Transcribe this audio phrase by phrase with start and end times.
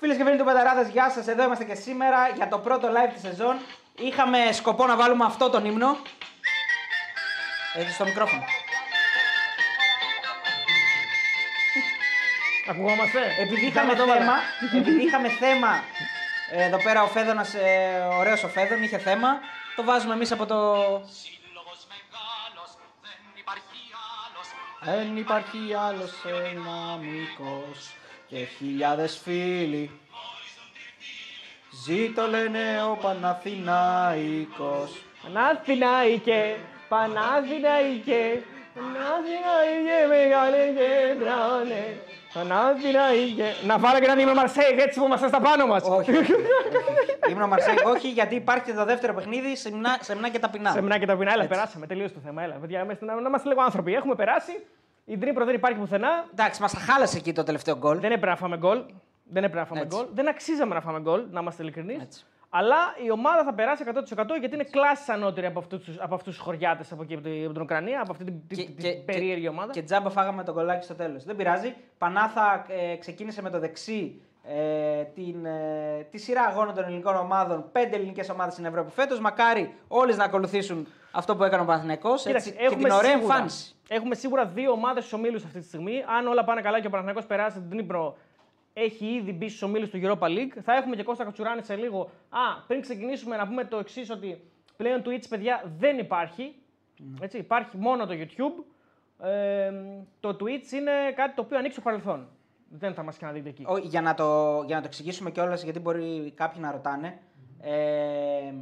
[0.00, 1.26] Φίλες και φίλοι του Betarades, γεια σας.
[1.26, 3.56] Εδώ είμαστε και σήμερα για το πρώτο live της σεζόν.
[3.98, 5.96] Είχαμε σκοπό να βάλουμε αυτό τον ύμνο.
[7.74, 8.42] Έτσι στο μικρόφωνο.
[12.70, 14.34] Ακουγόμαστε; Επειδή είχαμε θέμα,
[14.76, 15.82] επειδή είχαμε θέμα
[16.50, 19.28] ε, εδώ πέρα ο Φέδωνας, ε, ωραίος ο Φέδων, είχε θέμα,
[19.76, 20.56] το βάζουμε εμείς από το...
[21.22, 22.70] Σύλλογος μεγάλος,
[23.02, 23.80] δεν υπάρχει
[24.24, 24.46] άλλος.
[24.80, 26.12] Δεν υπάρχει άλλος
[26.50, 27.92] δυναμικός
[28.28, 29.90] και χιλιάδες φίλοι.
[31.84, 35.02] Ζήτω λένε ο Παναθηναϊκός.
[35.22, 36.56] Παναθηναϊκέ,
[36.88, 38.42] Παναθηναϊκέ,
[38.74, 41.96] Παναθηναϊκέ, μεγάλε και τρώνε.
[42.34, 43.54] Παναθηναϊκέ.
[43.66, 45.82] Να βάλω και έναν ύμνο Μαρσέιγ έτσι που είμαστε στα πάνω μας.
[45.84, 47.30] όχι, όχι, όχι.
[47.30, 50.70] Ήμουν ο Μαρσέη, όχι, γιατί υπάρχει και το δεύτερο παιχνίδι, σεμνά, σεμνά και ταπεινά.
[50.70, 51.54] Σε μένα και τα πεινά, έλα, Έτσι.
[51.54, 51.86] περάσαμε.
[51.86, 52.42] Τελείωσε το θέμα.
[52.42, 53.94] Έλα, παιδιά, είμαστε, να, να είμαστε λίγο άνθρωποι.
[53.94, 54.52] Έχουμε περάσει.
[55.10, 56.08] Η Ντνίπρο δεν υπάρχει πουθενά.
[56.32, 57.94] Εντάξει, μας τα χάλασε εκεί το τελευταίο γκολ.
[58.00, 58.78] Δεν έπρεπε να φάμε γκολ.
[59.24, 59.96] Δεν έπρεπε να φάμε Έτσι.
[59.96, 60.06] γκολ.
[60.12, 62.02] Δεν αξίζαμε να φάμε γκολ, να είμαστε ειλικρινείς.
[62.02, 62.24] Έτσι.
[62.50, 62.76] Αλλά
[63.06, 66.42] η ομάδα θα περάσει 100% γιατί είναι κλάση ανώτερη από αυτούς τους, από αυτούς τους
[66.44, 69.72] χωριάτες από εκεί από την, από την Ουκρανία, από αυτή την, την- την περίεργη ομάδα.
[69.72, 71.24] Και τζάμπα φάγαμε τον κολλάκι στο τέλος.
[71.24, 71.74] Δεν πειράζει.
[71.98, 77.68] Πανάθα ε, ξεκίνησε με το δεξί ε, την, ε, τη σειρά αγώνων των ελληνικών ομάδων.
[77.72, 79.20] Πέντε ελληνικές ομάδες στην Ευρώπη φέτος.
[79.20, 83.34] Μακάρι όλες να ακολουθήσουν αυτό που έκανε ο Παναθηναϊκός Κοίταξε, έτσι, και την ωραία σίγουρα,
[83.34, 83.74] εμφάνιση.
[83.88, 86.04] έχουμε σίγουρα δύο ομάδες στους ομίλους αυτή τη στιγμή.
[86.18, 88.16] Αν όλα πάνε καλά και ο Παναθηναϊκός περάσει την Νύπρο,
[88.72, 90.60] έχει ήδη μπει στους ομίλους του Europa League.
[90.62, 92.10] Θα έχουμε και Κώστα Κατσουράνη σε λίγο.
[92.28, 96.54] Α, πριν ξεκινήσουμε να πούμε το εξής, ότι πλέον Twitch, παιδιά, δεν υπάρχει.
[96.96, 97.16] Ναι.
[97.20, 98.64] Έτσι, υπάρχει μόνο το YouTube.
[99.26, 99.72] Ε,
[100.20, 102.28] το Twitch είναι κάτι το οποίο ανοίξει στο παρελθόν.
[102.70, 103.64] Δεν θα μας ξαναδείτε εκεί.
[103.66, 107.18] Ω, για, να το, για να το εξηγήσουμε κιόλας, γιατί μπορεί κάποιοι να ρωτάνε.
[107.60, 108.52] Ε,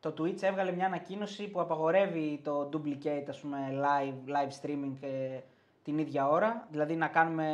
[0.00, 5.38] το Twitch έβγαλε μια ανακοίνωση που απαγορεύει το duplicate, ας πούμε, live, live streaming ε,
[5.84, 6.66] την ίδια ώρα.
[6.70, 7.46] Δηλαδή να κάνουμε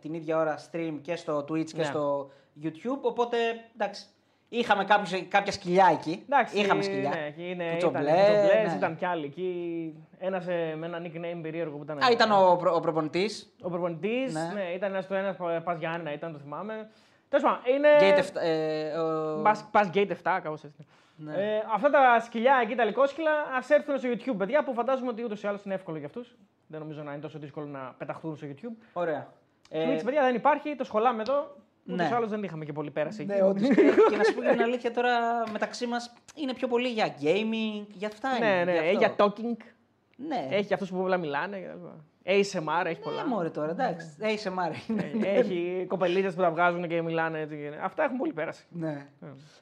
[0.00, 1.84] την ίδια ώρα stream και στο Twitch και Ναι.
[1.84, 2.30] στο
[2.62, 3.00] YouTube.
[3.02, 3.36] Οπότε,
[3.74, 4.04] εντάξει,
[4.48, 6.22] είχαμε κάποιους, κάποια σκυλιά εκεί.
[6.28, 7.08] Εντάξει, είχαμε σκυλιά.
[7.08, 8.76] Ναι, εκεί είναι, Του ήταν, Τζομπλέ, Τζομπλές, ναι.
[8.76, 9.94] ήταν κι άλλοι εκεί.
[10.18, 10.44] Ένας
[10.76, 11.98] με ένα nickname περίεργο που ήταν.
[11.98, 13.54] Α, ήταν ο, προ- ο προπονητής.
[13.62, 14.50] Ο προπονητής, Ναι.
[14.54, 14.62] ναι.
[14.74, 16.90] ήταν ένας στο ένας Πας Γιάννενα, ήταν το θυμάμαι.
[17.28, 17.88] Τέλος πάντων, είναι.
[18.00, 20.86] Gate εφτά- ε, ο- Πας Gate 7, κάπως έτσι.
[21.16, 21.32] Ναι.
[21.34, 25.24] Ε, αυτά τα σκυλιά εκεί, τα λικόσκυλα, ας έρθουν στο YouTube, παιδιά, που φαντάζομαι ότι
[25.24, 26.36] ούτως ή άλλως είναι εύκολο για αυτούς.
[26.66, 28.76] Δεν νομίζω να είναι τόσο δύσκολο να πεταχτούν στο YouTube.
[28.92, 29.32] Ωραία.
[29.70, 31.56] Ε, Twitch, παιδιά, δεν υπάρχει, το σχολάμε εδώ.
[31.86, 32.12] Ούτως ναι.
[32.12, 33.42] ή άλλως δεν είχαμε και πολύ πέραση Ναι, εκεί.
[33.42, 33.68] όντως.
[33.68, 33.74] και,
[34.10, 37.86] και να σου πω και την αλήθεια τώρα μεταξύ μας είναι πιο πολύ για gaming,
[37.92, 38.46] για αυτά είναι.
[38.54, 39.32] ναι, ναι, για έχει αυτό.
[39.36, 39.64] για talking.
[40.16, 41.58] Ναι, Έχει αυτούς που πολλά μιλάνε.
[41.58, 41.86] κτλ.
[42.26, 43.22] ASMR έχει πολλά.
[43.22, 44.06] Ναι, μωρέ τώρα, εντάξει.
[44.20, 44.74] Έχει μάρε.
[45.22, 47.56] Ε, έχει κοπελίδε που τα βγάζουν και μιλάνε έτσι.
[47.56, 48.64] και- Αυτά έχουν πολύ πέρασει.
[48.70, 49.06] Ναι.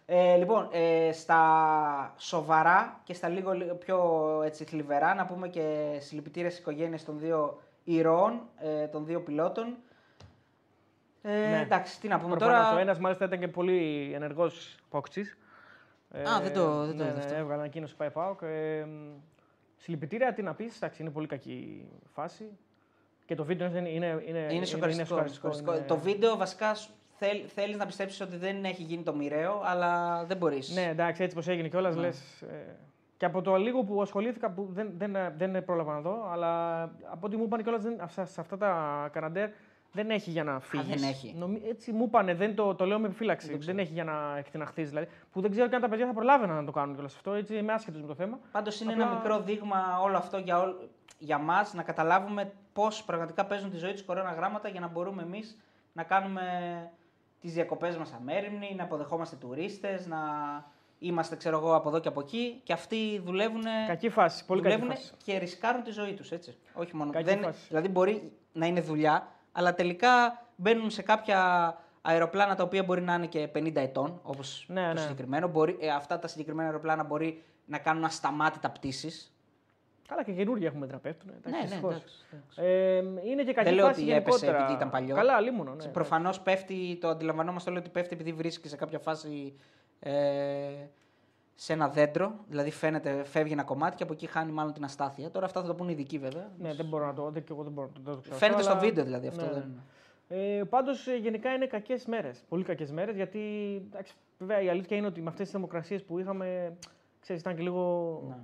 [0.07, 3.99] Ε, λοιπόν, ε, στα σοβαρά και στα λίγο λίγο πιο
[4.45, 9.77] έτσι, θλιβερά, να πούμε και συλληπιτήρια στι οικογένειες των δύο ηρώων, ε, των δύο πιλότων.
[11.23, 11.61] Ε, Ναι.
[11.61, 12.77] Εντάξει, τι να πούμε Προφανώς, τώρα.
[12.77, 15.21] Ο ένας μάλιστα ήταν και πολύ ενεργός πόκτη.
[16.29, 17.33] Α, δεν το- δεν το ναι, είδα αυτό.
[17.35, 18.37] ναι, έβγαλε ανακοίνωση πάει πάω.
[18.43, 19.11] Ε, μ,
[19.83, 22.45] συλληπιτήρια, τι να πεις, εντάξει, είναι πολύ κακή φάση.
[23.27, 25.09] Και το βίντεο είναι, είναι, είναι, Είναι σοκαριστικό.
[25.09, 25.75] σοκαριστικό, σοκαριστικό.
[25.77, 29.61] είναι- Το βίντεο βασικά σου- θέλ, θέλεις να πιστέψεις ότι δεν έχει γίνει το μοιραίο,
[29.65, 30.75] αλλά δεν μπορείς.
[30.75, 32.01] Ναι, εντάξει, έτσι πως έγινε κιόλας, Ναι.
[32.01, 32.43] λες.
[32.43, 32.77] Ε,
[33.17, 37.27] και από το λίγο που ασχολήθηκα, που δεν, δεν, δεν πρόλαβα να δω, αλλά από
[37.27, 37.83] ό,τι μου είπαν κιόλας
[38.31, 39.51] σε αυτά τα Καναντέρ
[39.93, 41.01] δεν έχει για να φύγεις.
[41.01, 41.37] δεν έχει.
[41.69, 43.57] έτσι μου είπανε, δεν το, το λέω με επιφύλαξη.
[43.57, 45.09] Δεν, έχει για να εκτιναχθείς δηλαδή.
[45.33, 47.33] Που δεν ξέρω και αν τα παιδιά θα προλάβαιναν να το κάνουν κιόλας αυτό.
[47.33, 48.39] Έτσι είμαι άσχετος με το θέμα.
[48.53, 50.73] Πάντως είναι Απλά- ένα μικρό δείγμα όλο αυτό για, όλ,
[51.19, 55.23] για μας να καταλάβουμε πώς πραγματικά παίζουν τη ζωή τους κορώνα γράμματα για να μπορούμε
[55.23, 55.59] εμείς
[55.93, 56.43] να κάνουμε
[57.41, 60.19] τις διακοπές μας αμέριμνοι, να αποδεχόμαστε τουρίστες, να
[60.99, 64.45] είμαστε ξέρω εγώ από εδώ και από εκεί και αυτοί δουλεύουν, Κακή φάση.
[64.47, 65.13] Πολύ κακή δουλεύουν φάση.
[65.25, 66.57] και ρισκάρουν τη ζωή τους έτσι.
[66.75, 67.11] Όχι μόνο.
[67.11, 67.67] Κακή Δεν, φάση.
[67.69, 73.15] δηλαδή μπορεί να είναι δουλειά, αλλά τελικά μπαίνουν σε κάποια αεροπλάνα τα οποία μπορεί να
[73.15, 75.01] είναι και 50 ετών, όπως Ναι, το ναι.
[75.01, 75.49] συγκεκριμένο.
[75.49, 79.27] Μπορεί, ε, αυτά τα συγκεκριμένα αεροπλάνα μπορεί να κάνουν ασταμάτητα πτήσεις.
[80.09, 81.31] Καλά και καινούργια έχουμε να πέφτουν.
[81.45, 82.15] Ναι, ναι, εντάξει, εντάξει.
[82.57, 82.97] Ε,
[83.31, 84.57] είναι και κακή Δεν λέω φάση ότι έπεσε γενικότερα.
[84.59, 85.15] επειδή ήταν παλιό.
[85.15, 85.75] Καλά, λίμωνο.
[85.75, 89.55] Ναι, Προφανώς πέφτει, το αντιλαμβανόμαστε όλοι ότι πέφτει επειδή βρίσκεις σε κάποια φάση
[90.01, 90.13] ε,
[91.55, 92.33] σε ένα δέντρο.
[92.49, 95.31] Δηλαδή φαίνεται, φεύγει ένα κομμάτι και από εκεί χάνει μάλλον την αστάθεια.
[95.31, 96.51] Τώρα αυτά θα το πούνε οι ειδικοί βέβαια.
[96.59, 98.35] Ναι, δεν μπορώ να το δω και εγώ δεν μπορώ να το δω.
[98.35, 99.45] Φαίνεται στο βίντεο δηλαδή αυτό.
[99.45, 99.51] Ναι.
[99.53, 99.81] Δεν...
[100.29, 102.45] Ε, Πάντως γενικά είναι κακές μέρες.
[102.49, 103.41] Πολύ κακές μέρες γιατί
[103.91, 106.77] εντάξει, βέβαια η αλήθεια είναι ότι με αυτές τις θερμοκρασίες που είχαμε,
[107.21, 108.23] ξέρεις, ήταν και λίγο.
[108.29, 108.37] Ναι.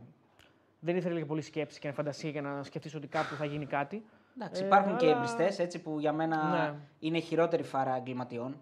[0.80, 4.04] Δεν ήθελε και πολύ σκέψη και φαντασία για να σκεφτείς ότι κάπου θα γίνει κάτι.
[4.36, 6.74] Εντάξει, Ε, υπάρχουν και αλλά- εμπιστέ έτσι που για μένα Ναι.
[6.98, 8.56] είναι η χειρότερη φάρα εγκληματιών.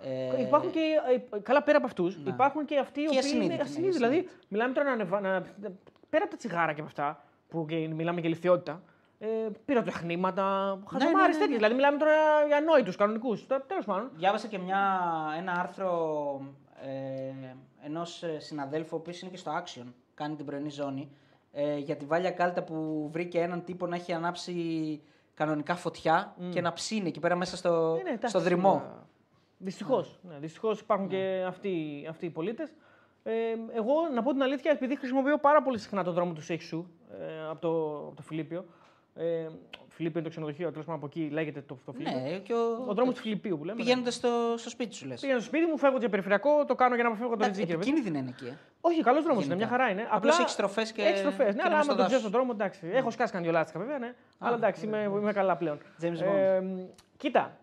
[0.00, 0.80] Ε, Υπάρχουν και.
[1.34, 3.96] ε, Καλά, πέρα από αυτούς, υπάρχουν και αυτοί οι Και οποίοι ασυνείδητοι, είναι ναι, ασυνείδητοι.
[3.96, 5.20] Δηλαδή, μιλάμε τώρα να, ανεβα...
[5.20, 5.28] να.
[6.10, 8.82] Πέρα από τα τσιγάρα και από αυτά, που και μιλάμε για λιθιότητα,
[9.18, 9.26] Ε,
[9.64, 11.40] πυροτεχνήματα, ναι, χαζομάρες ναι.
[11.40, 11.56] τέτοιες.
[11.56, 12.12] Δηλαδή μιλάμε τώρα
[12.46, 13.46] για ανόητους κανονικούς.
[13.46, 14.10] Τέλος πάντων.
[14.14, 15.00] Διάβασα και μια,
[15.38, 16.40] ένα άρθρο
[16.82, 17.54] ε,
[17.86, 19.84] ενός συναδέλφου, ο οποίος είναι και στο Action,
[20.14, 21.10] κάνει την πρωινή ζώνη,
[21.52, 24.54] ε, για τη Βάλια Κάλτα που βρήκε έναν τύπο να έχει ανάψει
[25.34, 28.82] κανονικά φωτιά και να ψήνει εκεί πέρα μέσα στο, Ε, ναι, εντάξει, στο δρυμό.
[29.58, 30.18] Δυστυχώς.
[30.22, 32.72] Ναι, δυστυχώς υπάρχουν και αυτοί, αυτοί οι πολίτες.
[33.22, 33.32] Ε,
[33.74, 36.86] εγώ να πω την αλήθεια, επειδή χρησιμοποιώ πάρα πολύ συχνά τον δρόμο του Σέξου
[37.20, 38.64] ε, από, το, από το Φιλίππιο.
[39.14, 39.46] Ε,
[39.88, 42.20] Φιλίππιο είναι το ξενοδοχείο, τέλος πάντων από εκεί λέγεται το, το Φιλίππιο.
[42.20, 43.76] Ναι, και ο, Ο δρόμος του Φιλιππίου που λέμε.
[43.78, 43.82] ναι.
[43.84, 45.20] πηγαίνοντας στο, στο σπίτι σου λες.
[45.20, 47.70] Πήγαινα στο σπίτι μου, φεύγω για περιφερειακό, το κάνω για να αποφύγω το Ριτζίκι.
[47.70, 47.88] ρε παιδί.
[47.90, 48.46] Επικίνδυνη είναι εκεί.
[48.46, 48.56] ε.
[48.80, 49.68] Όχι, καλός δρόμος είναι, Γενικά.
[49.76, 50.08] μια χαρά είναι.
[50.10, 51.36] Απλώς έχεις στροφές και- Έχεις στροφές.
[51.38, 52.22] και Ναι, είναι αλλά μες άμα στο το ξέρει δάσος.
[52.22, 52.90] τον δρόμο, εντάξει.
[52.92, 54.14] Έχω σκάσει κανένα δυο λάστιχα βέβαια, ναι.
[54.38, 55.78] Αλλά εντάξει, είμαι, είμαι καλά πλέον.
[56.02, 56.62] James Ε,
[57.16, 57.56] κοίτα,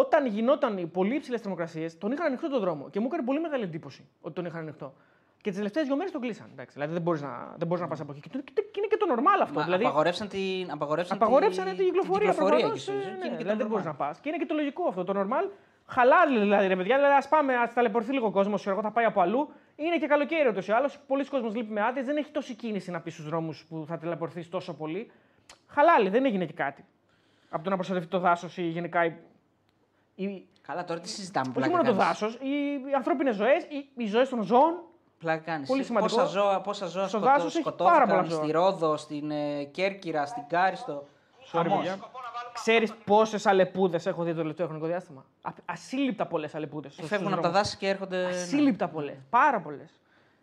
[0.00, 3.40] όταν γινόταν οι πολύ υψηλές θερμοκρασίες, τον είχαν ανοιχτό τον δρόμο και μου έκανε πολύ
[3.40, 4.94] μεγάλη εντύπωση ότι τον είχαν ανοιχτό.
[5.40, 6.48] Και τις τελευταίες δύο μέρες τον κλείσαν.
[6.52, 8.20] Εντάξει, δηλαδή δεν μπορείς να, δεν μπορείς να πας από εκεί.
[8.20, 9.58] Και, το- και είναι και το normal αυτό.
[9.58, 12.28] Μα δηλαδή, απαγορεύσαν την, απαγορεύσαν Απαγορεύσανε τη- την κυκλοφορία.
[12.30, 13.88] την κυκλοφορία προφανώς, εκεί ε, στο- ναι, και είναι και δηλαδή το δεν μπορείς normal.
[13.88, 14.18] να πας.
[14.20, 15.04] Και είναι και το λογικό αυτό.
[15.04, 15.50] Το normal.
[15.86, 16.96] Χαλάει δηλαδή ρε παιδιά.
[16.96, 18.66] Δηλαδή, ας πάμε, ας ταλαιπωρηθεί λίγο ο κόσμος.
[18.66, 19.48] Εγώ θα πάει από αλλού.
[19.76, 20.98] Είναι και καλοκαίρι ούτως ή άλλως.
[21.06, 22.06] Πολλοί κόσμοι λείπει με άδειες.
[22.06, 25.10] Δεν έχει τόση κίνηση να πει στους δρόμους που θα ταλαιπωρηθείς τόσο πολύ.
[25.66, 26.84] Χαλάλι, δεν έγινε και κάτι.
[27.50, 29.00] Από το να προστατευτεί το δάσος ή γενικά.
[30.16, 31.46] Η- η- Καλά, τώρα τι συζητάμε.
[31.48, 32.06] όχι πλάκα μόνο το κάνεις.
[32.06, 34.74] δάσος, οι, οι ανθρώπινες ζωές, οι, οι ζωές των ζώων.
[35.18, 35.68] Πλάκα κάνεις.
[35.68, 36.14] Πολύ Εσύ σημαντικό.
[36.16, 38.42] Πόσα ζώα, πόσα ζώα Στο σκοτώ, δάσος έχει σκοτώθηκαν πάρα πολλά ζώα.
[38.42, 41.06] στη Ρόδο, στην ε, Κέρκυρα, στην Κάριστο.
[41.50, 41.96] Χαμός.
[42.52, 46.98] Ξέρεις πόσες αλεπούδες έχω δει το τελευταίο χρονικό διάστημα; Α- Ασύλληπτα πολλές αλεπούδες.
[47.02, 48.16] Φεύγουν από τα δάση και έρχονται.
[48.22, 48.28] ναι.
[48.28, 49.14] Ασύλληπτα πολλές.
[49.30, 49.90] Πάρα πολλές.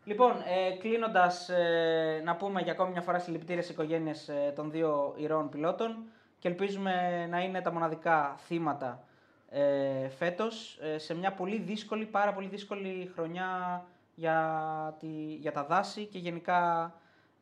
[0.03, 4.71] Λοιπόν, ε, κλείνοντας, ε, να πούμε για ακόμη μια φορά συλληπιτήρια στις οικογένειες ε, των
[4.71, 5.95] δύο ηρώων πιλότων
[6.39, 9.03] και ελπίζουμε να είναι τα μοναδικά θύματα
[9.53, 13.83] ε, φέτος σε μια πολύ δύσκολη, πάρα πολύ δύσκολη χρονιά
[14.15, 15.07] για, τη,
[15.39, 16.91] για τα δάση και γενικά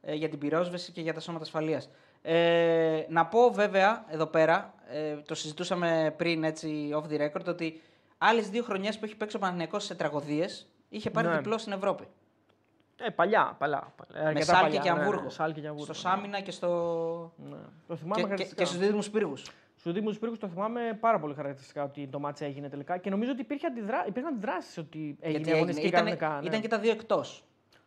[0.01, 1.89] ε, για την πυρόσβεση και για τα σώματα ασφαλείας.
[2.21, 7.81] Ε, να πω βέβαια εδώ πέρα, ε, το συζητούσαμε πριν έτσι off the record, ότι
[8.17, 11.35] άλλες δύο χρονιές που έχει παίξει ο Παναθηναϊκός σε τραγωδίες είχε πάρει Ναι.
[11.35, 12.07] διπλό στην Ευρώπη.
[12.95, 13.93] Ε, παλιά, παλιά.
[13.95, 15.29] παλιά Με αρκετά Σάλκε παλιά, και ναι, ναι, Αμβούργο.
[15.29, 15.93] Σάλκε και Αμβούργο.
[15.93, 17.33] Στο Σάμινα και, στο...
[17.37, 17.57] Ναι.
[17.87, 18.61] Το θυμάμαι και, και, χαρακτηριστικά.
[18.61, 19.51] και στους δίδυμους πύργους.
[19.81, 23.31] Στου Δήμου Πύργους το θυμάμαι πάρα πολύ χαρακτηριστικά ότι το μάτσα έγινε τελικά και νομίζω
[23.31, 24.05] ότι υπήρχε αντιδρά...
[24.07, 25.55] υπήρχαν αντιδράσεις ότι έγινε Γιατί έγινε.
[25.55, 26.39] αγωνιστική Ήταν, κανονικά.
[26.41, 26.47] ναι.
[26.47, 27.43] ήταν και τα δύο εκτός.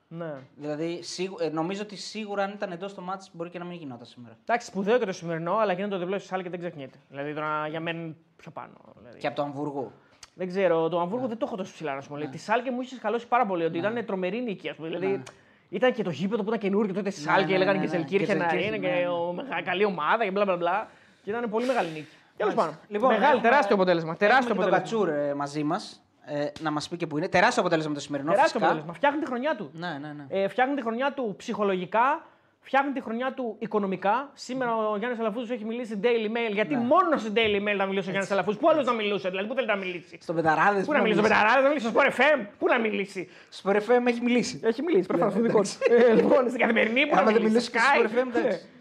[0.08, 0.32] ναι.
[0.56, 3.76] Δηλαδή, σίγου- ε, νομίζω ότι σίγουρα αν ήταν εντός το μάτς μπορεί και να μην
[3.78, 4.36] γινόταν σήμερα.
[4.42, 6.98] Εντάξει, σπουδαίο και το σημερινό, αλλά γίνεται το διπλό στη Σάλκε δεν ξεχνιέται.
[7.08, 8.72] Δηλαδή τώρα για μένα είναι πιο πάνω.
[8.98, 9.18] Δηλαδή.
[9.18, 9.92] Και από το Αμβούργο.
[10.34, 12.16] Δεν ξέρω, το Αμβούργο δεν το έχω τόσο ψηλά να σου πω.
[12.16, 12.26] Ναι.
[12.28, 14.68] Τη Σάλκε μου είχες καλώσει πάρα πολύ ότι ήταν τρομερή νίκη.
[14.68, 14.88] Ας πούμε.
[14.88, 15.22] Δηλαδή
[15.68, 17.90] ήταν και το γήπεδο που ήταν καινούργιο τότε στη Ναι, Σάλκε, ναι, λέγανε ναι, και
[17.90, 17.96] ναι.
[17.98, 19.08] Γκελζενκίρχεν να Gelsenkirchen, είναι ναι, και ναι.
[19.08, 20.88] ο, μεγα- καλή ομάδα και μπλα μπλα μπλα.
[21.24, 22.06] Και ήταν πολύ μεγάλη νίκη.
[22.36, 22.78] Τέλος Μάλιστα.
[22.78, 22.88] πάντων.
[22.94, 24.16] Λοιπόν, Μεγάλη, έχουμε- τεράστιο αποτέλεσμα.
[24.16, 25.06] Τεράστιο Έχουμε και τον αποτέλεσμα.
[25.08, 27.28] Κατσούρ ε, μαζί μας ε, να μας πει και που είναι.
[27.28, 28.30] Τεράστιο αποτέλεσμα το σημερινό.
[28.30, 28.66] Τεράστιο φυσικά.
[28.66, 28.92] αποτέλεσμα.
[28.94, 29.70] Φτιάχνει τη χρονιά του.
[29.72, 30.24] Ναι, ναι, ναι.
[30.42, 32.26] Ε, φτιάχνει τη χρονιά του ψυχολογικά,
[32.60, 34.30] φτιάχνει τη χρονιά του οικονομικά.
[34.34, 36.80] Σήμερα ο Γιάννης Αλαφούζος έχει μιλήσει Daily Mail, γιατί Ναι.
[36.80, 38.60] μόνος στην Daily Mail θα μιλήσει ο Γιάννης Αλαφούζος.
[38.60, 40.18] Πού άλλος να μιλούσε, δηλαδή, πού θέλει να μιλήσει.
[40.22, 40.84] Στον Betarades.
[40.86, 43.30] Πού να μιλήσει, στο Betarades, να μιλήσει στο Sport FM, πού να μιλήσει.
[43.48, 44.60] Στο FM έχει μιλήσει.
[44.64, 45.70] Έχει μιλήσει, προφανώς στο δικό του.
[46.08, 47.52] Ε, Λοιπόν, στην καθημερινή που να Άμα δεν μιλήσει.
[47.52, 48.72] μιλήσει και στο Sky.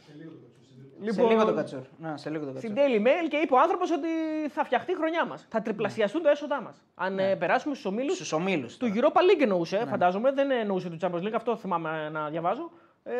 [1.05, 1.25] Sport FM, εντάξει.
[1.25, 1.79] Ε, Σε λίγο τον Λοιπόν, Κατσούρ.
[1.97, 2.91] Ναι, σε λίγο τον στην Κατσούρ.
[2.95, 4.07] Daily Mail και είπε ο άνθρωπος ότι
[4.49, 5.45] θα φτιαχτεί η χρονιά μας.
[5.49, 6.75] Θα τριπλασιαστούν τα έσοδά μας.
[6.95, 8.77] Αν ε, περάσουμε στους ομίλους Στους ομίλους.
[8.77, 9.85] του Europa League εννοούσε, Ναι.
[9.85, 12.71] φαντάζομαι, δεν εννοούσε του Champions League, αυτό θυμάμαι να διαβάζω.
[13.05, 13.13] Ε,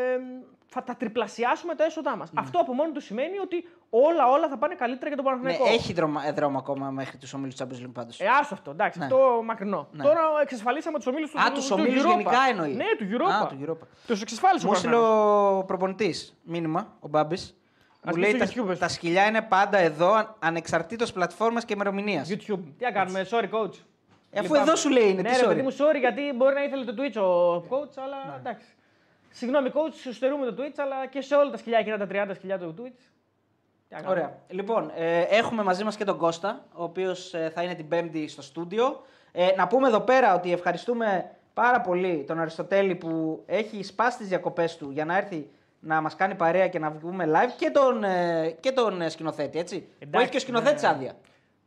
[0.65, 2.31] θα τα τριπλασιάσουμε τα έσοδά μας.
[2.35, 5.75] Αυτό από μόνο του σημαίνει ότι όλα, όλα θα πάνε καλύτερα για τον Ναι, Παναθηναϊκό.
[5.75, 8.19] έχει δρόμο, ε, δρόμο ακόμα μέχρι τους ομίλους Champions League πάντως.
[8.19, 9.05] Ε, άστο αυτό, εντάξει, Ναι.
[9.05, 9.87] αυτό μακρινό.
[9.91, 10.03] Ναι.
[10.03, 12.07] Τώρα εξασφαλίσαμε τους ομίλους του Α, τους ομίλους Europa.
[12.07, 12.73] γενικά εννοεί.
[12.73, 13.43] Ναι, του Europa.
[13.43, 13.87] Α, του Europa.
[14.07, 15.59] Τους εξασφάλισε ο Μου έστειλε Παναθηναϊκός.
[15.61, 17.57] ο προπονητής μήνυμα, ο Μπάμπης.
[18.05, 18.79] Μου πει λέει στο τα, YouTube, εσύ.
[18.79, 22.29] τα σκυλιά είναι πάντα εδώ, αν- ανεξαρτήτως πλατφόρμας και ημερομηνίας.
[22.31, 22.59] YouTube.
[22.77, 23.73] Τι να κάνουμε, sorry coach.
[24.35, 24.61] Ε, Αφού Λυπάμαι.
[24.61, 25.47] εδώ σου λέει είναι, Ναι, τι ρε sorry.
[25.47, 28.65] παιδί μου, sorry, γιατί μπορεί να ήθελε το Twitch ο coach, αλλά εντάξει.
[29.29, 32.31] Συγγνώμη, coach, σου στερούμε το Twitch, αλλά και σε όλα τα σκυλιά εκείνα τα 30
[32.35, 32.97] σκυλιά του Twitch.
[33.89, 34.11] Τι να κάνουμε.
[34.11, 34.37] Ωραία.
[34.49, 38.27] Λοιπόν, ε, έχουμε μαζί μας και τον Κώστα, ο οποίος ε, θα είναι την Πέμπτη
[38.27, 39.01] στο στούντιο.
[39.31, 44.27] Ε, να πούμε εδώ πέρα ότι ευχαριστούμε πάρα πολύ τον Αριστοτέλη που έχει σπάσει τις
[44.27, 45.49] διακοπές του για να έρθει
[45.85, 49.59] να μας κάνει παρέα και να βγούμε live και τον, ε, και τον ε, σκηνοθέτη,
[49.59, 49.79] έτσι.
[49.79, 50.87] που Εντάξει, έχει και ο σκηνοθέτης ναι.
[50.87, 51.13] άδεια.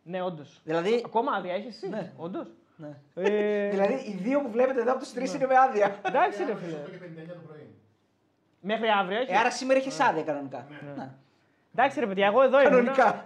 [0.02, 0.60] Ναι, όντως.
[0.64, 1.88] Δηλαδή, Ακόμα άδεια έχεις εσύ.
[1.88, 2.12] Ναι.
[2.16, 2.46] Όντως.
[2.76, 2.88] ναι.
[3.14, 6.00] Ε, δηλαδή, οι δύο που βλέπετε εδώ από τους τρεις είναι με άδεια.
[6.02, 6.76] Εντάξει, ρε φίλε.
[8.60, 10.66] Μέχρι αύριο έχεις; Ε, άρα σήμερα έχεις άδεια κανονικά.
[10.96, 11.10] Ναι.
[11.74, 12.70] Εντάξει, ρε παιδιά, εγώ εδώ ήμουν.
[12.70, 13.24] Κανονικά.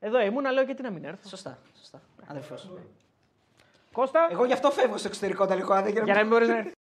[0.00, 1.28] Εδώ ήμουν, λέω γιατί να μην έρθω.
[1.28, 2.00] Σωστά, σωστά.
[2.26, 2.70] Αδερφός.
[3.92, 5.90] Κώστα, Εγώ γι' αυτό φεύγω στο εξωτερικό τα άδεια.
[5.90, 6.72] για να για να μην- μην μπορείς να έρθεις.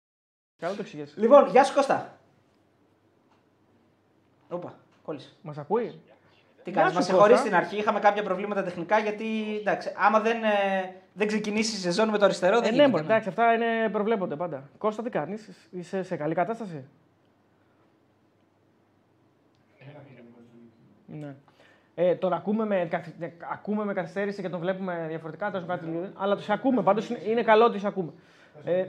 [0.59, 1.19] Καλό το εξηγήσει.
[1.19, 2.18] Λοιπόν, γεια σου Κώστα.
[4.49, 5.29] Όπα, κόλλησε.
[5.41, 6.01] Μας ακούει;
[6.63, 7.45] Τι Γεια κάνεις, σου, μας συγχωρείς Κώστα.
[7.45, 9.25] στην αρχή, είχαμε κάποια προβλήματα τεχνικά γιατί
[9.59, 12.89] εντάξει, άμα δεν, ε, δεν ξεκινήσει η σεζόν με το αριστερό Ε, δεν ναι, γίνεται.
[12.91, 14.69] μπορεί, εντάξει, αυτά είναι, προβλέπονται πάντα.
[14.77, 16.83] Κώστα, τι κάνεις, είσαι σε καλή κατάσταση;
[21.05, 21.35] Ναι.
[21.95, 25.93] Ε, τον ακούμε με, καθ- ε, ακούμε με καθυστέρηση και τον βλέπουμε διαφορετικά, τέλος πάντων,
[26.01, 26.81] κάτι, αλλά τους ακούμε.
[26.83, 28.11] Πάντως είναι, είναι καλό ότι τους ακούμε.
[28.63, 28.85] Ε,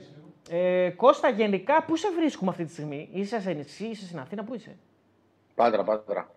[0.50, 4.44] ε, Κώστα, γενικά, πού σε βρίσκουμε αυτή τη στιγμή; Είσαι σε νησί, είσαι στην Αθήνα,
[4.44, 4.76] πού είσαι;
[5.54, 6.30] Πάτρα, πάτρα.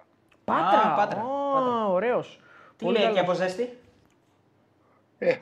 [0.44, 0.94] Πάτρα.
[0.96, 1.88] Πάτρα, Ω, Πάτρα.
[1.88, 2.40] ωραίος.
[2.78, 3.20] Τι Πολύ λέει καλός.
[3.20, 3.78] και από ζέστη.
[5.18, 5.36] Ε,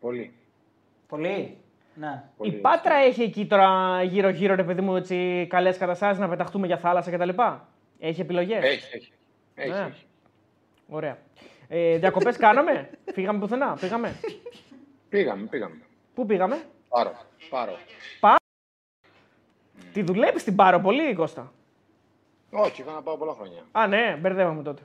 [0.00, 0.34] πολύ.
[1.08, 1.58] Πολύ.
[1.94, 2.22] Ναι.
[2.24, 2.52] Η πολύ.
[2.52, 7.10] Πάτρα έχει εκεί τώρα γύρω-γύρω, ρε παιδί μου, έτσι, καλές καταστάσεις να πεταχτούμε για θάλασσα
[7.10, 7.28] κτλ.
[7.98, 9.12] Έχει επιλογές; Έχει, έχει.
[9.54, 9.86] Έχει, Ναι.
[9.90, 10.06] έχει.
[10.88, 11.18] Ωραία.
[11.68, 14.14] Ε, διακοπές κάναμε, φύγαμε πουθενά, πήγαμε.
[15.08, 15.80] Πήγαμε, πήγαμε.
[16.14, 17.12] Πού πήγαμε, Πάρω,
[17.50, 17.76] πάρω.
[19.92, 21.52] Τη δουλεύεις την Πάρο πολύ, Κώστα;
[22.50, 23.62] Όχι, είχα να πάω πολλά χρόνια.
[23.72, 24.82] Α, ναι, μπερδεύαμε τότε.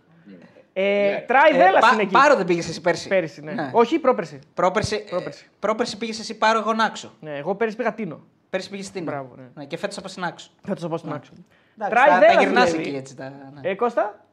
[0.77, 1.23] Ε, Ναι.
[1.27, 2.11] Τράι Ε, Δέλλας πα- είναι εκεί.
[2.11, 3.07] Πάρο δεν πήγες εσύ πέρσι.
[3.07, 3.69] Πέρυσι, ναι.
[3.73, 4.39] Όχι, πρόπερσι.
[4.53, 5.45] Πρόπερσι, Πρόπερσι.
[5.47, 7.11] ε, πρόπερσι πήγες εσύ πάρο εγώ Νάξο.
[7.19, 8.23] Ναι, εγώ πέρυσι πήγα Τίνο.
[8.49, 9.03] Πέρσι πήγες στην.
[9.03, 9.65] Μπράβο, ναι.
[9.65, 10.49] Και φέτος από στην Άξο.
[10.61, 11.31] Θα το πω στην άξο.
[11.77, 12.87] Εντάξει, Τράι τα, τα Δέλλας, γυρνάς δηλαδή.
[12.89, 13.15] εκεί έτσι.
[13.15, 13.29] Τα,
[13.61, 13.69] ναι.
[13.69, 14.25] Ε, Κώστα,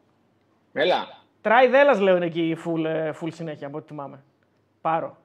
[0.72, 0.96] Έλα.
[1.40, 4.22] Τράι Δέλλας λέω είναι εκεί full, ε, full συνέχεια από ό,τι θυμάμαι.
[4.80, 5.16] Πάρο.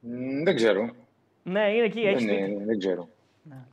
[0.00, 0.90] Μ, δεν ξέρω.
[1.42, 2.50] Ναι, είναι εκεί, έχεις Δεν, σπίτι.
[2.50, 3.08] είναι- δεν ξέρω.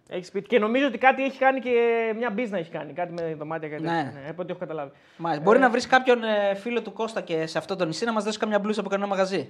[0.10, 0.48] Έχεις σπίτι.
[0.48, 1.72] Και νομίζω ότι κάτι έχει κάνει και
[2.18, 2.94] μια business έχει κάνει.
[2.94, 3.80] Κάτι με δωμάτια και Ναι.
[3.82, 4.22] τέτοια.
[4.24, 4.92] Ναι, από ό,τι έχω καταλάβει.
[5.18, 5.44] Μάλιστα.
[5.44, 8.24] Μπορεί να βρεις κάποιον ε, φίλο του Κώστα και σε αυτό το νησί να μας
[8.24, 9.50] δώσεις καμιά μπλούζα από κανένα μαγαζί.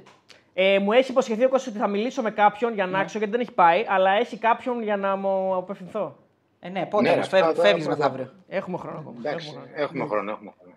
[0.54, 3.00] Ε, μου έχει υποσχεθεί ο Κώστας ότι θα μιλήσω με κάποιον για να Ναι.
[3.00, 6.16] άξω γιατί δεν έχει πάει, αλλά έχει κάποιον για να μου απευθυνθώ.
[6.60, 8.04] Ε, ναι, πότε Ναι, όμως, αυτά φεύγεις τώρα φεύγεις πρώτα.
[8.04, 8.32] μεθαύριο.
[8.48, 9.16] Έχουμε χρόνο ακόμα.
[9.20, 9.84] Εντάξει, Έχουμε χρόνο.
[9.84, 10.74] έχουμε χρόνο, έχουμε χρόνο.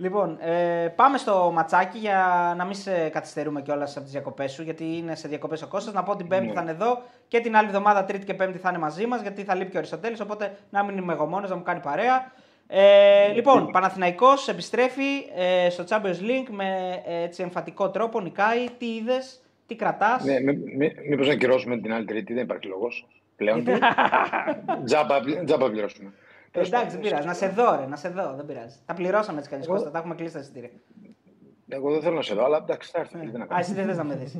[0.00, 4.62] Λοιπόν, ε, πάμε στο ματσάκι για να μην σε καθυστερούμε κιόλας από τις διακοπές σου,
[4.62, 5.94] γιατί είναι σε διακοπές ο Κώστας.
[5.94, 6.52] Να πω την Πέμπτη Ναι.
[6.52, 9.42] θα είναι εδώ και την άλλη εβδομάδα, Τρίτη και Πέμπτη θα είναι μαζί μας, γιατί
[9.44, 12.32] θα λείπει και ο Αριστοτέλης, οπότε να μην είμαι εγώ μόνος, να μου κάνει παρέα.
[12.66, 15.02] Ε, λοιπόν, Παναθηναϊκός επιστρέφει
[15.36, 18.66] ε, στο Champions League με ε, έτσι εμφατικό τρόπο, νικάει.
[18.78, 22.66] Τι είδες, τι κρατάς; Ναι, μη, μη, μήπως να κυρώσουμε την άλλη τρίτη, δεν υπάρχει
[22.66, 23.06] λόγος.
[23.36, 23.64] Πλέον.
[24.84, 26.12] τζάμπα, πλη- τζάμπα πληρώσουμε.
[26.52, 27.26] Ε, εντάξει, δεν πειράζει.
[27.26, 28.32] Να σε δω, ρε, να σε δω.
[28.36, 28.76] Δεν πειράζει.
[28.86, 30.70] Τα πληρώσαμε έτσι κανεί Κώστα, τα έχουμε κλείσει τα εισιτήρια.
[31.68, 33.18] Εγώ δεν θέλω να σε δω, αλλά εντάξει, θα έρθω.
[33.18, 33.60] τι να Α, κάνω.
[33.60, 34.36] εσύ δεν θες να με δεις.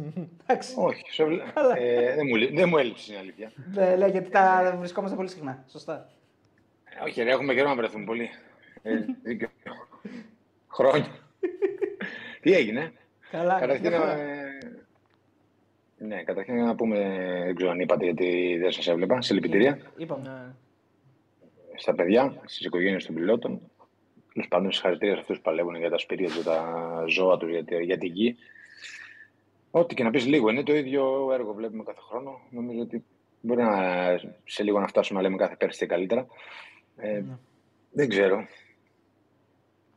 [0.46, 0.74] Εντάξει.
[0.76, 1.42] Όχι, σε βλέ-
[1.78, 3.52] ε, δεν, μου, λεί- δεν μου έλειψε η αλήθεια.
[3.74, 5.64] Ναι, λέει, γιατί τα βρισκόμαστε πολύ συχνά.
[5.70, 6.08] Σωστά.
[6.84, 8.30] Ε, Όχι, ρε, έχουμε καιρό να βρεθούμε πολύ.
[8.82, 9.48] Ε, δίκιο.
[10.68, 11.06] Χρόνια.
[12.40, 12.92] Τι έγινε;
[13.30, 13.58] Καλά.
[13.58, 14.18] Καταρχήν, μια χαρά.
[14.18, 14.58] ε,
[15.98, 16.98] ναι, καταρχήν να πούμε,
[17.44, 20.54] δεν ξέρω αν είπατε γιατί δεν σας έβλεπα, συλληπιτήρια Είπαμε.
[21.78, 21.84] Ναι.
[21.84, 23.60] στα παιδιά, στις οικογένειες των πιλότων.
[24.32, 27.64] Τέλος πάντων, συγχαρητήρια σε αυτούς που παλεύουν για τα σπίτια τους, τα ζώα τους, για,
[27.64, 28.36] τη- για τη γη.
[29.70, 32.40] Ό,τι και να πεις λίγο, είναι το ίδιο έργο βλέπουμε κάθε χρόνο.
[32.50, 33.04] Νομίζω ότι
[33.40, 33.76] μπορεί να,
[34.44, 36.26] σε λίγο να φτάσουμε να λέμε κάθε πέρσι και καλύτερα.
[36.96, 37.22] Ε,
[37.92, 38.46] Δεν ξέρω.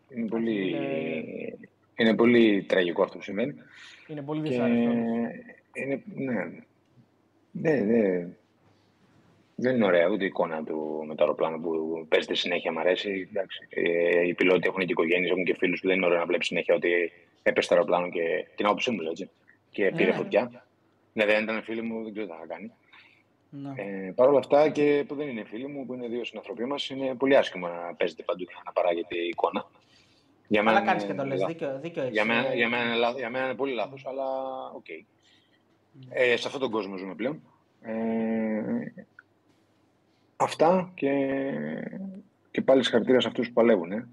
[0.09, 1.57] Είναι πολύ, Είναι-
[1.95, 3.53] είναι πολύ τραγικό αυτό που συμβαίνει.
[4.07, 4.91] Είναι πολύ Και δυσάρεστο.
[5.73, 6.51] είναι, ναι,
[7.51, 8.27] ναι, ναι.
[9.61, 12.71] Δεν είναι ωραία ούτε η εικόνα του με το αεροπλάνο που παίζεται συνέχεια.
[12.71, 13.27] Μ' αρέσει.
[13.31, 13.67] Εντάξει.
[13.69, 16.47] Ε, οι πιλότοι έχουν και οικογένειες, έχουν και φίλους που δεν είναι ωραίο να βλέπεις
[16.47, 17.11] συνέχεια ότι
[17.43, 19.29] έπεσε το αεροπλάνο και την άποψή μου, έτσι.
[19.71, 20.15] Και πήρε Ναι.
[20.15, 20.65] φωτιά.
[21.13, 22.71] Δηλαδή, αν ήταν φίλοι μου, δεν ξέρω τι θα κάνει.
[23.49, 23.69] Ναι.
[23.75, 26.89] Ε, Παρ' όλα αυτά και που δεν είναι φίλοι μου, που είναι δύο συνανθρωποί μας,
[26.89, 29.65] είναι πολύ άσχημο να παίζεται παντού και να παράγεται η εικόνα.
[30.47, 31.39] Για Καλά είναι κάνεις και το λες.
[31.39, 31.53] λάθος.
[31.55, 32.13] Δίκιο, δίκιο έχεις.
[32.13, 34.25] Για μένα, Ε, για, μένα, είναι λάθος- για μένα είναι πολύ λάθος, αλλά
[34.75, 34.85] οκ.
[36.09, 37.41] Ε, σε αυτόν τον κόσμο ζούμε πλέον.
[37.81, 37.91] Ε,
[40.43, 41.11] αυτά και,
[42.51, 43.91] και πάλι συγχαρητήρια σε αυτούς που παλεύουν.
[43.91, 44.07] Ε.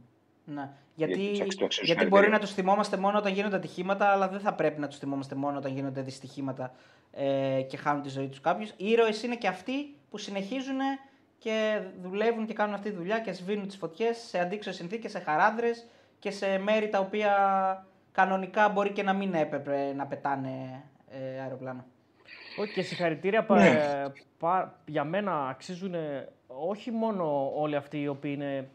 [0.45, 0.71] Ναι.
[0.95, 2.09] Γιατί, Γιατί, εντάξει, το αξίζουν γιατί συγχαρητήρια.
[2.09, 5.35] μπορεί να τους θυμόμαστε μόνο όταν γίνονται ατυχήματα, αλλά δεν θα πρέπει να τους θυμόμαστε
[5.35, 6.75] μόνο όταν γίνονται δυστυχήματα
[7.13, 8.69] ε, και χάνουν τη ζωή τους κάποιου.
[8.77, 10.79] Οι ήρωες είναι και αυτοί που συνεχίζουν
[11.39, 15.19] και δουλεύουν και κάνουν αυτή τη δουλειά και σβήνουν τις φωτιές σε αντίξωες συνθήκες, σε
[15.19, 15.87] χαράδρες
[16.19, 17.33] και σε μέρη τα οποία
[18.13, 21.85] κανονικά μπορεί και να μην έπρεπε να πετάνε ε, αεροπλάνο.
[22.61, 23.67] Όχι και συγχαρητήρια πα- Ναι.
[23.69, 28.69] ε, πα- για μένα αξίζουν ε, όχι μόνο όλοι αυτοί οι οποίοι είναι,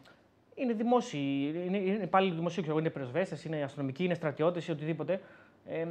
[0.54, 4.70] είναι δημόσιοι, είναι, είναι υπάλληλοι δημοσίου, ξέρω, εγώ, είναι πυροσβέστες, είναι αστυνομικοί, είναι στρατιώτες ή
[4.70, 5.20] οτιδήποτε.
[5.66, 5.86] Ε,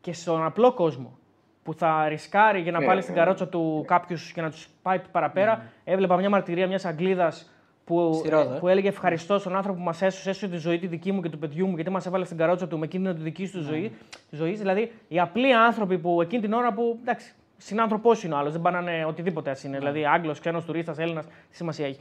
[0.00, 1.18] και στον απλό κόσμο
[1.62, 3.20] που θα ρισκάρει για να Ναι, βάλει στην ναι.
[3.20, 5.66] καρότσα του κάποιους και να τους πάει παραπέρα.
[5.84, 7.50] Έβλεπα μια μαρτυρία μιας Αγγλίδας
[7.86, 8.58] που, Στη Ρόδο, ε.
[8.58, 11.28] που έλεγε ευχαριστώ στον άνθρωπο που μας έσωσε, έσωσε τη ζωή τη δική μου και
[11.28, 13.92] του παιδιού μου, γιατί μας έβαλε στην καρότσα του με κίνδυνο τη δική του ζωή.
[14.30, 14.58] Ζωής.
[14.58, 16.98] Δηλαδή, οι απλοί άνθρωποι που εκείνη την ώρα που.
[17.00, 19.78] εντάξει, συνάνθρωπός είναι ο άλλος, δεν πάνε οτιδήποτε ας είναι.
[19.78, 21.98] Δηλαδή, Άγγλος, ξένος, τουρίστας, Έλληνας, τι σημασία έχει.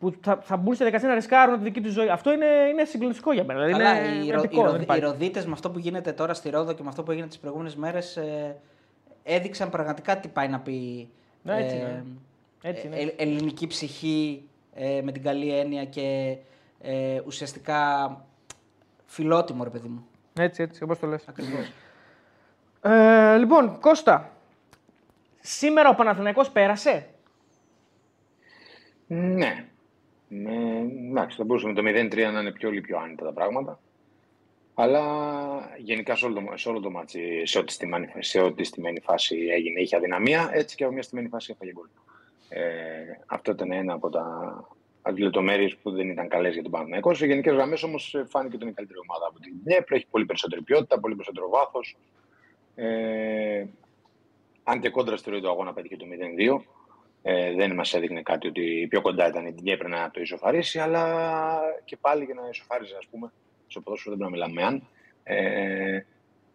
[0.00, 2.08] Που θα, θα μπουν στη δικασία να ρισκάρουν τη δική του ζωή.
[2.08, 3.64] Αυτό είναι, είναι συγκλονιστικό για μένα.
[3.64, 5.02] Δηλαδή, Αλλά είναι οι, Ρο- επικό, οι, δεν Ρω- οι υπάρχει.
[5.02, 7.76] Ροδίτες με αυτό που γίνεται τώρα στη Ρόδο και με αυτό που έγινε τις προηγούμενες
[7.76, 8.56] μέρες ε,
[9.22, 11.08] έδειξαν πραγματικά τι πάει να πει
[11.42, 12.04] Ναι, έτσι ε, είναι.
[12.62, 12.96] Έτσι είναι.
[12.96, 14.42] ε, ε, ελληνική ψυχή
[14.74, 16.36] ε, με την καλή έννοια και
[16.80, 18.20] ε, ουσιαστικά
[19.06, 20.06] φιλότιμο ρε παιδί μου.
[20.38, 21.28] Έτσι, έτσι, όπως το λες.
[21.28, 21.72] Ακριβώς.
[22.80, 24.32] Ε, λοιπόν, Κώστα,
[25.40, 27.06] σήμερα ο Παναθηναϊκός πέρασε;
[29.06, 29.64] Ναι.
[30.28, 30.52] Με,
[31.10, 33.78] εντάξει, θα μπορούσε με το 0-3 να είναι πιο, πιο άνετα τα πράγματα.
[34.74, 35.02] Αλλά
[35.78, 39.36] γενικά σε όλο το, σε όλο το ματς, σε ό,τι, στημένη, σε ό,τι στημένη φάση
[39.36, 41.86] έγινε, είχε αδυναμία, έτσι και από μια στημένη φάση έφαγε γκολ.
[42.56, 44.24] Ε, αυτό ήταν ένα από τα
[45.16, 47.14] λεπτομέρειες που δεν ήταν καλές για τον Παναθηναϊκό.
[47.14, 49.96] Σε γενικές γραμμές όμως φάνηκε ότι είναι η καλύτερη ομάδα από την Νιέπρο.
[49.96, 51.96] Έχει πολύ περισσότερη ποιότητα, πολύ περισσότερο βάθος.
[52.74, 53.64] Ε,
[54.64, 56.06] αν και κόντρα στο του αγώνα πέτυχε το
[56.58, 56.64] 0-2,
[57.22, 61.60] ε, δεν μας έδειχνε κάτι ότι πιο κοντά ήταν η Νιέπρο να το ισοφαρίσει, αλλά
[61.84, 63.32] και πάλι για να ισοφάριζε, ας πούμε,
[63.66, 64.88] στο ποδόσφαιρο δεν πρέπει να μιλάμε αν.
[65.22, 66.00] Ε,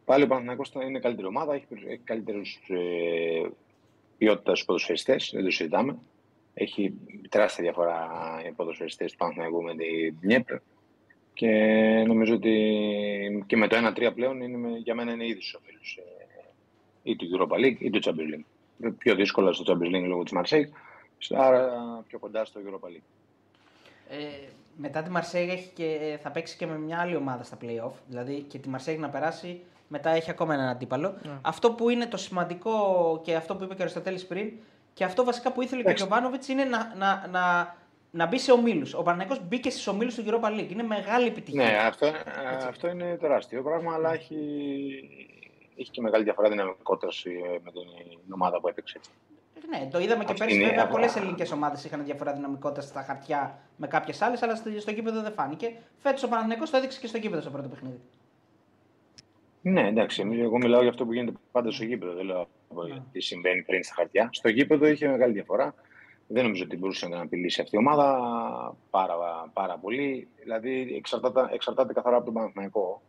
[0.06, 3.50] πάλι ο Παναθηναϊκός είναι καλύτερη ομάδα, έχει, έχει καλύτερους ε,
[4.19, 5.97] ποιότητας στους ποδοσφαιριστές, δεν το συζητάμε.
[6.53, 6.93] Έχει
[7.29, 8.07] τεράστια διαφορά
[8.47, 10.55] οι ποδοσφαιριστές του Παναθηναϊκού με την Νιέπρ.
[11.33, 11.47] Και
[12.07, 17.11] νομίζω ότι και με το 1-3 πλέον είναι, για μένα είναι ήδη στου ομίλου ε,
[17.11, 18.93] ή του Europa League ή του Champions League.
[18.97, 20.69] Πιο δύσκολα στο Champions League λόγω της Marseille,
[21.29, 21.69] άρα
[22.07, 23.07] πιο κοντά στο Europa League.
[24.09, 24.17] Ε,
[24.77, 27.91] μετά τη Marseille και, θα παίξει και με μια άλλη ομάδα στα playoff.
[28.07, 29.61] Δηλαδή και τη Marseille να περάσει,
[29.91, 31.15] μετά έχει ακόμα έναν αντίπαλο.
[31.24, 31.27] Yeah.
[31.41, 32.75] Αυτό που είναι το σημαντικό
[33.24, 34.51] και αυτό που είπε και ο Αριστοτέλης πριν,
[34.93, 37.75] και αυτό βασικά που ήθελε και ο Γιωβάνοβιτς είναι να, να, να,
[38.12, 38.93] να μπει σε ομίλους.
[38.93, 40.72] Ο Παναγιώ μπήκε στις ομίλους του Europa League.
[40.72, 41.63] Είναι μεγάλη επιτυχία.
[41.63, 42.12] Ναι, αυτό,
[42.67, 44.36] αυτό είναι τεράστιο πράγμα, αλλά έχει,
[45.77, 47.08] έχει και μεγάλη διαφορά δυναμικότητα
[47.63, 49.00] με την ομάδα που έπαιξε.
[49.69, 50.60] Ναι, το είδαμε και πέρσι.
[50.60, 55.22] Βέβαια, πολλές ελληνικές ομάδες είχαν διαφορά δυναμικότητα στα χαρτιά με κάποιες άλλες, αλλά στο γήπεδο
[55.22, 55.74] δεν φάνηκε.
[55.98, 58.00] Φέτος ο Παναγενικό το έδειξε και στο γήπεδο στο πρώτο παιχνίδι.
[59.62, 60.28] Ναι, εντάξει.
[60.32, 62.13] Εγώ μιλάω για αυτό που γίνεται πάντα στο γήπεδο.
[62.13, 62.48] Δεν λέω
[62.88, 63.04] ναι.
[63.12, 64.30] τι συμβαίνει πριν στα χαρτιά.
[64.32, 65.74] Στο γήπεδο είχε μεγάλη διαφορά.
[66.28, 69.16] Δεν νομίζω ότι μπορούσε να απειλήσει αυτή η ομάδα πάρα,
[69.54, 70.28] πάρα πολύ.
[70.42, 73.01] Δηλαδή εξαρτάται, εξαρτάται καθαρά από τον Παναθηναϊκό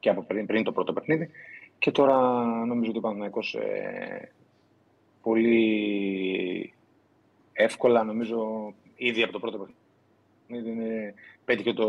[0.00, 1.30] και από πριν, πριν το πρώτο παιχνίδι.
[1.78, 4.32] Και τώρα νομίζω ότι ο Παναθηναϊκός ε,
[5.22, 6.74] πολύ
[7.52, 9.68] εύκολα, νομίζω, ήδη από το πρώτο
[10.46, 11.14] παιχνίδι είναι,
[11.48, 11.86] πέτυχε το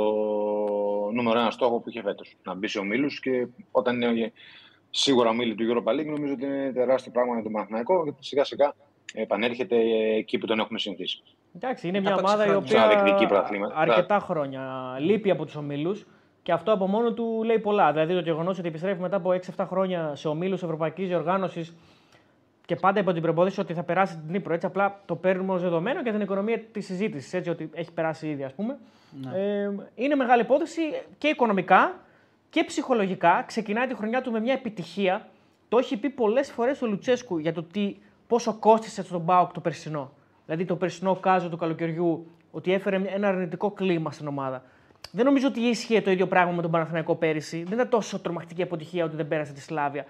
[1.14, 2.36] νούμερο ένα στόχο που είχε φέτος.
[2.44, 4.32] Να μπει σε ομίλους και όταν είναι
[4.90, 8.44] σίγουρα ομίλη του Europa League, νομίζω ότι είναι τεράστιο πράγμα για τον Παναθηναϊκό γιατί σιγά
[8.44, 8.74] σιγά
[9.14, 9.78] επανέρχεται
[10.18, 11.24] εκεί που τον έχουμε συνηθίσει.
[11.56, 13.06] Εντάξει, είναι μια ομάδα η οποία
[13.76, 16.08] αρκετά χρόνια λείπει από τους ομίλους
[16.44, 17.92] και αυτό από μόνο του λέει πολλά.
[17.92, 21.76] Δηλαδή το γεγονός ότι επιστρέφει μετά από 6-7 χρόνια σε ομίλους Ευρωπαϊκής Διοργάνωσης
[22.66, 24.54] και πάντα υπό την προπόθεση ότι θα περάσει την Νύπρο.
[24.54, 27.34] Έτσι απλά το παίρνουμε ως δεδομένο και την οικονομία της συζήτησης.
[27.34, 28.78] Έτσι ότι έχει περάσει ήδη, ας πούμε.
[29.22, 29.38] Ναι.
[29.38, 30.82] Ε, είναι μεγάλη υπόθεση
[31.18, 32.00] και οικονομικά
[32.50, 33.44] και ψυχολογικά.
[33.48, 35.28] Ξεκινάει τη χρονιά του με μια επιτυχία.
[35.70, 37.96] Το έχει πει πολλές φορές ο Λουτσέσκου για το τι,
[38.28, 40.12] πόσο κόστησε στον Μπάουκ το περσινό.
[40.46, 44.64] Δηλαδή το περσινό κάζο του καλοκαιριού, ότι έφερε ένα αρνητικό κλίμα στην ομάδα.
[45.12, 47.64] Δεν νομίζω ότι ίσχυε το ίδιο πράγμα με τον Παναθηναϊκό πέρυσι.
[47.64, 50.06] Δεν ήταν τόσο τρομακτική αποτυχία ότι δεν πέρασε τη Σλάβια.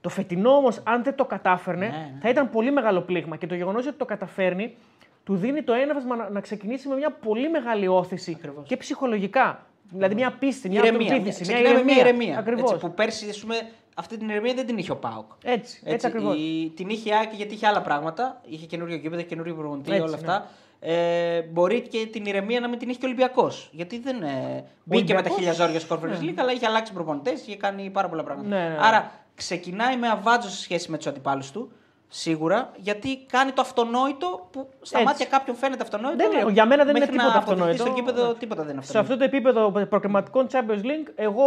[0.00, 2.18] Το φετινό όμως, αν δεν το κατάφερνε, ναι, ναι.
[2.20, 3.36] θα ήταν πολύ μεγάλο πλήγμα.
[3.36, 4.76] Και το γεγονός ότι το καταφέρνει,
[5.24, 8.68] του δίνει το έναυσμα να, να ξεκινήσει με μια πολύ μεγάλη όθηση Ακριβώς.
[8.68, 9.66] και ψυχολογικά.
[9.90, 11.52] Δηλαδή μια πίστη, μια αυτοπεποίθηση.
[11.52, 11.84] Μια ηρεμία.
[11.84, 12.38] Μια ηρεμία.
[12.38, 12.70] Ακριβώς.
[12.70, 13.54] Έτσι, που πέρσι, ας πούμε,
[13.94, 15.30] αυτή την ηρεμία δεν την είχε ο Πάοκ.
[15.42, 16.36] Έτσι, έτσι, έτσι ακριβώς.
[16.74, 18.40] Την είχε η Άκη γιατί είχε άλλα πράγματα.
[18.44, 20.14] Είχε καινούριο γήπεδο, καινούριο προπονητή, όλα ναι.
[20.14, 20.48] αυτά.
[20.80, 23.70] Ε, μπορεί και την ηρεμία να μην την είχε και ο Ολυμπιακός.
[23.72, 27.46] Γιατί δεν ε, μπήκε με τα χίλια ζόρια στο Conference League, αλλά είχε αλλάξει προπονητές,
[27.46, 28.48] είχε κάνει πάρα πολλά πράγματα.
[28.48, 31.72] Ναι, ναι, Άρα ξεκινάει με αβάτζο σε σχέση με τους αντιπάλους του.
[32.14, 35.10] Σίγουρα, γιατί κάνει το αυτονόητο που στα Έτσι.
[35.10, 36.30] μάτια κάποιον φαίνεται αυτονόητο.
[36.30, 37.82] Δεν, για μένα δεν είναι τίποτα αυτονόητο.
[37.82, 38.86] Στο επίπεδο τίποτα δεν είναι αυτονόητο.
[38.86, 41.44] Σε αυτό το επίπεδο προκριματικών Champions League, εγώ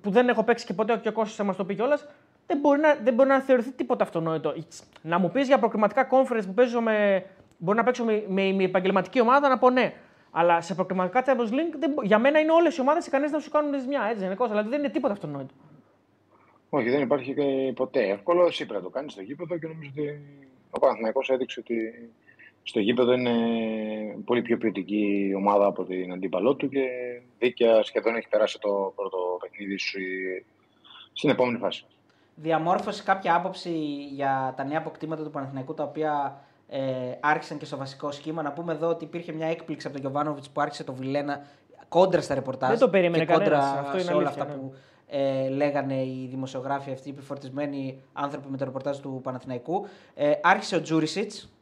[0.00, 2.06] που δεν έχω παίξει και ποτέ και ο Κώστα μας το πει κιόλας,
[2.46, 4.54] δεν, μπορεί να, δεν μπορεί να θεωρηθεί τίποτα αυτονόητο.
[5.02, 7.24] Να μου πεις για προκριματικά conference που παίζω με.
[7.58, 9.92] Μπορεί να παίξω με, με, με επαγγελματική ομάδα να πω ναι.
[10.30, 13.50] Αλλά σε προκριματικά Champions League, δεν, για μένα είναι όλες οι ομάδες ικανέ να σου
[13.50, 14.08] κάνουν ζημιά.
[14.10, 15.54] Έτσι, δηλαδή δεν είναι τίποτα αυτονόητο.
[16.70, 17.34] Όχι, δεν υπάρχει
[17.74, 18.46] ποτέ εύκολο.
[18.46, 20.20] Εσύ πρέπει να το κάνεις στο γήπεδο και νομίζω ότι
[20.70, 22.10] ο Παναθηναϊκός έδειξε ότι
[22.62, 23.34] στο γήπεδο είναι
[24.24, 26.86] πολύ πιο ποιοτική ομάδα από την αντίπαλό του και
[27.38, 29.98] δίκαια σχεδόν έχει περάσει το πρώτο παιχνίδι σου
[31.12, 31.84] στην επόμενη φάση.
[32.34, 33.70] Διαμόρφωσε κάποια άποψη
[34.12, 36.80] για τα νέα αποκτήματα του Παναθηναϊκού τα οποία ε,
[37.20, 38.42] άρχισαν και στο βασικό σχήμα.
[38.42, 41.46] Να πούμε εδώ ότι υπήρχε μια έκπληξη από τον Γιωβάνοβιτς που άρχισε το Βιλένα
[41.88, 42.70] κόντρα στα ρεπορτάζ.
[42.70, 44.52] Δεν το περίμενε και κόντρα Αυτό σε όλα αυτά ναι.
[44.52, 44.74] που
[45.10, 49.86] ε, λέγανε οι δημοσιογράφοι αυτοί, οι επιφορτισμένοι άνθρωποι με το ρεπορτάζ του Παναθηναϊκού.
[50.14, 51.52] Ε, άρχισε ο Τζούρισιτς.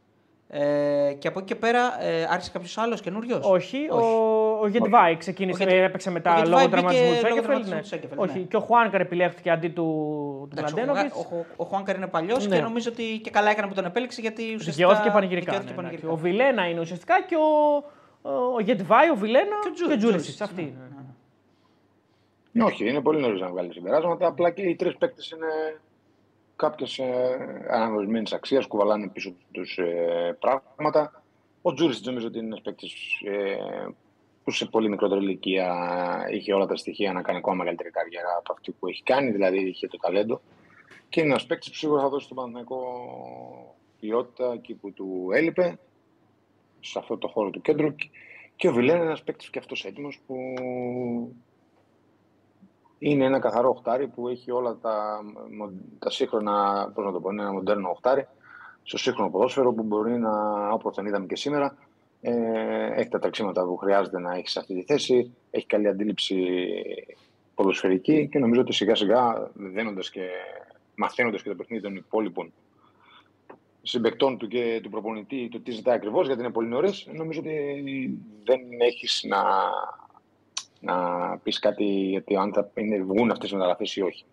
[0.49, 4.67] Ε, και από εκεί και πέρα ε, άρχισε κάποιος άλλος καινούριος; Όχι, Όχι, ο, ο
[4.67, 8.19] Γετβάη ξεκίνησε, ο έπαιξε μετά λόγω τραυματισμού του Σέγκεφελ.
[8.19, 9.83] Όχι, και ο Χουάνκαρ επιλέχθηκε αντί του,
[10.49, 11.15] του Μαντένοβιτς.
[11.15, 12.55] Ο, ο, ο Χουάνκαρ είναι παλιός ναι.
[12.55, 14.71] και νομίζω ότι και καλά έκανε που τον επέλεξε γιατί ουσιαστικά.
[14.71, 15.63] Δικαιώθηκε πανηγυρικά.
[15.63, 16.09] Ναι, πανηγυρικά.
[16.11, 17.83] Ο Βιλένα είναι ουσιαστικά και ο,
[18.55, 20.41] ο Γετβάη, ο Βιλένα και ο Τζούρισιτς.
[20.41, 20.75] Αυτή.
[22.57, 22.63] Ναι.
[22.63, 22.69] ναι.
[22.69, 24.27] Όχι, είναι πολύ νωρίς να βγάλεις συμπεράσματα.
[24.27, 25.79] Απλά και οι τρεις παίκτες είναι
[26.55, 31.23] κάποιες ε, αναγνωρισμένης αξίας, κουβαλάνε πίσω τους ε, πράγματα.
[31.61, 32.93] Ο Τζούρι νομίζω ότι είναι ένας παίκτης
[33.25, 33.87] ε,
[34.43, 35.75] που σε πολύ μικρότερη ηλικία
[36.31, 39.57] είχε όλα τα στοιχεία να κάνει ακόμα μεγαλύτερη καριέρα από αυτή που έχει κάνει, δηλαδή
[39.57, 40.41] είχε το ταλέντο.
[41.09, 42.81] Και είναι ένας παίκτης που σίγουρα θα δώσει στον Παναθηναϊκό
[43.99, 45.79] ποιότητα εκεί που του έλειπε,
[46.79, 47.95] σε αυτό το χώρο του κέντρου.
[48.55, 50.35] Και ο Βιλέν είναι ένας παίκτης και αυτός έτοιμος που
[52.99, 55.21] είναι ένα καθαρό οχτάρι που έχει όλα τα,
[55.99, 58.27] τα σύγχρονα, πώς να το πω, είναι ένα μοντέρνο οχτάρι
[58.83, 60.31] στο σύγχρονο ποδόσφαιρο που μπορεί να,
[60.69, 61.77] όπως τον είδαμε και σήμερα,
[62.21, 62.33] ε,
[62.93, 66.45] έχει τα τρεξίματα που χρειάζεται να έχεις σε αυτή τη θέση, έχει καλή αντίληψη
[67.55, 70.29] ποδοσφαιρική και νομίζω ότι σιγά σιγά δένοντας και
[70.95, 72.53] μαθαίνοντας και το παιχνίδι των υπόλοιπων
[73.81, 77.53] συμπεκτών του και του προπονητή το τι ζητάει ακριβώς, γιατί είναι πολύ νωρίς, νομίζω ότι
[78.43, 79.37] δεν έχεις να,
[80.79, 80.95] να
[81.43, 84.25] πεις κάτι γιατί αν θα είναι, βγουν αυτές οι μεταγραφές ή όχι.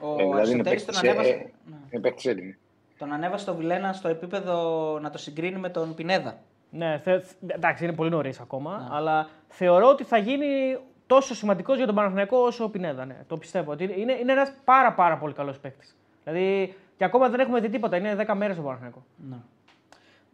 [0.00, 1.76] Ο Ε, δηλαδή είναι Αριστοτέλης τον παίκτης, ανέβασε, ε, ναι.
[1.90, 2.56] είναι παίκτης έτοιμη.
[2.98, 6.38] τον ανέβασε το Βιλένα στο επίπεδο να το συγκρίνει με τον Πινέδα.
[6.70, 11.86] Ναι, θε, εντάξει, είναι πολύ νωρίς ακόμα, αλλά θεωρώ ότι θα γίνει τόσο σημαντικός για
[11.86, 13.04] τον Παναθηναϊκό όσο ο Πινέδα.
[13.04, 13.16] Ναι.
[13.26, 13.72] Το πιστεύω.
[13.72, 15.96] Ότι είναι, είναι ένας πάρα, πάρα πολύ καλός παίκτης.
[16.24, 17.96] Δηλαδή και ακόμα δεν έχουμε δει τίποτα.
[17.96, 19.04] Είναι 10 μέρες στον Παναθηναϊκό.
[19.28, 19.36] Ναι.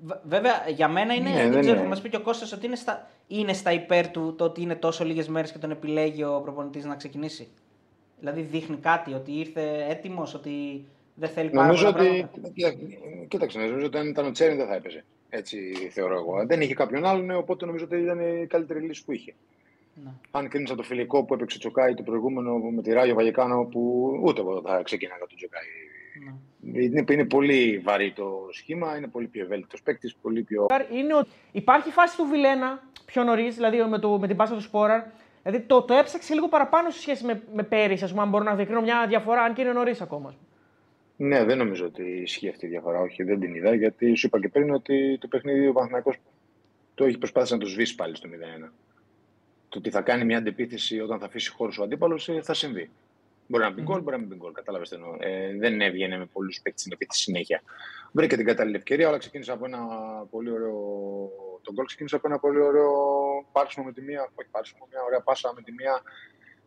[0.04, 1.30] Β- Βέβαια, για μένα είναι.
[1.30, 1.82] Ναι, δεν δεν ξέρω, είναι.
[1.82, 4.62] θα μας πει και ο Κώστας ότι είναι στα, είναι στα υπέρ του το ότι
[4.62, 7.48] είναι τόσο λίγες μέρες και τον επιλέγει ο προπονητής να ξεκινήσει.
[8.18, 10.84] Δηλαδή δείχνει κάτι, ότι ήρθε έτοιμος, ότι
[11.14, 12.18] δεν θέλει πάρα Νομίζω πολλά ότι.
[12.18, 12.48] πράγματα.
[12.54, 12.74] κοίτα-
[13.28, 15.04] Κοίταξε, νομίζω ότι αν ήταν ο Τσέριν δεν θα έπαιζε.
[15.28, 15.58] Έτσι
[15.90, 16.46] θεωρώ εγώ.
[16.46, 19.34] Δεν είχε κάποιον άλλον, ε, οπότε νομίζω ότι ήταν η καλύτερη λύση που είχε.
[20.04, 20.10] Ναι.
[20.30, 23.64] Αν κρίνει από το φιλικό που έπαιξε ο Τσοκάη το προηγούμενο με τη Ράγιο Βαγεκάνο,
[23.64, 25.62] που ούτε εγώ θα ξεκίναγα τον Τσοκάη.
[26.26, 26.32] Ναι.
[26.64, 30.66] Είναι, είναι πολύ βαρύ το σχήμα, είναι πολύ πιο ευέλικτος παίκτης, πολύ πιο.
[30.92, 34.60] Είναι ότι υπάρχει φάση του Βιλένα πιο νωρίς, δηλαδή με, το, με την πάσα του
[34.60, 35.02] Σπόραρ.
[35.42, 38.44] Δηλαδή το, το έψαξε λίγο παραπάνω σε σχέση με, με πέρυσι, ας πούμε, αν μπορώ
[38.44, 40.34] να διακρίνω μια διαφορά, αν και είναι νωρίς ακόμα.
[41.16, 43.00] Ναι, δεν νομίζω ότι ισχύει αυτή η διαφορά.
[43.00, 46.16] Όχι, δεν την είδα, γιατί σου είπα και πριν ότι το παιχνίδι ο Παναθηναϊκός
[46.94, 48.28] το έχει προσπάθησε να το σβήσει πάλι στο
[48.64, 48.68] 0-1.
[49.68, 52.90] Το ότι θα κάνει μια αντεπίθεση όταν θα αφήσει χώρο ο αντίπαλος θα συμβεί.
[53.52, 54.52] Μπορεί να μπει γκολ, μπορεί να μην μπει γκολ.
[54.52, 55.16] Κατάλαβες τι εννοώ.
[55.18, 57.62] Ε, δεν έβγαινε με πολλούς παίκτες στην επίθεση συνέχεια.
[58.12, 59.78] Βρήκε την κατάλληλη ευκαιρία, αλλά ξεκίνησε από ένα
[60.30, 60.74] πολύ ωραίο.
[61.62, 62.92] Το γκολ ξεκίνησε από ένα πολύ ωραίο
[63.52, 64.30] πάρσιμο με τη μία.
[64.34, 66.02] Όχι πάρσιμο, μια ωραία πάσα με τη μία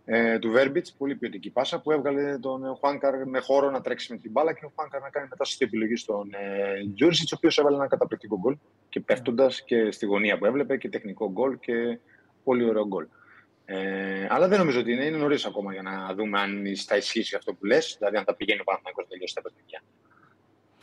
[0.05, 4.17] ε, του Βέρμπιτς, πολύ ποιοτική πάσα που έβγαλε τον Χουάνκαρ με χώρο να τρέξει με
[4.17, 7.57] την μπάλα και ο Χουάνκαρ να κάνει μετά στη επιλογή στον ε, Τζούρισιτ, ο οποίος
[7.57, 8.57] έβαλε ένα καταπληκτικό γκολ
[8.89, 11.99] και πέφτοντας και στη γωνία που έβλεπε και τεχνικό γκολ και
[12.43, 13.05] πολύ ωραίο γκολ.
[13.65, 17.35] Ε, αλλά δεν νομίζω ότι είναι, είναι νωρίς ακόμα για να δούμε αν θα ισχύσει
[17.35, 19.81] αυτό που λες, δηλαδή αν θα πηγαίνει ο Παναθηναϊκός να τελειώσει τα παιχνίδια.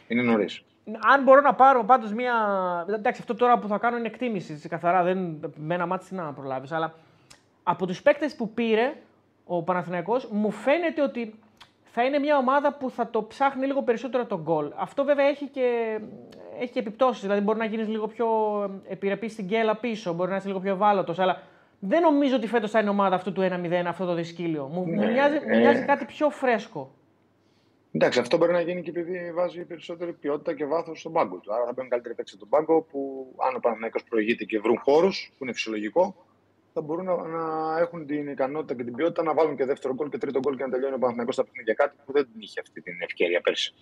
[0.08, 0.64] Είναι νωρίς.
[1.00, 2.34] Αν μπορώ να πάρω πάντως μια.
[2.88, 4.52] Εντάξει, αυτό τώρα που θα κάνω είναι εκτίμηση.
[4.52, 5.52] έτσι, Καθαρά δεν.
[5.56, 6.72] Με ένα μάτι να προλάβεις.
[6.72, 6.94] Αλλά
[7.62, 8.94] από τους παίκτες που πήρε
[9.44, 11.34] ο Παναθηναϊκός μου φαίνεται ότι
[11.82, 14.72] θα είναι μια ομάδα που θα το ψάχνει λίγο περισσότερο τον γκολ.
[14.76, 15.98] Αυτό βέβαια έχει και,
[16.60, 17.22] έχει και επιπτώσεις.
[17.22, 18.28] Δηλαδή μπορεί να γίνεις λίγο πιο
[18.88, 21.18] επιρρεπής στην γκέλα πίσω, μπορεί να είσαι λίγο πιο ευάλωτος.
[21.18, 21.42] Αλλά
[21.84, 24.66] δεν νομίζω ότι φέτος θα είναι ομάδα αυτού του 1-0, αυτό το δυσκύλιο.
[24.72, 25.58] Μου, μου Ναι, μοιάζει, μου ε.
[25.58, 26.94] μοιάζει κάτι πιο φρέσκο.
[27.92, 31.54] Εντάξει, αυτό μπορεί να γίνει και επειδή βάζει περισσότερη ποιότητα και βάθος στον πάγκο του.
[31.54, 35.32] Άρα θα μπαίνουν καλύτεροι παίκτε στον πάγκο που αν ο Παναθηναϊκός προηγείται και βρουν χώρους,
[35.38, 36.14] που είναι φυσιολογικό,
[36.72, 40.08] θα μπορούν να, να έχουν την ικανότητα και την ποιότητα να βάλουν και δεύτερο γκολ
[40.08, 41.74] και τρίτο γκολ και να τελειώνει ο Παναθηναϊκός στα παιχνίδια.
[41.74, 43.74] Κάτι που δεν είχε αυτή την ευκαιρία πέρσι.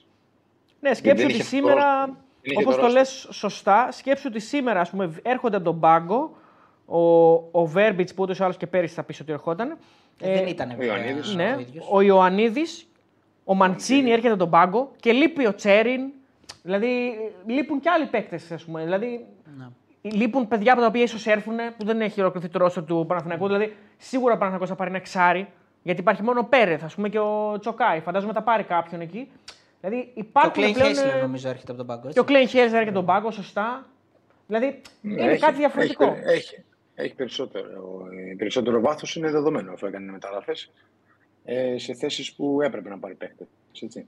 [0.81, 2.91] Ναι, σκέψου δεν ότι είχε σήμερα, το- δεν είχε όπως το το roster.
[2.93, 6.37] λες σωστά, σκέψου ότι σήμερα ας πούμε, έρχονται από τον πάγκο
[6.91, 9.77] ο, ο Βέρμπιτς που ούτως ή άλλως και πέρυσι θα πεις ότι ερχόταν.
[10.21, 11.35] Ε, δεν ήταν βέβαια Ιωαννίδης.
[11.35, 11.89] Ναι, ο ίδιος.
[11.91, 12.87] ο Ιωαννίδης,
[13.45, 16.01] ο Μαντσίνη έρχεται από τον πάγκο και λείπει ο Τσέριν.
[16.63, 17.13] Δηλαδή
[17.47, 18.83] λείπουν και άλλοι παίκτες, ας πούμε.
[18.85, 19.27] Δηλαδή,
[19.59, 19.65] Ναι.
[20.03, 23.47] Λείπουν παιδιά από τα οποία ίσως έρθουν που δεν έχει ολοκληρωθεί το ρόστερ του Παναθηναϊκού.
[23.47, 25.47] Δηλαδή, σίγουρα ο Παναθηναϊκός θα πάρει ένα εξάρι,
[25.83, 28.01] γιατί υπάρχει μόνο ο Πέρεθ, ας πούμε, και ο Τσοκάη.
[28.01, 29.31] Φαντάζομαι θα πάρει κάποιον εκεί.
[29.81, 30.89] Δηλαδή, Και ο υπάρχουν Κλέιν πλέον.
[30.89, 32.01] Χέισλερ ε, νομίζω έρχεται από τον πάγκο.
[32.03, 32.21] Και Έτσι.
[32.21, 33.87] ο Κλέιν Χέρι έρχεται τον πάγκο, σωστά.
[34.47, 36.05] Δηλαδή, είναι Έχει- κάτι διαφορετικό.
[36.05, 36.65] Έχει, έχει,
[37.01, 40.71] έχει περισσότερο, ε, περισσότερο βάθος, είναι δεδομένο αφού έκανε μεταγραφές
[41.45, 43.47] ε, σε θέσεις που έπρεπε να πάρει παίκτε.
[43.83, 44.07] Έτσι.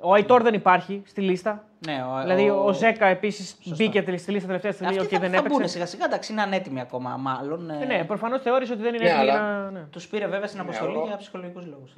[0.00, 1.68] Ο Αϊτόρ δεν υπάρχει στη λίστα.
[1.86, 5.30] Ναι, ο, Δηλαδή, ο, Ζέκα επίσης μπήκε στη λίστα τελευταία στιγμή Αυτοί και θα, δεν
[5.32, 5.72] θα μπουν έπαιξε.
[5.72, 7.70] σιγά σιγά, εντάξει, είναι ανέτοιμοι ακόμα μάλλον.
[7.70, 9.70] Ε, ναι, προφανώς θεώρησε ότι δεν είναι Ναι, έτοιμοι για αλλά- να.
[9.70, 9.86] Ναι.
[9.90, 11.92] Τους πήρε βέβαια στην αποστολή εγώ- για ψυχολογικούς λόγους.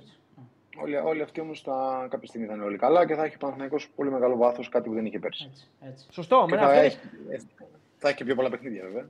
[0.83, 1.63] Όλοι, όλοι αυτοί όμως
[2.09, 4.89] κάποια στιγμή θα είναι όλοι καλά και θα έχει ο Παναθηναϊκός πολύ μεγάλο βάθος, κάτι
[4.89, 5.49] που δεν είχε πέρσι.
[5.51, 6.07] Έτσι, έτσι.
[6.11, 6.45] Σωστό.
[6.49, 7.37] Και με θα, αυτό- έχει, ε,
[7.99, 9.07] θα έχει και πιο πολλά παιχνίδια βέβαια.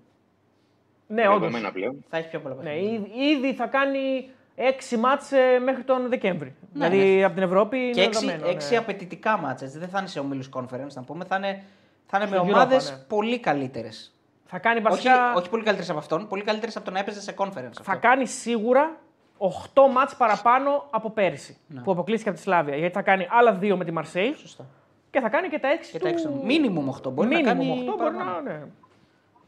[1.07, 1.39] Ναι, όντως.
[1.41, 2.05] Δεδομένα πλέον.
[2.09, 2.93] Θα έχει πιο πολλά Ναι, παιχνίδια.
[2.95, 6.55] ήδη- ήδη θα κάνει έξι μάτς ε, μέχρι τον Δεκέμβρη.
[6.73, 8.79] Ναι, δηλαδή από την Ευρώπη είναι Και έξι, δεδομένο, έξι ναι.
[8.79, 9.65] απαιτητικά μάτσα.
[9.65, 9.79] έτσι.
[9.79, 11.25] Δεν θα είναι σε ομίλους conference, να πούμε.
[11.25, 11.63] Θα είναι,
[12.07, 12.97] θα είναι με Στο Europa, ομάδες ναι.
[13.09, 14.15] πολύ καλύτερες.
[14.45, 15.35] Θα κάνει Όχι, βασικά.
[15.35, 17.53] όχι πολύ καλύτερες από αυτόν, πολύ καλύτερες από το να έπαιζε σε conference.
[17.83, 17.99] Θα αυτό.
[18.01, 18.97] κάνει σίγουρα
[19.39, 19.47] 8
[19.93, 21.81] μάτς παραπάνω από πέρυσι Ναι.
[21.81, 22.77] που αποκλείστηκε από τη Σλάβια.
[22.77, 24.67] Γιατί θα κάνει άλλα δύο με τη Μαρσέη Σωστά.
[25.11, 26.05] Και θα κάνει και τα 6 Και του...
[26.05, 26.31] τα έξω.
[26.47, 27.13] Minimum 8.
[27.13, 28.31] Μπορεί να Minimum κάνει 8 μπορεί παραπάνω.
[28.31, 28.61] να, ναι.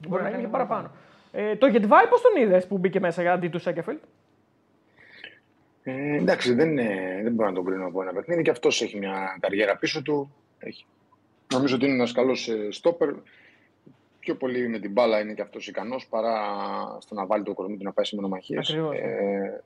[0.09, 0.91] μπορεί να κάνει και παραπάνω.
[1.41, 4.03] Ε, το Γετβάη πώς τον είδες που μπήκε μέσα αντί του Σέκεφελτ.
[5.83, 8.99] Ε, εντάξει, δεν, είναι, δεν μπορώ να τον κρίνω από ένα παιχνίδι και αυτός έχει
[8.99, 10.35] μια καριέρα πίσω του.
[10.59, 10.87] Έχει.
[11.53, 13.15] Νομίζω ότι είναι ένας καλός στόπερ.
[14.19, 16.35] Πιο πολύ με την μπάλα είναι και αυτός ικανός παρά
[17.01, 18.71] στο να βάλει το κορμί του να πάει σε μονομαχίες.
[18.71, 18.97] Ακριβώς.
[18.97, 19.63] Ε,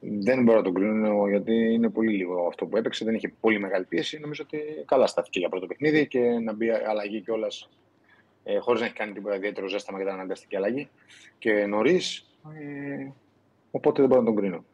[0.00, 3.04] δεν μπορώ να τον κρίνω γιατί είναι πολύ λίγο αυτό που έπαιξε.
[3.04, 4.18] Δεν είχε πολύ μεγάλη πίεση.
[4.18, 7.68] Νομίζω ότι καλά στάθηκε για πρώτο παιχνίδι και να μπει αλλαγή κιόλας
[8.44, 10.88] ε, χωρίς να έχει κάνει τίποτα ιδιαίτερο ζέσταμα για την αναγκαστική αλλαγή.
[11.38, 12.26] Και νωρίς.
[12.54, 13.06] Ε,
[13.70, 14.64] οπότε δεν μπορώ να τον κρίνω.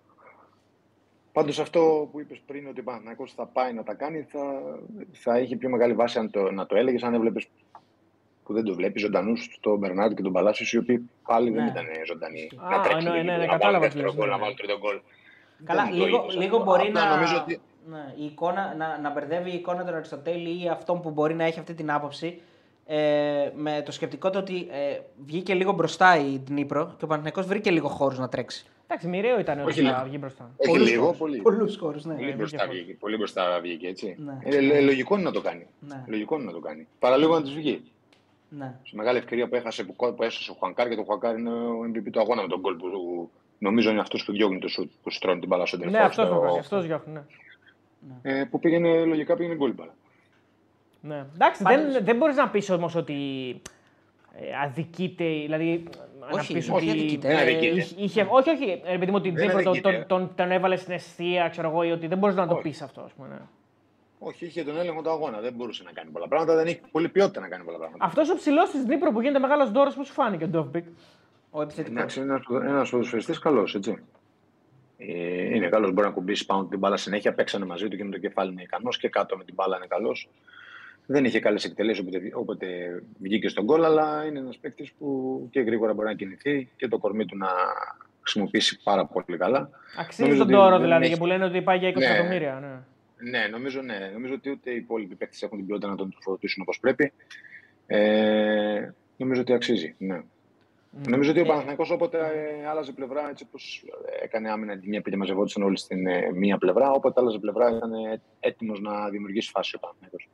[1.33, 4.62] Πάντως αυτό που είπες πριν ότι ο Παναθηναϊκός θα πάει να τα κάνει θα,
[5.12, 7.48] θα είχε πιο μεγάλη βάση αν το, να το έλεγες αν έβλεπες
[8.44, 11.70] που δεν το βλέπεις ζωντανούς τον Μπερνάρντ και τον Παλάσιος οι οποίοι πάλι δεν Ναι.
[11.70, 14.14] ήταν ζωντανοί Α, να τρέξουν ναι, εκεί, ναι, ναι, να κατάλαβα βάλουν τι δεύτερο λες,
[14.16, 14.42] γκολ, ναι, να ναι.
[14.42, 15.00] βάλουν τρίτο γκολ.
[15.64, 16.70] Καλά, Δεν το λίγο, είδες λίγο αυτό.
[16.70, 20.64] μπορεί Απλά να, νομίζω ότι- ναι, η εικόνα, να, να μπερδεύει η εικόνα του Αριστοτέλη
[20.64, 22.40] ή αυτόν που μπορεί να έχει αυτή την άποψη
[22.92, 27.46] ε, με το σκεπτικό του ότι ε, βγήκε λίγο μπροστά η Δνήπρο και ο Παναθηναϊκός
[27.46, 28.66] βρήκε λίγο χώρους να τρέξει.
[28.87, 30.03] Εντάξει, μοιραίο ήταν ότι Όχι θα λίγο.
[30.05, 30.50] βγει μπροστά.
[30.57, 31.18] Όχι Πολλούς λίγο, χώρους.
[31.18, 31.38] πολύ.
[31.38, 32.12] Πολλούς χώρους, ναι.
[32.12, 32.79] Πολύ βγήκε μπροστά πολύ.
[32.79, 34.16] βγήκε, πολύ μπροστά βγήκε έτσι.
[34.18, 34.38] Ναι.
[34.44, 35.66] Ε, ε, λογικό είναι να το κάνει.
[35.81, 36.05] Ναι.
[36.07, 36.87] Λογικό είναι να το κάνει.
[36.98, 37.83] Παραλίγο να της βγει.
[38.48, 38.74] Ναι.
[38.83, 41.81] Σε μεγάλη ευκαιρία που έχασε που, που έσωσε ο Χουανκάρ και το Χουανκάρ είναι ο
[41.92, 45.11] MVP του αγώνα με τον γκολ που νομίζω είναι αυτός που διώχνει το σουτ που
[45.11, 46.07] στρώνει την μπάλα στον Ναι, τερφόρ.
[46.07, 46.59] αυτός στο- το κάνει.
[46.59, 47.12] Αυτός διώχνει.
[47.12, 47.22] Ναι.
[48.40, 49.94] ε, που πήγαινε λογικά πήγαινε γκολ η μπάλα.
[51.01, 51.25] Ναι.
[51.35, 53.15] Εντάξει, Πάντως- δεν, δεν μπορείς να πεις όμως ότι
[54.41, 55.85] ε, αδικείται, δηλαδή
[56.21, 56.99] να Όχι, πεις όχι ότι.
[56.99, 57.29] αδικείται.
[57.29, 57.67] Δεν ε, αδικείται.
[57.67, 60.05] είχε- είχε- όχι, όχι, ε, επειδή μου ότι Δεν τίποτα, τον, αδικείται.
[60.09, 62.63] τον, τον, τον έβαλε στην εστία, ξέρω εγώ, ή ότι δεν μπορείς να το Όχι.
[62.63, 63.29] πεις αυτό, ας πούμε.
[63.29, 63.39] Ναι.
[64.19, 65.41] Όχι, είχε τον έλεγχο του αγώνα.
[65.41, 66.55] Δεν μπορούσε να κάνει πολλά πράγματα.
[66.55, 68.05] Δεν είχε πολλή ποιότητα να κάνει πολλά πράγματα.
[68.05, 70.85] Αυτός ο ψηλός της Ντνίπρο που γίνεται μεγάλος ντόρος, πώς σου φάνηκε ο Ντόβμπικ.
[71.51, 71.99] Ο επιθετικός.
[71.99, 74.03] Εντάξει, είναι ένας ποδοσφαιριστής καλός, έτσι.
[74.99, 77.33] Ε, είναι καλός, μπορεί να κουμπίσει πάνω την μπάλα συνέχεια.
[77.35, 79.87] Παίξανε μαζί του και με το κεφάλι είναι ικανός και κάτω με την μπάλα είναι
[79.87, 80.29] καλός.
[81.12, 82.66] Δεν είχε καλές εκτελέσεις όποτε, όποτε
[83.18, 86.99] βγήκε στον γκολ, αλλά είναι ένας παίκτης που και γρήγορα μπορεί να κινηθεί και το
[86.99, 87.49] κορμί του να
[88.20, 89.70] χρησιμοποιήσει πάρα πολύ καλά.
[89.99, 91.99] Αξίζει Νομίζω τον ότι τόρο δεν δηλαδή, έχει- και που λένε ότι πάει για 20
[91.99, 92.05] Ναι.
[92.05, 92.85] εκατομμύρια.
[93.20, 93.31] Ναι.
[93.31, 94.11] Ναι, νομίζω, ναι.
[94.12, 97.12] νομίζω ότι ούτε οι υπόλοιποι παίκτες έχουν την ποιότητα να τον τροφοδοτήσουν όπως πρέπει.
[97.87, 99.94] Ε, νομίζω ότι αξίζει.
[99.99, 100.20] Ναι.
[101.09, 103.85] Νομίζω ότι ο Παναθηναϊκός όποτε ε, άλλαζε πλευρά, έτσι όπως
[104.23, 107.92] έκανε άμυνα τη μία επειδή μαζευόντουσαν όλοι στην ε, μία πλευρά, όποτε άλλαζε πλευρά ήταν
[107.92, 110.29] ε, έτοιμος να δημιουργήσει φάση ο Παναθηναϊκός.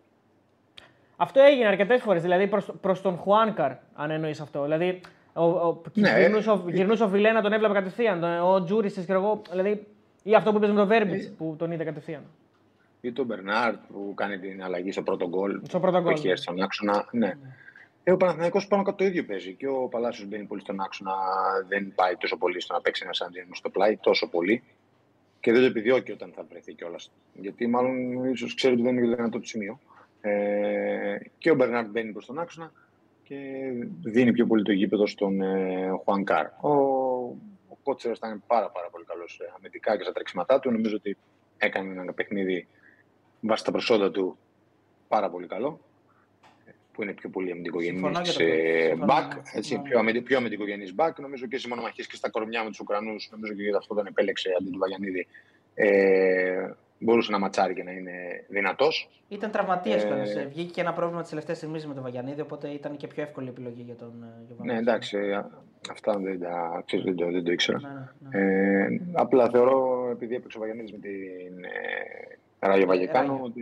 [1.17, 2.51] Αυτό έγινε αρκετές φορές, δηλαδή
[2.81, 4.63] προς τον Χουάνκαρ, αν εννοείς αυτό.
[4.63, 5.01] Δηλαδή,
[5.33, 6.19] ο, ο, Ναι.
[6.21, 8.21] γυρνούσε, ο, γυρνούσε ο Βιλένα, τον έβλεπε κατευθείαν.
[8.21, 9.43] τον- Ο Τζούρισι, και εγώ.
[9.51, 9.87] Δηλαδή,
[10.23, 11.33] ή αυτό που είπες με τον Βέρμπιτς Ε.
[11.39, 12.23] που τον είδε κατευθείαν.
[13.01, 15.61] Ή τον Μπερνάρτ που κάνει την αλλαγή στο πρώτο γκολ.
[15.69, 16.31] Στο πρώτο που γκολ, Έχει ναι.
[16.31, 17.09] έρθει στον άξονα.
[17.11, 17.33] Ναι.
[18.05, 19.53] Ε, ο Παναθηναϊκός πάνω κάτω το ίδιο παίζει.
[19.55, 21.13] Και ο Παλάσιος μπαίνει πολύ στον άξονα,
[21.69, 24.63] δεν πάει τόσο πολύ στο να παίξει ένα Σαντζίνο στο πλάι, τόσο πολύ.
[25.41, 27.11] Και δεν το επιδιώκει όταν θα βρεθεί κιόλας.
[27.35, 29.79] Γιατί μάλλον ίσως ξέρει ότι δεν είναι το δυνατό του σημείο.
[30.27, 32.73] Ε, και ο Μπερνάρντ μπαίνει προς τον άξονα
[33.23, 33.37] και
[34.03, 36.47] δίνει πιο πολύ το γήπεδο στον ε, Χουανκάρ.
[36.47, 36.71] Ο,
[37.69, 40.71] ο Κότσερας ήταν πάρα, πάρα πολύ καλός αμυντικά και στα τρεξίματά του.
[40.71, 41.17] Νομίζω ότι
[41.59, 42.67] έκανε ένα παιχνίδι
[43.41, 44.39] βάσει τα προσόντα του
[45.09, 45.81] πάρα πολύ καλό.
[46.93, 48.55] Που είναι πιο πολύ αμυντικογενή Συμφωνώ για το πρώτο.
[48.89, 49.29] Συμφωνώ, back.
[49.35, 49.41] ναι.
[49.55, 49.83] Έτσι, Ναι.
[49.83, 51.13] πιο, αμυντικ, πιο αμυντικογενής back.
[51.21, 53.29] Νομίζω και στι μονομαχίε και στα κορμιά με τους Ουκρανούς.
[53.33, 55.27] Νομίζω και γι' αυτό τον επέλεξε αντί του Βαγιανίδη.
[55.75, 58.13] Ε, μπορούσε να ματσάρει και να είναι
[58.49, 59.09] δυνατός.
[59.29, 60.33] Ήταν τραυματίας Ε, κιόλας.
[60.49, 63.49] Βγήκε και ένα πρόβλημα τις τελευταίες στιγμές με τον Βαγιανίδη, οπότε ήταν και πιο εύκολη
[63.49, 64.73] επιλογή για τον ε, Γιωβάνοβιτς.
[64.73, 65.45] Ναι, εντάξει, ε,
[65.91, 67.79] αυτά δεν, τα, ξέρεις, δεν, το, δεν το ήξερα.
[67.81, 68.95] Ναι, ναι, ναι.
[68.95, 73.61] Ε, απλά θεωρώ, επειδή έπαιξε ο Βαγιανίδης με την ε, Ράγιο Βαγεκάνο, Ράγιο, ότι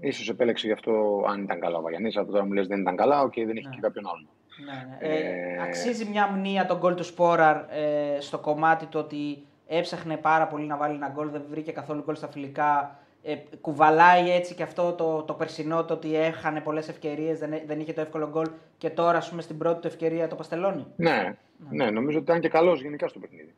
[0.00, 0.08] ναι.
[0.08, 2.16] ίσως επέλεξε γι' αυτό αν ήταν καλά ο Βαγιανίδης.
[2.16, 3.74] Από τώρα μου λες δεν ήταν καλά, οκ, δεν έχει Ναι.
[3.74, 4.28] και κάποιον άλλον.
[4.64, 5.14] Ναι, ναι.
[5.14, 10.16] Ε, Ε, αξίζει μια μνεία το γκολ του Σπόραρ ε, στο κομμάτι του ότι έψαχνε
[10.16, 12.98] πάρα πολύ να βάλει ένα γκολ, δεν βρήκε καθόλου γκολ στα φιλικά.
[13.22, 17.66] Ε, κουβαλάει έτσι και αυτό το, το περσινό το ότι έχανε πολλές ευκαιρίες, δεν, έ-
[17.66, 18.46] δεν είχε το εύκολο γκολ
[18.78, 20.86] και τώρα ας πούμε, στην πρώτη του ευκαιρία το παστελώνει.
[20.96, 21.36] Ναι,
[21.70, 23.54] ναι, νομίζω ότι ήταν και καλός γενικά στο παιχνίδι.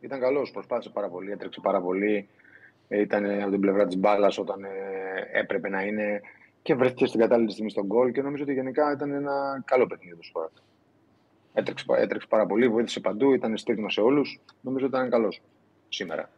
[0.00, 2.28] Ήταν καλός, προσπάθησε πάρα πολύ, έτρεξε πάρα πολύ.
[2.88, 4.68] Ε, Ήταν από την πλευρά της μπάλας όταν ε,
[5.38, 6.20] έπρεπε να είναι
[6.62, 10.16] και βρέθηκε στην κατάλληλη στιγμή στον γκολ και νομίζω ότι γενικά ήταν ένα καλό παιχνίδι
[10.16, 10.52] του Σποράτ.
[11.54, 14.40] Έτρεξε, πα- έτρεξε πάρα πολύ, βοήθησε παντού, ήταν στίγμα σε όλους.
[14.60, 15.40] Νομίζω ότι ήταν καλός
[15.88, 16.30] σήμερα.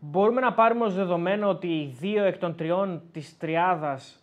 [0.00, 4.22] Μπορούμε να πάρουμε ως δεδομένο ότι οι δύο εκ των τριών της τριάδας,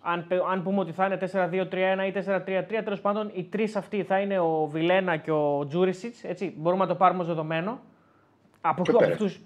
[0.00, 4.02] αν, πε- αν πούμε ότι θα είναι 4-2-3-1 ή 4-3-3, τέλος πάντων οι τρεις αυτοί
[4.02, 7.80] θα είναι ο Βιλένα και ο Τζούρισιτς, έτσι, μπορούμε να το πάρουμε ως δεδομένο.
[8.60, 9.14] Από, Και από Πέρεθ.
[9.14, 9.40] αυτούς.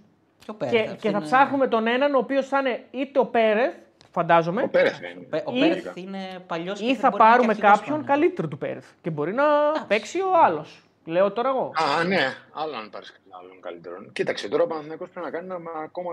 [0.45, 2.85] Και, ο Πέρεθ, Και, αυτή και θα είναι- ψάχνουμε τον έναν ο οποίος θα είναι
[2.91, 3.75] είτε ο Πέρεθ,
[4.21, 5.27] φαντάζομαι, Ο Πέρεθ είναι.
[5.31, 8.91] Πε- Ο Ή- Πέρεθ είναι παλιός ή θα πάρουμε κάποιον καλύτερο του Πέρεθ.
[9.03, 9.45] Και μπορεί να
[9.89, 10.81] παίξει ο άλλος.
[11.05, 11.73] Λέω τώρα εγώ.
[11.99, 12.21] Α, ναι,
[12.53, 14.05] άλλο αν πάρεις άλλον καλύτερο.
[14.13, 16.13] Κοίταξε, τώρα ο Παναθηναϊκός πρέπει να κάνει ένα ακόμα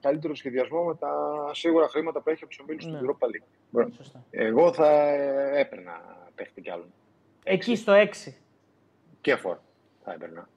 [0.00, 1.10] καλύτερο σχεδιασμό με τα
[1.52, 2.98] σίγουρα χρήματα που έχει από του ομίλου Ναι.
[2.98, 3.46] του Europa League.
[3.70, 3.92] Μπορεί.
[3.96, 4.24] Σωστά.
[4.30, 6.00] Εγώ θα ε, έπαιρνα
[6.34, 6.92] παίχτη κι άλλον.
[7.44, 7.92] Εκεί στο
[8.26, 8.32] 6.
[9.20, 9.56] Και φορ
[10.04, 10.48] θα έπαιρνα.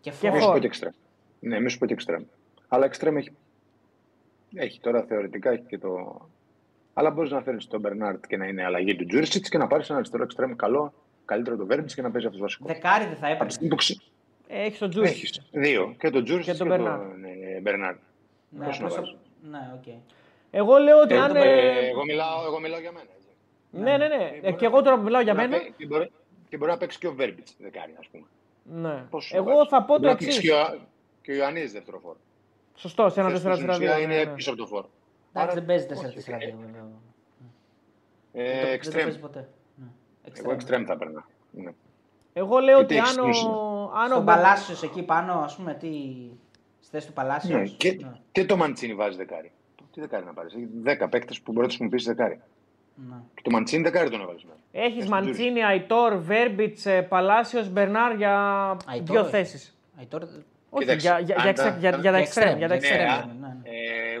[0.00, 0.30] Και Και φόρ.
[0.30, 0.52] Μη σου φορ.
[0.54, 0.92] πω και εξτρέμ.
[1.40, 2.22] Ναι, μη σου πω και εξτρέμ.
[2.68, 3.30] Αλλά εξτρέμ έχει.
[4.54, 6.20] Έχει τώρα θεωρητικά έχει και το.
[6.94, 9.88] Αλλά μπορείς να φέρει τον Μπερνάρ και να είναι αλλαγή του Τζούρισιτς και να πάρεις
[9.88, 10.92] ένα αριστερό εξτρέμ καλό,
[11.24, 12.72] καλύτερο το Βέρμπιτς και να παίζει αυτός βασικός.
[12.72, 13.50] Δεκάρι δεν θα Από τη έπαιρνε.
[13.50, 14.00] στιγμή που ξε-
[14.48, 15.08] Έχεις τον Τζούρι.
[15.08, 15.94] Έχεις δύο.
[15.98, 17.00] Και τον Τζούρισιτ Και και τον τον Μπερνάρ.
[17.56, 17.94] ε, Μπερνάρ.
[18.48, 19.16] Ναι, Πώς να απλώς το- βάζω.
[19.50, 19.94] ναι, οκ.
[20.50, 21.36] Εγώ λέω ότι Ε, αν.
[21.36, 23.06] ε, ε, Εγώ μιλάω, εγώ μιλάω για μένα.
[23.16, 23.28] έτσι.
[23.70, 24.24] Ναι, ναι, ναι.
[24.24, 25.62] Ε, Ε, μπορεί Και να- εγώ τώρα που μιλάω για μπορεί να μένα.
[25.62, 26.10] παί- Και μπορεί,
[26.48, 28.24] και μπορεί να παίξει και ο Βέρμπιτς δεκάρι, ας πούμε.
[28.88, 29.04] Ναι.
[29.10, 29.68] Πώς σου Εγώ βάζεις.
[29.68, 30.50] θα πω το Μπορεί να παίξει εξής.
[30.50, 30.78] Και ο,
[31.22, 32.16] και ο Ιωαννίδης δεύτερο φόρ.
[32.74, 33.54] Σωστό, σε ένα Θες που 4-4-2.
[33.56, 34.34] στην ουσία ναι, είναι ναι.
[34.34, 34.84] πίσω από το φόρ.
[35.34, 36.32] Εντάξει, δεν παίζει όχι, 4-4-2.
[36.40, 36.86] ε, βέβαια.
[38.32, 39.02] Ε, Δεν το- Δεν το εξτρέμ.
[39.02, 39.48] παίζει ποτέ.
[39.74, 39.86] Ναι.
[40.38, 41.26] Εγώ εξτρέμ θα παίρνα.
[41.50, 41.70] Ναι.
[42.32, 43.28] Εγώ λέω ότι Γιατί αν ο.
[43.28, 43.44] έχεις
[43.94, 45.88] αν ο Στον Μπερ- Παλάσιος εκεί πάνω, ας πούμε, τι...
[46.80, 47.74] Στη θέση του Ναι, Παλάσιος.
[47.76, 48.12] και, Ναι.
[48.32, 49.52] και το Μαντσίνη βάζει δεκάρι.
[49.92, 52.40] Τι δεκάρι να πάρεις; Έχει 10 παίκτες που μπορείς να τους χρησιμοποιήσεις δεκάρι.
[52.94, 53.14] Ναι.
[53.34, 54.58] Και το Μαντσίνη δεκάρι τον έβαλες μέσα.
[54.72, 58.36] Έχεις Έχεις Μαντσίνη, Αϊτόρ, Βέρμπιτ, Παλάσιο, Μπερνάρ για
[58.86, 59.30] Αϊτόρ, δύο όχι.
[59.30, 59.76] θέσεις.
[59.98, 62.18] Αϊτόρ, Όχι, Κοίταξε, για, για, αν για, τα- εξτρέμ, για, για τα για
[62.76, 63.30] εξτρέμ.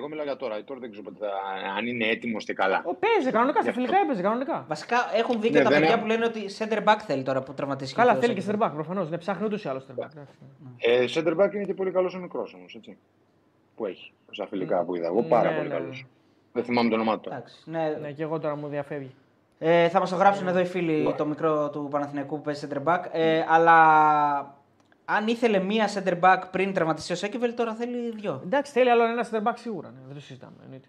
[0.04, 0.64] Εγώ μιλάω για τώρα.
[0.64, 1.32] Τώρα δεν ξέρω πότε θα-
[1.78, 2.82] αν είναι έτοιμος και καλά.
[2.84, 3.80] Ο, παίζει κανονικά, στα Γι' αυτό.
[3.80, 4.64] φιλικά έπαιζε κανονικά.
[4.68, 7.22] Βασικά έχουν δει και Ναι, τα δεν παιδιά είναι- που λένε ότι center back θέλει
[7.22, 8.00] τώρα που τραυματίστηκε.
[8.00, 8.56] Καλά, ο θέλει και Σέκεφελτ.
[8.56, 9.10] στερμπάκ προφανώς.
[9.10, 10.10] Ναι, ψάχνει ούτως ή άλλως στερμπάκ.
[10.78, 12.78] Ε, center back είναι και πολύ καλός ο μικρό όμως.
[13.76, 14.12] Που έχει.
[14.30, 15.06] Στα φιλικά που είδα.
[15.06, 15.74] Εγώ πάρα Ναι, πολύ ναι.
[15.74, 16.06] καλός.
[16.52, 17.20] Δεν θυμάμαι το όνομά του.
[17.20, 17.36] τώρα.
[17.36, 17.98] Εντάξει, ναι.
[18.00, 19.14] Ναι, και εγώ τώρα μου διαφεύγει.
[19.58, 22.82] Ε, θα μας το γράψουν εδώ οι φίλοι το μικρό του Παναθηναϊκού που παίζει center
[22.92, 23.00] back.
[23.12, 23.74] Ε, αλλά
[25.04, 28.40] αν ήθελε μία center back πριν τραυματιστεί ο Σέκεβελ, τώρα θέλει δυο.
[28.44, 29.88] Εντάξει, θέλει άλλο ένα στερμπάκ σίγουρα.
[29.88, 30.52] Ναι, δεν το συζητάμε.
[30.64, 30.88] εννοείται.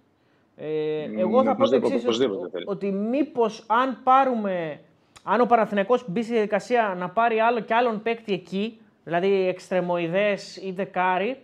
[0.58, 2.63] Ε, Μ, εγώ θα πω το οπωσδήποτε, εξής: οπωσδήποτε θέλει.
[2.67, 4.80] ότι μήπως αν πάρουμε.
[5.23, 10.58] Αν ο Παναθηναϊκός μπει στη διαδικασία να πάρει άλλο και άλλον παίκτη εκεί, δηλαδή εξτρεμοειδές
[10.58, 11.38] ή δεκάρι,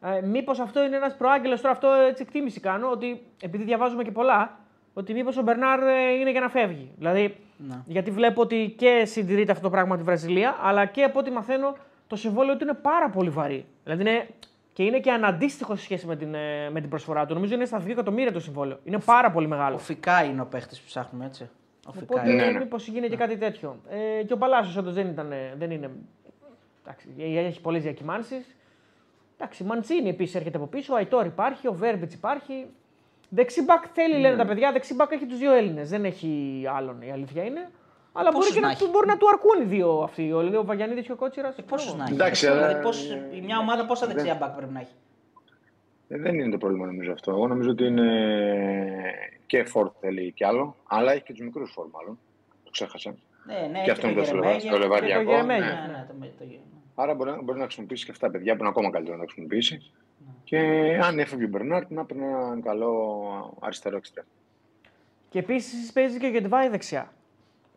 [0.00, 1.60] ε, μήπως αυτό είναι ένας προάγγελος.
[1.60, 4.58] Τώρα αυτό έτσι εκτίμηση κάνω, ότι επειδή διαβάζουμε και πολλά,
[4.94, 6.90] ότι μήπως ο Μπερνάρ ε, είναι για να φεύγει.
[6.96, 7.82] Δηλαδή, Ναι.
[7.86, 11.76] γιατί βλέπω ότι και συντηρείται αυτό το πράγμα τη Βραζιλία, αλλά και από ό,τι μαθαίνω
[12.06, 13.66] το συμβόλαιο του είναι πάρα πολύ βαρύ.
[13.84, 14.28] Δηλαδή είναι,
[14.72, 17.34] και είναι και αναντίστοιχο σε σχέση με την, ε, με την προσφορά του.
[17.34, 18.78] Νομίζω είναι στα 2 εκατομμύρια το συμβόλαιο.
[18.84, 19.74] Είναι πάρα πολύ μεγάλο.
[19.74, 21.48] Ο Φικά είναι ο παίχτης που ψάχνουμε έτσι.
[21.86, 22.44] Ο Φικά Οπότε είναι.
[22.44, 22.58] Ναι, ναι.
[22.58, 23.80] μήπως γίνει και κάτι τέτοιο.
[24.20, 25.90] Ε, και ο Παλάσιος όντως δεν, ήταν, ε, δεν είναι.
[26.82, 28.56] Εντάξει, ε, έχει πολλές διακυμάνσεις.
[29.38, 30.92] Εντάξει, Μαντσίνη επίσης έρχεται από πίσω.
[30.92, 32.66] Ο Αϊτόρ υπάρχει, ο Βέρμπιτς υπάρχει.
[33.28, 34.20] Δεξιμπακ θέλει, Ναι.
[34.20, 34.72] λένε τα παιδιά.
[34.72, 35.88] Δεξιμπακ έχει τους δύο Έλληνες.
[35.88, 37.70] Δεν έχει άλλον, η αλήθεια είναι.
[38.16, 40.32] Αλλά μπορεί, πόσους και να να, έχει; μπορεί να του αρκούν οι δύο αυτοί.
[40.32, 41.58] Ο, ο Βαγιανίδης και ο Κότσιρας.
[41.58, 44.72] Ε, Πόσους να έχει; Εντάξει, δηλαδή, αλλά- πώς, η μια ομάδα πόσα δεξιά back πρέπει
[44.72, 44.92] να έχει;
[46.08, 47.30] Ε, δεν είναι το πρόβλημα νομίζω αυτό.
[47.30, 48.08] Εγώ νομίζω ότι είναι
[49.46, 52.18] και φόρ θέλει κι άλλο, αλλά έχει και τους μικρούς φόρ μάλλον.
[52.64, 53.14] Το ξέχασα.
[53.46, 54.62] Ναι, ναι, Και αυτό είναι το Γερεμέγεφ.
[54.62, 55.18] στο Λεβαδιακό.
[55.20, 55.64] Και το Γερεμέγεφ.
[55.64, 55.70] ναι.
[55.86, 56.44] Ναι, ναι, το, το,
[56.94, 59.22] Άρα μπορεί, να- μπορεί να χρησιμοποιήσει και αυτά τα παιδιά που είναι ακόμα καλύτερο να
[59.24, 59.92] τα χρησιμοποιήσει.
[60.44, 60.58] Και
[61.02, 64.24] αν έφευγε ο Μπερνάρτ, να παίρνει έναν καλό αριστερό εξτρέμ.
[65.28, 67.12] Και επίσης παίζει και ο Γετβάη δεξιά.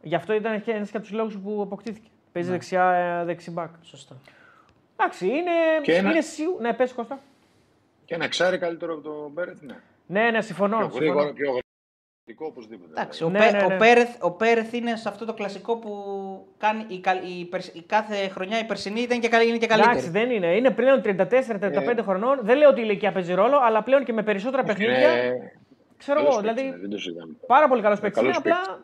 [0.01, 2.07] Γι' αυτό ήταν και ένας από τους λόγους που αποκτήθηκε.
[2.31, 3.69] Παίζει δεξιά ε, δεξιμπάκ.
[3.81, 4.15] Σωστό.
[4.99, 5.51] Εντάξει, είναι.
[5.81, 6.57] Και ένα- είναι σίγου...
[6.61, 7.19] Ναι, πες Κώστα.
[8.05, 9.75] Και ένα εξάρι καλύτερο από τον Μπέρετ, ναι.
[10.05, 10.77] Ναι, ναι, συμφωνώ.
[10.77, 11.03] Πιο συμφωνώ.
[11.11, 11.45] γρήγορο, πιο
[12.25, 12.91] γρήγορο οπωσδήποτε.
[12.91, 13.77] Εντάξει, ο, Ναι, Πέ- ναι, ο ναι.
[13.77, 15.91] Πέρεθ, ο Πέρεθ είναι σε αυτό το κλασικό που
[16.57, 19.67] κάνει η, καλ- η, περσ- η κάθε χρονιά η περσινή ήταν και, καλή- είναι και
[19.67, 19.91] καλύτερη.
[19.97, 20.55] Εντάξει, δεν είναι.
[20.55, 22.01] Είναι πλέον 34-35 Ε.
[22.01, 22.39] χρονών.
[22.41, 24.97] Δεν λέω ότι η ηλικία παίζει ρόλο, αλλά πλέον και με περισσότερα παιχνίδια.
[25.25, 25.53] Είναι
[25.97, 27.33] Ξέρω καλός εγώ, παίκτης, δηλαδή ναι, δεν το συζητάμε.
[27.47, 28.21] πάρα πολύ καλός παίκτης.
[28.21, 28.83] καλός Απλά.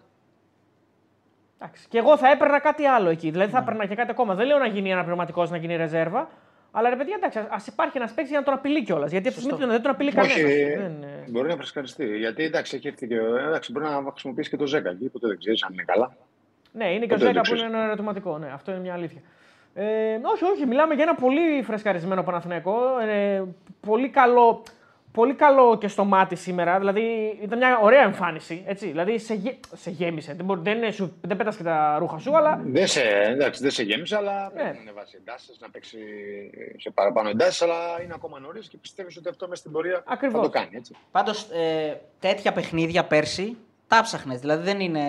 [1.63, 1.85] Εντάξει.
[1.89, 3.29] Και εγώ θα έπαιρνα κάτι άλλο εκεί.
[3.29, 4.35] Δηλαδή θα έπαιρνα και κάτι ακόμα.
[4.35, 6.29] Δεν λέω να γίνει ένα πνευματικό, να γίνει ρεζέρβα.
[6.71, 9.11] Αλλά ρε παιδιά, εντάξει, ας υπάρχει ένας παίκτης για να τον απειλεί κιόλας.
[9.11, 10.81] Γιατί από τη στιγμή που δεν τον απειλεί Όχι, κανένας.
[10.81, 11.03] Δεν...
[11.03, 12.17] ε, μπορεί να φρεσκαριστεί.
[12.17, 13.15] Γιατί εντάξει, έχει έρθει και.
[13.47, 16.15] Εντάξει, μπορεί να χρησιμοποιήσει και το Ζέκα εκεί, ποτέ δεν ξέρεις αν είναι καλά.
[16.71, 17.63] Ναι, είναι και ο Ποτέ δεν Ζέκα που ξέρεις.
[17.63, 18.37] είναι ένα ερωτηματικό.
[18.37, 19.21] Ναι, αυτό είναι μια αλήθεια.
[19.73, 22.99] Ε, όχι, όχι, μιλάμε για ένα πολύ φρεσκαρισμένο Παναθηναϊκό.
[22.99, 23.43] Ε,
[23.79, 24.63] πολύ, καλό,
[25.13, 26.79] πολύ καλό και στο μάτι σήμερα.
[26.79, 28.63] Δηλαδή ήταν μια ωραία εμφάνιση.
[28.67, 28.87] Έτσι.
[28.87, 30.33] Δηλαδή σε, γε- σε γέμισε.
[30.33, 33.61] Δεν, μπορεί, δεν, είναι σου- δεν πέτας και τα ρούχα σου, αλλά Δεν σε, εντάξει,
[33.61, 34.49] δεν σε γέμισε, αλλά Ναι.
[34.61, 35.97] πρέπει να ανεβάσει εντάσεις, να παίξει
[36.77, 37.61] σε παραπάνω εντάσεις.
[37.61, 40.35] Αλλά είναι ακόμα νωρίς και πιστεύεις ότι αυτό μέσα στην πορεία Ακριβώς.
[40.35, 40.69] θα το κάνει.
[40.71, 40.95] Έτσι.
[41.11, 44.39] Πάντως ε, τέτοια παιχνίδια πέρσι τα ψάχνες.
[44.39, 45.01] Δηλαδή δεν είναι...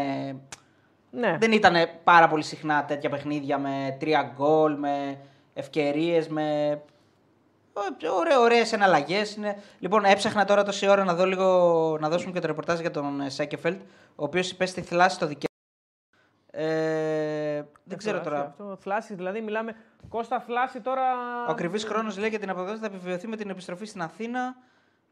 [1.11, 1.37] ναι.
[1.41, 5.19] Δεν ήταν πάρα πολύ συχνά τέτοια παιχνίδια με τρία γκολ, με
[5.55, 6.79] ευκαιρίες, με.
[8.19, 9.57] Ωραίε ωραίες εναλλαγές είναι.
[9.79, 13.21] Λοιπόν, έψαχνα τώρα τόση ώρα να δω λίγο, να δώσουμε και το ρεπορτάζ για τον
[13.21, 13.81] ε, Σέκεφελτ,
[14.17, 15.53] ο οποίος υπέστη θλάση στο δικαίωμα.
[16.51, 18.47] Ε, δεν ξέρω Θλάση, τώρα.
[18.47, 19.75] Αυτό, θλάση, δηλαδή μιλάμε.
[20.09, 21.03] Κώστα θλάση τώρα.
[21.49, 24.57] Ο ακριβής χρόνος λέει για την αποδόση θα επιβεβαιωθεί με την επιστροφή στην Αθήνα.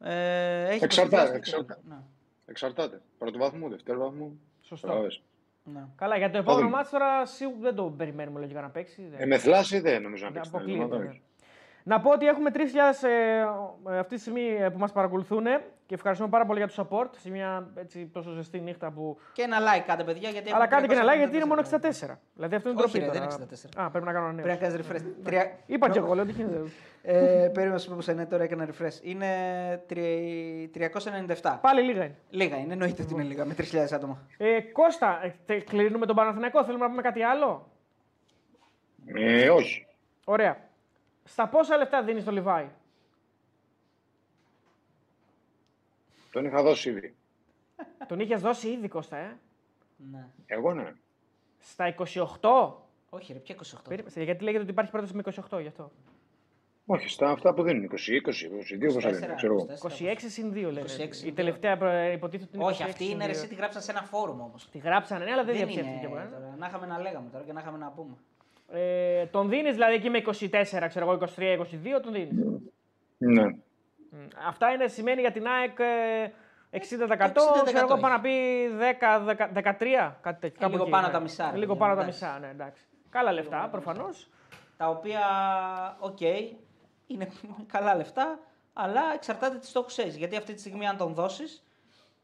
[0.00, 1.80] Ε, έχει Εξαρτάται, υποστηριχθεί- εξαρτάται.
[1.88, 1.96] Ναι.
[2.46, 3.00] Εξαρτάται.
[3.18, 4.32] Πρώτο βαθμό, δεύτερο βαθμό.
[4.60, 4.86] Σωστό.
[4.86, 5.22] Καταλάβες.
[5.64, 5.80] Ναι.
[5.96, 6.76] Καλά, για το επόμενο δούμε.
[6.76, 9.06] μάτι τώρα σίγουρα δεν το περιμένουμε λογικά να παίξει.
[9.10, 10.40] Δεν- Ε, με θλάση δεν νομίζω να δεν
[11.00, 11.22] παίξει.
[11.84, 12.60] Να πω ότι έχουμε 3.000
[13.08, 13.38] ε,
[13.94, 15.44] ε, αυτή τη στιγμή ε, που μας παρακολουθούν
[15.86, 19.18] και ευχαριστούμε πάρα πολύ για το support σε μια έτσι, τόσο ζεστή νύχτα που...
[19.32, 20.28] Και ένα like κάντε, παιδιά.
[20.30, 21.64] Γιατί Αλλά έχουμε κάντε και ένα like γιατί είναι μόνο 394.
[21.64, 22.16] 64.
[22.34, 23.12] Δηλαδή αυτό είναι Όχι, ντροπή ρε, τώρα.
[23.36, 23.82] δεν είναι 64.
[23.84, 24.44] Α, πρέπει να κάνω ένα νέο.
[24.44, 25.12] Πρέπει να κάνεις refresh.
[25.24, 25.52] Τρία...
[25.66, 26.60] Είπα και εγώ, λέω τι γίνεται.
[27.02, 27.14] Ε,
[27.52, 28.98] περίμενα να σου πω πως είναι τώρα έκανα refresh.
[29.02, 29.26] Είναι
[29.86, 30.70] τρι-
[31.42, 31.58] 397.
[31.60, 32.14] Πάλι λίγα είναι.
[32.30, 34.18] Λίγα είναι, εννοείται ότι είναι λίγα με 3.000 άτομα.
[34.36, 36.64] Ε, Κώστα, ε, τε- κλείνουμε τον Παναθηναϊκό.
[36.64, 37.68] Θέλουμε να πούμε κάτι άλλο;
[39.06, 39.86] Ε, όχι.
[40.24, 40.56] Ωραία.
[41.24, 42.68] Στα πόσα λεφτά δίνεις το Λιβάη.
[46.32, 47.14] Τον είχα δώσει ήδη.
[48.08, 49.36] Τον είχες δώσει ήδη Κώστα, ε;
[50.10, 50.28] Ναι.
[50.46, 50.92] Εγώ ναι.
[51.60, 51.94] Στα
[52.40, 52.72] 28.
[53.10, 53.60] Όχι, ρε, ποια 28.
[53.88, 55.90] Περίμενε, γιατί λέγεται ότι υπάρχει πρόταση με 28 γι' αυτό.
[56.86, 57.84] Όχι, στα αυτά που δίνουν.
[57.84, 59.66] 20, 20, 22, πόσα 24, δίνουν, ξέρω εγώ.
[59.98, 60.12] 24.
[60.12, 60.80] 26 συν 2 λέγεται.
[60.82, 61.32] 26 συν Η δύο.
[61.34, 63.40] τελευταία προ- υποτίθεται ότι είναι Όχι, 26 αυτή συν είναι ρε, δύο.
[63.40, 64.54] εσύ τη γράψαν σε ένα φόρουμ όμω.
[64.72, 66.06] Τη γράψανε, ναι, αλλά δεν Δεν διαψεύτηκε.
[66.06, 66.20] είναι.
[66.22, 66.28] ε.
[66.30, 66.54] Τώρα.
[66.58, 68.16] Να είχαμε να λέγαμε τώρα και να είχαμε να πούμε.
[68.74, 72.46] Ε, τον δίνεις δηλαδή εκεί με 24, ξέρω εγώ, 23-22, τον δίνεις.
[73.18, 73.44] Ναι.
[74.48, 76.30] Αυτά είναι, σημαίνει για την ΑΕΚ ε,
[76.70, 78.00] 60%, 60% ξέρω εγώ έχει.
[78.00, 78.30] πάνω να πει
[79.00, 80.60] 10, 10, 13, κάτι τέτοιο.
[80.60, 81.12] κάπου λίγο εκεί, πάνω ναι.
[81.12, 82.24] τα μισά, ρε, Λίγο παιδιά, πάνω τα εντάξει.
[82.24, 82.82] μισά, ναι, εντάξει.
[83.10, 84.30] Καλά λεφτά, προφανώς.
[84.76, 85.20] Τα οποία,
[85.98, 86.20] οκ,
[87.06, 87.28] είναι
[87.72, 88.38] καλά λεφτά,
[88.72, 90.16] αλλά εξαρτάται τι στόχους έχεις.
[90.16, 91.64] Γιατί αυτή τη στιγμή, αν τον δώσεις.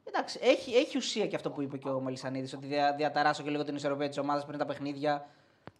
[0.05, 3.51] Εντάξει, έχει, έχει ουσία και αυτό που είπε και ο Μελισανίδης, ότι δια, διαταράσω και
[3.51, 5.27] λίγο την ισορροπία της ομάδας πριν τα παιχνίδια.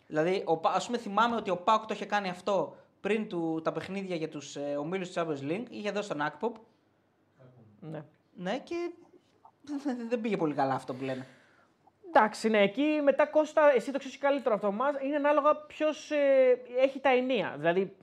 [0.09, 3.61] Δηλαδή, ο, Πα- ας πούμε, θυμάμαι ότι ο Πάουκ το είχε κάνει αυτό πριν του,
[3.65, 5.67] τα παιχνίδια για τους ε, ομίλους της Champions League.
[5.71, 6.57] Είχε δώσει τον Ακποπ.
[7.81, 8.05] Ναι.
[8.35, 8.91] Ναι, και
[10.09, 11.27] δεν πήγε πολύ καλά αυτό που λένε.
[12.09, 16.11] Εντάξει, ναι, εκεί μετά Κώστα, εσύ το ξέρεις καλύτερο αυτό μας, είναι ανάλογα ποιος
[16.79, 17.55] έχει τα ενία.
[17.59, 17.97] Δηλαδή,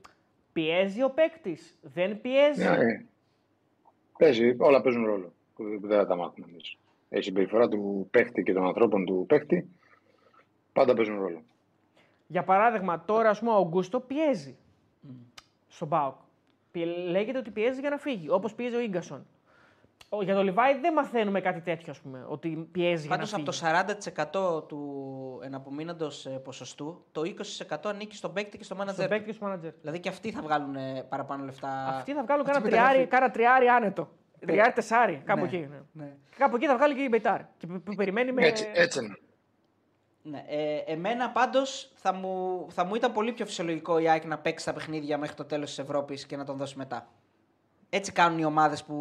[0.52, 2.62] πιέζει ο παίκτης, δεν πιέζει.
[2.62, 3.04] Ναι, ε.
[4.18, 5.32] Παίζει, όλα παίζουν ρόλο.
[5.54, 6.76] που Δεν θα τα μάθουμε εμείς.
[7.08, 9.68] Η συμπεριφορά του παίχτη και των ανθρώπων του παίχτη
[10.72, 11.42] πάντα παίζουν ρόλο.
[12.26, 14.56] Για παράδειγμα, τώρα ας πούμε, ο Αουγκούστο πιέζει
[15.68, 16.14] στον Πάοκ.
[16.70, 19.26] Πι- Λέγεται ότι πιέζει για να φύγει, όπως πιέζει ο γκασον.
[20.08, 23.30] Ο- Για τον Λιβάη δεν μαθαίνουμε κάτι τέτοιο, ας πούμε, ότι πιέζει για να Πάντως
[23.30, 23.42] φύγει.
[23.42, 28.88] από το 40% του εναπομείνοντος ε, ποσοστού, το 20% ανήκει στον παίκτη και στο manager.
[28.92, 29.10] Στον του.
[29.10, 29.72] παίκτη και στο manager.
[29.80, 31.86] Δηλαδή και αυτοί θα βγάλουν ε, παραπάνω λεφτά.
[31.86, 33.08] Αυτοί θα βγάλουν από κάνα την τριάρι, μεταγραφή.
[33.08, 34.08] κάνα τριάρι άνετο.
[34.40, 34.46] Ναι.
[34.46, 35.56] Τριάρι, τεσάρι, κάπου Ναι, εκεί.
[35.70, 35.80] Ναι.
[36.04, 36.16] ναι.
[36.30, 37.40] Και Κάπου εκεί θα βγάλει και η Μπεϊτάρ.
[37.58, 38.46] Και που, που περιμένει με.
[38.46, 39.16] Έτσι, έτσι είναι.
[40.30, 44.38] Ναι, ε, εμένα πάντως θα μου, θα μου ήταν πολύ πιο φυσιολογικό η ΑΕΚ να
[44.38, 47.08] παίξει τα παιχνίδια μέχρι το τέλος της Ευρώπης και να τον δώσει μετά.
[47.90, 48.96] Έτσι κάνουν οι ομάδες που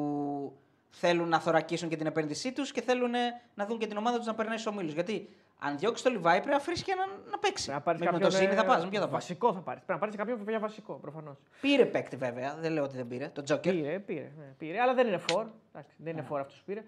[0.89, 4.17] θέλουν να θωρακίσουν και την επένδυσή τους και θέλουν ε, να δουν και την ομάδα
[4.17, 4.93] τους να περνάει στους ομίλους.
[4.93, 7.71] Γιατί αν διώξεις το Λιβάη πρέπει να βρει και έναν να παίξει.
[7.71, 9.53] Να πάρεις Με, με κάποιον, το Ζήνη ε, θα πας, με ποιο θα πας; Βασικό
[9.53, 9.83] θα πάρεις.
[9.83, 11.37] Πρέπει να πάρεις κάποιον για βασικό προφανώς.
[11.61, 13.27] Πήρε παίκτη βέβαια, δεν λέω ότι δεν πήρε.
[13.33, 13.73] Το Τζόκερ.
[13.73, 14.81] Πήρε, πήρε, ναι, πήρε.
[14.81, 15.47] Αλλά δεν είναι φόρ.
[15.73, 16.83] Εντάξει, δεν είναι φόρ αυτός που πήρε.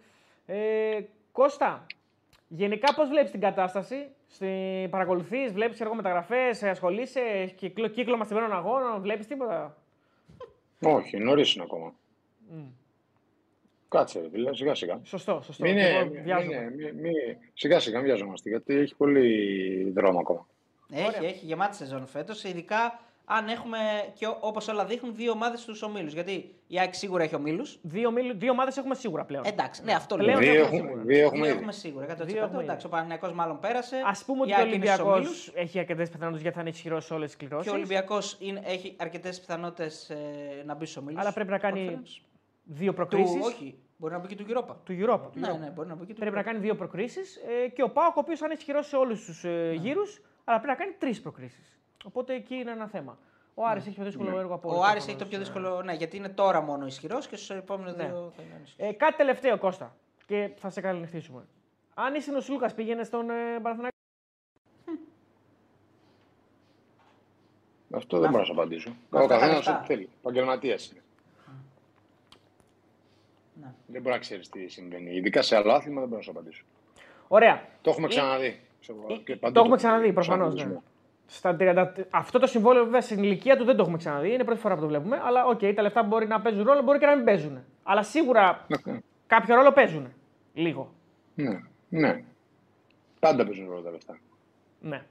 [0.46, 1.00] Ε,
[1.32, 1.86] Κώστα,
[2.48, 4.88] γενικά πώς βλέπεις την κατάσταση; Στη...
[4.90, 9.78] Παρακολουθείς, βλέπεις εγώ μεταγραφές, ασχολείσαι, κύκλο, κύκλωμα στιγμένων αγώνων, βλέπεις τίποτα;
[10.82, 11.94] Όχι, νωρίς είναι ακόμα.
[13.90, 15.00] Κάτσε, ρε φίλε, σιγά σιγά.
[15.04, 15.64] Σωστό, σωστό.
[15.64, 16.56] Μην Και είναι, εγώ μην βιάζομαι.
[16.56, 20.48] είναι- μη- μη- σιγά σιγά μην βιαζόμαστε γιατί έχει πολύ δρόμο ακόμα.
[20.92, 22.44] Έχει, έχει γεμάτη σεζόν φέτος.
[22.44, 23.00] Ειδικά
[23.30, 23.78] αν έχουμε
[24.14, 26.14] και όπως όλα δείχνουν δύο ομάδες στους ομίλους.
[26.14, 27.80] Γιατί η ΑΕΚ σίγουρα έχει ομίλους.
[27.82, 29.44] Δύο, ομίλου- δύο ομάδες έχουμε σίγουρα πλέον.
[29.46, 30.52] Εντάξει, ναι, αυτό Πλέον λέω.
[30.52, 31.04] Δύο έχουμε έχουμε, σίγουρα.
[31.04, 31.58] δύο έχουμε Δύο ήδη.
[31.58, 32.06] έχουμε σίγουρα.
[32.06, 32.26] 100%.
[32.26, 33.96] Δύο έχουμε Εντάξει, ο Παναγιακός μάλλον πέρασε.
[33.96, 35.52] Α πούμε ότι η ο ΑΕΚ είναι στους Ολυμπιακός ομίλους.
[35.54, 37.66] έχει αρκετές πιθανότητες γιατί θα είναι ισχυρός σε όλες τις κληρώσεις.
[37.66, 40.18] Και ο Ολυμπιακός έχει αρκετές πιθανότητες ε,
[40.66, 41.22] να μπει στους ομίλους.
[41.22, 42.02] Αλλά πρέπει να κάνει
[42.64, 43.46] δύο Του, προκρίσεις.
[43.46, 44.76] όχι, μπορεί να μπει και του Europa.
[44.84, 45.30] Του Europa.
[45.32, 45.60] του Ναι, Europa.
[45.60, 46.46] ναι, μπορεί να μπει και του Πρέπει να Europa.
[46.46, 49.44] κάνει δύο προκρίσεις ε, και ο Πάοκ, ο οποίος θα είναι ισχυρός σε όλους τους
[49.44, 51.77] ε, γύρους, αλλά πρέπει να κάνει τρεις προκρίσεις.
[52.06, 53.18] Οπότε εκεί είναι ένα θέμα.
[53.54, 55.50] Ο Άρης έχει πιο δύσκολο έργο από Ο όλους, Άρης έχει το προφανώς.
[55.52, 58.04] πιο δύσκολο, ναι, γιατί είναι τώρα μόνο ισχυρός και στους επόμενους Ναι.
[58.06, 58.89] δύο θα είναι ανισχυρός.
[58.89, 59.95] Ε, κάτι τελευταίο, Κώστα,
[60.26, 61.45] και θα σε καληνυχτήσουμε.
[61.93, 63.95] Αν είσαι ο Σλούκα, πήγαινε στον ε, Παναθηναϊκό.
[67.93, 68.89] Αυτό δεν μπορώ να σου απαντήσω.
[68.89, 69.78] Με Ο αυτά τα καθένας λεφτά.
[69.78, 70.10] ό,τι θέλει.
[70.20, 71.02] Επαγγελματίας είναι.
[73.62, 73.74] Ναι.
[73.88, 75.12] Δεν μπορεί να ξέρεις τι συμβαίνει.
[75.16, 76.64] Ειδικά σε άλλο άθλημα δεν μπορώ να σου απαντήσω.
[77.28, 77.68] Ωραία.
[77.82, 78.62] Το έχουμε ξαναδεί.
[79.24, 80.66] Και παντού Το έχουμε ξαναδεί προφανώς.
[80.66, 80.78] Ναι.
[81.28, 81.72] Ξαναδεί.
[81.72, 82.06] Στα 30...
[82.10, 84.34] Αυτό το συμβόλαιο βέβαια στην ηλικία του δεν το έχουμε ξαναδεί.
[84.34, 85.22] Είναι πρώτη φορά που το βλέπουμε.
[85.26, 87.64] Αλλά οκ, τα λεφτά μπορεί να παίζουν ρόλο, μπορεί και να μην παίζουν.
[87.84, 89.00] Αλλά σίγουρα Ναι.
[89.28, 90.14] κάποιο ρόλο παίζουν.
[90.54, 90.94] Λίγο.
[91.36, 91.60] Ναι,
[91.90, 92.24] ναι.
[93.20, 94.18] Πάντα παίζουν ρόλο τα λεφτά.
[94.80, 95.02] Ναι.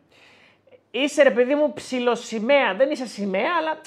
[0.90, 2.74] Είσαι ρε παιδί μου ψιλοσημαία.
[2.74, 3.80] Δεν είσαι σημαία, αλλά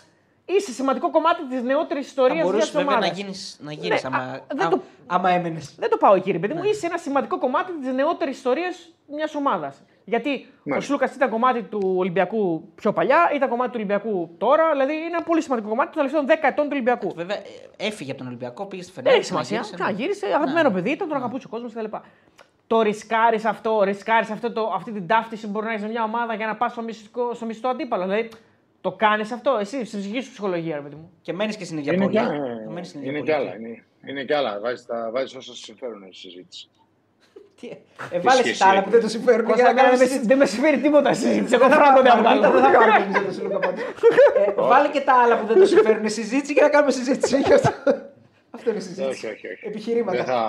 [0.46, 3.10] είσαι σημαντικό κομμάτι της νεότερης Θα ιστορία μιας μπορούσε βέβαια ομάδας.
[3.10, 5.76] να γίνει να γίνεις, Ναι, άμα, α, δεν α- το- άμα έμενες.
[5.76, 6.60] Δεν το πάω εκεί, ρε παιδί Ναι.
[6.62, 6.66] μου.
[6.70, 9.82] Είσαι ένα σημαντικό κομμάτι της νεότερης ιστορίας μιας ομάδας.
[10.10, 10.80] Γιατί ο Ναι.
[10.80, 14.72] Σλούκας ήταν κομμάτι του Ολυμπιακού πιο παλιά, ήταν κομμάτι του Ολυμπιακού τώρα.
[14.72, 17.14] Δηλαδή είναι ένα πολύ σημαντικό κομμάτι των τελευταίων 10 ετών του Ολυμπιακού.
[17.16, 17.42] Βέβαια, ε,
[17.88, 19.18] έφυγε από τον Ολυμπιακό, πήγε στη Δεν Φενέρ.
[19.20, 19.64] έχει σημασία.
[19.78, 21.96] Να γύρισε, αγαπημένο παιδί, ήταν, τον αγαπούσε ο κόσμο κτλ.
[22.68, 26.04] το ρισκάρεις αυτό, ρισκάρεις αυτό το, αυτή την ταύτιση που μπορεί να έχεις με μια
[26.04, 28.04] ομάδα για να πας στο, μυστικό- στο μισθό αντίπαλο.
[28.04, 28.30] Δηλαδή,
[28.82, 31.12] το κάνεις αυτό εσύ, στη ψυχική σου ψυχολογία, ρε παιδί μου.
[31.22, 32.18] Και μένεις και στην ίδια Είναι πόλη.
[32.18, 32.70] κι, ε.
[32.70, 33.32] Μένεις στην ίδια είναι πόλη.
[33.32, 33.56] κι άλλα.
[33.56, 34.60] Είναι, είναι κι άλλα.
[34.60, 36.70] Βάζεις, τα, βάζεις όσα σε συμφέρουν στη συζήτηση.
[37.60, 37.68] Τι,
[38.12, 38.84] ε, βάλε σχέση τα άλλα έχει.
[38.86, 39.46] που δεν το συμφέρουν.
[39.46, 40.28] για Κώστα, να εμένα κάνουμε δεν με- συζήτηση.
[40.28, 41.54] δεν με συμφέρει τίποτα στη συζήτηση.
[41.56, 42.54] Εγώ Δεν θα φράγκο δεν πάρουμε, βγάλω.
[42.56, 43.82] Δεν θα πάρουμε εμείς το Σιλούκα πάντως.
[44.48, 47.38] Ε, Βάλε και τα άλλα που δεν το συμφέρουν στη συζήτηση για να κάνουμε συζήτηση.
[47.42, 47.72] Γι' αυτό.
[48.56, 49.26] Αυτό είναι η συζήτηση.
[49.26, 49.66] όχι, όχι, όχι.
[49.72, 50.18] Επιχειρήματα.
[50.18, 50.42] Δεν θα,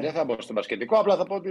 [0.00, 1.50] δεν θα μπω στο μπασκετικό, απλά θα πω ότι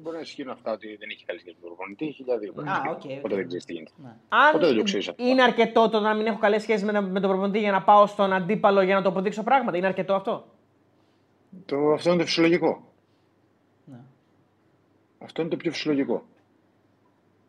[0.00, 2.06] μπορεί να ισχύουν αυτά ότι δεν είχε καλή σχέση με τον προπονητή.
[2.16, 3.10] Χιλιάδες Α, ok, ok.
[3.18, 3.90] Οπότε δεν ξέρεις τι γίνεται.
[4.28, 5.24] Αν Ποτέ δεν το ξέρεις αυτό.
[5.24, 8.06] είναι αρκετό το να μην έχω καλές σχέσεις με, με τον προπονητή για να πάω
[8.06, 9.76] στον αντίπαλο για να το αποδείξω πράγματα.
[9.76, 10.44] Είναι αρκετό αυτό;
[11.66, 12.82] Το, αυτό είναι το φυσιολογικό.
[15.24, 15.30] Ναι.
[15.30, 16.24] Αυτό είναι το πιο φυσιολογικό.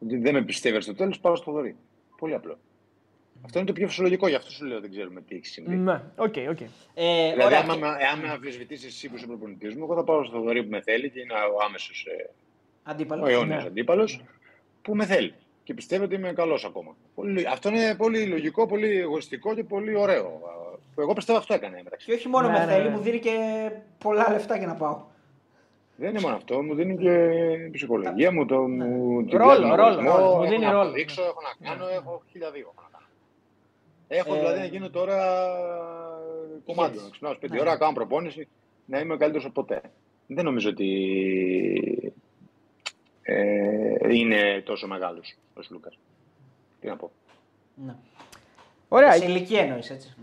[0.04, 1.76] Ότι δεν με πιστεύει στο τέλος, πάω στο δωρή.
[2.18, 2.58] Πολύ απλό.
[3.46, 5.76] Αυτό είναι το πιο φυσιολογικό, γι' αυτό σου λέω δεν ξέρουμε τι έχει συμβεί.
[5.76, 6.62] Ναι, ok, ok.
[6.94, 9.96] Ε, Δηλαδή, ωραία, άμα, και- με- εάν με αμφισβητήσεις εσύ που είσαι προπονητής μου, εγώ
[9.96, 12.08] θα πάω στο δωρή που με θέλει και είναι ο άμεσος,
[12.84, 13.28] Αντίπαλος.
[13.28, 13.68] ο αιώνιος Ναι.
[13.68, 14.24] αντίπαλος
[14.82, 15.34] που με θέλει.
[15.64, 16.96] Και πιστεύω ότι είμαι καλός ακόμα.
[17.16, 20.42] Πολύ, αυτό είναι πολύ λογικό, πολύ εγωιστικό και πολύ ωραίο.
[20.96, 22.06] Που εγώ πιστεύω αυτό έκανε μεταξύ.
[22.06, 22.90] Και όχι μόνο Ναι, με ναι, θέλει, ναι.
[22.96, 25.02] μου δίνει και πολλά λεφτά για να πάω.
[25.98, 29.84] Δεν είναι μόνο αυτό, μου δίνει και ψυχολογία μου, το, μου, τη Ρόλο, διάθεση ρόλο,
[29.94, 30.26] ορισμό, ρόλο.
[30.26, 30.82] Μου έχω δίνει να ρόλο.
[30.84, 33.06] αποδείξω, έχω να κάνω, έχω χίλια δύο έχω να κάνω.
[34.08, 35.18] Έχω Ε, δηλαδή να γίνω τώρα
[36.66, 36.90] κομμάτι.
[36.90, 37.04] ηγέτης.
[37.04, 37.70] Να ξυπνάω στις πέντε Ναι.
[37.70, 38.48] ώρα, κάνω προπόνηση,
[38.86, 39.82] να είμαι ο καλύτερος από ποτέ.
[40.28, 42.14] Δεν νομίζω ότι
[43.22, 45.98] ε, είναι τόσο μεγάλος ο Λούκας.
[46.80, 47.12] Τι να πω.
[47.86, 47.96] Ναι.
[48.88, 49.12] Ωραία.
[49.14, 50.16] Σε ηλικία εννοείς, έτσι.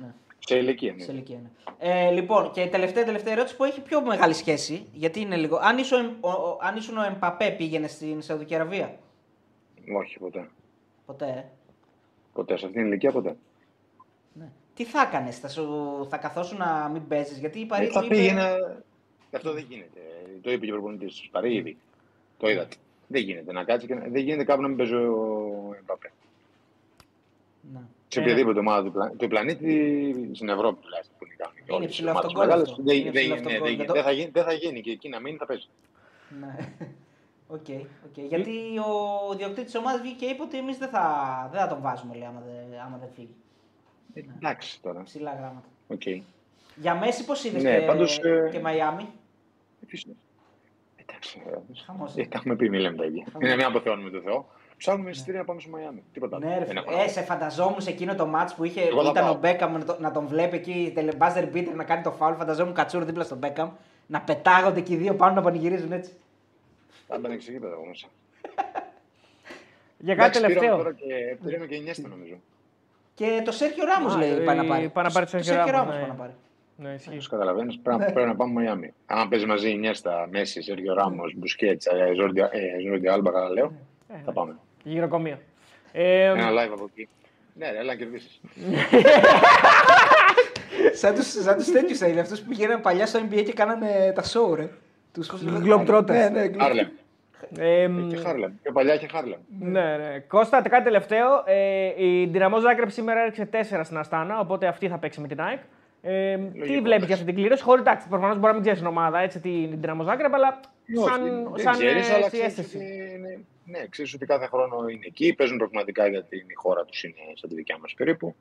[0.50, 0.56] Ναι.
[0.56, 0.92] Σε ηλικία.
[0.92, 1.02] ναι.
[1.02, 1.48] Σε ηλικία, ναι.
[1.78, 4.86] Ε, λοιπόν, και τελευταία, τελευταία ερώτηση που έχει πιο μεγάλη σχέση.
[4.92, 5.56] Γιατί είναι λίγο.
[5.56, 8.98] Αν ήσουν ο, ο, αν ήσουν ο Εμπαπέ, πήγαινε στην Σαουδική Αραβία;
[9.96, 10.48] Όχι, ποτέ.
[11.06, 11.26] Ποτέ.
[11.26, 11.44] ε.
[12.32, 12.56] Ποτέ.
[12.56, 13.36] Σε αυτήν την ηλικία ποτέ.
[14.32, 14.48] Ναι.
[14.74, 15.66] Τι θα έκανες, θα, σου,
[16.10, 17.92] θα καθόσουν να μην παίζεις, γιατί η Ε, Παρίδη.
[17.92, 18.56] θα πήγαινε.
[19.32, 20.00] Αυτό δεν γίνεται.
[20.42, 21.76] Το είπε και ο προπονητής του Παρή
[22.38, 22.76] Το είδατε.
[23.06, 24.00] Δεν γίνεται να κάτσεις και να...
[24.00, 26.12] δεν γίνεται κάπου να μην παίζει ο Εμπαπέ.
[27.72, 27.80] Ναι.
[28.12, 29.10] Σε Ε, οποιαδήποτε ομάδα του, πλα...
[29.16, 32.46] του πλανήτη, στην Ευρώπη τουλάχιστον που είναι κάνουν και Είναι όλες οι ψηλό ομάδες αυτόν
[32.46, 32.82] μεγάλες, αυτό.
[32.82, 33.94] δεν- Είναι δεν ψηλό είναι- αυτόν δεν- κόλ.
[33.94, 35.68] δεν θα γίνει- Δεν θα γίνει και εκεί να μείνει θα παίζει.
[36.40, 36.54] Ναι.
[37.56, 37.66] Ok,
[38.06, 38.18] ok.
[38.28, 38.54] Γιατί
[39.30, 41.04] ο ιδιοκτήτης της ομάδας βγήκε και είπε ότι εμείς δεν θα,
[41.52, 43.34] δεν θα τον βάζουμε, λέει, άμα δεν, άμα δεν φύγει.
[44.36, 45.02] Εντάξει τώρα.
[45.02, 45.68] Ψιλά γράμματα.
[45.88, 46.02] Οκ.
[46.76, 49.08] Για Μέσι, πώς είδες Ναι, και, πάντως, ε, και Μαϊάμι;
[49.82, 50.06] Επίσης,
[50.96, 51.42] Εντάξει.
[51.46, 52.16] ε, Χαμός.
[52.16, 53.24] ε, Τα έχουμε πει, μη λέμε τα ίδια.
[53.42, 54.48] Είναι μια αποθεώνουμε το Θεό.
[54.82, 56.02] Ψάχνουμε εισιτήρια να πάμε στο Μαϊάμι.
[56.12, 56.46] Τίποτα άλλο.
[56.48, 56.96] Ναι, ρε, Δεν έχω φίλε.
[56.96, 57.12] να ε, πω.
[57.12, 59.32] σε φανταζόμουν σε εκείνο το μάτς που, είχε, Εγώ που θα ήταν πάω.
[59.34, 62.34] ο Μπέκαμ να, το- να τον βλέπει εκεί, buzzer beater να κάνει το φάουλ.
[62.34, 63.70] Φανταζόμουν κατσούρ δίπλα στον Μπέκαμ.
[64.06, 66.12] Να πετάγονται και οι δύο πάνω να πανηγυρίζουν έτσι.
[67.08, 68.06] Θα μπαίνω και σε γήπεδο εγώ μέσα.
[69.98, 70.76] Για κάτι Εντάξει, πήραμε τελευταίο.
[70.76, 72.34] τώρα και πήραμε και Ινιέστα νομίζω.
[73.14, 74.88] Και το Σέρχιο Ράμο Α, λέει ε, πάει να πάρει.
[74.88, 76.00] πάει να πάρει το Σέρχιο Σέρχιο Ράμος, Ράμος ναι.
[76.00, 76.32] πάει να πάρει.
[76.76, 77.10] Ναι, ισχύει.
[77.12, 78.92] Όπως καταλαβαίνεις, πρέπει, πρέπει να πάμε Μαϊάμι.
[79.06, 81.90] Αν παίζει μαζί η Νιέστα, Μέση, Σέργιο Ράμος, Μπουσκέτσα,
[82.86, 83.72] Ζόρντι Άλμπα, καλά λέω,
[84.24, 84.56] θα πάμε.
[84.82, 85.38] Γυροκομείο.
[85.92, 87.08] Ε, Ένα live από εκεί.
[87.54, 88.40] Ναι, ρε, έλα να κερδίσεις.
[91.00, 94.12] σαν τους, σαν τους τέτοιους θα είναι αυτούς που πηγαίναν παλιά στο NBA και κάνανε
[94.14, 94.68] τα show, ρε.
[95.12, 95.30] Τους
[95.64, 96.04] Globetrotters.
[96.06, 96.86] Ναι, ναι, Globe- Χάρλεμ.
[97.58, 98.52] ε, Και Χάρλεμ.
[98.62, 99.38] Πιο παλιά και Χάρλεμ.
[99.60, 100.18] ναι, ναι.
[100.28, 101.42] Κώστα, κάτι τελευταίο.
[101.46, 105.40] Ε, η Δυναμό Ζάγκρεπ σήμερα έριξε 4 στην Αστάνα, οπότε αυτή θα παίξει με την
[105.40, 105.58] ΑΕΚ.
[106.02, 107.04] Ε, τι βλέπεις εντάξει.
[107.06, 109.80] για αυτή την κλήρωση, χωρίς εντάξει, προφανώς μπορεί να μην ξέρεις την ομάδα, έτσι, την
[109.80, 110.58] Δυναμό Ζάγκρεπ, αλλά Όχι,
[111.06, 111.22] σαν,
[111.54, 112.76] δεν σαν ξέρεις, ε, αλλά έτσι, ξέρεις αίσθηση.
[112.76, 117.02] ότι είναι- Ναι, ξέρεις ότι κάθε χρόνο είναι εκεί, παίζουν πραγματικά γιατί η χώρα τους
[117.04, 118.34] είναι σαν τη δικιά μας περίπου.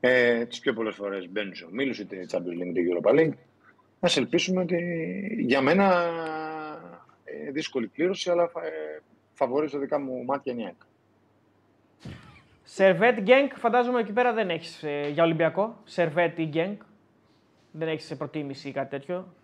[0.00, 3.32] Ε, τις πιο πολλές φορές μπαίνουν σε ομίλους, είτε Champions League είτε Europa League.
[4.00, 4.78] Ας ελπίσουμε ότι
[5.40, 6.04] για μένα
[7.24, 9.00] ε, δύσκολη κλήρωση, αλλά ε,
[9.32, 10.74] φαβορίζει τα δικά μου μάτια είναι η ΑΕΚ.
[12.64, 15.80] Σερβέτ Γκένκ, φαντάζομαι εκεί πέρα δεν έχεις για Ολυμπιακό.
[15.84, 16.82] Σερβέτ ή Γκένκ.
[17.70, 19.34] Δεν έχεις προτίμηση ή κάτι τέτοιο.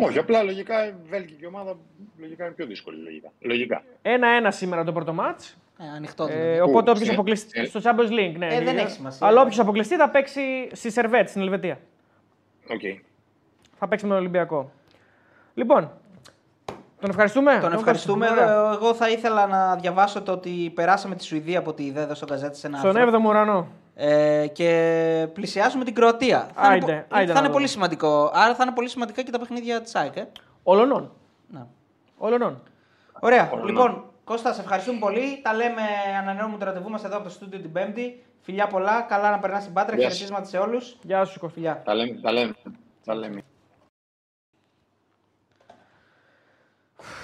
[0.00, 1.76] Όχι, απλά λογικά η βέλγικη ομάδα
[2.18, 2.96] λογικά είναι πιο δύσκολη.
[3.02, 3.28] Λογικά.
[3.40, 3.82] λογικά.
[4.02, 5.56] Ένα-ένα σήμερα το πρώτο μάτς.
[5.80, 6.60] Ε, ανοιχτό Ε, δηλαδή.
[6.60, 7.64] οπότε Πού, όποιος ε, αποκλειστεί ε.
[7.64, 8.34] στο Champions League.
[8.38, 8.80] Ναι, Ε, δεν λίγα.
[8.80, 9.26] έχει σημασία.
[9.26, 11.78] Αλλά όποιος αποκλειστεί θα παίξει στη Σερβέτ, στην Ελβετία.
[12.70, 12.80] Οκ.
[13.78, 14.70] Θα παίξει με τον Ολυμπιακό.
[15.54, 15.90] Λοιπόν,
[17.00, 17.58] τον ευχαριστούμε.
[17.60, 18.28] Τον ευχαριστούμε.
[18.30, 18.70] Ωραία.
[18.70, 22.14] Ε, Εγώ θα ήθελα να διαβάσω το ότι περάσαμε τη Σουηδία από τη ιδέα εδώ
[22.14, 23.18] στο Gazzetta σε ένα Στον άρθρο.
[23.20, 23.68] 7ο ουρανό.
[24.00, 26.48] Ε, και πλησιάζουμε την Κροατία.
[26.54, 27.48] θα είναι, Άιντε, πο- άιντε θα να είναι δούμε.
[27.52, 28.30] πολύ σημαντικό.
[28.34, 30.16] Άρα θα είναι πολύ σημαντικά και τα παιχνίδια της ΑΕΚ.
[30.16, 30.28] Ε.
[30.62, 31.12] Ολονών.
[31.48, 31.68] Να.
[32.16, 32.62] Ολονών.
[33.20, 33.50] Ωραία.
[33.52, 33.64] Ωραία.
[33.64, 35.40] Λοιπόν, Κώστα, σε ευχαριστούμε πολύ.
[35.42, 35.82] Τα λέμε,
[36.20, 38.22] ανανεώνουμε το ραντεβού μας εδώ από το στούντιο την Πέμπτη.
[38.40, 39.02] Φιλιά πολλά.
[39.02, 39.94] Καλά να περνάς στην Πάτρα.
[39.96, 40.12] Γεια σας.
[40.18, 40.96] Χαιρετίσματα σε όλους.
[41.02, 41.54] Γεια σου, Κώστα.
[41.54, 41.82] Φιλιά.
[41.84, 42.20] Τα λέμε.
[42.22, 42.54] Τα λέμε.
[43.04, 43.42] Τα λέμε.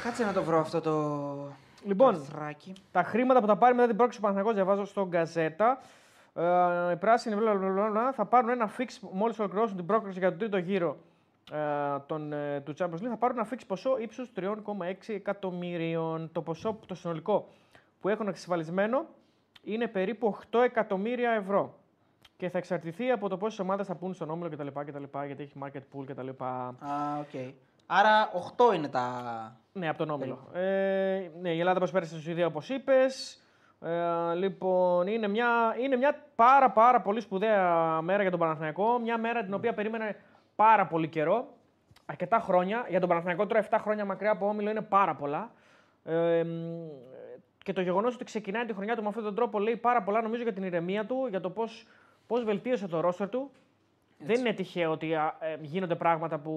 [0.04, 0.92] Κάτσε να το βρω αυτό το.
[1.84, 2.72] Λοιπόν, αρθράκι.
[2.92, 5.80] τα χρήματα που θα πάρει μετά την πρόκληση του Παναθηναϊκός, διαβάζω στον Γκαζέτα.
[6.34, 10.18] Ε, οι πράσινοι μπλα, μπλα, μπλα, μπλα, θα πάρουν ένα fix μόλις ολοκληρώσουν την πρόκληση
[10.18, 10.96] για τον τρίτο γύρο
[11.52, 14.52] ε, τον, ε, του Champions League θα πάρουν ένα fix ποσό ύψους 3,6
[15.06, 16.30] εκατομμύριων.
[16.32, 17.48] Το ποσό, το συνολικό
[18.00, 19.06] που έχουν εξασφαλισμένο
[19.62, 21.78] είναι περίπου 8 εκατομμύρια ευρώ.
[22.36, 24.66] Και θα εξαρτηθεί από το πόσες ομάδες θα μπουν στον όμιλο κτλ.
[24.66, 26.28] κτλ γιατί έχει market pool κτλ.
[26.44, 27.54] Α, οκ.
[27.86, 29.56] Άρα 8 είναι τα.
[29.72, 30.48] Ναι, από τον Όμιλο.
[30.52, 33.38] Ε, ναι, η Ελλάδα πέρασε στη Σουηδία όπως είπες.
[33.80, 38.98] Ε, λοιπόν, είναι μια, είναι μια πάρα πάρα πολύ σπουδαία μέρα για τον Παναθηναϊκό.
[38.98, 40.16] Μια μέρα την οποία περίμενε
[40.54, 41.48] πάρα πολύ καιρό.
[42.06, 42.86] Αρκετά χρόνια.
[42.88, 45.52] Για τον Παναθηναϊκό τώρα 7 χρόνια μακριά από Όμιλο είναι πάρα πολλά.
[46.04, 46.44] Ε,
[47.62, 50.22] και το γεγονός ότι ξεκινάει τη χρονιά του με αυτόν τον τρόπο λέει πάρα πολλά
[50.22, 51.86] νομίζω για την ηρεμία του, για το πώς
[52.26, 53.50] πώς βελτίωσε το ρόστερ του.
[54.18, 56.52] Δεν είναι τυχαίο ότι α, ε, γίνονται πράγματα που.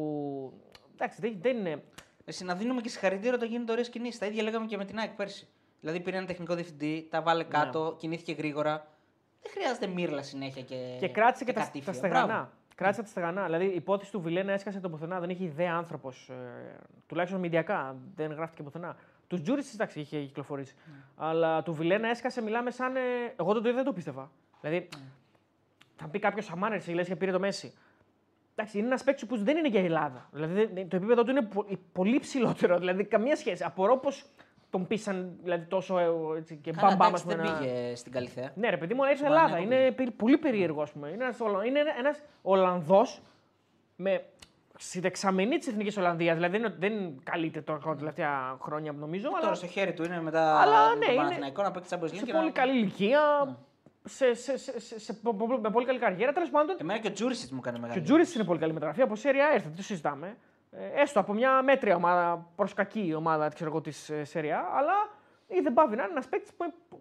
[0.94, 1.84] Εντάξει, δεν, δεν είναι.
[2.26, 4.20] Εσύ να δίνουμε και συγχαρητήρια όταν γίνεται ωραίες κινήσεις.
[4.20, 5.48] Τα ίδια λέγαμε και με την ΑΕΚ πέρσι.
[5.80, 8.88] Δηλαδή πήρε ένα τεχνικό διευθυντή, τα βάλε κάτω, κινήθηκε γρήγορα.
[9.42, 10.96] Δεν χρειάζεται μύρλα συνέχεια και.
[11.00, 11.92] Και κράτησε και, τα, κατήφια.
[11.92, 12.26] τα στεγανά.
[12.26, 12.50] Μπράβο.
[12.76, 13.44] Κράτησε τα στεγανά.
[13.46, 15.20] Δηλαδή η υπόθεση του Βιλένα έσκασε το πουθενά.
[15.20, 16.30] Δεν είχε ιδέα άνθρωπος.
[16.30, 16.76] Ε,
[17.08, 17.96] τουλάχιστον μηντιακά.
[18.16, 18.96] Δεν γράφτηκε πουθενά.
[19.28, 20.76] Τους Τζούρισι εντάξει είχε κυκλοφορήσει.
[21.16, 22.96] Αλλά του Βιλένα έσκασε, μιλάμε σαν.
[22.96, 23.00] ε,
[23.40, 24.32] εγώ το, δεν το πίστευα.
[24.62, 24.90] Δηλαδή
[25.96, 27.74] θα πει κάποιος Αμάνερ, η Γλέσια πήρε το Μέση.
[28.56, 30.30] Εντάξει, είναι ένας παίκτης που δεν είναι για Ελλάδα.
[30.32, 32.78] Δηλαδή δεν- το επίπεδο του είναι πο- πολύ ψηλότερο.
[32.78, 33.64] Δηλαδή καμία σχέση.
[33.64, 34.10] Απορώ πώ
[34.78, 36.08] τον πείσαν δηλαδή, τόσο ε,
[36.38, 37.08] έτσι, και Καλά, μπαμπάμ.
[37.08, 38.52] εντάξει, ας πούμε, δεν να- πήγε στην Καλυθέα.
[38.56, 39.54] ναι, ρε παιδί μου, αλλά ήρθε Στον Ελλάδα.
[39.54, 41.08] Παναθηναϊκό Είναι περι- πολύ περίεργο, ας πούμε.
[41.10, 43.22] Είναι ένας είναι ένας Ολλανδός
[43.96, 44.24] με
[44.80, 46.36] στη δεξαμενή της Εθνικής Ολλανδίας.
[46.36, 49.30] Δηλαδή δεν, είναι- δεν καλείται τώρα τα τελευταία χρόνια, νομίζω.
[49.30, 51.90] Τώρα Αλλά στο χέρι του είναι μετά Αλλά, με ναι, τον είναι Παναθηναϊκό να παίξει
[51.96, 52.18] Champions League.
[52.18, 53.20] σε και πολύ να- καλή ηλικία.
[54.10, 56.32] Σε, σε, σε, σε, σε πο- πο- με πολύ καλή καριέρα.
[56.34, 58.00] Τέλος πάντων, Εμένα και ο Τζούρισιτς μου κάνει και μεγάλη.
[58.00, 59.02] ο Τζούρι είναι πολύ καλή μεταγραφή.
[59.02, 60.38] Από Σέρια έρθει, δεν το συζητάμε.
[60.72, 64.94] Ε, έστω από μια μέτρια ομάδα, προς κακή ομάδα ξέρω εγώ, της Σέρια, αλλά
[65.48, 67.00] ή δεν πάβει να είναι ένας παίκτης που είναι πο-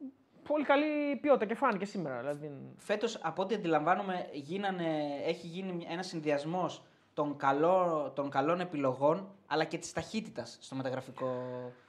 [0.49, 2.19] πολύ καλή ποιότητα και φάνηκε σήμερα.
[2.19, 4.87] Δηλαδή, Φέτος, από ό,τι αντιλαμβάνομαι, γίνανε,
[5.25, 6.83] έχει γίνει ένα συνδυασμός
[7.15, 11.43] των, καλό, των καλών επιλογών αλλά και της ταχύτητας στο μεταγραφικό.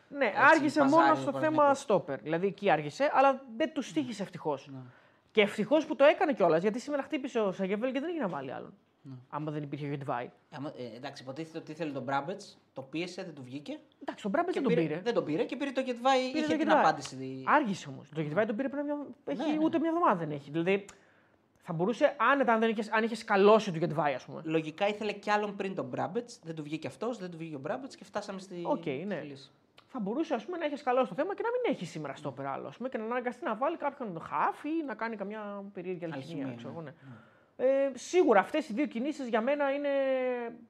[0.10, 1.76] Ναι, έτσι, άργησε παζάρι μόνος του στο θέμα Παναθηναϊκού.
[1.76, 2.20] στόπερ.
[2.22, 4.68] Δηλαδή εκεί άργησε, αλλά δεν τους τύχησε ευτυχώς.
[4.72, 4.80] Ναι.
[5.32, 8.30] Και ευτυχώς που το έκανε κιόλας, γιατί σήμερα χτύπησε ο Σαγεβέλ και δεν έγινε να
[8.30, 8.74] βάλει άλλον.
[9.10, 9.16] Ναι.
[9.30, 10.30] Άμα δεν υπήρχε ο Γετβάη.
[10.52, 13.80] Άμα- ε, εντάξει, υποτίθεται ότι ήθελε τον Μπράμπετς, το πίεσε, δεν του βγήκε.
[14.02, 15.02] Εντάξει, τον Μπράμπετς Και δεν τον πήρε- πήρε.
[15.04, 16.18] Δεν τον πήρε και πήρε το Γετβάη.
[16.32, 16.80] Πήρε Είχε τον την Γετβάη.
[16.84, 17.44] απάντηση.
[17.48, 18.10] Άργησε όμως.
[18.16, 18.98] Το Γετβάη τον πήρε πριν μια.
[19.26, 19.58] Έχει ναι.
[19.64, 20.52] ούτε μια εβδομάδα δεν έχει.
[20.52, 20.86] Δηλαδή
[21.58, 24.42] θα μπορούσε άνετα αν, δεν είχες, αν είχε σκαλώσει του Γεντβάι, ας πούμε.
[24.46, 26.40] Λογικά ήθελε κι άλλον πριν τον Μπράμπετς.
[26.44, 28.62] Δεν του βγήκε αυτός, δεν του βγήκε ο Μπράμπετς και φτάσαμε στη.
[28.66, 29.22] Οκ, στη ναι.
[29.22, 29.52] λύση.
[29.90, 32.46] Θα μπορούσε ας πούμε, να έχει σκαλώσει το θέμα και να μην έχει σήμερα στόπερ
[32.46, 32.68] άλλο.
[32.68, 36.26] Ας πούμε, και να αναγκαστεί να βάλει κάποιον χάφ ή να κάνει καμιά περίεργη αλχημία.
[36.46, 36.76] Αλχημία, ξέρω ναι.
[36.78, 36.94] εγώ, ναι.
[37.60, 39.90] Ε, σίγουρα αυτές οι δύο κινήσεις για μένα είναι,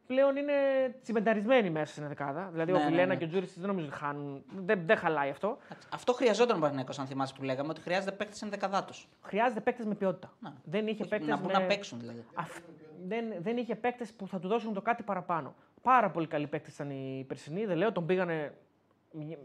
[0.08, 0.54] πλέον είναι
[1.02, 2.50] τσιμενταρισμένοι μέσα στην ενδεκάδα.
[2.52, 3.16] Δηλαδή Ναι, ο ναι, Βιλένα ναι.
[3.16, 4.44] και ο Τζούρι δεν νομίζω ότι χάνουν.
[4.58, 5.58] Δεν, δεν χαλάει αυτό.
[5.66, 8.94] Εντάξει, Αυτό χρειαζόταν ο Παναθηναϊκός, αν θυμάσαι που λέγαμε, ότι χρειάζεται παίκτες ενδεκαδάτους.
[9.22, 10.34] Χρειάζεται παίκτες με ποιότητα.
[10.40, 10.54] Να.
[10.64, 11.28] Δεν είχε παίκτες.
[11.30, 11.54] Να μπουν με...
[11.54, 12.26] να παίξουν δηλαδή.
[12.34, 12.62] Αφ-
[13.08, 15.56] Δεν, δεν είχε παίκτες που θα του δώσουν το κάτι παραπάνω.
[15.82, 17.66] Πάρα πολύ καλοί παίκτες ήταν οι περσινοί.
[17.66, 18.54] Δεν λέω, τον πήγανε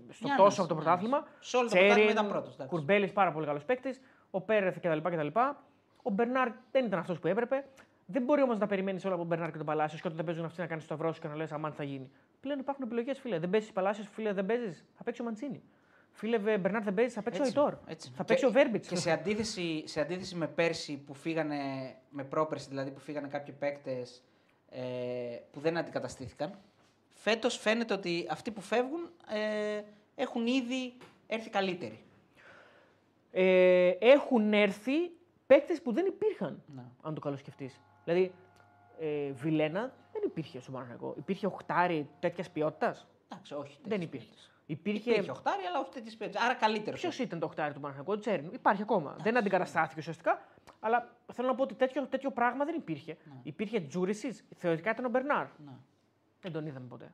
[0.09, 1.17] στο Μια τόσο ανάση, από το μια πρωτάθλημα.
[1.17, 1.33] ανάση.
[1.49, 2.75] Σε όλο το Τσέριν, πρωτάθλημα ήταν πρώτος, εντάξει.
[2.75, 4.01] Κουρμπέλης, πάρα πολύ καλός παίκτης.
[4.31, 5.29] Ο Πέρεθ κτλ.
[6.03, 6.09] Κτλ.
[6.09, 7.65] Ο Μπερνάρ δεν ήταν αυτός που έπρεπε.
[8.07, 10.27] Δεν μπορεί όμως να περιμένεις όλα από τον Μπερνάρ και τον Παλάσιος και όταν δεν
[10.27, 12.11] παίζουν αυτοί να κάνεις το σταυρό σου και να λες Αμάν τι θα γίνει.
[12.41, 13.39] Πλέον υπάρχουν επιλογές, φίλε.
[13.39, 14.85] Δεν παίζεις Παλάσιος, φίλε, δεν παίζεις.
[14.97, 15.63] Θα παίξει ο Μαντσίνη.
[16.13, 17.75] Φίλε, Βε- Μπερνάρ δεν παίζει, θα παίξει ο Έτσι, Αϊτόρ.
[17.87, 18.11] έτσι.
[18.15, 18.89] Θα παίξει Και- ο Βέρμπιτς.
[18.89, 21.57] Και σε αντίθεση, σε αντίθεση με πέρσι που φύγανε,
[22.11, 24.23] με πρόπερση δηλαδή που φύγανε κάποιοι παίκτες
[24.71, 24.81] ε,
[25.53, 26.59] που δεν αντικαταστήθηκαν,
[27.09, 29.81] φέτος φαίνεται ότι αυτοί που φεύγουν ε,
[30.15, 30.97] έχουν ήδη
[31.27, 31.99] έρθει καλύτεροι.
[33.33, 35.11] ε, έχουν έρθει
[35.53, 36.63] παίκτες που δεν υπήρχαν.
[36.75, 36.93] Να.
[37.03, 37.71] Αν το καλοσκεφτεί.
[38.05, 38.35] Δηλαδή,
[38.99, 41.15] ε, Βιλένα δεν υπήρχε στο Παναγενικό.
[41.19, 43.79] Υπήρχε οχτάρι τέτοιας ποιότητας; Εντάξει, όχι.
[43.83, 44.27] Δεν τέτοιες υπήρχε.
[44.27, 44.51] ποιότητες.
[44.67, 45.11] Υπήρχε.
[45.11, 46.43] Υπήρχε οχτάρι, αλλά όχι τέτοιες ποιότητες.
[46.43, 46.97] Άρα καλύτερο.
[46.97, 48.51] Ποιος ήταν το οχτάρι του Παναγενικού, Τσέριν.
[48.53, 49.17] Υπάρχει ακόμα.
[49.21, 50.43] Δεν αντικαταστάθηκε ουσιαστικά.
[50.81, 53.17] Αλλά θέλω να πω ότι τέτοιο, τέτοιο πράγμα δεν υπήρχε.
[53.43, 55.47] Υπήρχε Τζούρισιτς, θεωρητικά ήταν ο Μπερνάρ.
[55.65, 55.73] Ναι.
[56.41, 57.13] Δεν τον είδαμε ποτέ.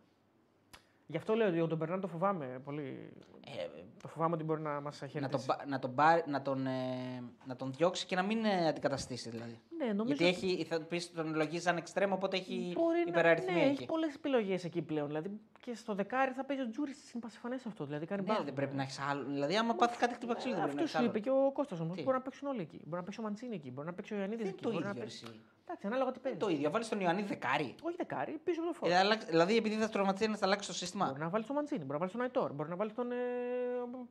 [1.11, 3.13] Γι' αυτό λέω ότι τον Μπερνάρ το φοβάμαι πολύ.
[3.47, 5.21] Ε, Το φοβάμαι ότι μπορεί να μας χαιρετήσει.
[5.21, 8.45] να, τον, πα- να, τον, πάρει- να, τον, ε, να τον διώξει και να μην
[8.45, 9.61] ε, αντικαταστήσει δηλαδή.
[9.79, 13.55] Ναι, νομίζω Γιατί έχει, θα πεις, τον λογίζεις σαν εξτρέμ, οπότε έχει Μπορεί να υπεραριθμία
[13.55, 13.71] ναι, εκεί.
[13.71, 15.07] έχει πολλές επιλογές εκεί πλέον.
[15.07, 16.91] Δηλαδή και στο δεκάρι θα παίζει ο Τζούρι.
[17.15, 17.85] Είναι πασιφανές αυτό.
[17.85, 18.43] Δηλαδή κάνει Ναι, μπαμ.
[18.43, 19.25] δεν πρέπει να έχεις άλλο.
[19.25, 21.09] Δηλαδή, άμα πάθει κάτι χτύπα ξύλο, δεν πρέπει να Αυτός έχεις σου άλλο.
[21.09, 21.97] είπε και ο Κώστας όμως.
[21.97, 22.81] Τι; Μπορεί να παίξουν όλοι εκεί.
[22.85, 23.71] Μπορεί να παίξει ο Μαντσίνη εκεί.
[23.71, 24.65] Μπορεί να παίξει ο Ιωαννίδης Δεν είναι εκεί.
[24.67, 25.03] το μπορεί να ίδιο.
[25.03, 25.23] παίξει...
[25.27, 25.41] Εσύ.
[25.65, 26.41] Εντάξει, ανάλογα τι παίζεις.
[26.41, 26.71] Το ίδιο.
[26.71, 27.75] Βάλεις τον Ιωαννίδη δεκάρι.
[27.83, 28.91] Όχι δεκάρι, πίσω από το φορ.
[28.91, 31.07] Ε, αλλάξ- Δηλαδή, επειδή θα τραυματίσει, να θα αλλάξει το σύστημα.
[31.07, 33.13] Μπορεί να βάλεις τον Μαντσίνη, μπορεί να βάλεις τον Αϊτόρ, μπορεί να βάλεις τον.
[33.13, 33.17] Ε,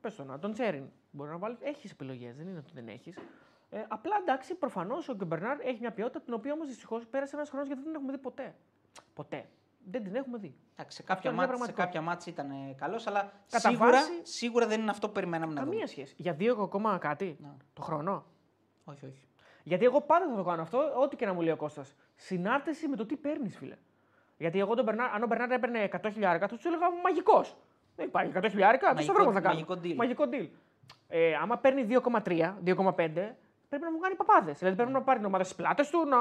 [0.00, 0.84] πες τον, τον Τσέριν.
[1.10, 1.56] Μπορεί να βάλει.
[1.60, 3.16] Έχεις επιλογές, δεν είναι ότι δεν έχεις.
[3.70, 7.48] Ε, απλά εντάξει, προφανώς ο Γκεμπερνάρ έχει μια ποιότητα την οποία όμως δυστυχώς πέρασε ένας
[7.48, 8.54] χρόνος γιατί δεν την έχουμε δει ποτέ.
[9.14, 9.48] Ποτέ.
[9.90, 10.54] Δεν την έχουμε δει.
[10.76, 11.84] Εντάξει, σε κάποια, είναι μια μάτς, σε πραγματικότητα.
[11.84, 15.58] κάποια μάτς ήταν καλός, αλλά Κατά σίγουρα, βάση- σίγουρα δεν είναι αυτό που περιμέναμε να
[15.60, 15.86] Καμία δούμε.
[15.86, 16.14] σχέση.
[16.18, 17.48] Για δύο ακόμα κάτι; Ναι.
[17.72, 18.24] το χρόνο;
[18.84, 19.26] Όχι, όχι.
[19.62, 21.94] Γιατί εγώ πάντα θα το κάνω αυτό, ό,τι και να μου λέει ο Κώστας.
[22.14, 23.76] Συνάρτηση με το τι παίρνεις, φίλε.
[24.38, 27.56] Γιατί εγώ τον Μπερνάρ, αν ο Μπερνάρ έπαιρνε 100 χιλιάρικα, θα τους έλεγα μαγικός.
[27.96, 29.54] Δεν υπάρχει 100 χιλιάρικα, τι Μαγικό- ευρώ θα κάνω.
[29.54, 29.94] μαγικό deal.
[29.94, 30.48] Μαγικό deal.
[31.08, 33.36] Ε, άμα παίρνει 2,3, 2,5,
[33.68, 34.58] πρέπει να μου κάνει παπάδες.
[34.58, 36.04] Δηλαδή πρέπει να πάρει την ομάδα στις πλάτες του.
[36.06, 36.18] Να...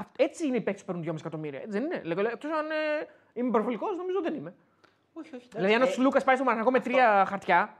[0.00, 1.58] Α- Έτσι είναι οι παίκτες που παίρνουν 2,5 εκατομμύρια.
[1.58, 2.28] Έτσι δεν είναι.
[2.32, 2.74] Εκτός αν ε,
[3.32, 4.54] είμαι υπερβολικός, νομίζω δεν είμαι.
[5.12, 5.48] Όχι, όχι.
[5.52, 7.76] Δηλαδή, αν ο εντάξει, ε, Λούκας πάει στο Μαρανακό με τρία χαρτιά,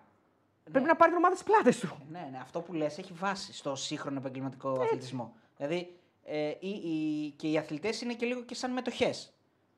[0.73, 1.97] πρέπει να πάρει την ομάδα στις πλάτες του.
[2.11, 5.35] Ναι, ναι, αυτό που λες έχει βάση στο σύγχρονο επαγγελματικό αθλητισμό.
[5.57, 9.33] Δηλαδή ε, οι, οι, και οι αθλητές είναι και λίγο και σαν μετοχές.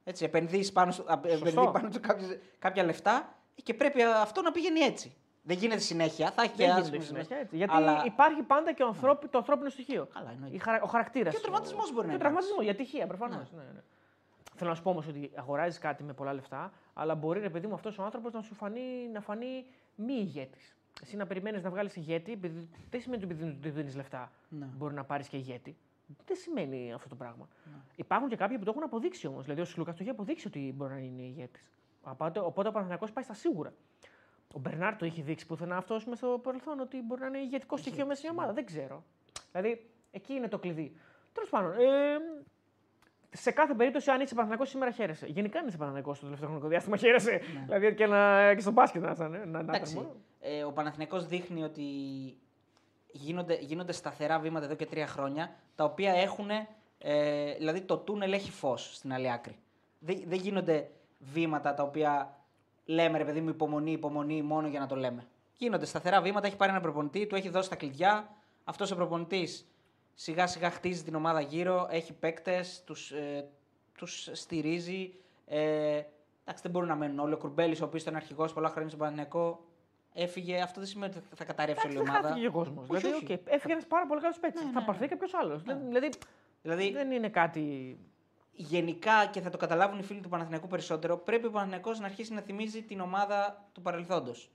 [0.04, 4.50] Έτσι, επενδύεις πάνω, στο, α, επενδύεις πάνω του κάποιες- κάποια λεφτά και πρέπει αυτό να
[4.52, 5.14] πηγαίνει έτσι.
[5.46, 7.44] Δεν γίνεται συνέχεια, θα έχει και Δεν γίνεται άσχημες συνέχεια στιγμές.
[7.44, 7.56] έτσι.
[7.56, 10.06] Γιατί Αλλά- υπάρχει πάντα και ο ανθρώπι- το ανθρώπινο στοιχείο.
[10.14, 10.56] Καλά, εννοείται.
[10.56, 11.32] Η χαρα- Ο χαρακτήρας.
[11.32, 12.48] Και ο τραυματισμός μπορεί να Και ο υπάρξει.
[12.48, 13.52] τραυματισμός, για τυχαία προφανώς.
[13.52, 13.62] Ναι.
[13.62, 13.80] Ναι,
[14.56, 17.66] Θέλω να σου πω όμως ότι αγοράζεις κάτι με πολλά λεφτά, αλλά μπορεί ρε παιδί
[17.66, 19.64] μου αυτός ο άνθρωπος να σου φανεί, να φανεί
[19.94, 20.76] μη ηγέτης.
[21.02, 24.66] Εσύ να περιμένεις να βγάλεις ηγέτη, επειδή δεν σημαίνει ότι επειδή δεν δίνεις λεφτά Ναι.
[24.76, 25.76] μπορεί να πάρεις και ηγέτη.
[26.26, 27.48] Δεν σημαίνει αυτό το πράγμα.
[27.96, 29.42] Υπάρχουν και κάποιοι που το έχουν αποδείξει όμως.
[29.44, 31.70] Δηλαδή ο Σλούκα το έχει αποδείξει ότι μπορεί να είναι ηγέτης.
[32.02, 33.72] Οπότε, οπότε ο Παναθηναϊκός πάει στα σίγουρα.
[34.54, 37.76] Ο Μπερνάρ το έχει δείξει πουθενά αυτό με στο παρελθόν ότι μπορεί να είναι ηγετικό
[37.76, 38.52] στοιχείο μέσα στην ομάδα.
[38.52, 39.04] Δεν ξέρω.
[39.52, 40.96] Δηλαδή εκεί είναι το κλειδί.
[41.32, 42.18] Τέλος πάντων, ε,
[43.30, 45.26] σε κάθε περίπτωση, αν είσαι Παναθηναϊκός σήμερα, χαίρεσαι.
[45.26, 47.40] Γενικά, αν είσαι Παναθηναϊκός το τελευταίο χρονικό διάστημα, χαίρεσαι.
[47.64, 49.30] Δηλαδή και, να, και στο μπάσκετ να ήταν.
[49.30, 50.16] Να, να ήταν Εντάξει, μόνο.
[50.40, 51.82] ε, ο Παναθηναϊκός δείχνει ότι
[53.12, 56.48] γίνονται, γίνονται σταθερά βήματα εδώ και τρία χρόνια, τα οποία έχουν,
[56.98, 59.56] ε, δηλαδή το τούνελ έχει φως στην άλλη άκρη.
[59.98, 62.38] Δεν, δεν γίνονται βήματα τα οποία
[62.84, 65.26] λέμε ρε παιδί μου υπομονή, υπομονή μόνο για να το λέμε.
[65.56, 68.36] Γίνονται σταθερά βήματα, έχει πάρει ένα προπονητή, του έχει δώσει τα κλειδιά.
[68.64, 69.68] Αυτός ο προπονητής
[70.14, 73.48] σιγά σιγά χτίζει την ομάδα γύρω, έχει παίκτες, τους, ε,
[73.98, 75.14] τους στηρίζει.
[75.46, 75.58] Ε,
[76.42, 77.32] εντάξει, δεν μπορούν να μένουν όλοι.
[77.32, 79.64] Ο Κουρμπέλης, ο οποίος ήταν αρχηγός πολλά χρόνια στον Παναθηναϊκό,
[80.12, 80.60] έφυγε.
[80.60, 82.22] Αυτό δεν σημαίνει ότι θα καταρρεύσει όλη η Δεν ομάδα.
[82.22, 82.88] χάθηκε και ο κόσμος.
[82.88, 83.32] Όχι, Δηλαδή, όχι.
[83.32, 84.64] οκ, έφυγε ένας πάρα πολύ καλός παίκτης.
[84.64, 85.06] Ναι, Θα ναι, πάρθει ναι.
[85.06, 85.62] κάποιος άλλος.
[85.62, 86.08] Δηλαδή,
[86.62, 87.98] Δηλαδή, δεν είναι κάτι.
[88.56, 92.32] Γενικά και θα το καταλάβουν οι φίλοι του Παναθηναϊκού περισσότερο, πρέπει ο Παναθηναϊκός να αρχίσει
[92.34, 94.50] να θυμίζει την ομάδα του παρελθόντος.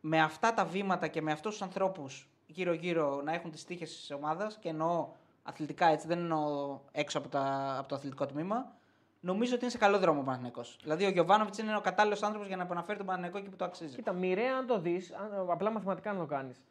[0.00, 4.10] Με αυτά τα βήματα και με αυτούς τους ανθρώπους γύρω-γύρω να έχουν τις τύχες της
[4.10, 5.08] ομάδας και εννοώ
[5.42, 8.72] αθλητικά έτσι, δεν εννοώ έξω από, τα, από το αθλητικό τμήμα,
[9.20, 10.78] νομίζω ότι είναι σε καλό δρόμο ο Παναθηναϊκός.
[10.82, 13.64] Δηλαδή ο Γιοβάνοβιτς είναι ο κατάλληλος άνθρωπος για να επαναφέρει τον Παναθηναϊκό εκεί που το
[13.64, 13.96] αξίζει.
[13.96, 15.12] Κοίτα, μοιραία αν το δεις,
[15.48, 16.62] απλά μαθηματικά να το κάνεις.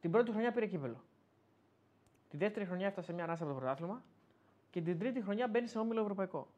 [0.00, 1.04] Την πρώτη χρονιά πήρε κύπελο.
[2.28, 4.02] Τη δεύτερη χρονιά έφτασε μια ανάσα από το πρωτάθλημα
[4.74, 6.48] και την τρίτη χρονιά μπαίνει σε όμιλο ευρωπαϊκό.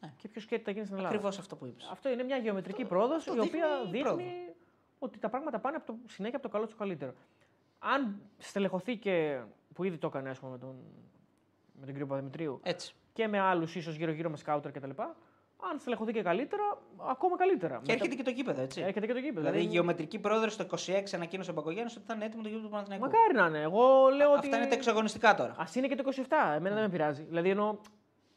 [0.00, 0.12] Ναι.
[0.16, 1.14] Και ποιος σκέφτεται θα γίνει στην Ελλάδα.
[1.14, 1.88] Ακριβώς αυτό που είπες.
[1.90, 4.54] Αυτό είναι μια γεωμετρική πρόοδος αυτό η οποία δείχνει δείχνει
[4.98, 7.12] ότι τα πράγματα πάνε από το, συνέχεια από το καλό στο καλύτερο.
[7.78, 9.42] Αν στελεχωθεί και
[9.74, 10.76] που ήδη το έκανε ας πούμε, με τον,
[11.72, 12.94] με τον κύριο Παδημητρίου Έτσι.
[13.12, 14.90] και με άλλους ίσως γύρω-γύρω με σκάουτερ κτλ.
[15.70, 16.62] Αν στελεχωθεί και καλύτερα,
[17.10, 17.80] ακόμα καλύτερα.
[17.82, 18.80] Και έρχεται και το γήπεδο, έτσι.
[18.80, 19.46] έρχεται και το γήπεδο.
[19.46, 20.76] Δηλαδή η γεωμετρική πρόεδρο στο 26
[21.14, 23.04] ανακοίνωσε ο Μπακογιάννης ότι θα είναι έτοιμο το γήπεδο του Παναθηναϊκού.
[23.04, 23.60] Μακάρι να είναι.
[23.64, 24.38] Εγώ λέω ότι.
[24.38, 25.52] Αυτά είναι τα εξαγωνιστικά τώρα.
[25.52, 26.20] Α είναι και το 27.
[26.54, 27.22] Εμένα δεν με πειράζει.
[27.22, 27.76] Δηλαδή εννοώ.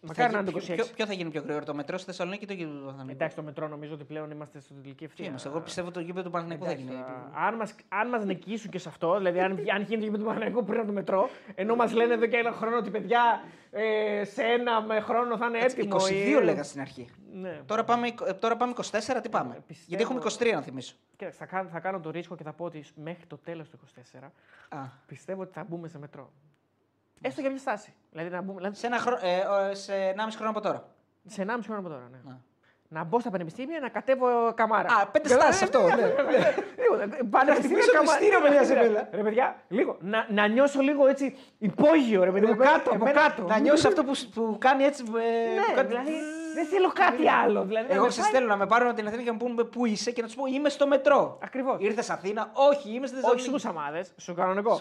[0.01, 0.63] Μακάρι να είναι το 26.
[0.63, 2.81] ποιο, ποιο, ποιο θα γίνει πιο γρήγορο, το μετρό στη Θεσσαλονίκη ή το γήπεδο του
[2.85, 3.11] Παναθηναϊκού.
[3.11, 5.25] Εντάξει, το μετρό νομίζω ότι πλέον είμαστε στην τελική Τι ευθεία.
[5.25, 6.91] είμαστε, εγώ πιστεύω το γήπεδο του Παναθηναϊκού θα γίνει.
[6.91, 10.03] Εντάξει, τώρα, αν μας, αν μας νικήσουν και σε αυτό, δηλαδή αν, αν γίνει το
[10.05, 12.89] γήπεδο του Παναγενικού πριν από το μετρό, ενώ μας λένε εδώ και ένα χρόνο ότι
[12.89, 15.97] παιδιά ε, σε ένα με χρόνο θα είναι Έτσι, έτοιμο.
[15.97, 17.09] 22 ή- λέγα στην αρχή.
[17.33, 17.61] Ναι.
[17.65, 20.95] Τώρα πάμε, ε, τώρα πάμε 24, τι πάμε; Ε, πιστεύω- Γιατί έχουμε 23 να θυμίσω.
[21.15, 23.77] Κοίταξε, θα, κάνω, θα κάνω το ρίσκο και θα πω ότι μέχρι το τέλος του
[23.77, 24.31] 24
[24.69, 24.77] Α.
[25.07, 26.31] πιστεύω ότι θα μπούμε σε μετρό.
[27.21, 27.93] Έστω για μια στάση.
[28.11, 30.87] Δηλαδή, να μπούμε, δηλαδή Σε, ένα χρόνο, ε, ε, σε 1,5 χρόνο από τώρα.
[31.27, 32.07] σε 1,5 χρόνο από τώρα.
[32.11, 32.17] Ναι.
[32.23, 32.39] Να.
[32.89, 34.93] Να μπω στα πανεπιστήμια να κατέβω καμάρα.
[35.01, 35.81] Α, πέντε στάσεις αυτό.
[35.81, 35.95] ναι.
[36.81, 38.17] Λίγο, ε, πανεπιστήμια χτυπήσω το καμάρα.
[38.19, 39.09] ειστήριο, παιδιά, σε μέλα.
[39.11, 39.97] Ρε παιδιά, λίγο.
[40.01, 43.43] Να, να νιώσω λίγο έτσι υπόγειο, ρε παιδί μου, κάτω, από Εμένα κάτω.
[43.43, 45.03] Να νιώσει αυτό που, σ- που κάνει έτσι.
[45.03, 46.11] ε, που Ναι, κάνει- δηλαδή
[46.57, 47.63] δεν θέλω κάτι άλλο.
[47.65, 49.85] Δηλαδή, Εγώ σα θέλω να με πάρουν από την Αθήνα και να μου πούνε πού
[49.85, 51.37] είσαι και να τους πω είμαι στο μετρό.
[51.43, 51.77] Ακριβώς.
[51.79, 53.47] Ήρθες Αθήνα, όχι, είμαι στη Όχι Θεσσαλονίκη.
[53.49, 54.79] στους αμάδες, στο κανονικό.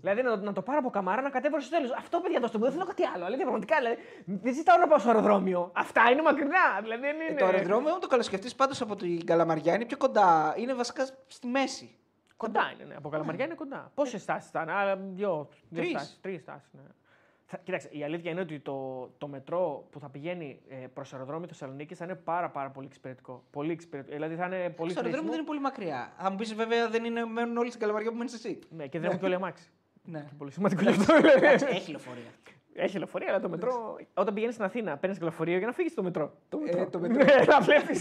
[0.00, 1.90] Δηλαδή να, το- να το πάρω από καμάρα να κατέβω στο τέλος.
[1.98, 3.24] Αυτό παιδιά δώστε μου, δεν θέλω κάτι άλλο.
[3.24, 5.70] Δηλαδή πραγματικά δηλαδή, δεν ζητάω να πάω στο αεροδρόμιο.
[5.74, 6.64] Αυτά είναι μακρινά.
[6.82, 7.24] Δηλαδή δεν είναι.
[7.30, 10.54] Ε, το αεροδρόμιο, όταν το καλοσκεφτεί πάντως από την Καλαμαριά, είναι πιο κοντά.
[10.56, 11.96] Είναι βασικά στη μέση.
[12.36, 12.94] Κοντά είναι, ναι.
[12.96, 13.90] Από Καλαμαριά είναι κοντά.
[13.94, 15.90] Πόσες στάσεις ήταν, Άρα, δύο, δύο Τρεις.
[15.90, 16.80] στάσεις, τρεις στάσεις, ναι.
[17.48, 21.46] Θα, κοίταξε, η αλήθεια είναι ότι το, το μετρό που θα πηγαίνει ε, προς αεροδρόμιο
[21.48, 23.44] Θεσσαλονίκη θα είναι πάρα, πάρα πολύ εξυπηρετικό.
[23.50, 24.14] Πολύ εξυπηρετικό.
[24.14, 25.30] Δηλαδή θα είναι πολύ Στο αεροδρόμιο χρήσιμο.
[25.30, 26.12] δεν είναι πολύ μακριά.
[26.18, 28.58] Θα μου πεις βέβαια δεν είναι, μένουν όλοι στην Καλαμαριά που μένεις εσύ.
[28.70, 29.70] Ναι, και δεν έχουν και όλοι αμάξι.
[30.02, 30.26] Ναι.
[30.38, 31.16] Πολύ σημαντικό γι' αυτό.
[31.16, 31.46] δηλαδή.
[31.46, 32.30] Εντάξει, Έχει λεωφορεία.
[32.74, 33.96] Έχει λεωφορείο, αλλά το μετρό.
[34.14, 36.32] Όταν πηγαίνεις στην Αθήνα, παίρνεις λεωφορείο για να φύγεις στο μετρό.
[36.48, 36.88] Το μετρό.
[36.88, 38.00] το Ναι, να βλέπεις.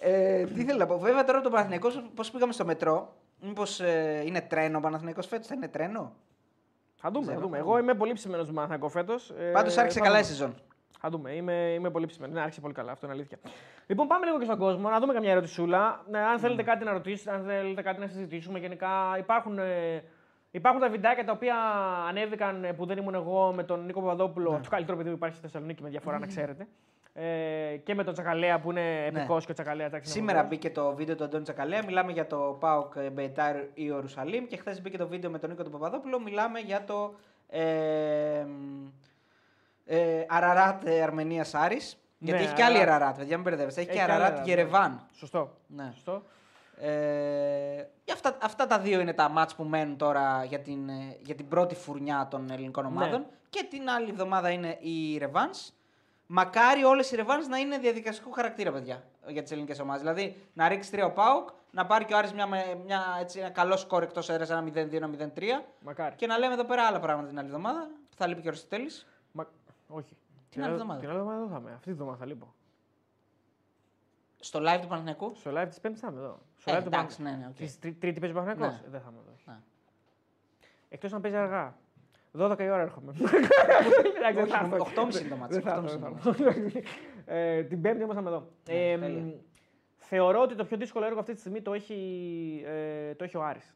[0.00, 0.98] Ε, τι θέλω να πω.
[0.98, 3.16] Βέβαια τώρα το Παναθηναϊκός, πώς πήγαμε στο μετρό.
[3.40, 6.14] Μήπως ε, είναι τρένο ο Παναθηναϊκός φέτος, θα είναι τρένο;
[7.04, 7.58] Θα δούμε, θα δούμε.
[7.58, 9.32] Εγώ είμαι πολύ ψημένος του Μαναθανικό φέτος.
[9.52, 10.54] Πάντως άρχισε καλά η σεζόν.
[11.00, 11.32] Θα δούμε.
[11.32, 12.32] Είμαι, είμαι πολύ ψημένο.
[12.32, 12.92] Ναι, άρχισε πολύ καλά.
[12.92, 13.38] Αυτό είναι αλήθεια.
[13.86, 16.04] Λοιπόν, πάμε λίγο και στον κόσμο να δούμε καμιά ερωτησούλα.
[16.10, 18.58] Ναι, αν θέλετε κάτι να ρωτήσετε, αν θέλετε κάτι να συζητήσουμε.
[18.58, 18.88] Γενικά
[19.18, 20.04] υπάρχουν, ε,
[20.54, 21.56] Υπάρχουν τα βιντεάκια τα οποία
[22.08, 25.36] ανέβηκαν ε, που δεν ήμουν εγώ με τον Νίκο Παπαδόπουλο, το καλύτερο παιδί που υπάρχει
[25.36, 26.66] στη Θεσσαλονίκη με διαφορά να ξέρετε.
[27.14, 29.88] Ε, και με τον Τσακαλέα που είναι επικός και ο Τσακαλέας.
[29.88, 30.58] εντάξει, είναι Σήμερα φοβερός.
[30.58, 31.84] μπήκε το βίντεο του Αντώνη Τσακαλέα.
[31.84, 34.46] Μιλάμε για το Πάοκ Μπεϊτάρ Ιερουσαλήμ.
[34.46, 36.20] Και χθες μπήκε το βίντεο με τον Νίκο του Παπαδόπουλο.
[36.20, 37.14] Μιλάμε για το
[37.48, 38.46] ε,
[39.84, 41.80] ε, Αραράτ Αρμενία Άρη.
[42.18, 42.96] Γιατί Ναι, έχει και άλλη Αραράτ.
[43.00, 43.80] Αραράτ, παιδιά, μην μπερδεύεστε.
[43.80, 45.06] Έχει, Έχει και και άλλη Αραράτ Αραράτ, Γερεβάν.
[45.12, 45.56] Σωστό.
[45.66, 45.90] Ναι.
[45.94, 46.22] Σωστό.
[46.76, 51.16] Ε, και αυτά, αυτά τα δύο είναι τα μάτς που μένουν τώρα για την, ε,
[51.20, 53.20] για την πρώτη φουρνιά των ελληνικών ομάδων.
[53.20, 53.26] Ναι.
[53.50, 55.70] Και την άλλη εβδομάδα είναι η Revans.
[56.34, 60.00] Μακάρι όλες οι Revans να είναι διαδικαστικού χαρακτήρα, παιδιά, για τις ελληνικές ομάδες.
[60.02, 63.38] Δηλαδή να ρίξει τρία ο Πάουκ, να πάρει και ο Άρης μια, με- μια, έτσι,
[63.38, 65.64] ένα καλό σκόρ εκτός έδρα, ένα 0-2, ένα 0-3.
[65.80, 66.14] Μακάρι.
[66.16, 67.90] Και να λέμε εδώ πέρα άλλα πράγματα την άλλη εβδομάδα.
[68.10, 69.06] που Θα λείπει και ο Αριστοτέλης.
[69.32, 69.46] Μα...
[69.88, 70.16] Όχι.
[70.50, 71.00] Την άλλη εβδομάδα.
[71.00, 71.70] Την άλλη εβδομάδα δεν θα είμαι.
[71.70, 72.54] Αυτή τη εβδομάδα θα λείπω.
[74.40, 76.38] Στο live του Παναθηναϊκού; Στο live της Πέμπτης θα είμαι εδώ.
[76.56, 77.38] Στο Ε, live του εντάξει, Παναθηναϊκού.
[77.38, 77.56] ναι, ναι, οκ.
[77.56, 78.86] Της τρι- Τρίτη παίζει ο Παναθηναϊκός; Ναι.
[78.86, 79.34] Ε, Δεν θα είμαι εδώ.
[79.44, 79.58] Ναι.
[80.88, 81.76] Εκτός να παίζει αργά.
[82.38, 83.12] 12 η ώρα έρχομαι.
[84.18, 84.86] Εντάξει, δεν θα έρθω.
[85.02, 86.80] 8.30 το μάτς, Δεν θα 8.30 έρθω, το δεν θα έρθω.
[87.26, 88.48] Ε, Την Πέμπτη όμως θα είμαι εδώ.
[88.68, 89.20] Ναι, Ε, τέλεια.
[89.22, 89.30] μ,
[89.96, 93.42] Θεωρώ ότι το πιο δύσκολο έργο αυτή τη στιγμή το έχει, ε, το έχει ο
[93.44, 93.74] Άρης.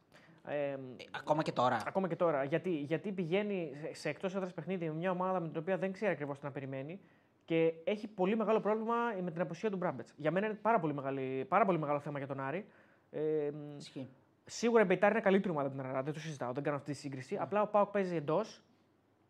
[0.49, 0.77] Ε, Ε,
[1.19, 1.79] ακόμα και τώρα.
[1.87, 2.45] Ακόμα και τώρα.
[2.45, 5.93] Γιατί, γιατί πηγαίνει σε- σε εκτός έδρας παιχνίδι με μια ομάδα με την οποία δεν
[5.93, 7.01] ξέρει ακριβώς τι να περιμένει
[7.45, 10.13] και έχει πολύ μεγάλο πρόβλημα με την απουσία του Μπράμπετς.
[10.17, 12.67] Για μένα είναι πάρα πολύ, μεγάλη, πάρα πολύ μεγάλο θέμα για τον Άρη.
[13.11, 13.21] Ε,
[13.53, 14.09] μ, Ισχύει.
[14.47, 16.93] Σίγουρα η Μπεϊτάρ είναι καλύτερη ομάδα από την Αραρά, δεν το συζητάω, δεν κάνω αυτή
[16.93, 17.37] τη σύγκριση.
[17.41, 18.63] Απλά ο Πάοκ παίζει εντός.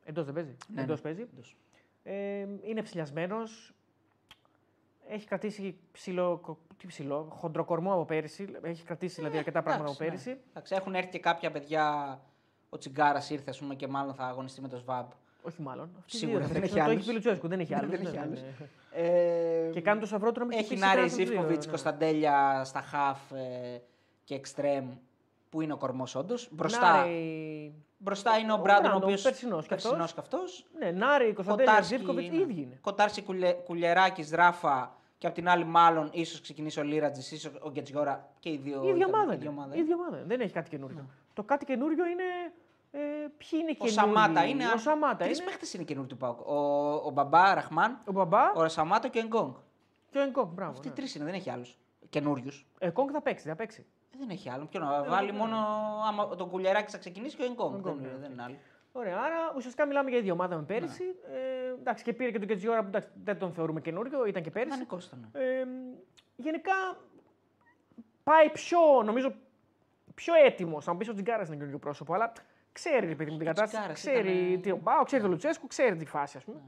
[0.04, 0.56] Εντός δεν παίζει.
[0.68, 1.02] Ναι, εντός ναι.
[1.02, 1.28] παίζει.
[1.32, 1.56] Εντός.
[2.02, 3.74] Ε, είναι ψηλιασμένος.
[5.08, 8.48] Έχει κρατήσει ψηλό, τι ψηλό, χοντροκορμό από πέρυσι.
[8.62, 10.34] Έχει κρατήσει δηλαδή αρκετά πράγματα από Ε, Εντάξει, ναι.
[10.34, 10.48] πέρυσι.
[10.50, 12.20] Εντάξει, έχουν έρθει και κάποια παιδιά.
[12.68, 15.06] Ο Τσιγκάρας ήρθε ας πούμε, και μάλλον θα αγωνιστεί με το ΣΒΑΜ.
[15.42, 15.90] Όχι μάλλον.
[15.98, 16.78] Αυτοί Σίγουρα δύο θα δεν παίξουν.
[16.78, 17.00] έχει Το άλλους.
[17.02, 17.90] έχει πει Λουτσέσκου, δεν έχει άλλους.
[17.90, 18.40] Δεν έχει άλλους.
[18.92, 21.40] Ε, Και κάνει το σαυρό του να μην Έχει χτυπήσει Νάρη κανένας από τους δύο,
[21.40, 21.70] Ζήφκοβιτ, ναι.
[21.70, 23.82] Κωνσταντέλια στα χαφ ε,
[24.24, 24.90] και εξτρέμ
[25.50, 26.48] που είναι ο κορμός όντως.
[26.52, 29.22] Μπροστά, Νάρη, μπροστά είναι ο ο Μπράντον, ο Μπράντον, οποίος.
[29.22, 30.12] περσινός κι αυτός.
[30.12, 30.66] κι αυτός.
[30.78, 32.78] ναι, Νάρη, Κωνσταντέλια, Ζήφκοβιτ, οι ίδιοι είναι.
[32.80, 33.24] Κοτάρση
[33.64, 38.48] Κουλεράκη, Ράφα και απ' την άλλη, μάλλον ίσως ξεκινήσει ο Λίρατζης, ίσως ο Γκετζιόρα και
[38.50, 38.82] οι δύο.
[38.84, 39.32] Η ίδια ήταν- ομάδα.
[39.32, 39.60] η ίδια είναι.
[39.60, 40.22] ομάδα Η ίδια ομάδα.
[40.26, 41.06] Δεν έχει κάτι καινούριο.
[41.32, 42.22] Το κάτι καινούριο είναι.
[42.90, 42.98] Ε,
[43.38, 44.64] ποιοι είναι Ο καινούριοι; Σαμάτα είναι.
[44.74, 45.46] Ο Σαμάτα Τρεις είναι.
[45.46, 46.40] παίχτες είναι καινούριοι του Πάουκ.
[46.48, 46.54] Ο,
[47.04, 49.54] ο Μπαμπά, Ραχμάν, Ο Μπαμπά ο Σαμάτα και ο Εγκόγκ.
[50.10, 50.48] και ο Εγκόγκ.
[50.52, 50.70] Μπράβο.
[50.70, 50.94] Αυτοί ναι.
[50.94, 51.78] τρεις είναι, δεν έχει άλλους.
[52.10, 52.66] Καινούριους.
[52.78, 53.86] Εγκόγκ θα παίξει, θα παίξει.
[54.18, 54.68] Δεν έχει άλλον.
[54.68, 55.56] Ποιο να βάλει μόνο.
[56.08, 57.74] Άμα τον κουλιαράκι θα ξεκινήσει και ο Εγκόγκ.
[57.74, 58.18] Εγκόγκ, Δεν, ναι.
[58.18, 58.56] δεν είναι άλλο.
[58.92, 61.04] Ωραία, άρα ουσιαστικά μιλάμε για ίδια ομάδα με πέρυσι.
[61.32, 64.50] Ε, εντάξει, και πήρε και τον Κετζιόρα που εντάξει, δεν τον θεωρούμε καινούριο, ήταν και
[64.50, 64.70] πέρυσι.
[64.70, 65.28] Δανεικό ήταν.
[65.32, 65.64] Ε,
[66.36, 66.72] γενικά
[68.24, 69.34] πάει πιο, νομίζω,
[70.14, 70.88] πιο έτοιμος.
[70.88, 72.32] Αν πεις ο Τζιγκάρας είναι καινούριο πρόσωπο, αλλά
[72.72, 73.94] ξέρει ρε παιδί μου την Ο κατάσταση.
[73.94, 76.60] Τζιγκάρας Ξέρει ήταν, τι ο Πάο, ξέρει τον Λουτσέσκου, ξέρει τη φάση, ας πούμε.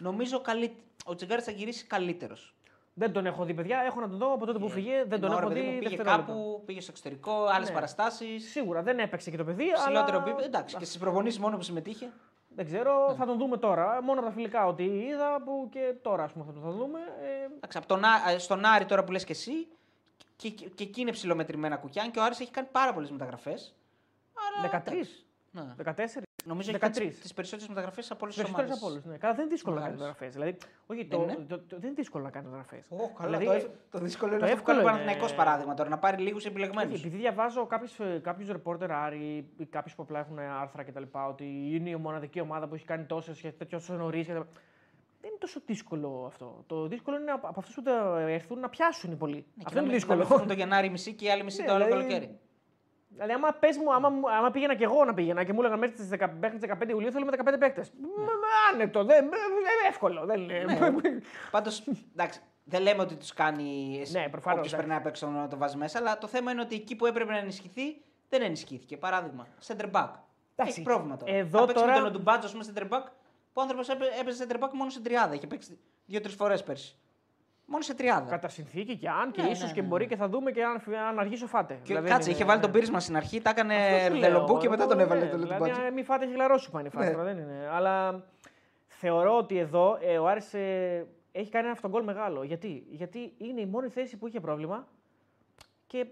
[0.00, 0.76] Νομίζω καλύ...
[1.04, 2.55] ο Τσιγκάρη θα γυρίσει καλύτερος.
[2.98, 3.78] Δεν τον έχω δει, παιδιά.
[3.86, 5.04] Έχω να τον δω από τότε που φύγε.
[5.06, 5.54] Δεν τον έχω δει.
[5.60, 6.16] Πήγε δευτερόλεπτα.
[6.16, 7.74] κάπου, πήγε στο εξωτερικό, άλλες Ναι.
[7.74, 8.50] παραστάσεις.
[8.50, 9.72] Σίγουρα δεν έπαιξε και το παιδί.
[9.72, 10.26] Ψηλότερο αλλά...
[10.26, 10.44] επίπεδο.
[10.46, 12.10] Εντάξει, και στις προπονήσεις μόνο που συμμετείχε.
[12.48, 13.14] Δεν ξέρω, Ναι.
[13.14, 14.02] θα τον δούμε τώρα.
[14.02, 16.98] Μόνο από τα φιλικά ότι είδα που και τώρα ας πούμε, θα τον θα δούμε.
[17.00, 19.66] Ε, Εντάξει, από τον, Ά- ε, στον Άρη τώρα που λες και εσύ,
[20.36, 23.74] και, και, και εκεί είναι ψηλομετρημένα κουκιά και ο Άρης έχει κάνει πάρα πολλές μεταγραφές.
[24.62, 25.22] 13.
[25.50, 25.74] Ναι.
[25.84, 26.25] 14.
[26.46, 26.82] Νομίζω 13.
[27.00, 28.94] έχει τις περισσότερες μεταγραφές από όλες τις Περισσότερες ομάδες.
[28.94, 29.12] από όλου.
[29.12, 29.18] Ναι.
[29.22, 30.16] Καλά, δεν είναι δύσκολο να κάνεις Μεγάλες.
[30.20, 30.32] μεταγραφές.
[30.34, 30.52] Δηλαδή,
[30.86, 31.34] όχι, Δεν το, είναι.
[31.48, 32.86] το, το, δεν είναι δύσκολο να κάνεις μεταγραφές.
[32.90, 34.90] Ω, καλά, Δηλαδή, το, ευ- το δύσκολο είναι το αυτό που κάνει ο εύκολο είναι-
[34.90, 36.98] Παναθηναϊκός παράδειγμα τώρα, να πάρει λίγους επιλεγμένους.
[37.00, 37.66] επειδή διαβάζω
[38.22, 41.02] κάποιους ρεπόρτερ Άρη ή κάποιους που απλά έχουν άρθρα κτλ.
[41.28, 41.44] Ότι
[41.74, 44.26] είναι η μοναδική ομάδα που έχει κάνει τόσες και τέτοιο τόσο νωρίς.
[44.26, 44.36] Δεν
[45.34, 46.64] είναι τόσο δύσκολο αυτό.
[46.66, 49.44] Το δύσκολο είναι από από αυτούς που θα έρθουν να πιάσουν οι πολλοί.
[49.64, 50.26] αυτό είναι δύσκολο.
[50.28, 52.38] Να μην το Γενάρη μισή και η άλλη μισή Ναι, το άλλο δηλαδή, καλοκαίρι.
[53.16, 55.78] Δηλαδή, άμα, πες μου, άμα, μου- άμα πήγαινα και εγώ να πήγαινα και μου έλεγαν
[55.78, 57.92] μέχρι τις 15 Ιουλίου θέλουμε 15 παίκτες.
[58.72, 59.40] Άνετο, δεν, δεν-
[59.88, 60.24] εύκολο.
[60.26, 61.20] Δεν είναι.
[61.50, 64.02] Πάντως, εντάξει, δεν λέμε ότι τους κάνει.
[64.10, 64.76] Ναι, προφανώς, Όποιος εντάξει.
[64.76, 67.32] περνάει απ' έξω να το βάζει μέσα, αλλά το θέμα είναι ότι εκεί που έπρεπε
[67.32, 67.96] να ενισχυθεί
[68.28, 68.96] δεν ενισχύθηκε.
[68.96, 70.08] Παράδειγμα, center back.
[70.58, 71.32] Εντάξει, Έχει πρόβλημα τώρα.
[71.34, 73.04] εδώ Θα παίξει τώρα- με τον Οντουμπάτζο, ας πούμε, center back,
[73.52, 73.88] που ο άνθρωπος
[74.20, 75.34] έπαιζε center back μόνο σε τριάδα.
[75.34, 76.98] Είχε παίξει δύο-τρεις φορές πέρσι.
[77.68, 78.30] Μόνο σε τριάδα.
[78.30, 80.08] Κατά συνθήκη και αν και Ναι, ίσως ναι, και ναι, μπορεί ναι.
[80.10, 81.74] και θα δούμε και αν, αν αργήσει ο Φάτε.
[81.74, 82.64] Και Δηλαδή, κάτσε, είναι- είχε βάλει ναι.
[82.64, 85.20] τον πείρισμα στην αρχή, τα έκανε Αυτό σου δελομπού λέω, και μετά εγώ, τον έβαλε
[85.24, 85.86] ναι, τον Δηλαδή, Οντουμπάτζο.
[85.86, 87.12] αν μη φάτε, έχει χλαρώσει πάνε η φάση Ναι.
[87.12, 87.68] τώρα, δεν είναι.
[87.72, 88.24] Αλλά
[88.86, 92.42] θεωρώ ότι εδώ ε, ο Άρης ε, έχει κάνει ένα αυτόν γκολ μεγάλο.
[92.42, 94.86] Γιατί; Γιατί είναι η μόνη θέση που είχε πρόβλημα
[95.86, 96.06] και ε,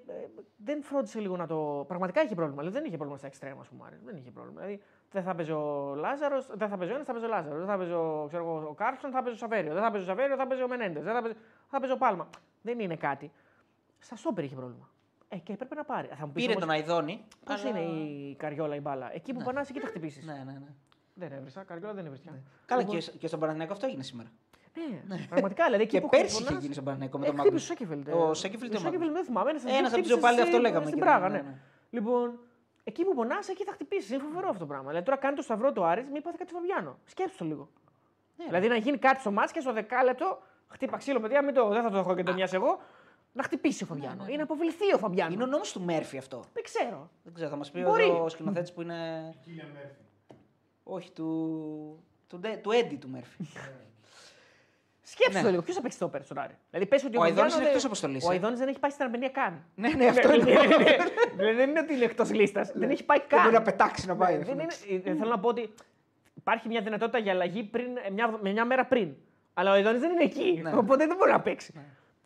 [0.56, 1.84] δεν φρόντισε λίγο να το.
[1.88, 2.60] Πραγματικά είχε πρόβλημα.
[2.60, 3.82] Δηλαδή, δεν είχε πρόβλημα στα εξτρέμα, ας πούμε.
[3.82, 4.02] ο Άρης.
[4.04, 4.60] Δεν είχε πρόβλημα.
[4.60, 4.82] Δηλαδή,
[5.14, 7.58] δεν θα παίζει ο Λάζαρος, δεν θα παίζει ο ένας, θα παίζει ο Λάζαρος.
[7.58, 9.72] Δεν θα παίζει ο, ξέρω, εγώ, ο Κάρσον, θα παίζει ο Σαβέριο.
[9.74, 11.02] Δεν θα παίζει ο Σαβέριο, θα παίζει ο Μενέντες.
[11.04, 11.36] Δεν θα παίζει,
[11.70, 12.28] θα παίζει ο Πάλμα.
[12.62, 13.30] Δεν είναι κάτι.
[13.98, 14.88] Στα στόπερ είχε πρόβλημα.
[15.28, 16.08] Ε, και έπρεπε να πάρει.
[16.18, 17.24] Θα μου πεις Πήρε όμως, τον Αϊδόνη.
[17.44, 20.26] Πώς αλλά- είναι η καριόλα η μπάλα; Εκεί που πονά, εκεί θα χτυπήσεις.
[20.26, 20.68] Ναι, ναι, ναι.
[21.14, 21.62] Δεν έβρισα.
[21.62, 22.30] Καριόλα δεν έβρισα.
[22.66, 24.28] Καλά, Λοιπόν, και, και στον Παναθηναϊκό αυτό έγινε σήμερα.
[25.06, 25.64] Ναι, πραγματικά.
[25.64, 27.90] Δηλαδή, εκεί Και που πέρσι χτυπωνάς- είχε γίνει στον Παναθηναϊκό με Ε, τον χτύπησε Μάγνους.
[27.90, 28.28] ο Σέκεφελντ.
[28.30, 29.50] Ο Σέκεφελντ ή ο Ο Σέκεφελντ δεν θυμάμαι.
[29.50, 31.42] Ένας, Ένας από τους χτύπησε δύο πάλι στη- αυτό λέγαμε Στην και Πράγα, ναι, ναι.
[31.42, 31.54] ναι.
[31.90, 32.38] Λοιπόν,
[32.84, 34.10] εκεί που πονάς, εκεί θα χτυπήσεις.
[34.10, 34.86] Είναι φοβερό αυτό το πράγμα.
[34.88, 36.98] Δηλαδή τώρα κάνει το σταυρό του Άρης, μην πάθει κάτι Φαβιάνο.
[37.04, 37.68] Σκέψτε το λίγο.
[38.36, 41.68] Ναι, δηλαδή να γίνει κάτι στο μάτς και στο δεκάλεπτο χτύπα ξύλο, παιδιά, μην το,
[41.68, 42.80] δεν θα το έχω και το μοιάζει εγώ.
[43.32, 44.26] Να χτυπήσει ο Φαβιάνο.
[44.28, 45.32] Ή να αποβληθεί ο Φαβιάνο.
[45.32, 46.44] Είναι ο νόμος του Μέρφυ αυτό.
[46.52, 47.10] Δεν ξέρω.
[47.24, 48.04] Δεν ξέρω, θα μας πει Μπορεί.
[48.04, 49.34] ο σκηνοθέτης που είναι.
[50.82, 52.04] Όχι, του.
[52.26, 53.44] του, Ντε- του Έντι του Μέρφυ.
[55.06, 55.44] Σκέψτε Ναι.
[55.44, 55.62] το λίγο.
[55.62, 57.62] Ποιος θα παίξει το πέρα στον Άρη; Δηλαδή πες ότι Ο ο, Αιδόνης Φαβιάνο είναι
[57.64, 58.34] δεν- εκτός αποστολής, Ο ε.
[58.34, 59.64] Αιδόνης δεν έχει πάει στην Αρμενία καν.
[59.74, 60.44] ναι, ναι, αυτό είναι.
[61.36, 62.72] Δηλαδή δεν είναι ότι είναι εκτός λίστας.
[62.74, 63.40] Δεν έχει πάει Δεν καν.
[63.42, 64.38] μπορεί να πετάξει να πάει.
[64.38, 64.72] Ναι, δεν είναι,
[65.04, 65.74] ε, θέλω να πω ότι
[66.34, 69.14] υπάρχει μια δυνατότητα για αλλαγή πριν, ε, μια, με μια μέρα πριν.
[69.54, 70.60] Αλλά ο Ιδόνη δεν είναι εκεί.
[70.62, 70.72] Ναι.
[70.76, 71.72] Οπότε δεν μπορεί να παίξει.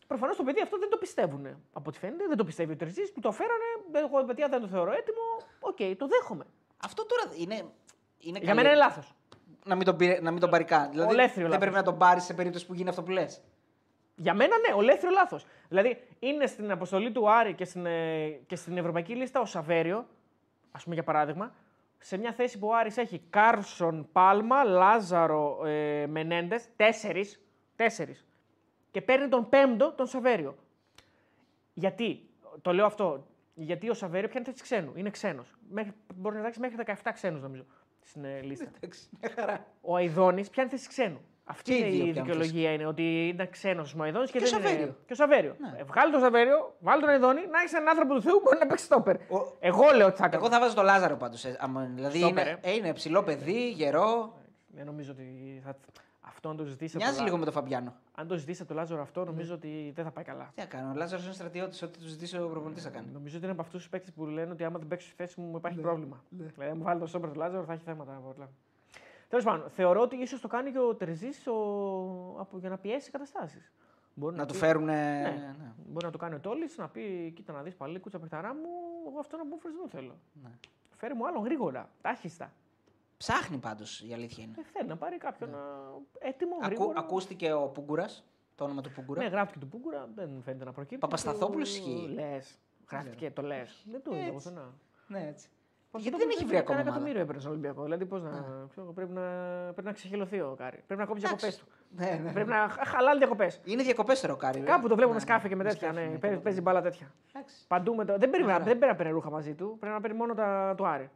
[0.07, 1.47] Προφανώς το παιδί αυτό δεν το πιστεύουν.
[1.72, 3.64] Από ό,τι φαίνεται, δεν το πιστεύει ο Τερζής που το φέρανε.
[3.91, 5.20] Δεν, εγώ παιδιά δεν το θεωρώ έτοιμο.
[5.61, 6.45] Οκ, το δέχομαι.
[6.85, 7.55] Αυτό τώρα είναι.
[7.55, 9.14] είναι Για καλή- μένα είναι λάθος.
[9.69, 10.91] Να μην τον, πήρε- να μην τον πάρει καν.
[10.91, 11.59] Δηλαδή, Ολέθριο δεν λάθος.
[11.59, 13.41] πρέπει να τον πάρεις σε περίπτωση που γίνει αυτό που λες.
[14.16, 15.47] Για μένα ναι, ολέθριο λάθος.
[15.69, 20.07] Δηλαδή είναι στην αποστολή του Άρη και στην, ε, και στην ευρωπαϊκή λίστα ο Σαβέριο,
[20.71, 21.55] ας πούμε για παράδειγμα,
[21.99, 27.41] σε μια θέση που ο Άρης έχει Κάρσον, Πάλμα, Λάζαρο, ε, Μενέντες, τέσσερις.
[27.77, 28.27] Τέσσερις.
[28.91, 30.57] Και παίρνει τον πέμπτο, τον Σαβέριο.
[31.75, 32.29] Γιατί,
[32.62, 34.93] το λέω αυτό, γιατί ο Σαβέριο πιάνει θέση ξένου.
[34.95, 35.55] Είναι ξένος.
[36.14, 37.64] Μπορεί να εντάξει μέχρι 17 ξένους νομίζω
[38.09, 38.65] στην ε, λίστα.
[38.77, 39.67] Εντάξει, μια χαρά.
[39.81, 41.21] Ο Αιδόνη πιάνει θέση ξένου.
[41.51, 44.33] Αυτή Και οι είναι δύο η πιάνουν δικαιολογία, είναι ότι είναι ξένος ο Αιδόνη και,
[44.33, 44.83] Και δεν ο Σαβέριο.
[44.83, 44.95] είναι.
[45.07, 45.57] Και ο Σαβέριο.
[45.59, 45.79] Ναι.
[45.79, 48.59] Ε, βγάλει τον Σαβέριο, βάλει τον Αιδόνη, να έχει έναν άνθρωπο του Θεού που μπορεί
[48.59, 49.17] να παίξει στόπερ.
[49.17, 50.45] Ο- Εγώ λέω ότι θα κάνω.
[50.45, 51.45] Εγώ θα βάζω το Λάζαρο πάντως.
[51.95, 54.37] Δηλαδή Στόπερ, είναι, ε, είναι ψηλό παιδί, γερό.
[54.67, 55.77] Δεν νομίζω ότι θα...
[56.39, 56.97] αυτό αν το ζητήσει.
[56.97, 57.95] από Μοιάζει το λίγο Λά- με τον Φαμπιάνο.
[58.14, 60.51] Αν το ζητήσει από το Λάζαρο αυτό, νομίζω ότι δεν θα πάει καλά.
[60.55, 61.82] Τι να κάνω, ο Λάζαρος είναι στρατιώτης.
[61.82, 63.07] Ό,τι του ζητήσει ο προπονητής θα κάνει.
[63.12, 65.41] Νομίζω ότι είναι από αυτούς τους παίκτες που λένε ότι άμα δεν παίξει στη θέση
[65.41, 66.22] μου, μου υπάρχει πρόβλημα.
[66.28, 68.16] Δηλαδή, αν μου βάλει το στόπερ του Λάζαρο, θα έχει θέματα.
[68.16, 68.49] από όλα.
[69.28, 71.43] Τέλος πάντων, θεωρώ ότι ίσως το κάνει και ο Τερζής
[72.61, 73.72] για να πιέσει καταστάσεις.
[74.14, 74.84] Μπορεί Να του πει- φέρουν.
[74.84, 75.55] Ναι.
[75.86, 78.68] Μπορεί να το κάνει ο Τόλης, να πει: Κοίτα να δεις πάλι, κούτσα παιχταρά μου,
[79.11, 80.14] εγώ αυτό να μπω φρεσνό θέλω.
[80.43, 80.49] Ναι.
[80.97, 82.53] Φέρε μου άλλον γρήγορα, τάχιστα.
[83.19, 84.55] Ψάχνει πάντως η αλήθεια είναι.
[84.59, 85.59] Ε, θέλει να πάρει κάποιον α,
[86.19, 86.66] έτοιμο, Ναι.
[86.66, 86.99] Ακού, γρήγορα.
[87.01, 89.23] ακούστηκε ο Πούγκουρας, το όνομα του Πούγκουρα.
[89.23, 90.99] Ναι, γράφτηκε του Πούγκουρα, δεν φαίνεται να προκύπτει.
[90.99, 92.11] Παπασταθόπουλος ισχύει.
[92.14, 92.59] Λες.
[92.91, 93.85] Γράφτηκε, το λες.
[93.91, 94.33] Δεν το είδα Έτσι.
[94.33, 94.75] πουθενά.
[95.07, 95.49] Ναι, έτσι.
[95.91, 97.83] Πώς Γιατί το δεν πω, έχει βρει ακόμα Κάνα ομάδα; εκατομμύριο έπαιρνε στον Ολυμπιακό.
[97.83, 98.31] Δηλαδή, πώς να.
[98.69, 99.23] ξέρω εγώ, πρέπει, να
[99.73, 100.83] πρέπει να ξεχυλωθεί ο Κάρι.
[100.87, 101.47] Πρέπει να κόψει Εντάξει.
[101.47, 101.97] διακοπές του.
[101.97, 102.33] Ναι, ναι.
[102.33, 103.61] Πρέπει να χα- χαλάει διακοπές.
[103.64, 104.61] Είναι διακοπές τώρα ο Κάρι.
[104.61, 105.89] Κάπου το βλέπω με Ναι, σκάφη και με με τέτοια.
[105.89, 107.12] σκάφη, Ναι, ναι, παίζει, το- παίζει μπάλα τέτοια.
[107.35, 107.66] Εντάξει.
[107.69, 108.16] Παντού με το...
[108.19, 108.64] Δεν πρέπει, να, χαρά.
[108.64, 109.77] δεν πρέπει να παίρνει ρούχα μαζί του.
[109.81, 111.11] Πρέπει να παίρνει μόνο τα του Άρη.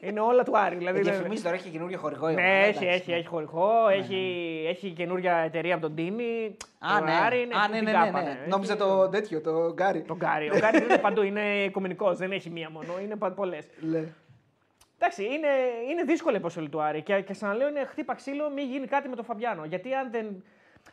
[0.00, 0.76] Είναι όλα του Άρη.
[0.76, 2.28] Δηλαδή, Ε, δεν- Διαφημίζει τώρα έχει καινούργιο χορηγό.
[2.28, 3.16] η ομάδα, ναι, έχει, εντάξει, έχει, ναι.
[3.16, 6.56] έχει χωρικό, έχει, έχει καινούργια εταιρεία από τον Τίνι.
[6.78, 7.12] Α, το ναι.
[7.26, 8.30] Άρη είναι Α, ναι, την ναι, κάπα, ναι, ναι.
[8.40, 10.00] Έχει- Νόμιζα το τέτοιο, το Γκάρι.
[10.02, 10.50] Τον Γκάρι.
[10.50, 13.66] Ο Γκάρι είναι παντού, είναι οικομενικό, δεν έχει μία μόνο, είναι πολλές.
[13.80, 14.04] Ναι.
[14.98, 15.48] Εντάξει, είναι,
[15.90, 18.86] είναι δύσκολη η αποστολή του Άρη και, και σαν λέω είναι χτύπα ξύλο, μην γίνει
[18.86, 19.64] κάτι με τον Φαμπιάνο.
[19.64, 20.44] Γιατί αν δεν.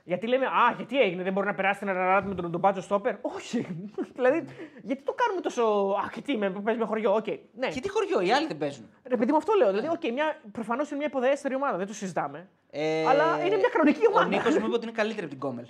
[0.05, 3.15] Γιατί λέμε, Α, γιατί έγινε, δεν μπορεί να περάσει την Αραράτ με τον Ντομπάτσο Στόπερ.
[3.21, 3.67] Όχι.
[4.15, 4.45] δηλαδή,
[4.81, 5.63] γιατί το κάνουμε τόσο.
[6.05, 7.13] Α, και τι, με, παίζει με χωριό.
[7.13, 7.25] Οκ.
[7.53, 7.67] Ναι.
[7.67, 8.89] Και τι χωριό, οι άλλοι δεν παίζουν.
[9.03, 9.69] Ρε παιδί μου, αυτό λέω.
[9.69, 12.49] Δηλαδή, οκ, μια, προφανώς είναι μια υποδέστερη ομάδα, δεν το συζητάμε.
[12.69, 14.25] Ε, Αλλά είναι μια κανονική ομάδα.
[14.25, 15.65] Ο Νίκος μου είπε ότι είναι καλύτερη από την Γκόμελ.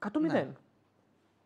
[0.00, 0.46] 100-0.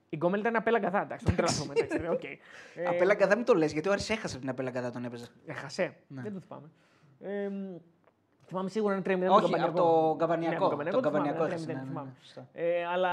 [0.08, 1.72] Η Γκόμελ ήταν απέλαγκα εντάξει, τον τρελαθούμε.
[1.76, 2.24] εντάξει, δηλαδή, οκ.
[2.24, 2.38] Ε,
[2.86, 5.26] Απέλαγκα δεν μου το λες, γιατί ο Άρης έχασε από την Απέλαγκα τον έπαιζε.
[5.46, 5.96] Έχασε.
[6.06, 6.22] Ναι.
[6.22, 6.70] Δεν το θυμάμαι.
[7.20, 7.76] Ε, μ,
[8.50, 9.18] θυμάμαι σίγουρα είναι 3-0.
[9.18, 10.76] με Όχι, τον από το Γκαμπανιακό.
[10.76, 12.06] Ναι, Το το Γκαμπανιακό θυμάμαι, έχασε, 3-0, ναι, ναι, θυμάμαι.
[12.08, 12.46] ναι, σωστά.
[12.52, 13.12] Ε, αλλά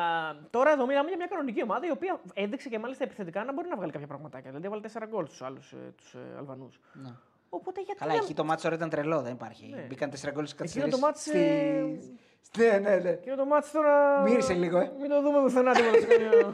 [0.49, 3.67] τώρα εδώ μιλάμε για μια κανονική ομάδα η οποία έδειξε και μάλιστα επιθετικά να μπορεί
[3.67, 4.49] να βγάλει κάποια πραγματάκια.
[4.49, 6.79] Δηλαδή έβαλε 4 γκολ στους άλλους τους, ε, Αλβανούς.
[6.93, 7.09] Ναι.
[7.49, 7.99] Οπότε γιατί.
[7.99, 9.65] Καλά, να- εκεί το μάτσο τώρα ήταν τρελό, δεν υπάρχει.
[9.75, 9.81] Ναι.
[9.81, 12.11] Μπήκαν 4 γκολ στις Εκείνο το καθυστερήσεις.
[12.55, 13.09] Μάτς, ε, Στη- Ναι, ναι, ναι.
[13.09, 14.21] Εκείνο το μάτι τώρα.
[14.21, 14.91] Μύρισε λίγο, ε.
[14.99, 15.97] Μην το δούμε πουθενά τίποτα.
[15.97, 16.53] στο καμία-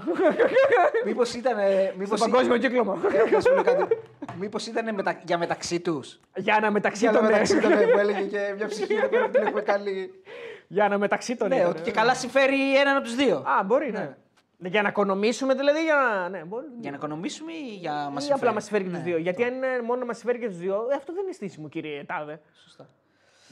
[1.06, 1.54] Μήπως ήταν.
[1.58, 2.20] Στο Μήπως...
[2.20, 2.98] παγκόσμιο κύκλωμα.
[3.28, 3.98] Ε, να σου πω κάτι.
[4.40, 5.20] Μήπως ήταν μετα...
[5.26, 6.20] για μεταξύ τους.
[6.36, 9.26] Για να μεταξύ Για να των μεταξύ των που έλεγε και μια ψυχή εδώ πέρα
[9.26, 10.24] που την έχουμε καλή.
[10.68, 11.94] Για να μεταξύ των Ναι, ήταν, ότι και ε.
[11.94, 13.36] καλά συμφέρει έναν από τους δύο.
[13.38, 14.16] Α, μπορεί, ναι.
[14.58, 16.30] Για να οικονομήσουμε δηλαδή, για να.
[16.30, 16.66] Ναι, μπορεί.
[16.80, 19.18] Για να οικονομήσουμε ή για Ή μας απλά μας συμφέρει και τους Ναι, δύο.
[19.18, 22.04] Γιατί αν είναι μόνο μας συμφέρει και τους δύο, ε, αυτό δεν είναι στήσιμο, κύριε
[22.04, 22.42] Τάδε.
[22.64, 22.90] Σωστά.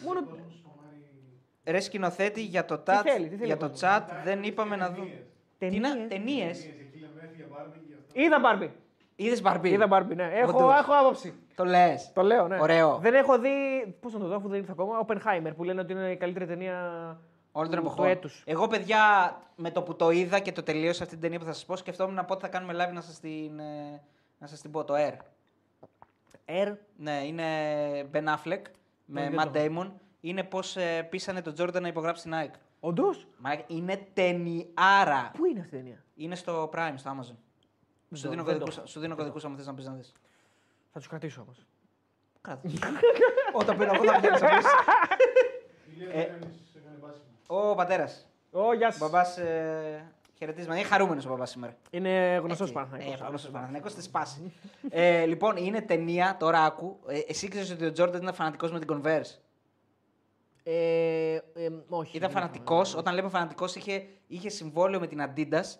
[0.06, 0.20] Μόνο.
[1.66, 4.76] Ρε σκηνοθέτη, για το, chat, θέλει, τι θέλει για ο το κόσμος; chat δεν είπαμε
[4.76, 5.24] να δούμε.
[5.58, 5.84] Ταινίες.
[6.10, 6.68] Ταινίες.
[8.14, 8.72] Είδα Μπάρμπι.
[9.16, 9.70] Είδες Μπαρμπί.
[9.70, 10.30] Είδα Μπάρμπι, ναι.
[10.34, 10.80] Έχω, Όντως.
[10.80, 11.34] έχω άποψη.
[11.56, 12.12] Το λες.
[12.14, 12.58] Το λέω, ναι.
[12.62, 12.98] Ωραίο.
[13.02, 13.50] Δεν έχω δει.
[14.00, 15.06] Πώς να το δω, αφού δεν ήρθε ακόμα.
[15.08, 16.76] Oppenheimer που λένε ότι είναι η καλύτερη ταινία.
[17.52, 18.06] Όλων των του- εποχών.
[18.06, 18.44] του έτους.
[18.46, 19.00] Εγώ, παιδιά,
[19.56, 21.76] με το που το είδα και το τελείωσα αυτή την ταινία που θα σας πω,
[21.76, 24.02] σκεφτόμουν πότε θα κάνουμε live να σας την, ε,
[24.38, 24.84] να σας την πω.
[24.84, 25.14] Το Air.
[26.46, 27.44] Air; Ναι, είναι
[28.14, 28.62] Ben Affleck
[29.06, 29.92] με δεν Matt το Damon.
[30.22, 32.56] Είναι πώς ε, πείσανε τον Jordan να υπογράψει την Nike.
[32.80, 35.32] Όντως; Μαλάκα, είναι ταινιάρα.
[35.38, 37.36] Πού είναι αυτή η ταινία; Είναι στο Prime, στο Amazon.
[38.16, 40.12] Σου το- δίνω δεν το κωδικούς, σου δίνω κωδικούς άμα θες να πεις να δεις.
[40.92, 41.66] Θα τους κρατήσω όμως.
[42.42, 42.62] Κράτα.
[43.62, 44.66] Όταν πήρω εγώ θα πηγαίνεις να πεις.
[46.14, 46.30] Ε,
[47.48, 48.28] Ο πατέρας.
[48.52, 49.00] Ω, γεια Ο σας.
[49.00, 50.80] μπαμπάς ε, Χαιρετίσματα.
[50.80, 51.76] Είναι χαρούμενος ο παπά σήμερα.
[51.90, 52.74] Είναι γνωστός Έτσι.
[52.74, 53.22] Παναθηναϊκός.
[53.22, 54.54] Ε, γνωστός Παναθηναϊκός στη σπάση.
[54.90, 57.00] ε, λοιπόν, είναι ταινία, τώρα άκου.
[57.08, 59.38] Ε, εσύ ξέρεις ότι ο Τζόρνταν ήταν φανατικός με την Converse.
[60.64, 61.40] Ε, ε,
[61.90, 62.18] όχι.
[62.18, 62.90] Ήταν δεν φανατικός.
[62.90, 65.76] έχω- Όταν λέμε φανατικός, είχε, είχε συμβόλαιο με την Adidas.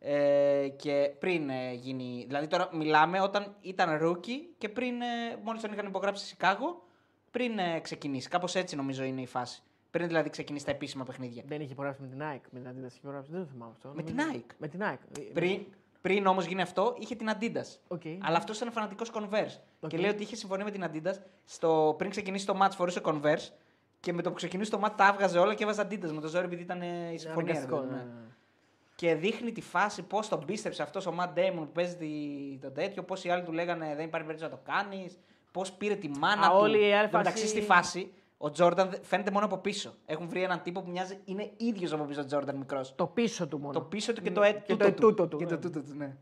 [0.00, 2.24] Ε, και πριν ε, γίνει.
[2.26, 5.00] Δηλαδή, τώρα μιλάμε όταν ήταν rookie και πριν.
[5.00, 5.06] Ε,
[5.42, 6.82] Μόλις τον είχαν υπογράψει στη Σικάγο,
[7.30, 8.28] πριν ε, ξεκινήσει.
[8.28, 9.62] Κάπως έτσι νομίζω είναι η φάση.
[9.90, 11.42] Πριν δηλαδή ξεκινήσει τα επίσημα παιχνίδια.
[11.46, 12.48] Δεν είχε υπογράψει με την Nike.
[12.50, 13.30] Με την Adidas είχε υπογράψει.
[13.30, 13.92] Δεν το θυμάμαι αυτό.
[13.94, 14.54] Με την Νομίζω- Nike.
[14.58, 15.18] Με την Nike.
[15.18, 15.60] Ε, Πριν,
[16.00, 17.76] πριν όμως γίνει αυτό, είχε την Adidas.
[17.88, 18.02] OK.
[18.20, 19.58] Αλλά αυτός ήταν φανατικός Converse.
[19.80, 19.88] OK.
[19.90, 21.14] Και λέει ότι είχε συμφωνία με την Adidas.
[21.44, 23.48] Στο, πριν ξεκινήσει το match, φορούσε Converse.
[24.00, 26.28] Και με το που ξεκινήσει το match τα έβγαζε όλα και έβαζε Adidas με το
[26.28, 27.52] ζόρι επειδή ήταν ε, η συμφωνία.
[27.52, 28.04] ρε Αναγκαστικό, παιδί μου, ναι, ναι.
[28.20, 28.26] ναι.
[28.94, 32.70] Και δείχνει τη φάση πώς τον έπεισε αυτός ο Matt Damon που παίζει τη- το
[32.70, 35.18] τέτοιο, πώς οι άλλοι του λέγανε δεν υπάρχει περίπτωση να το κάνεις,
[35.52, 36.56] πώς πήρε τη μάνα Α, του.
[36.60, 39.94] όλη η άλλη Εν τω μεταξύ φάση- στη φάση ο Τζόρνταν φαίνεται μόνο από πίσω.
[40.06, 42.94] Έχουν βρει έναν τύπο που μοιάζει, είναι ίδιος από πίσω ο Τζόρνταν μικρός.
[42.94, 43.72] Το πίσω του μόνο.
[43.72, 45.50] Το πίσω του και το, ε, Και τούτο το ετούτο του, Και ναι.
[45.50, 46.16] το τούτο του, ναι.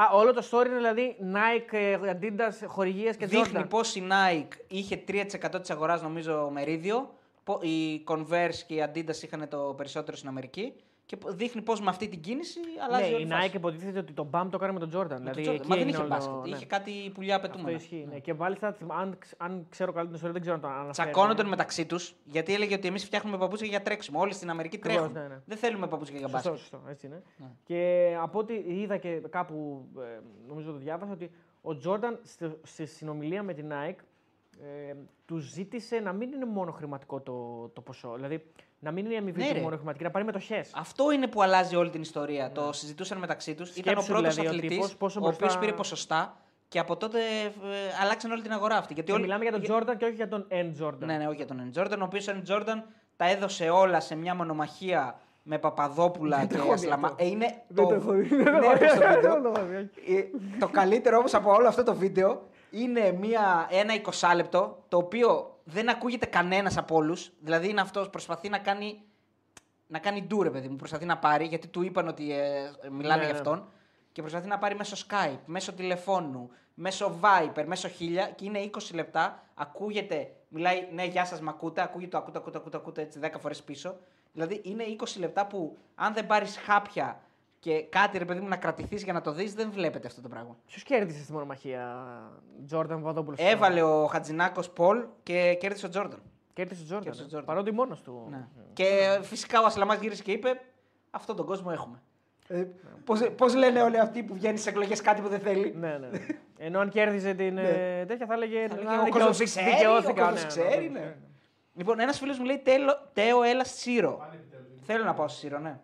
[0.00, 3.68] Α, όλο το story είναι δηλαδή Nike, ε, Adidas, χορηγίες και Δείχνει Jordan.
[3.68, 7.12] πώς η Nike είχε 3% της αγοράς, νομίζω, μερίδιο.
[7.44, 10.72] πο- Οι Converse και οι Adidas είχαν το περισσότερο στην Αμερική.
[11.08, 13.48] Και πο- δείχνει πώς με αυτή την κίνηση Ναι, αλλάζει όλη η η φάση.
[13.50, 15.08] Nike υποτίθεται ότι το BAM το έκανε με τον Jordan.
[15.08, 15.58] Με δηλαδή, τον Jordan.
[15.58, 16.48] εκεί Μα δεν έγινε είχε όλο το- μπάσκετ.
[16.50, 16.56] ναι.
[16.56, 17.76] Είχε κάτι πουλιά Αυτό απαιτούμενα.
[17.76, 18.06] ισχύει.
[18.10, 18.18] Ναι.
[18.18, 20.90] Και μάλιστα, αν, ξ- αν ξέρω καλά την ιστορία, δεν ξέρω αν το αναφέρει.
[21.10, 24.20] Τσακώνονταν μεταξύ τους γιατί έλεγε ότι εμείς φτιάχνουμε παπούτσια για τρέξιμο.
[24.20, 25.20] Όλοι στην Αμερική Ακριβώς, τρέχουν.
[25.22, 25.40] ναι, ναι.
[25.46, 26.68] Δεν θέλουμε παπούτσια για Σωστό, μπάσκετ.
[26.70, 27.22] σωστό, έτσι είναι.
[27.36, 27.46] Ναι.
[27.64, 31.30] Και από ό,τι είδα και κάπου, ε, νομίζω το διάβασα, ότι
[31.60, 33.98] ο Τζόρνταν στη, στη συνομιλία με την Nike
[34.62, 34.94] ε,
[35.26, 38.12] του ζήτησε να μην είναι μόνο χρηματικό το, το ποσό.
[38.14, 38.44] Δηλαδή
[38.78, 39.60] να μην είναι η αμοιβή Ναι, του ρε.
[39.60, 40.64] μόνο χρηματική, να πάρει μετοχέ.
[40.74, 42.52] Αυτό είναι που αλλάζει όλη την ιστορία.
[42.52, 43.76] Το συζητούσαν μεταξύ τους.
[43.76, 46.36] Ήταν ο Σκέψου πρώτος δηλαδή ο αθλητής τύπος πόσο ο οποίος μπροστά- πήρε ποσοστά
[46.68, 48.92] και από τότε ε, αλλάξαν όλη την αγορά αυτή.
[48.94, 49.24] Γιατί Και όλοι...
[49.24, 50.82] μιλάμε για τον Τζόρνταν και όχι για τον N.
[50.84, 50.98] Jordan.
[50.98, 52.84] Ναι, ναι, όχι για τον Εν Τζόρνταν, ο οποίος Εν Τζόρνταν
[53.16, 57.08] τα έδωσε όλα σε μια μονομαχία με Παπαδόπουλα και έχω δει Ασλαμά.
[57.08, 57.24] αυτό.
[57.24, 58.28] Ε, είναι Δεν το έχω δει.
[58.28, 59.14] Δεν το Ναι, έχω έχω στο δει.
[59.14, 59.32] βίντεο.
[59.32, 60.16] Δεν το έχω δει, όχι.
[60.16, 60.24] Ε,
[60.58, 65.58] το καλύτερο όμως από όλο αυτό το βίντεο είναι μια, ένα 20 λεπτό το οποίο
[65.64, 67.32] δεν ακούγεται κανένας από όλους.
[67.40, 69.02] Δηλαδή είναι αυτός προσπαθεί να κάνει
[69.88, 73.20] να κάνει ντου ρε παιδί μου, προσπαθεί να πάρει γιατί του είπαν ότι ε, μιλάνε
[73.20, 73.38] Ναι, για ναι.
[73.38, 73.68] αυτόν
[74.12, 78.78] και προσπαθεί να πάρει μέσω Skype, μέσω τηλεφώνου, μέσω Viper, μέσω χίλια και είναι 20
[78.94, 83.20] λεπτά, ακούγεται, μιλάει ναι γεια σας μ' ακούτε, ακούγεται το ακούτε, ακούτε, ακούτε, ακούτε έτσι
[83.22, 83.96] 10 φορές πίσω.
[84.32, 87.20] Δηλαδή είναι 20 λεπτά που αν δεν πάρεις χάπια
[87.60, 90.28] και κάτι ρε παιδί μου να κρατηθείς για να το δεις δεν βλέπετε αυτό το
[90.28, 90.56] πράγμα.
[90.66, 92.06] Ποιος κέρδισε στη μονομαχία,
[92.66, 93.36] Τζόρνταν Παπαδόπουλο.
[93.38, 96.22] Έβαλε ο Χατζινάκο Πολ και κέρδισε ο Τζόρνταν.
[96.52, 97.02] Κέρδισε ο Τζόρνταν.
[97.04, 97.28] Κέρδισε ο ε.
[97.28, 97.54] Τζόρνταν.
[97.54, 98.26] Παρότι μόνος του.
[98.30, 98.46] Ναι.
[98.72, 100.60] Και φυσικά ο Ασλαμάς γύρισε και είπε:
[101.10, 102.02] Αυτόν τον κόσμο έχουμε.
[102.48, 102.66] Ε,
[103.36, 106.06] πώς, λένε όλοι αυτοί που βγαίνεις σε εκλογές κάτι που δεν θέλει; Ναι, ναι.
[106.06, 106.18] ναι.
[106.58, 108.68] Ενώ αν κέρδιζε την ε, τέτοια θα έλεγε.
[108.68, 111.04] Θα «Α, λέγε, ο δικαιώθη- κόσμος ξέρει, δικαιώθηκα», ο κόσμος ναι, ξέρει, ναι, ναι.
[111.04, 111.16] ναι.
[111.74, 114.28] Λοιπόν, ένας φίλος μου λέει: «Τέλο- Τέο, έλα στη Σύρο.
[114.82, 115.80] Θέλω να πάω στη Σύρο, ναι.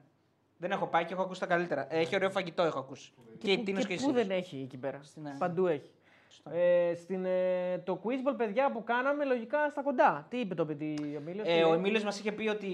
[0.65, 1.87] Δεν έχω πάει και έχω ακούσει τα καλύτερα.
[1.95, 3.12] Έχει ωραίο φαγητό, έχω ακούσει.
[3.39, 4.27] Και, η Πού- Τίνος και και η πού Σύρος.
[4.27, 5.01] δεν έχει εκεί πέρα.
[5.03, 5.91] Στην, ε, Παντού έχει.
[6.53, 10.27] Ε, στην, ε, το quizball, παιδιά, που κάναμε, λογικά στα κοντά.
[10.31, 12.67] Τι είπε το παιδί ο Μίλιος, Ε, τι ο λέει; Εμίλιο μας είχε πει ότι.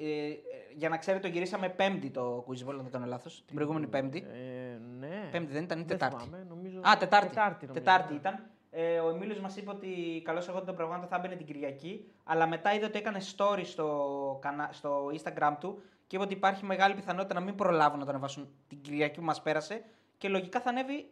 [0.00, 0.36] Ε, ε,
[0.76, 3.42] για να ξέρετε, το γυρίσαμε Πέμπτη το Quizball, αν δεν κάνω λάθος.
[3.46, 4.26] Την προηγούμενη Πέμπτη.
[4.32, 5.28] Ε, ναι.
[5.30, 6.78] Πέμπτη δεν ήταν, ή Δεν Τετάρτη; θυμάμαι, νομίζω...
[6.80, 7.28] Α, Τετάρτη.
[7.28, 8.18] Τετάρτη, νομίζω, Τετάρτη ναι.
[8.18, 8.46] ήταν.
[8.70, 12.46] Ε, ο Εμίλιο μας είπε ότι καλώς εγώ τον προγράμματα θα έμπαινε την Κυριακή, αλλά
[12.46, 14.68] μετά είδε ότι έκανε story στο, κανα...
[14.72, 15.82] στο Instagram του
[16.12, 19.24] και είπε ότι υπάρχει μεγάλη πιθανότητα να μην προλάβουν να το ανεβάσουν την Κυριακή που
[19.24, 19.84] μας πέρασε
[20.18, 21.10] και λογικά θα ανέβει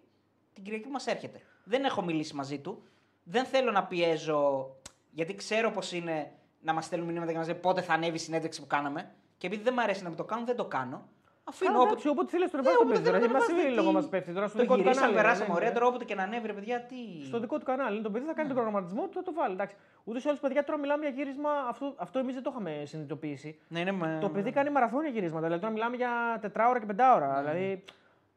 [0.52, 1.40] την Κυριακή που μας έρχεται.
[1.64, 2.82] Δεν έχω μιλήσει μαζί του.
[3.22, 4.70] Δεν θέλω να πιέζω,
[5.10, 8.14] γιατί ξέρω πώ είναι να μας στέλνουν μηνύματα και να μας λένε πότε θα ανέβει
[8.16, 9.14] η συνέντευξη που κάναμε.
[9.38, 11.08] Και επειδή δεν μου αρέσει να μου το κάνουν, δεν το κάνω.
[11.50, 13.06] Αφήνω Καλά, όποτε- εντάξει, όποτε θέλεις τον Ναι, βάζει το όποτε παιδί.
[13.06, 14.74] θέλω Δηλαδή, να μα το βάζω, συμβεί λόγο τι- μας πέφτει τώρα στο Το δικό
[14.74, 15.20] του γυρίσαμε, κανάλι.
[15.22, 15.68] περάσαμε δεν ωραία.
[15.68, 15.76] είναι.
[15.78, 17.00] Τώρα όποτε και να ανέβει, ρε παιδιά, τι.
[17.30, 17.96] Στο δικό του κανάλι.
[18.06, 19.54] Το παιδί θα κάνει τον προγραμματισμό του, θα το βάλει.
[19.58, 19.74] Εντάξει.
[20.08, 21.52] Ούτως ή άλλως, παιδιά, τώρα μιλάμε για γύρισμα.
[21.72, 23.50] Αυτό, αυτό εμείς δεν το είχαμε συνειδητοποιήσει.
[23.72, 24.18] Ναι, είναι με...
[24.20, 25.44] Το παιδί κάνει μαραθώνια γυρίσματα.
[25.46, 26.10] Δηλαδή, τώρα μιλάμε για
[26.44, 27.28] τετράωρα και πεντάωρα.
[27.32, 27.38] Ναι.
[27.40, 27.84] Δηλαδή,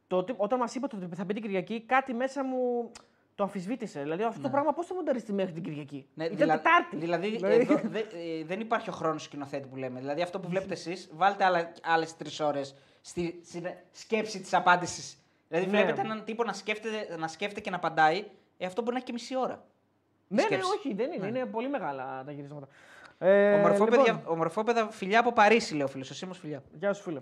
[0.08, 2.92] το, ότι- όταν μας είπε ότι θα μπει την Κυριακή, κάτι μέσα μου
[3.36, 4.02] το αμφισβήτησε.
[4.02, 6.96] Δηλαδή, αυτό το πράγμα πώς θα μονταριστεί μέχρι την Κυριακή; Ναι, Ήταν δηλα- Τετάρτη.
[6.96, 10.00] Δηλαδή, Δηλαδή- εδώ, δε- ε, δεν υπάρχει ο χρόνος σκηνοθέτη που λέμε.
[10.00, 11.44] Δηλαδή, αυτό που βλέπετε εσείς, βάλτε
[11.84, 12.76] άλλες τρεις ώρες
[13.06, 15.18] στη, στην σκέψη της απάντησης.
[15.48, 15.78] Δηλαδή, Ναι.
[15.78, 18.26] βλέπετε έναν τύπο να σκέφτεται, να σκέφτεται και να απαντάει,
[18.58, 19.64] ε, αυτό μπορεί να έχει και μισή ώρα.
[20.28, 20.70] Ναι, ναι, σκέψη.
[20.78, 21.28] όχι, δεν είναι.
[21.28, 22.68] Είναι πολύ μεγάλα τα γυρίσματα.
[23.18, 26.10] Ε, Ομορφόπαιδα, λοιπόν, ομορφόπαιδα, φιλιά από Παρίσι, λέει ο φίλος.
[26.10, 26.64] Εσύ όμω φιλιά.
[26.74, 27.22] Γεια σου, φίλε.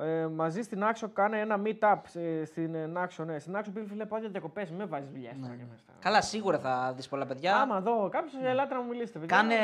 [0.00, 3.24] Ε, μαζί στην Άξο κάνε ένα meet-up ε, στην ε, Άξο.
[3.24, 3.38] Ναι.
[3.38, 4.70] Στην Άξο πήγε φίλε πάω για διακοπές.
[4.70, 5.32] Με βάζεις δουλειά.
[5.36, 5.42] Ναι.
[5.46, 5.82] τώρα και μέσα.
[6.00, 7.56] Καλά, σίγουρα θα δεις πολλά παιδιά.
[7.60, 8.48] Άμα δω κάποιος, ναι.
[8.48, 9.18] ελάτε να μου μιλήσετε.
[9.18, 9.36] παιδιά.
[9.36, 9.54] Κάνε,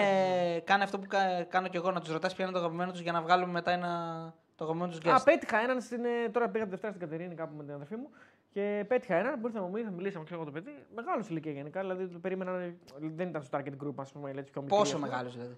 [0.64, 3.00] κάνε αυτό που κα- κάνω κι εγώ, να τους ρωτάς ποιο είναι το αγαπημένο τους
[3.00, 5.08] για να βγάλουμε μετά ένα, το αγαπημένο τους guest.
[5.20, 6.04] Α, πέτυχα έναν στην.
[6.04, 8.08] ε, Τώρα πήγα τη Δευτέρα στην Κατερίνη κάπου με την αδερφή μου
[8.50, 10.74] Και πέτυχα ένα, μπορείτε να μου μιλήσαμε, μιλήσαμε ξέρω εγώ το παιδί.
[10.94, 12.52] Μεγάλος ηλικία γενικά, δηλαδή το περίμενα.
[12.98, 14.76] Δεν ήταν στο target group, ας πούμε, έτσι πιο μικρή.
[14.78, 15.06] Πόσο ας πούμε.
[15.08, 15.56] μεγάλος δηλαδή;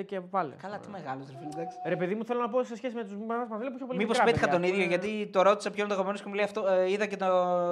[0.00, 0.54] 45 και βάλε.
[0.54, 1.78] Καλά, τι μεγάλος, ρε φίλε, εντάξει.
[1.86, 3.98] Ρε παιδί μου, θέλω να πω σε σχέση με τους μας μα βλέπω πιο πολύ.
[3.98, 4.96] Μήπως μικρά πέτυχα παιδιά, τον ας ίδιο, πούμε.
[5.16, 6.66] γιατί το ρώτησα ποιον το αγαπημένο και μου λέει αυτό.
[6.66, 7.26] ε, είδα και, το,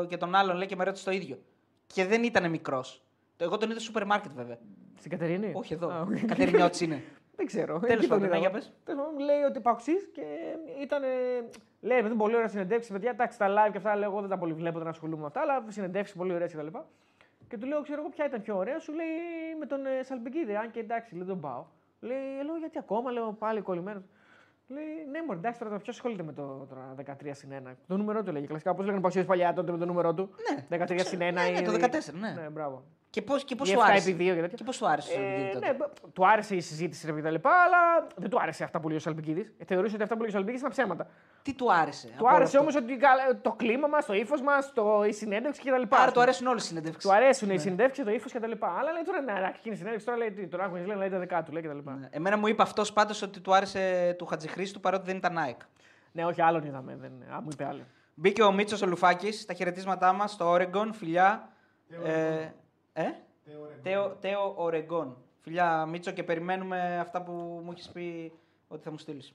[0.09, 1.39] και τον άλλον, λέει και με ρώτησε το ίδιο.
[1.87, 3.03] Και δεν ήταν μικρός.
[3.37, 4.59] Εγώ τον είδα στο σούπερ μάρκετ βέβαια.
[4.99, 5.89] Στην Κατερίνη; Όχι εδώ.
[5.93, 6.19] Α, οκ.
[6.27, 7.03] Κατερινιώτης είναι.
[7.43, 7.79] Δεν ξέρω.
[7.79, 8.35] Τέλος Εκεί τον πάντων, είδα.
[8.35, 8.73] ναι, για πες.
[8.85, 10.23] Τέλος πάντων, μου λέει ότι παουξή και
[10.83, 11.03] ήταν.
[11.81, 12.93] Λέει, παιδί μου, πολύ ωραία συνεντεύξεις.
[12.93, 15.27] Παιδιά, εντάξει, τα live και αυτά λέω, εγώ δεν τα πολύ βλέπω, δεν ασχολούμαι με
[15.27, 16.67] αυτά, αλλά συνεντεύξεις πολύ ωραίε κτλ.
[17.49, 19.07] Και του λέω, ξέρω εγώ ποια ήταν πιο ωραία, σου λέει
[19.59, 20.55] με τον ε, Σαλπικίδη.
[20.57, 21.65] Αν και εντάξει, λέει, δεν πάω.
[22.01, 24.03] Λέει, «Ε, λέω, γιατί ακόμα, λέω, πάλι κολλημένος.
[24.69, 27.71] Λέει, ναι, μωρέ, εντάξει, τώρα ποιο ασχολείται με το τώρα, 13 συν 1.
[27.87, 28.75] Το νούμερό του λέγει κλασικά.
[28.75, 30.31] Πώ λέγανε παουξίε παλιά τότε με το νούμερό του.
[30.69, 32.31] Ναι, 13 συν 1 ναι, ναι, ή- το 14, ναι.
[32.41, 32.83] Ναι, μπράβο.
[33.13, 34.57] Και πώς και πώς Ή σου 7 άρεσε; επί 2 και τέτοια.
[34.57, 35.67] Και πώς σου άρεσε ο Ε, Σαλπικίδη τότε.
[35.67, 37.35] ναι, μπ- του άρεσε η συζήτηση ρε, κτλ.
[37.49, 39.55] Αλλά δεν του άρεσε αυτά που λέει ο Σαλπικίδη.
[39.67, 41.07] Θεωρούσε ότι αυτά που λέει ο Σαλπικίδη ήταν ψέματα.
[41.43, 42.07] Τι του άρεσε.
[42.07, 45.05] Του από όλο άρεσε αυτό; όμως ότι καλά- το κλίμα μας, το ύφος μας, το...
[45.09, 45.83] η συνέντευξη κτλ.
[45.89, 47.07] Άρα του αρέσουν όλες οι συνεντεύξει.
[47.09, 48.53] Του αρέσουν οι συνέντευξεις, το ύφος κτλ.
[48.79, 51.19] Αλλά λέει τώρα να να γίνει η συνέντευξη, τώρα λέει τι, τον άκουγε, λέει τα
[51.19, 51.79] δεκά του λέει κτλ.
[51.91, 52.09] Ναι.
[52.11, 55.61] Εμένα μου είπε αυτός πάντως ότι του άρεσε του Χατζηχρήστου παρότι δεν ήταν ΑΕΚ.
[56.13, 56.97] ναι, όχι, άλλον είδαμε.
[57.01, 57.13] Δεν...
[57.35, 57.81] Α, μου είπε άλλο.
[58.15, 60.89] Μπήκε ο Μίτσος ο Λουφάκης στα χαιρετίσματά μας στο Oregon.
[60.93, 61.49] Φιλιά.
[62.05, 62.49] Ε,
[62.93, 63.03] ε;
[63.83, 65.17] Τέο, Τέο Ορεγκόν.
[65.41, 67.33] Φιλιά Μίτσο και περιμένουμε αυτά που
[67.65, 68.33] μου έχεις πει
[68.69, 69.35] ότι θα μου στείλεις.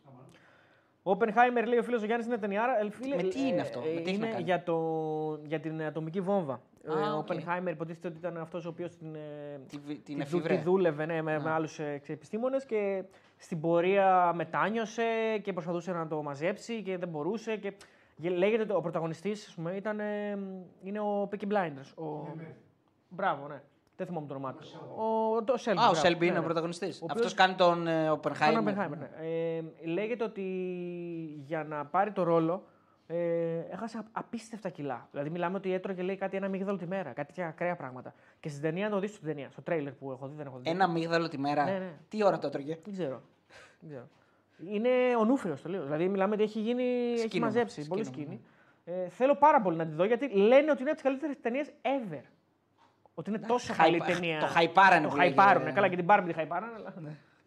[1.03, 2.79] Ο Όπενχάιμερ λέει ο φίλος ο Γιάννης είναι ταινιάρα.
[2.79, 5.59] Ε, φίλε, Με τι είναι αυτό, με τι έχεις να είναι κάνεις; για, το, για
[5.59, 6.61] την ατομική βόμβα.
[6.87, 7.19] Ε, Α, ο οκ.
[7.23, 10.55] Όπενχάιμερ υποτίθεται ότι ήταν αυτός ο οποίος την, ε, Τη, βι- την τη, δου- εφηύρε.
[10.55, 13.03] τη δούλευε ναι, με, με άλλους επιστήμονες και
[13.37, 17.55] στην πορεία μετάνιωσε και προσπαθούσε να το μαζέψει και δεν μπορούσε.
[17.57, 17.73] Και...
[18.21, 20.37] και Λέγεται ότι ο πρωταγωνιστής ήταν, ε,
[20.83, 22.03] είναι ο Peaky Blinders.
[22.05, 22.27] Ο...
[23.09, 23.61] Μπράβο, ναι.
[23.95, 24.67] Δεν θυμάμαι το όνομά του.
[25.37, 25.79] Ο, το Σέλμπι.
[25.79, 26.05] Α, ο μπράβο.
[26.05, 26.45] Σέλμπι Ναι, είναι ο ναι.
[26.45, 27.01] πρωταγωνιστής.
[27.01, 28.73] Ο Αυτός οποίος- κάνει τον ε, Τον Οπενχάιμερ.
[28.75, 29.09] Oppenheimer, ναι.
[29.21, 30.41] Ε, λέγεται ότι
[31.45, 32.63] για να πάρει το ρόλο
[33.07, 35.07] ε, έχασε α- απίστευτα κιλά.
[35.11, 38.13] Δηλαδή, μιλάμε ότι έτρωγε λέει, κάτι ένα αμύγδαλο τη μέρα, κάτι τέτοια ακραία πράγματα.
[38.39, 40.57] Και στην ταινία, να το δεις στην ταινία, στο τρέιλερ που έχω δει, δεν έχω
[40.57, 40.69] δει.
[40.69, 41.63] Ένα μίγδαλο τη μέρα.
[41.63, 41.93] Ναι, ναι.
[42.09, 43.21] Τι ώρα το έτρωγε; Δεν ξέρω.
[43.79, 44.07] Δεν ξέρω.
[44.71, 44.89] Είναι
[45.19, 45.83] ονούφριος το λέω.
[45.83, 48.41] Δηλαδή, μιλάμε ότι έχει, γίνει, έχει Σκήνο, μαζέψει πολύ σκήνο, σκηνή.
[48.85, 51.71] Ε, θέλω πάρα πολύ να τη δω γιατί λένε ότι είναι από τις καλύτερες ταινίες
[51.81, 52.21] ever.
[53.19, 54.39] Ότι είναι τόσο καλή χαϊπα- ταινία.
[54.39, 55.41] το χαϊπάρανε Το που λέγεται.
[55.41, 55.71] χαϊπάρανε.
[55.71, 56.71] Καλά, και την Barbie τη χαϊπάρανε.
[56.75, 56.93] Αλλά...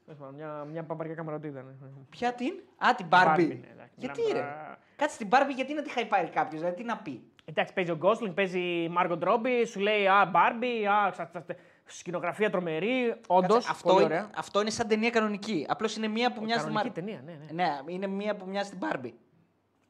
[0.04, 1.76] Τέλος πάντων, Μια, μια παπαριά καμαρωτή ήταν.
[2.10, 3.26] Ποια την; Α, την Barbie.
[3.26, 6.60] Barbie, ναι, εντάξει, γιατί μιλάμε ρε; τώρα- Κάτσε την Barbie, γιατί να τη χαϊπάρει κάποιος,
[6.60, 10.28] δηλαδή τι να πει; Εντάξει, παίζει ο Γκόσλινγκ, παίζει η Μάργκο Ντρόμπι, σου λέει Α,
[10.30, 11.44] Μπάρμπι, α, ξα- ξα-
[11.84, 13.14] σκηνογραφία τρομερή.
[13.26, 13.52] Όντως.
[13.66, 15.66] Κάτσε, αυτό, είναι, αυτό είναι σαν ταινία κανονική.
[15.68, 17.04] Απλώς είναι μία που μοιάζει στην Κανονική Barbie.
[17.04, 17.62] ταινία, ναι, ναι.
[17.62, 19.12] Ναι, είναι μία που μοιάζει στην Barbie.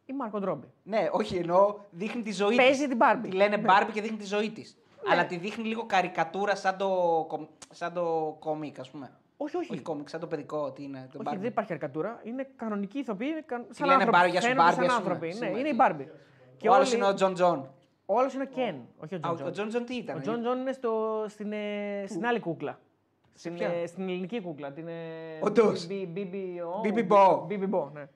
[0.06, 0.66] Η Μάργκο Ντρόμπι.
[0.82, 2.88] Ναι, όχι εννοώ δείχνει τη ζωή Παίζει της.
[2.88, 3.22] την Barbie.
[3.22, 3.62] Τη λένε Ναι.
[3.66, 4.78] Barbie και δείχνει τη ζωή της.
[5.10, 6.88] Αλλά τη δείχνει λίγο καρικατούρα σαν το,
[7.28, 9.10] κομ- σαν το κόμικ, α πούμε.
[9.36, 9.72] Όχι, όχι.
[9.72, 10.70] Όχι κόμικ, σαν το παιδικό.
[10.72, 11.38] Τι είναι, το Όχι, Barbie.
[11.40, 12.20] δεν υπάρχει καρικατούρα.
[12.24, 13.28] Είναι κανονική ηθοποιή.
[13.30, 13.64] Είναι κα...
[13.70, 14.26] σαν λένε άνθρωποι.
[14.26, 15.26] Barbie, γεια σου, Φαίνονται Barbie, σαν ας πούμε, άνθρωποι.
[15.26, 15.58] Ναι, σήμερα.
[15.58, 16.10] είναι η Μπάρμπι.
[16.68, 17.68] Ο άλλο είναι ο Τζον Τζον.
[18.06, 18.74] Ο άλλος είναι ο Κεν.
[18.98, 19.52] Όχι ο Α, Τζον Ο Τζον.
[19.52, 20.16] Τζον Τζον τι ήταν.
[20.16, 22.78] Ο Τζον Τζον είναι στο, στην, ε, στην άλλη κούκλα.
[23.34, 23.68] Στην, ποια?
[23.68, 24.72] ε, στην ελληνική κούκλα.
[24.72, 24.92] Την, ε,
[25.40, 25.86] Όντως.
[25.86, 27.44] Μπι- Μπι- Μπι- ο- Μπιμπι Μπο.
[27.46, 28.08] Μπιμπι Μπο, ναι.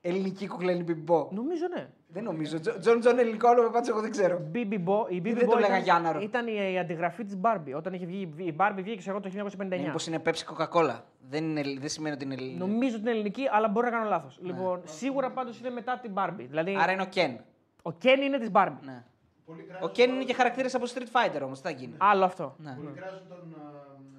[0.00, 1.28] Ελληνική κούκλα είναι μπιμπό.
[1.30, 1.88] Νομίζω ναι.
[2.12, 2.60] Δεν νομίζω.
[2.60, 4.38] Τζο- Τζον Τζον ελληνικό όνομα πάντω εγώ δεν ξέρω.
[4.50, 6.20] Μπιμπι Μπο, η Μπιμπι δεν Μπο το λέγα ήταν, Γιάνναρο.
[6.20, 7.74] ήταν η, η αντιγραφή της Μπάρμπι.
[7.74, 9.80] Όταν είχε βγει η Μπάρμπι βγήκε ξέρω, εγώ, το 1959.
[9.80, 11.00] Μήπως είναι Pepsi Coca-Cola.
[11.28, 12.58] Δεν, είναι, δεν σημαίνει ότι είναι ελληνική.
[12.58, 14.38] Νομίζω ότι είναι ελληνική, αλλά μπορεί να κάνω λάθος.
[14.42, 16.44] Λοιπόν, σίγουρα πάντως είναι μετά την Μπάρμπι.
[16.44, 17.36] Δηλαδή, Άρα είναι ο Ken.
[17.82, 18.86] ο Κεν είναι της Μπάρμπι.
[18.86, 19.04] Ναι.
[19.82, 21.60] Ο Ken είναι και χαρακτήρας από Street Fighter όμως.
[21.60, 21.94] Τι θα γίνει.
[21.98, 22.54] Άλλο αυτό.
[22.58, 22.72] Ναι.
[22.76, 23.70] Πολλοί κράζουν τον, α,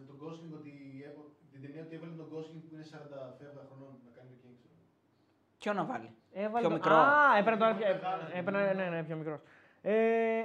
[0.07, 0.71] τον Gosling ότι
[1.07, 4.37] έβα- την ταινία ότι έβαλε τον Gosling που είναι 40 φεύγα χρονών να κάνει το
[4.43, 4.55] King.
[4.61, 4.75] ξέρω.
[5.61, 6.93] Ποιο να βάλει; Έβαλε Πιο το- μικρό.
[6.95, 7.65] Α, έπαιρνε το.
[8.37, 9.39] Έπαιρνε, ναι, ναι, πιο μικρός.
[9.81, 9.93] Ε,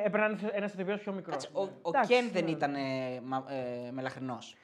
[0.05, 1.35] έπαιρνε ένα ηθοποιός πιο μικρός.
[1.35, 2.51] Κάτσε, ο, ο Εντάξει, Ken δεν ναι.
[2.51, 2.81] ήταν ε,
[3.25, 4.57] μα, ε, μελαχρινός.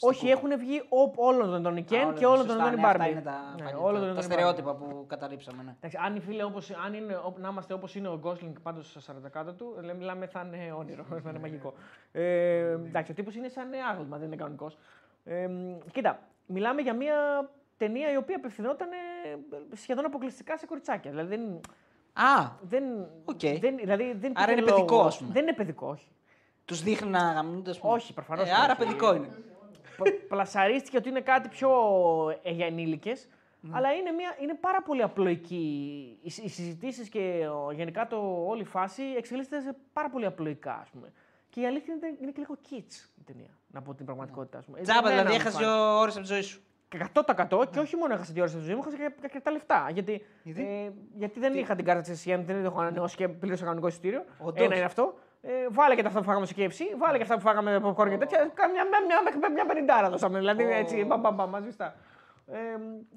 [0.00, 2.86] Όχι, έχουν βγει ο- όλων των ετών η Ken και όλων των ετών η ναι,
[2.86, 3.10] Αυτά Barbie.
[3.10, 5.62] είναι τα, Ναι, φανη- όλων των τα, ετών τα η στερεότυπα που καταρρύψαμε.
[5.62, 5.74] Ναι.
[5.76, 8.90] Εντάξει, αν οι φίλοι όπως, αν είναι, ό- να είμαστε όπως είναι ο Γκόσλινγκ πάντως
[8.90, 11.74] στα 40 κάτω του, λέμε, μιλάμε θα είναι όνειρο, θα είναι μαγικό.
[12.12, 14.78] Ε, εντάξει, ο τύπος είναι σαν άγαλμα, δεν είναι κανονικός.
[15.24, 15.48] Ε,
[15.92, 17.14] κοίτα, μιλάμε για μια
[17.84, 21.10] ταινία η οποία απευθυνόταν ε, σχεδόν αποκλειστικά σε κοριτσάκια.
[21.10, 21.60] Δηλαδή δεν.
[22.12, 22.84] Α, δεν,
[23.24, 23.40] Οκ.
[23.40, 25.06] δεν, δηλαδή, δεν Άρα υπήρχε είναι παιδικό, λόγος.
[25.14, 25.32] ας πούμε.
[25.32, 26.06] Δεν είναι παιδικό, όχι.
[26.64, 27.70] τους δείχνει να γαμιούνται.
[27.70, 27.92] ας πούμε.
[27.92, 28.76] Όχι, προφανώς Ε, και άρα όχι.
[28.84, 29.28] παιδικό είναι.
[29.96, 31.70] Π- πλασαρίστηκε ότι είναι κάτι πιο
[32.42, 33.28] ε, για ενήλικες,
[33.60, 33.70] Ναι.
[33.76, 36.18] αλλά είναι, μια, είναι πάρα πολύ απλοϊκή.
[36.22, 40.26] Οι, συ- οι συζητήσεις και ο, γενικά το, όλη η φάση εξελίσσεται σε πάρα πολύ
[40.26, 41.12] απλοϊκά, ας πούμε.
[41.48, 44.58] Και η αλήθεια είναι, είναι και λίγο kids η ταινία, να πω την πραγματικότητα.
[44.58, 44.80] Ας πούμε.
[44.80, 45.72] Τζάμπα, Εμένα δηλαδή μου έχασες φάνηκε.
[46.00, 46.60] ώρες από τη ζωή σου.
[46.92, 47.06] Και
[47.48, 49.88] 100% και όχι μόνο έχασα τη ώρα στη ζωή μου, έχασα και, και τα λεφτά.
[49.92, 53.62] Γιατί, Γιατί; ε, γιατί δεν είχα την κάρτα της SCM, δεν έχω ανανεώσει και πλήρωσα
[53.62, 54.24] κανονικό εισιτήριο.
[54.38, 54.64] Όντως.
[54.64, 55.14] Ένα είναι αυτό.
[55.42, 57.88] Ε, βάλε και τα αυτά που φάγαμε στο KFC, βάλε και αυτά που φάγαμε από
[57.88, 58.50] popcorn και τέτοια.
[58.54, 60.38] Κάμια μια, μια, μια, μια πενηντάρα δώσαμε.
[60.38, 61.94] Δηλαδή έτσι, μπαμ, μπαμ, μπαμ, μαζί στα.
[62.46, 62.58] Ε,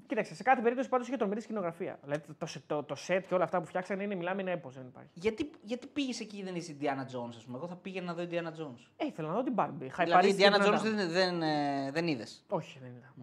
[0.07, 1.99] κοίταξε, σε κάθε περίπτωση πάντως είχε τρομερή σκηνογραφία.
[2.03, 4.75] Δηλαδή το, το, το, το set και όλα αυτά που φτιάξανε είναι, μιλάμε, είναι έπος,
[4.75, 5.09] δεν υπάρχει.
[5.13, 7.57] Γιατί, γιατί πήγες εκεί δεν είσαι Indiana Jones, ας πούμε.
[7.57, 8.89] Εγώ θα πήγαινα να δω Indiana Jones.
[8.97, 9.67] Ε, ήθελα να δω την Barbie.
[9.77, 10.79] Δηλαδή, Χαϊπαρίστηκε Indiana δυνατά.
[10.79, 12.45] Jones δεν, δεν, ε, δεν είδες.
[12.49, 13.13] Όχι, δεν είδα.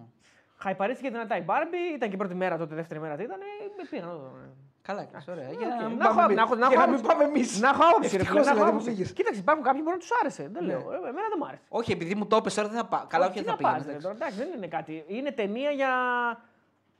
[0.62, 3.40] Χαϊπαρίστηκε δυνατά η Barbie, ήταν και η πρώτη μέρα τότε, δεύτερη μέρα τι ήταν.
[3.40, 4.26] Ε, πήγα να δω.
[4.44, 4.48] ε.
[4.82, 5.48] Καλά, και ωραία.
[5.48, 5.58] οκ.
[5.58, 6.60] Για να μην Να έχω- πάμε να έχω- εμείς.
[6.64, 7.16] να Για έχω να μην άποψη.
[7.16, 7.60] πάμε εμείς.
[7.60, 8.40] Να έχω άποψη, ρε φίλε.
[8.40, 8.90] Ευτυχώς να έχω δηλαδή που άποψη.
[8.90, 9.12] πήγες.
[9.12, 10.42] Κοίταξε, υπάρχουν κάποιοι που μπορεί να τους άρεσε.
[10.52, 10.78] Δεν λέω.
[10.92, 11.62] Ε, εμένα δεν μου άρεσε.
[11.68, 13.04] Όχι, επειδή μου το έπεσε τώρα δεν θα πάω.
[13.14, 13.92] Καλά, όχι, τι δεν θα να πας, πήγαινε.
[13.96, 15.04] ρε, τώρα, εντάξει, δεν είναι κάτι.
[15.16, 15.90] Είναι ταινία για.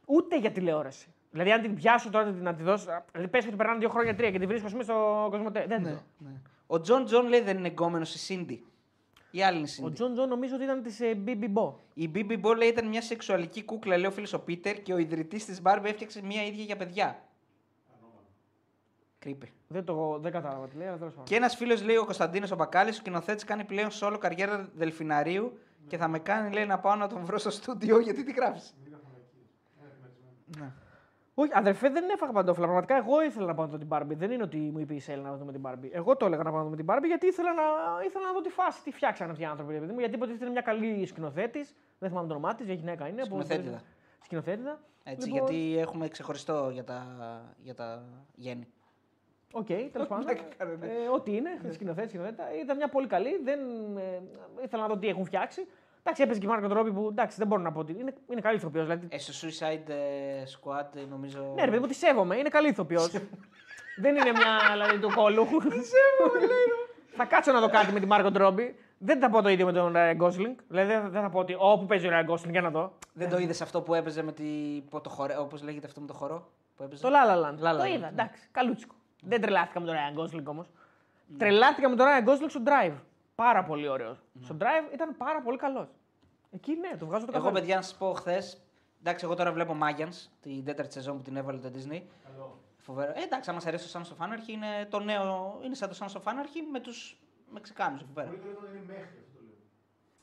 [0.06, 1.06] ούτε για τηλεόραση.
[1.30, 3.02] Δηλαδή, αν την πιάσω τώρα να τη δώσω.
[3.12, 5.64] Δηλαδή, πες ότι περνάνε δύο χρόνια τρία και την βρίσκω ας πούμε, στο Κοσμοτέ.
[5.68, 5.94] Δεν ναι.
[6.66, 8.64] Ο Τζον Τζον λέει δεν είναι γκόμενος η Σίντι.
[9.34, 9.92] Η άλλη είναι η Ο Σίντι.
[9.92, 11.78] Τζον Τζον νομίζω ότι ήταν της Μπίμπι Μπο.
[11.94, 14.98] Η Μπίμπι Μπο λέει ήταν μια σεξουαλική κούκλα, λέει ο φίλος ο Πίτερ και ο
[14.98, 17.22] ιδρυτής της Barbie έφτιαξε μια ίδια για παιδιά.
[19.18, 19.48] Creepy.
[19.68, 21.28] Δεν, το, δεν κατάλαβα τι λέει, αλλά τέλος πάντων.
[21.28, 25.58] Και ένας φίλος λέει ο Κωνσταντίνος ο Μπακάλης, ο σκηνοθέτης κάνει πλέον solo καριέρα δελφιναρίου
[25.86, 28.74] και θα με κάνει λέει να πάω να τον βρω στο στούντιο γιατί τη γράφεις;
[31.34, 32.64] Όχι, αδερφέ, δεν έφαγα παντόφλα.
[32.64, 34.16] Πραγματικά εγώ ήθελα να πάω να δω την Barbie.
[34.16, 35.88] Δεν είναι ότι μου είπε η Σέλα να δούμε την Barbie.
[35.92, 37.62] Εγώ το έλεγα να πάω να δούμε την Barbie γιατί ήθελα να,
[38.04, 39.72] ήθελα να δω τη φάση, τι φτιάξαν αυτοί οι άνθρωποι.
[39.72, 41.74] ρε παιδί μου, γιατί υποτίθεται είναι μια καλή σκηνοθέτης.
[41.98, 43.20] Δεν θυμάμαι το όνομά της, μια γυναίκα είναι.
[43.20, 43.80] που- Σκηνοθέτιδα.
[44.20, 44.80] Σκηνοθέτιδα.
[45.04, 47.06] Έτσι, Λοιπόν, γιατί έχουμε ξεχωριστό για τα,
[47.62, 48.02] για τα
[48.34, 48.68] γένη.
[49.52, 50.24] Οκ, τέλος πάντων.
[50.24, 50.86] Ναι, κάνω, ναι.
[50.86, 52.44] Ε, ό,τι είναι, σκηνοθέτη, σκηνοθέτα.
[52.62, 53.40] Ήταν μια πολύ καλή.
[53.44, 53.60] Δεν,
[53.96, 54.22] ε,
[54.64, 55.66] ήθελα να δω τι έχουν φτιάξει.
[56.04, 57.96] Εντάξει, έπαιζε και η Μάργκο Ρόμπι που εντάξει, δεν μπορώ να πω ότι.
[57.98, 58.84] Είναι, είναι καλή ηθοποιός.
[58.84, 61.52] Δηλαδή, Ε, στο Suicide ε, Squad ε, νομίζω.
[61.54, 62.36] ναι, ρε παιδί μου, τη σέβομαι.
[62.36, 63.10] Είναι καλή ηθοποιός.
[64.02, 65.46] δεν είναι μια δηλαδή, του κόλου.
[67.16, 68.76] θα κάτσω να δω κάτι με τη Μάρκο Τρόμπι.
[68.98, 70.56] Δεν θα πω το ίδιο με τον Ράιν Γκόσλινγκ.
[70.68, 72.92] Δηλαδή δεν δεν θα πω ότι όπου παίζει ο Ράιν Γκόσλινγκ για να δω.
[73.12, 74.44] Δεν το είδες αυτό που έπαιζε με τη.
[75.38, 76.48] Όπως λέγεται αυτό με το χορό.
[76.76, 77.64] Που έπαιζε; Το La La Land.
[77.64, 78.06] La La Το Land, είδα, ναι.
[78.08, 78.94] εντάξει, καλούτσικο.
[79.22, 80.66] Δεν τρελάθηκα με τον Ράιν Γκόσλινγκ όμως.
[81.38, 82.94] Τρελάθηκα με τον Ράιν Γκόσλινγκ στο Drive.
[83.34, 84.22] Πάρα πολύ ωραίος.
[84.40, 85.88] Στο Drive ήταν πάρα πολύ καλός.
[86.50, 87.60] Εκεί ναι, το βγάζω το Εγώ, καθόλου.
[87.60, 88.62] παιδιά, να σας πω χθες.
[89.00, 92.02] Εντάξει, εγώ τώρα βλέπω Magians, την τέταρτη σεζόν που την έβαλε το Disney.
[92.76, 93.12] Φοβερό.
[93.16, 95.60] Ε, εντάξει, αν μα αρέσει το Sons of Anarchy, είναι το νέο.
[95.64, 97.20] Είναι σαν το Sons of Anarchy με τους
[97.52, 98.26] Μεξικάνου εκεί πέρα.
[98.28, 99.56] Πολλοί το λένε ότι είναι μέχρι αυτό το λέω.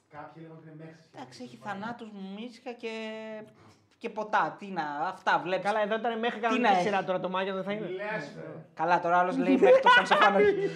[0.09, 1.03] Κάποιοι λέγανε ότι είναι μέχρι.
[1.15, 2.93] Εντάξει, έχει θανάτους, μίσια και.
[3.97, 4.55] και ποτά.
[4.59, 5.65] Τι να, αυτά βλέπεις.
[5.65, 6.81] Καλά, εδώ ήταν μέχρι να κανονική έχει.
[6.81, 7.87] σειρά τώρα το Μάγια δεν θα είναι.
[7.87, 8.65] Λες, ρε.
[8.73, 10.69] Καλά, τώρα άλλο λέει μέχρι το Sons of Anarchy.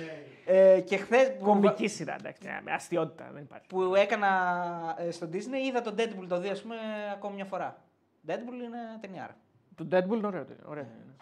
[0.46, 2.48] Ε, και χθες που, Κομική σειρά, εντάξει.
[2.48, 3.68] ναι, Με αστείωτητα δεν υπάρχει.
[3.68, 4.30] που έκανα
[5.00, 6.76] ε, στο Disney, είδα τον Deadpool το 2 ας πούμε,
[7.14, 7.78] ακόμη μια φορά.
[8.28, 9.36] Deadpool είναι ταινιάρα.
[9.76, 10.46] Το Deadpool είναι ωραίο.
[10.66, 11.14] ωραίο είναι.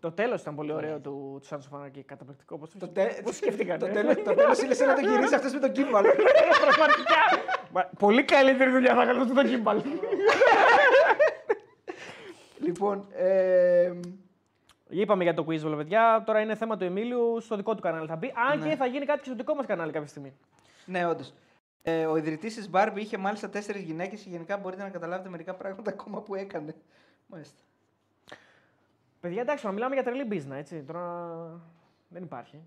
[0.00, 2.00] Το τέλος ήταν πολύ ωραίο του, του Sons of Anarchy.
[2.06, 2.58] Καταπληκτικό.
[2.58, 3.06] Πώς το, Το, τε...
[3.24, 3.78] πώς σκέφτηκαν.
[3.78, 6.04] το, ε; τέλος, το τέλος είναι σαν να το γυρίσει αυτός με τον Kimball.
[6.64, 7.44] Πραγματικά.
[7.72, 9.82] Μα, Πολύ καλύτερη δουλειά θα κάνω στο Kimball.
[12.58, 13.92] λοιπόν, ε,
[14.88, 16.22] Είπαμε για το quiz, βέβαια, παιδιά.
[16.26, 17.40] Τώρα είναι θέμα του Εμίλιου.
[17.40, 18.32] Στο δικό του κανάλι θα μπει.
[18.50, 18.68] Αν Ναι.
[18.68, 20.32] και θα γίνει κάτι και στο δικό μας κανάλι κάποια στιγμή.
[20.86, 21.32] ναι, όντως.
[21.82, 25.54] Ε, ο ιδρυτής της Barbie είχε μάλιστα τέσσερις γυναίκες και γενικά μπορείτε να καταλάβετε μερικά
[25.54, 26.74] πράγματα ακόμα που έκανε.
[27.26, 27.58] Μάλιστα.
[29.20, 30.82] Παιδιά, εντάξει, να μιλάμε για τρελή business, έτσι.
[30.82, 31.02] Τώρα
[32.08, 32.62] δεν υπάρχει.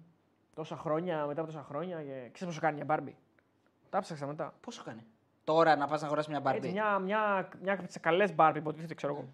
[0.55, 1.97] Τόσα χρόνια, μετά από τόσα χρόνια.
[1.97, 2.29] Και...
[2.31, 3.13] Ξέρεις πόσο κάνει μια Barbie.
[3.89, 4.53] Τα ψάξα μετά.
[4.61, 5.05] Πόσο κάνει;
[5.43, 6.55] Τώρα να πας να αγοράσεις μια Barbie.
[6.55, 9.27] Έτσι, μια, μια, μια από τις καλές Barbie, υποτίθεται, ξέρω εγώ.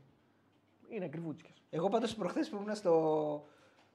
[0.89, 1.63] Είναι ακριβούτσικες.
[1.69, 3.45] Εγώ πάντως προχθές που ήμουν στο...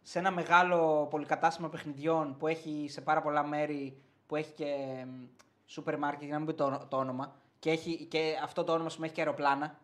[0.03, 4.67] σε ένα μεγάλο πολυκατάστημα παιχνιδιών που έχει σε πάρα πολλά μέρη, που έχει και
[5.07, 5.25] μ,
[5.67, 8.89] σούπερ μάρκετ, για να μην πει το, το όνομα, και, έχει, και αυτό το όνομα
[8.89, 9.81] σου έχει και αεροπλάνα.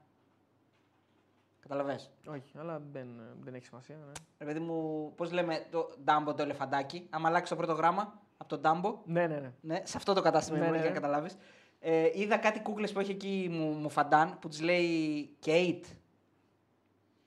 [1.60, 3.08] Καταλαβες; Όχι, αλλά δεν,
[3.40, 3.96] δεν έχει σημασία.
[3.96, 4.12] Ναι.
[4.38, 8.58] Ρε παιδί μου, πώς λέμε το Dumbo το ελεφαντάκι, άμα αλλάξει το πρώτο γράμμα από
[8.58, 9.38] το Dumbo, ναι, ναι.
[9.38, 9.52] ναι.
[9.60, 11.00] ναι, σε αυτό το κατάστημα Ναι, ήμουν ναι, για να ναι.
[11.00, 11.36] καταλάβεις.
[11.80, 15.82] Ε, είδα κάτι κούκλες που έχει εκεί μου, μου φαντάν που τις λέει Kate.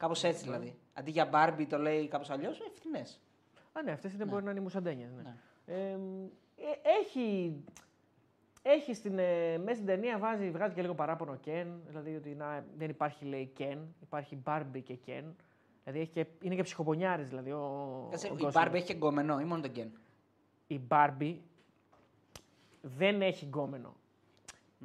[0.02, 0.76] Κάπως έτσι δηλαδή.
[0.94, 3.22] Αντί για Barbie το λέει κάπως αλλιώς, ε, φθηνές.
[3.72, 5.12] Α, ναι, αυτές είναι μπορεί να είναι οι μουσαντένιες.
[5.12, 5.22] Ναι.
[5.22, 5.36] Ναι.
[5.66, 7.56] Ε, ε, έχει,
[8.62, 11.66] έχει στην, ε, μέσα στην ταινία βάζει, βγάζει και λίγο παράπονο Ken.
[11.88, 15.24] Δηλαδή ότι να, δεν υπάρχει λέει Ken, υπάρχει Barbie και Ken.
[15.84, 18.52] Δηλαδή έχει και, είναι και ψυχοπονιάρης δηλαδή ο, Κάτσε, ο η Gosling.
[18.52, 19.88] Barbie έχει και γκόμενο ή μόνο τον Ken.
[20.68, 21.36] Η Barbie
[22.82, 23.96] δεν έχει γκόμενο.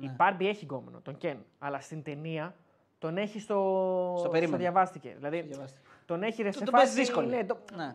[0.00, 0.16] Η Ναι.
[0.18, 1.36] Barbie έχει γκόμενο, τον Ken.
[1.58, 2.54] Αλλά στην ταινία
[2.98, 4.14] τον έχει στο.
[4.18, 4.56] Στο περίμενο.
[4.56, 5.14] διαβάστηκε.
[5.16, 5.78] Δηλαδή Διαβάστε.
[6.06, 7.00] τον έχει ρε, Το- σε τον παίζει φάση.
[7.00, 7.26] δύσκολη.
[7.26, 7.94] Ναι, το- Ναι.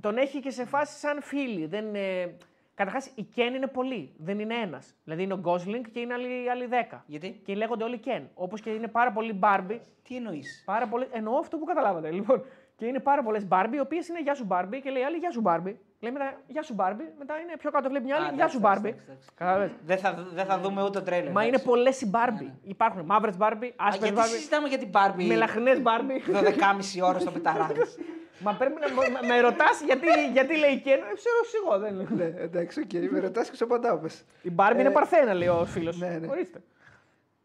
[0.00, 1.66] τον έχει και σε φάση σαν φίλοι.
[1.66, 2.34] Δεν, ε...
[2.76, 4.94] Καταρχάς, η Ken είναι πολλοί, δεν είναι ένας.
[5.04, 7.02] Δηλαδή είναι ο Gosling και είναι άλλοι, άλλοι 10.
[7.06, 8.22] Γιατί, Και λέγονται όλοι Ken.
[8.34, 9.78] Όπως και είναι πάρα πολλοί Barbie.
[10.02, 11.06] τι εννοείς; Πάρα πολλοί...
[11.12, 12.10] Εννοώ αυτό που καταλάβατε.
[12.10, 12.44] Λοιπόν,
[12.76, 15.30] και είναι πάρα πολλές Barbie, οι οποίες είναι Γεια σου Barbie και λέει άλλη Γεια
[15.30, 15.74] σου Barbie.
[16.04, 18.56] Λέει μετά Γεια σου Barbie, μετά είναι πιο κάτω, βλέπει μια Α, άλλη Γεια εντάξει,
[18.56, 18.86] σου εντάξει, Barbie.
[18.88, 19.28] εντάξει, εντάξει.
[19.40, 19.70] Κατάλαβες.
[19.86, 21.32] Δεν θα, δεν θα δούμε ούτε το τρέλερ.
[21.32, 21.66] Μα είναι εντάξει.
[21.66, 22.50] πολλές οι Barbie.
[22.62, 26.18] Υπάρχουν μαύρες Barbie, Α, άσπρες γιατί Barbie, συζητάμε για την Barbie μελαχρινέ Barbie.
[26.34, 27.98] 12,5 ώρα στο πεταράδες.
[28.46, 28.88] Μα πρέπει να
[29.20, 30.88] με- με ρωτάς γιατί, γιατί λέει Ken.
[30.88, 32.06] Ε, Ξέρω εγώ, δεν είναι.
[32.24, 33.12] ναι, εντάξει, οκ.
[33.12, 34.24] Με ρωτάς και σου απαντάω, πες.
[34.42, 35.98] Η Barbie είναι παρθένα, λέει ο φίλος.
[35.98, 36.26] ναι, ναι.
[36.30, 36.58] Ορίστε.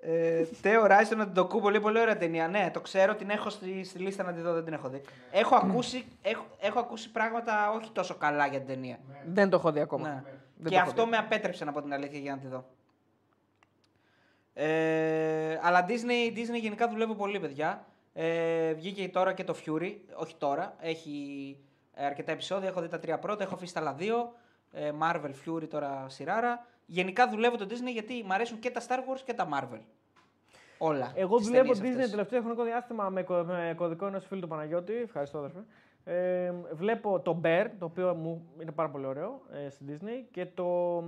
[0.02, 2.48] Ε, Τέο Ράιστον να την το κούμπο, πολύ, πολύ ωραία ταινία.
[2.48, 5.02] Ναι, το ξέρω, την έχω στη, στη λίστα να τη δω, δεν την έχω δει.
[5.32, 9.00] Έχω ακούσει, έχω, έχω ακούσει πράγματα όχι τόσο καλά για την ταινία.
[9.26, 10.08] Δεν το έχω δει ακόμα.
[10.08, 10.24] Ναι.
[10.58, 11.10] Δεν Και το έχω αυτό δει.
[11.10, 12.66] με απέτρεψε να πω την αλήθεια για να τη δω.
[14.54, 17.86] Ε, αλλά Disney, Disney γενικά δουλεύω πολύ, παιδιά.
[18.14, 21.58] Ε, βγήκε τώρα και το Fury, όχι τώρα, έχει
[21.94, 24.34] ε, αρκετά επεισόδια, έχω δει τα τρία πρώτα, έχω αφήσει τα άλλα δύο.
[24.72, 26.66] Ε, Marvel, Fury, τώρα σειράρα.
[26.92, 29.80] Γενικά δουλεύω το Disney γιατί μου αρέσουν και τα Star Wars και τα Marvel.
[30.78, 31.12] Όλα.
[31.16, 32.10] Εγώ τις δουλεύω ταινίες Disney αυτές.
[32.12, 34.94] τελευταίο χρονικό διάστημα με, κω- με κωδικό ενός φίλου του Παναγιώτη.
[34.94, 35.60] Ευχαριστώ, αδερφέ.
[36.04, 40.24] Ε, βλέπω το Bear, το οποίο μου είναι πάρα πολύ ωραίο ε, στη Disney.
[40.32, 41.04] Και, το,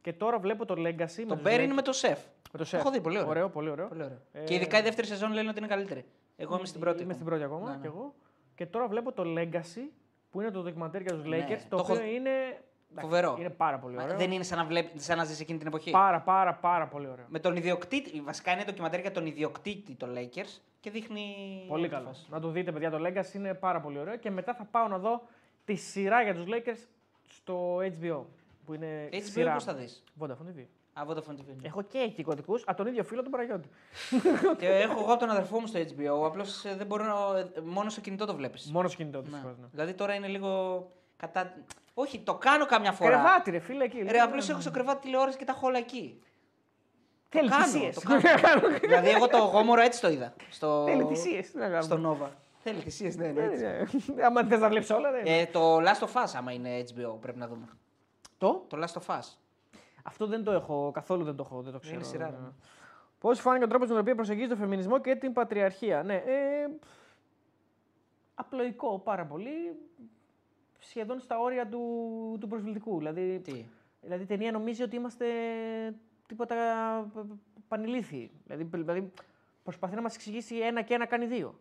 [0.00, 1.24] και τώρα βλέπω το Legacy.
[1.28, 1.60] Το με τους Bear Lakers.
[1.62, 2.16] είναι με το Chef.
[2.52, 2.78] με το Chef.
[2.78, 3.28] Έχω δει, πολύ ωραίο.
[3.30, 3.88] Ωραίο, πολύ ωραίο.
[3.88, 4.18] Πολύ ωραίο.
[4.32, 6.04] Ε, Και ειδικά η δεύτερη σεζόν λένε ότι είναι καλύτερη.
[6.36, 7.02] Εγώ είμαι στην πρώτη.
[7.02, 7.38] Είμαι στην ακόμα.
[7.38, 7.80] πρώτη ακόμα Ναι, ναι.
[7.80, 8.14] κι εγώ.
[8.54, 9.88] Και τώρα βλέπω το Legacy,
[10.30, 11.60] που είναι το ντοκιμαντέρ για τους Ναι, Lakers.
[11.68, 12.30] το Το, οποίο έχω- είναι.
[12.90, 13.36] Εντάξει, Φοβερό.
[13.38, 14.16] Είναι πάρα πολύ Μα ωραίο.
[14.16, 15.90] Δεν είναι σαν να, βλέπ, σαν να ζεις εκείνη την εποχή.
[15.90, 17.24] Πάρα, πάρα, πάρα πολύ ωραίο.
[17.28, 21.24] Με τον ιδιοκτήτη, βασικά είναι ντοκιμαντέρ για τον ιδιοκτήτη το Lakers και δείχνει.
[21.68, 22.06] Πολύ όλη τη καλό.
[22.06, 22.26] φάση.
[22.30, 24.16] Να το δείτε, παιδιά, το Legacy είναι πάρα πολύ ωραίο.
[24.16, 25.22] Και μετά θα πάω να δω
[25.64, 26.86] τη σειρά για τους Lakers
[27.28, 28.22] στο HBO.
[28.64, 29.52] Που είναι HBO σειρά.
[29.52, 30.64] πώς θα δεις; Vodafone TV.
[30.92, 31.56] Α, Vodafone TV.
[31.62, 33.68] Έχω και εκεί κωδικού από τον ίδιο φίλο του Παναγιώτη.
[34.58, 37.38] Και έχω εγώ από τον αδερφό μου στο HBO, απλώς δεν μπορώ να.
[37.38, 38.70] ε, Μόνος στο κινητό το βλέπεις.
[38.70, 39.24] Μόνος στο κινητό του.
[39.30, 39.36] Ναι.
[39.36, 39.66] δυστυχώς, ναι.
[39.70, 40.50] Δηλαδή τώρα είναι λίγο.
[41.16, 41.54] Κατά...
[41.94, 43.10] Όχι, το κάνω καμιά φορά.
[43.10, 44.02] Κρεβάτι, ρε φίλε, εκεί.
[44.08, 46.20] Ρε, απλώς έχω στο κρεβάτι τηλεόραση και τα έχω όλα εκεί.
[47.28, 47.94] Θέλει το κάνω, θυσίες.
[47.94, 48.00] το
[48.42, 48.68] κάνω.
[48.86, 50.34] δηλαδή, εγώ το γόμορο έτσι το είδα.
[50.50, 50.84] Στο...
[50.86, 51.50] Θέλει θυσίες.
[51.50, 52.18] Τι να Στο κάνουμε.
[52.22, 52.28] Nova.
[52.62, 53.46] Θέλει θυσίες, ναι, ναι.
[53.46, 54.12] Ναι, έτσι.
[54.14, 54.24] ναι.
[54.24, 55.22] Άμα δεν θες να βλέπεις όλα, δεν.
[55.26, 57.68] Ε, το Last of Us, άμα είναι HBO, πρέπει να δούμε.
[58.38, 59.24] Το; Το Last of Us.
[60.02, 61.94] Αυτό δεν το έχω, καθόλου δεν το έχω, δεν το ξέρω.
[61.94, 62.36] Είναι σειρά, Ναι.
[62.36, 62.48] ναι.
[63.18, 66.02] Πώς φάνηκε ο τρόπος με τον οποίο προσεγγίζει το φεμινισμό και την πατριαρχία.
[66.02, 66.68] Ναι, ε,
[68.34, 69.76] απλοϊκό πάρα πολύ.
[70.88, 71.80] Σχεδόν στα όρια του,
[72.40, 72.98] του προσβλητικού.
[72.98, 73.64] Δηλαδή, Τι;
[74.00, 75.26] δηλαδή η ταινία νομίζει ότι είμαστε
[76.26, 76.54] τίποτα
[77.14, 77.38] π- π-
[77.68, 78.30] πανηλήθιοι.
[78.46, 79.12] Δηλαδή, δηλαδή
[79.62, 81.58] προσπαθεί να μας εξηγήσει ένα και ένα κάνει δύο.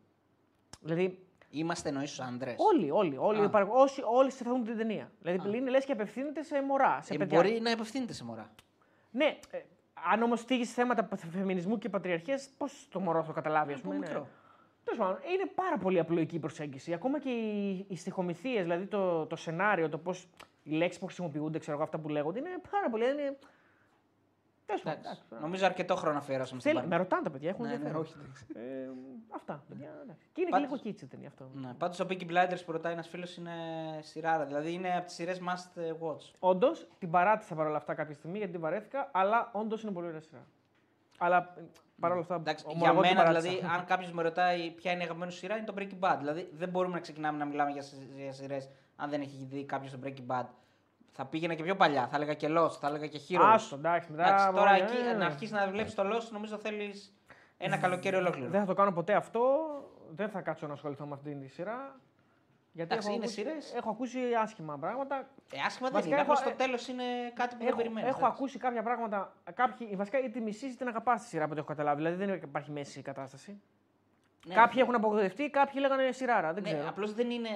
[0.81, 1.19] Δηλαδή
[1.49, 2.55] Είμαστε εννοείς στους άντρες.
[2.57, 3.43] όλοι, όλοι, όλοι, Α.
[3.43, 5.11] υπαρχ- όσοι, όλοι σε την ταινία.
[5.21, 7.37] Δηλαδή είναι λες και απευθύνεται σε μωρά, σε Ε, παιδιά.
[7.41, 8.49] μπορεί να επευθύνεται σε μωρά.
[9.11, 9.57] Ναι, ε,
[10.11, 13.79] αν όμως θίγει θέματα πα- φεμινισμού και πατριαρχίας, πώς το μωρό θα το καταλάβει, ας
[13.79, 13.99] Από πούμε.
[13.99, 14.27] μικρό.
[14.85, 16.93] Τέλος πάντων, είναι πάρα πολύ απλοϊκή η προσέγγιση.
[16.93, 20.27] Ακόμα και οι, οι στοιχομηθείες, δηλαδή το, το σενάριο, το πώς
[20.63, 23.03] οι λέξεις που χρησιμοποιούνται, ξέρω εγώ, αυτά που λέγονται, είναι πάρα πολύ.
[23.09, 23.37] Είναι...
[24.65, 24.99] Τέλος πάντων.
[24.99, 25.21] Εντάξει.
[25.27, 25.43] εντάξει.
[25.43, 27.03] Νομίζω αρκετό χρόνο αφιέρωσαμε στην Θέλει, με πάρτι.
[27.03, 28.01] ρωτάνε τα παιδιά, έχουν Ναι, ναι, ενδιαφέρον.
[28.05, 28.45] όχι, εντάξει.
[28.55, 28.89] Ε,
[29.29, 29.63] αυτά.
[29.69, 30.29] Παιδιά, εντάξει.
[30.33, 31.49] Και είναι Πάντως- και λίγο κίτσι η ταινία αυτό.
[31.53, 31.73] Ναι.
[31.77, 33.51] Πάντως το Peaky Blinders που ρωτάει ένας φίλος είναι
[34.01, 34.45] σειράρα.
[34.45, 36.31] Δηλαδή είναι από τις σειρές must watch.
[36.39, 40.21] Όντως, την παράτησα παρόλα αυτά κάποια στιγμή γιατί την βαρέθηκα, αλλά όντως είναι πολύ ωραία
[40.21, 40.45] σειρά.
[41.17, 41.61] Αλλά ε,
[41.99, 42.35] παρόλα αυτά.
[42.35, 43.49] Εντάξει, για ομολογώ την μένα, παράτησα.
[43.55, 46.15] δηλαδή, αν κάποιος με ρωτάει ποια είναι η αγαπημένη σου σειρά, είναι το Breaking Bad.
[46.19, 47.83] Δηλαδή, δεν μπορούμε να ξεκινάμε να μιλάμε για,
[48.31, 50.45] σειρές αν δεν έχει δει κάποιος το Breaking Bad.
[51.11, 52.07] Θα πήγαινα και πιο παλιά.
[52.07, 53.39] Θα έλεγα και Lost, θα έλεγα και Heroes.
[53.53, 54.23] Άστο, εντάξει, μετά.
[54.27, 57.13] Εντάξει, τώρα μόνο- εκεί ε, να αρχίσεις να βλέπεις το Lost, νομίζω θέλεις
[57.57, 58.49] ένα καλοκαίρι ολόκληρο.
[58.49, 59.41] Δεν θα το κάνω ποτέ αυτό.
[60.09, 61.99] Δεν θα κάτσω να ασχοληθώ με αυτήν τη σειρά.
[62.75, 63.73] Γιατί Εντάξει, έχω, είναι ακούσει, σειρές.
[63.73, 65.15] έχω ακούσει άσχημα πράγματα.
[65.51, 66.23] Ε, άσχημα δεν Βασικά είναι.
[66.23, 67.03] έχω- Απλώς στο τέλος είναι
[67.33, 68.09] κάτι που δεν Έχω, περιμένεις.
[68.09, 69.33] έχω ακούσει κάποια πράγματα.
[69.53, 71.97] Κάποιοι, βασικά είτε μισή είτε την αγαπάς τη σειρά που το έχω καταλάβει.
[72.03, 73.61] Δηλαδή δεν υπάρχει μέση κατάσταση.
[74.53, 76.53] κάποιοι έχουν απογοητευτεί, κάποιοι λέγανε σειράρα.
[76.53, 76.89] Δεν Ναι, ξέρω.
[76.89, 77.49] απλώς δεν είναι.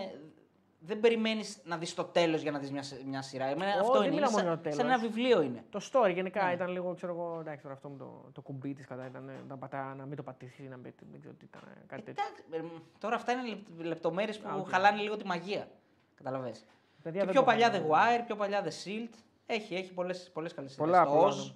[0.81, 3.45] Δεν περιμένεις να δεις το τέλος για να δεις μια, σε- μια σειρά.
[3.45, 4.13] Εμένα Ω, αυτό δεν είναι.
[4.15, 5.01] μιλάω Είναι μόνο σαν, για το σαν τέλος.
[5.01, 5.63] ένα βιβλίο είναι.
[5.69, 6.51] Το story γενικά Ναι.
[6.53, 9.33] ήταν λίγο, ξέρω εγώ, εντάξει τώρα αυτό με το, το κουμπί της κατά ήταν ε,
[9.47, 12.23] να, πατά, να μην το πατήσεις, να μην, δεν ξέρω τι ήταν, ε, κάτι τέτοιο.
[12.51, 14.69] Εντάξει, ε, τώρα αυτά είναι λεπτομέρειες που Α, οκ.
[14.69, 15.67] χαλάνε λίγο τη μαγεία.
[16.15, 16.65] Κατάλαβες.
[17.03, 17.87] Παιδιά, Και δεν πιο το παλιά The κάνω.
[17.89, 19.13] Wire, πιο παλιά The Shield.
[19.45, 20.85] Έχει, έχει πολλές, πολλές καλές σειρές.
[20.89, 21.53] Πολλά, Το πολλά, Oz.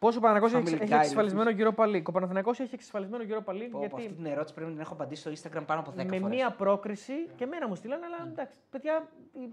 [0.00, 0.08] Ναι.
[0.08, 3.50] Πόσο ο Παναθηναϊκός έχει, Family έχει Guy, εξασφαλισμένο Europa League; Ο Παναθηναϊκός έχει εξασφαλισμένο Europa
[3.52, 5.80] League Πω, πω, αυτή γιατί την ερώτηση πρέπει να την έχω απαντήσει στο Instagram πάνω
[5.80, 6.20] από 10 με φορές.
[6.36, 9.52] μία πρόκριση και εμένα μου στείλανε, αλλά εντάξει, παιδιά, η-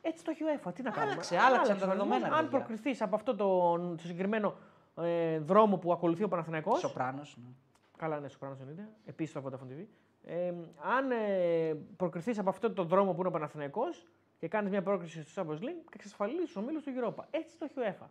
[0.00, 0.74] έτσι το έχει ο UEFA.
[0.74, 1.12] Τι να κάνουμε.
[1.12, 2.08] Άλλαξε, άλλαξαν τα ο οργανισμός.
[2.18, 2.58] δεδομένα, Αν παιδιά.
[2.58, 4.54] προκριθείς από αυτό το, το συγκεκριμένο
[5.00, 7.36] ε, δρόμο που ακολουθεί ο Παναθηναϊκός, Σοπράνος.
[7.42, 7.48] ναι.
[7.96, 8.88] Καλά, ναι, Σοπράνος εννοείται.
[9.04, 9.84] Επίσης στο Vodafone TV.
[10.24, 10.52] Ε,
[10.96, 14.06] αν ε, προκριθείς από αυτό το δρόμο που είναι ο Παναθηναϊκός
[14.38, 17.24] και κάνεις μια πρόκριση στο Champions League, εξασφαλίζει του ομίλου του Europa.
[17.30, 18.06] Έτσι το έχει ο UEFA.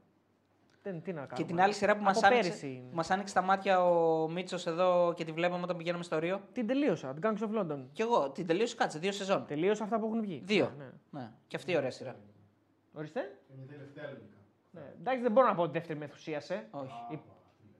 [0.91, 1.35] Δεν, τι να κάνουμε.
[1.37, 2.89] Και την άλλη σειρά που μας Από άνοιξε, πέρυσι είναι.
[2.89, 6.41] που μας άνοιξε τα μάτια ο Μίτσος εδώ και τη βλέπαμε όταν πηγαίναμε στο Ρίο.
[6.51, 7.85] Την τελείωσα, την Gangs of London.
[7.91, 9.45] Και εγώ την τελείωσα κάτσε, δύο σεζόν.
[9.47, 10.41] Τελείωσα αυτά που έχουν βγει.
[10.45, 10.71] Δύο.
[10.77, 10.89] Ναι.
[11.09, 11.31] Ναι.
[11.47, 12.15] Και αυτή η ωραία σειρά.
[12.93, 13.19] Ορίστε.
[13.53, 14.37] Είναι η τελευταία λογικά.
[14.71, 14.81] Ναι.
[14.99, 16.67] Εντάξει, δεν μπορώ να πω ότι η δεύτερη με ενθουσίασε.
[16.71, 16.93] Όχι.
[17.11, 17.19] Η,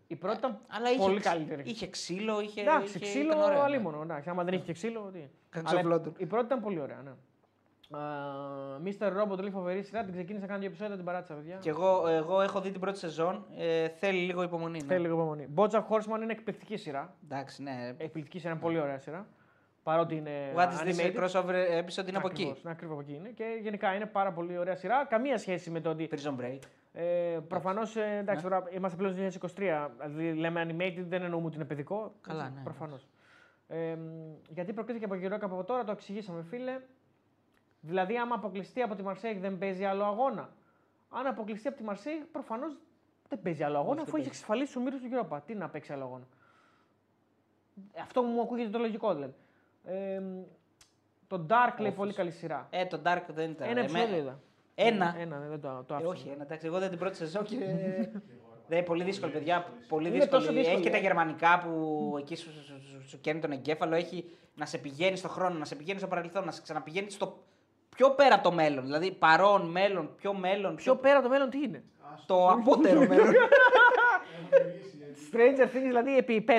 [0.08, 1.64] η πρώτη ήταν Αλλά είχε, πολύ ξ- καλύτερη.
[1.66, 2.62] είχε ξύλο, είχε.
[2.62, 3.64] Εντάξει, είχε ξύλο ήταν ωραία, ναι.
[3.64, 4.02] αλίμονο.
[4.02, 5.10] Εντάξει, άμα δεν είχε και ξύλο.
[5.14, 5.20] Τι.
[5.56, 6.12] Gangs Αλλά of London.
[6.20, 7.12] Η πρώτη ήταν πολύ ωραία, ναι.
[7.92, 8.00] Α,
[8.84, 9.08] Mr.
[9.22, 11.58] Robot λέει φοβερή σειρά, την ξεκίνησα να κάνω δύο επεισόδια, την παράτησα, παιδιά.
[11.62, 13.46] Και εγώ, εγώ έχω δει την πρώτη σεζόν.
[13.58, 14.80] Ε, θέλει λίγο υπομονή.
[14.82, 14.86] Ναι.
[14.88, 15.48] Θέλει λίγο υπομονή.
[15.56, 17.14] Bojack Horseman είναι εκπληκτική σειρά.
[17.24, 17.94] Εντάξει, ναι.
[17.98, 19.28] Εκπληκτική σειρά, είναι πολύ ωραία σειρά.
[19.84, 20.54] Παρότι είναι.
[20.56, 21.24] What is this animated.
[21.24, 21.54] crossover
[21.84, 22.42] episode είναι από εκεί.
[22.42, 23.30] Ακριβώς, ναι, ακριβώς από εκεί είναι.
[23.30, 25.06] Και γενικά είναι πάρα πολύ ωραία σειρά.
[25.06, 26.60] Καμία σχέση με το ότι Prison Break.
[26.94, 28.18] Ε, Προφανώς Ναι.
[28.20, 29.90] εντάξει, τώρα είμαστε πλέον στο 2023.
[30.06, 32.14] Δηλαδή λέμε animated, δεν εννοούμε ότι είναι παιδικό.
[32.22, 33.08] Καλά, ναι, Προφανώς.
[33.68, 34.00] Ε, μ,
[34.50, 36.80] γιατί προκρίθηκε από καιρό και από τώρα, το εξηγήσαμε, φίλε.
[37.80, 40.50] Δηλαδή, άμα αποκλειστεί από τη Μαρσέικ, δεν παίζει άλλο αγώνα.
[41.10, 42.78] Αν αποκλειστεί από τη Μαρσέικ, προφανώς
[43.30, 44.28] δεν παίζει άλλο αγώνα, δεν αφού έχει παίζει.
[44.30, 45.40] εξασφαλίσει του ομίλου του Europa.
[45.46, 46.28] Τι να παίξει άλλο αγώνα.
[48.02, 49.34] Αυτό μου ακούγεται το λογικό δηλαδή.
[49.84, 50.42] Ε, μ,
[51.28, 52.68] το Dark λέει πολύ καλή σειρά.
[52.70, 53.70] Ε, το Dark δεν ήταν.
[53.70, 54.40] Ένα Εμέ- επεισόδιο είδα.
[54.76, 55.16] Ένα.
[55.20, 56.10] Ένα, δεν το, το Ε, άφησα.
[56.12, 57.56] όχι, ένα, εντάξει, εγώ δεν την πρώτη σεζόν και.
[58.70, 59.66] Δεν, πολύ δύσκολη, παιδιά.
[59.88, 60.42] Πολύ Είναι δύσκολη.
[60.42, 61.02] τόσο δύσκολη, Έχει και τα ε.
[61.02, 63.96] γερμανικά που εκεί σου, σου, σου, σου, σου καίνε τον εγκέφαλο.
[63.96, 64.26] Έχει
[64.56, 67.44] να σε πηγαίνει στο χρόνο, να σε πηγαίνει στο παρελθόν, να σε ξαναπηγαίνει στο
[67.98, 68.84] πιο πέρα από το μέλλον.
[68.84, 70.76] Δηλαδή παρόν, μέλλον, πιο μέλλον.
[70.76, 71.84] Πιο πέρα από το μέλλον τι είναι;
[72.26, 73.34] Το απότερο μέλλον.
[75.32, 76.52] Stranger Things δηλαδή επί 5.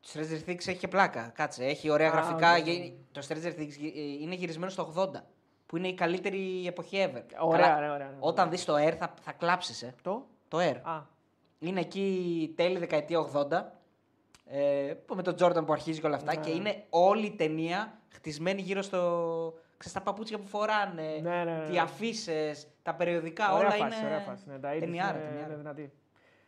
[0.00, 1.32] Το Stranger Things έχει και πλάκα.
[1.34, 2.52] Κάτσε, έχει ωραία Α, γραφικά.
[2.56, 2.66] οκ.
[2.66, 5.20] Γι- Το Stranger Things ε, είναι γυρισμένο στο 80.
[5.66, 7.22] Που είναι η καλύτερη εποχή ever.
[7.40, 8.16] Ωραία, Καλά, ωραία, ωραία.
[8.18, 9.82] Όταν δεις το Air θα, θα κλάψεις.
[9.82, 9.94] Ε.
[10.02, 10.76] Το; Το Air.
[10.82, 11.00] Α,
[11.58, 13.62] Είναι εκεί τέλη δεκαετία 80.
[14.50, 16.34] Ε, που με τον Τζόρνταν που αρχίζει και όλα αυτά.
[16.34, 16.40] Ναι.
[16.40, 19.54] Και είναι όλη η ταινία χτισμένη γύρω στο.
[19.78, 21.74] Ξέρεις, τα παπούτσια που φοράνε, Ναι, ναι, ναι.
[21.74, 22.52] οι αφίσες,
[22.82, 24.06] τα περιοδικά, ωραία όλα φάση, είναι.
[24.06, 24.42] ωραία φάση.
[24.46, 25.46] Ναι, τα είδες, ταινιάρα, είναι- ταινιάρα.
[25.46, 25.92] είναι δυνατή.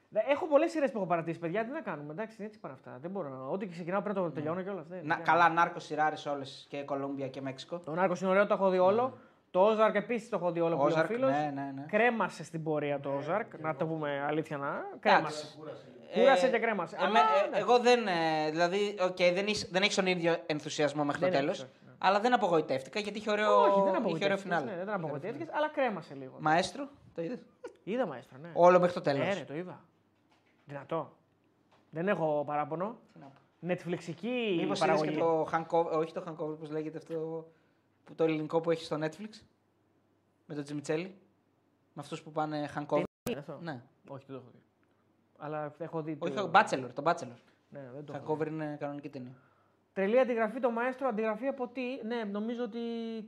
[0.08, 1.64] Δε- Έχω πολλές σειρές που έχω παρατήσει, παιδιά.
[1.64, 2.98] Τι να κάνουμε, εντάξει, έτσι πάνε αυτά.
[3.00, 3.44] Δεν μπορώ να.
[3.46, 4.84] Ό,τι ξεκινάω πρέπει να το τελειώνω κιόλα.
[5.02, 7.78] Να, καλά, νάρκος σειράρε όλες και Κολούμπια και Μέξικο.
[7.78, 9.18] Το Νάρκος είναι ωραίο, το έχω δει όλο.
[9.50, 10.76] Το Ozark επίσης το έχω δει όλο.
[10.76, 11.30] που λέει ο Ozark, φίλος.
[11.30, 11.84] ναι, ναι, ναι.
[11.88, 14.84] Κρέμασε στην πορεία το Ozark, να το πούμε αλήθεια να.
[15.00, 15.46] Κρέμασε.
[16.12, 16.96] Ε, Κούρασε και κρέμασε.
[16.96, 17.58] εμέ- Αλλά, ε, ναι.
[17.58, 18.06] εγώ δεν.
[18.06, 21.54] ε, δηλαδή, οκ, δεν, έχει, δεν έχεις τον ίδιο ενθουσιασμό μέχρι Δεν το τέλος.
[22.00, 22.08] Έχεις, όχι, ναι.
[22.08, 24.70] Αλλά δεν απογοητεύτηκα γιατί είχε ωραίο, Όχι, δεν είχε ωραίο απογοητεύτηκες, φινάλε.
[24.70, 26.36] ναι, δεν απογοητεύτηκες, αλλά κρέμασε λίγο.
[26.40, 27.38] Μαέστρο, το είδες;
[27.84, 28.50] Είδα μαέστρο, ναι.
[28.54, 29.26] Όλο μέχρι το τέλος.
[29.26, 29.84] Ναι, ρε, το είδα.
[30.64, 31.12] Δυνατό.
[31.90, 32.98] Δεν έχω παράπονο.
[33.66, 35.10] Netflixική Μήπως είδες παραγωγή.
[35.10, 37.46] και το Hangover, όχι το Hangover, πώς λέγεται αυτό.
[38.04, 39.40] Που το ελληνικό που έχει στο Netflix.
[40.46, 41.14] Με τον Τζιμιτσέλη.
[41.92, 43.02] Με αυτούς που πάνε Hangover.
[43.30, 43.82] Είναι αυτό; Ναι.
[44.08, 44.62] Όχι, δεν το έχω δει.
[45.38, 46.16] Αλλά έχω δει.
[46.18, 46.48] Όχι, το...
[46.48, 46.88] το Bachelor.
[46.94, 47.36] Το Bachelor.
[47.68, 48.42] Ναι, δεν το έχω δει.
[48.44, 49.34] Hangover είναι κανονική ταινία.
[49.92, 51.82] Τρελή αντιγραφή το μαέστρο, αντιγραφή από τι.
[52.06, 52.78] Ναι, νομίζω ότι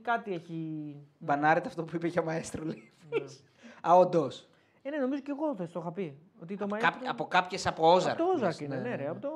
[0.01, 0.95] κάτι έχει.
[1.17, 2.91] Μπανάρεται αυτό που είπε για Μαέστρο, λέει.
[3.09, 3.23] Ναι.
[3.89, 4.47] Α, όντως.
[4.81, 6.17] Ε, ναι, νομίζω και εγώ το είχα πει.
[6.41, 6.91] Ότι το μαέστρο.
[7.07, 8.07] Από κάποιες από Ozark.
[8.07, 9.09] Από το Ozark λες, είναι, ναι, ρε.
[9.09, 9.29] Από το,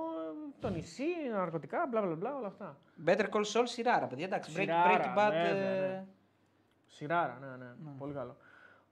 [0.60, 2.78] το νησί, ναρκωτικά, μπλα μπλα μπλα, όλα αυτά.
[3.06, 4.26] Better Call Saul σειράρα, παιδιά.
[4.26, 5.32] Εντάξει, Breaking- Σειράρα, Breaking Bad.
[5.32, 6.06] βέβαια, ε, ναι.
[6.88, 8.38] Σειράρα, ναι, ναι, Πολύ καλό.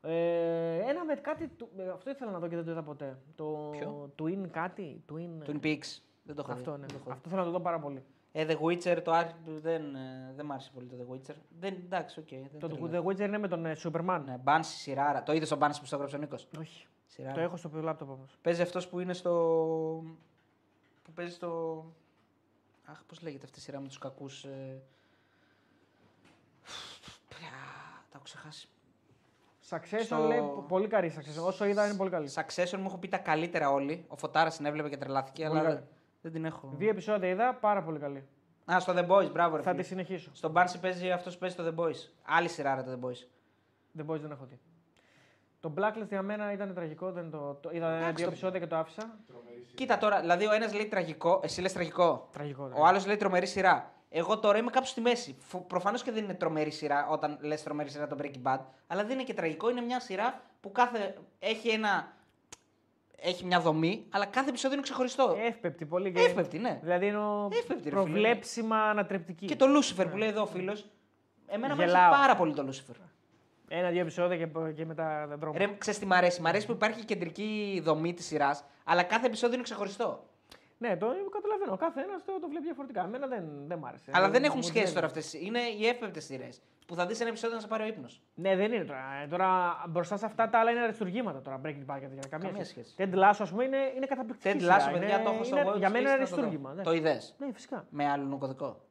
[0.01, 1.47] Ε, ένα με κάτι.
[1.47, 3.17] του- ε, Αυτό ήθελα να δω και δεν το είδα ποτέ.
[3.35, 5.03] Το Ποιο; Twin κάτι.
[5.11, 5.99] Twin, Twin Peaks.
[6.23, 6.59] Δεν το έχω δει.
[6.59, 6.77] Αυτό, ναι.
[6.77, 7.11] Δεν το έχω δει.
[7.11, 8.03] Αυτό θέλω να το δω πάρα πολύ.
[8.37, 11.35] Ε, The Witcher, το Άρχι δεν, ε, δεν μ' άρεσε πολύ το The Witcher.
[11.59, 12.27] Δεν, εντάξει, οκ.
[12.29, 13.03] δεν Το τρελαίνω.
[13.03, 14.21] The Witcher είναι με τον ε, Superman.
[14.25, 15.23] Ναι, Banshee σειράρα.
[15.23, 16.87] Το είδες στο Banshee που στο έγραψε ο Νίκος; Όχι.
[17.07, 17.33] Σειράρα.
[17.33, 18.37] Το έχω στο laptop όμως.
[18.41, 19.31] Παίζει αυτός που είναι στο.
[21.03, 21.83] που παίζει στο.
[22.85, 24.43] Αχ, πώς λέγεται αυτή η σειρά με τους κακούς.
[24.43, 24.81] Ε...
[27.29, 27.49] Πια,
[28.09, 28.67] Τα έχω ξεχάσει.
[29.69, 31.45] Succession Στο- λέει πο- πολύ καλή Succession.
[31.45, 32.29] Όσο είδα είναι πολύ καλή.
[32.33, 34.05] Succession μου έχουν πει τα καλύτερα όλοι.
[34.07, 35.83] Ο Φωτάρας την έβλεπε και τρελάθηκε, Πολύ αλλά καλή.
[36.26, 36.72] Δεν την έχω.
[36.77, 38.27] Δύο επεισόδια είδα, πάρα πολύ καλή.
[38.73, 39.56] Α, στο The Boys, μπράβο.
[39.56, 39.81] Ρε, Θα φίλε.
[39.81, 40.30] τη συνεχίσω.
[40.34, 41.95] Στον Banshee παίζει αυτός που παίζει στο The Boys.
[42.26, 43.19] Άλλη σειρά, ρε, το The Boys.
[44.02, 44.60] The Boys δεν έχω δει.
[45.60, 47.11] Το Blacklist για μένα ήταν τραγικό.
[47.11, 49.18] Δεν το, το, είδα Εντάξει, δύο το- επεισόδια και το άφησα.
[49.76, 52.30] Κοίτα τώρα, δηλαδή ο ένας λέει τραγικό, εσύ λες τραγικό.
[52.31, 52.64] Τραγικό.
[52.64, 52.88] Ο τραγικό.
[52.88, 53.93] άλλος λέει τρομερή σειρά.
[54.10, 55.38] Εγώ τώρα είμαι κάπου στη μέση.
[55.68, 59.11] Προφανώς και δεν είναι τρομερή σειρά όταν λες τρομερή σειρά το Breaking Bad, αλλά δεν
[59.11, 59.69] είναι και τραγικό.
[59.69, 62.14] Είναι μια σειρά που κάθε έχει ένα.
[63.27, 65.38] Έχει μια δομή, αλλά κάθε επεισόδιο είναι ξεχωριστό.
[65.47, 66.11] Εύπεπτη πολύ.
[66.11, 66.80] και- Εύπεπτη, ναι.
[66.81, 67.89] Δηλαδή είναι ο Εύπεπτη, ρε φίλε.
[67.89, 69.45] προβλέψιμα ανατρεπτική.
[69.45, 70.85] Και το Lucifer που λέει εδώ ο φίλος.
[71.47, 72.11] Εμένα μου αρέσει Γελάω.
[72.11, 72.95] πάρα πολύ το Lucifer.
[73.68, 75.57] Ένα-δύο επεισόδια και, και μετά δεν τρώμε.
[75.57, 79.03] Ρε, ξέρεις τι μ' αρέσει; Μ' αρέσει που υπάρχει η κεντρική δομή της σειράς, αλλά
[79.03, 80.26] κάθε επεισόδιο είναι ξεχωριστό.
[80.77, 81.77] Ναι, το καταλαβαίνω.
[81.77, 83.03] Κάθε ένας το, το βλέπει διαφορετικά.
[83.03, 84.11] Εμένα δεν, δεν μ' άρεσε.
[84.14, 84.93] Αλλά δεν Μου έχουν σχέση δουλεύει.
[84.93, 85.34] τώρα αυτές.
[85.34, 86.61] Είναι οι εύπεπτε σειρές.
[86.88, 88.22] Που θα δεις ένα επεισόδιο να σε πάρει ο ύπνος.
[88.35, 89.14] Ναι, δεν είναι τώρα.
[89.23, 91.61] Ε, Τώρα μπροστά σε αυτά τα άλλα είναι αριστούργήματα τώρα.
[91.65, 92.30] Breaking Bad και τέτοια.
[92.30, 92.89] Καμία, Καμία σχέση.
[92.89, 93.10] σχέση.
[93.14, 94.56] Ted Lasso, ας πούμε, είναι, είναι καταπληκτική.
[94.57, 94.77] Ted σειρά.
[94.80, 96.41] Lasso, παιδιά, Είναι- το έχω στο είναι- web Για μένα είναι space να το δω.
[96.41, 96.73] αριστούργημα.
[96.73, 96.84] ναι.
[96.84, 97.85] Το είδες; Ναι, φυσικά.
[97.89, 98.81] Με άλλον κωδικό.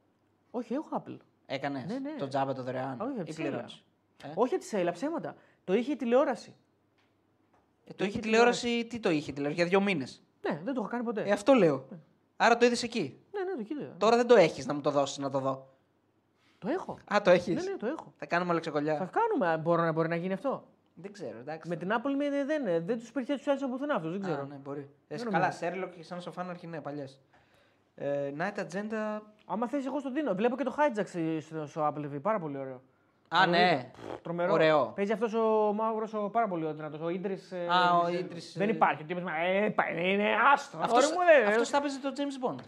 [0.51, 1.17] Όχι, έχω Apple.
[1.45, 2.15] Έκανες; Ναι, ναι.
[2.17, 3.01] Το τζάμπα το δωρεάν.
[3.01, 3.83] Όχι, ή από τη πληρώνεις;
[4.23, 5.35] Ε; Όχι τη Σέιλα, ψέματα.
[5.63, 6.55] Το είχε η τηλεόραση.
[7.87, 10.23] Ε, το είχε είχε τηλεόραση, τι το είχε τηλεόραση, για δύο μήνες.
[10.49, 11.21] Ναι, δεν το έχω κάνει ποτέ.
[11.23, 11.85] Ε, αυτό λέω.
[12.37, 13.19] Άρα το είδες εκεί.
[13.31, 13.93] Ναι, ναι, το κοίταγα.
[13.97, 15.69] Τώρα δεν το έχεις να μου το δώσεις να το δω.
[16.57, 16.97] Το έχω.
[17.13, 17.55] Α, το έχεις.
[17.63, 18.13] Ναι, ναι, το έχω.
[18.17, 19.09] Θα κάνουμε Θα λεξοκολλιά.
[19.11, 19.57] κάνουμε.
[19.61, 20.63] Μπορεί να, μπορεί να γίνει αυτό.
[20.93, 21.69] Δεν ξέρω, εντάξει.
[21.69, 24.11] Με την Apple με, δεν, δεν τους υπήρχε τους άρεσε πουθενά αυτούς.
[24.11, 24.41] Δεν ξέρω.
[24.41, 24.89] Α, ναι, μπορεί.
[25.07, 25.57] Ε, Δεν καλά, νομίζω.
[25.57, 27.19] Σέρλοκ και σαν σοφάν αρχή, ναι, παλιές.
[27.95, 29.19] Ε, Night Agenda.
[29.45, 30.33] Άμα θες, εγώ στον δίνω.
[30.35, 31.05] Βλέπω και το Hijack
[31.41, 32.21] στο, στο Apple TV.
[32.21, 32.81] Πάρα πολύ ωραίο.
[33.27, 33.91] Α, Δηλαδή, ναι.
[34.21, 34.51] Τρομερό.
[34.53, 34.91] Ωραίο.
[34.95, 37.05] Παίζει αυτός ο μαύρος ο πάρα πολύ δυνατό.
[37.05, 37.51] Ο Ίντρις.
[37.53, 39.03] Α, ο Ίντρις, Δεν ε, υπάρχει.
[39.03, 40.77] Ο τύπος, μα, ε, πα- είναι άστο.
[40.81, 41.47] Αυτός Αυτό μου δεν.
[41.47, 42.59] αυτός θα παίζει το James Bond.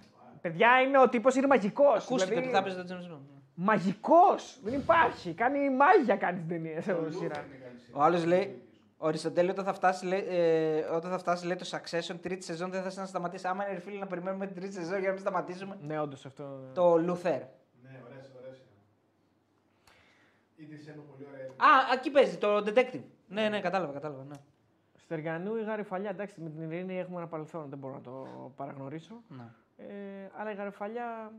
[0.41, 2.03] Παιδιά είναι ο τύπος είναι μαγικός.
[2.05, 3.19] Ακούστηκε ότι θα παίζει το James Bond.
[3.53, 4.59] Μαγικός!
[4.63, 5.33] Δεν υπάρχει.
[5.33, 7.45] Κάνει μάγια κάνει την ταινία σε σειρά.
[7.93, 8.61] Ο άλλος λέει.
[8.97, 12.71] Ο Αριστοτέλη όταν θα φτάσει, λέει, ε, όταν θα φτάσει λέει, το Succession τρίτη σεζόν
[12.71, 13.47] δεν θα σε να σταματήσει.
[13.47, 15.77] Άμα είναι ρε φίλε να περιμένουμε την τρίτη σεζόν για να μην σταματήσουμε.
[15.81, 16.43] Ναι, όντως αυτό.
[16.73, 17.39] Το Luther.
[17.81, 18.77] Ναι, ωραίες, ωραίες είναι.
[20.59, 21.45] Η της είναι πολύ ωραία.
[21.47, 23.03] Α, εκεί παίζει το Detective.
[23.27, 24.23] Ναι, ναι, κατάλαβα, κατάλαβα.
[24.23, 24.35] Ναι.
[24.95, 29.21] Στεργανού ή γαριφαλιά, εντάξει, με την Ειρήνη έχουμε ένα παρελθόν, δεν μπορώ να το παραγνωρίσω.
[29.27, 29.43] Ναι.
[29.77, 31.31] Ε, αλλά η γαριφαλιά.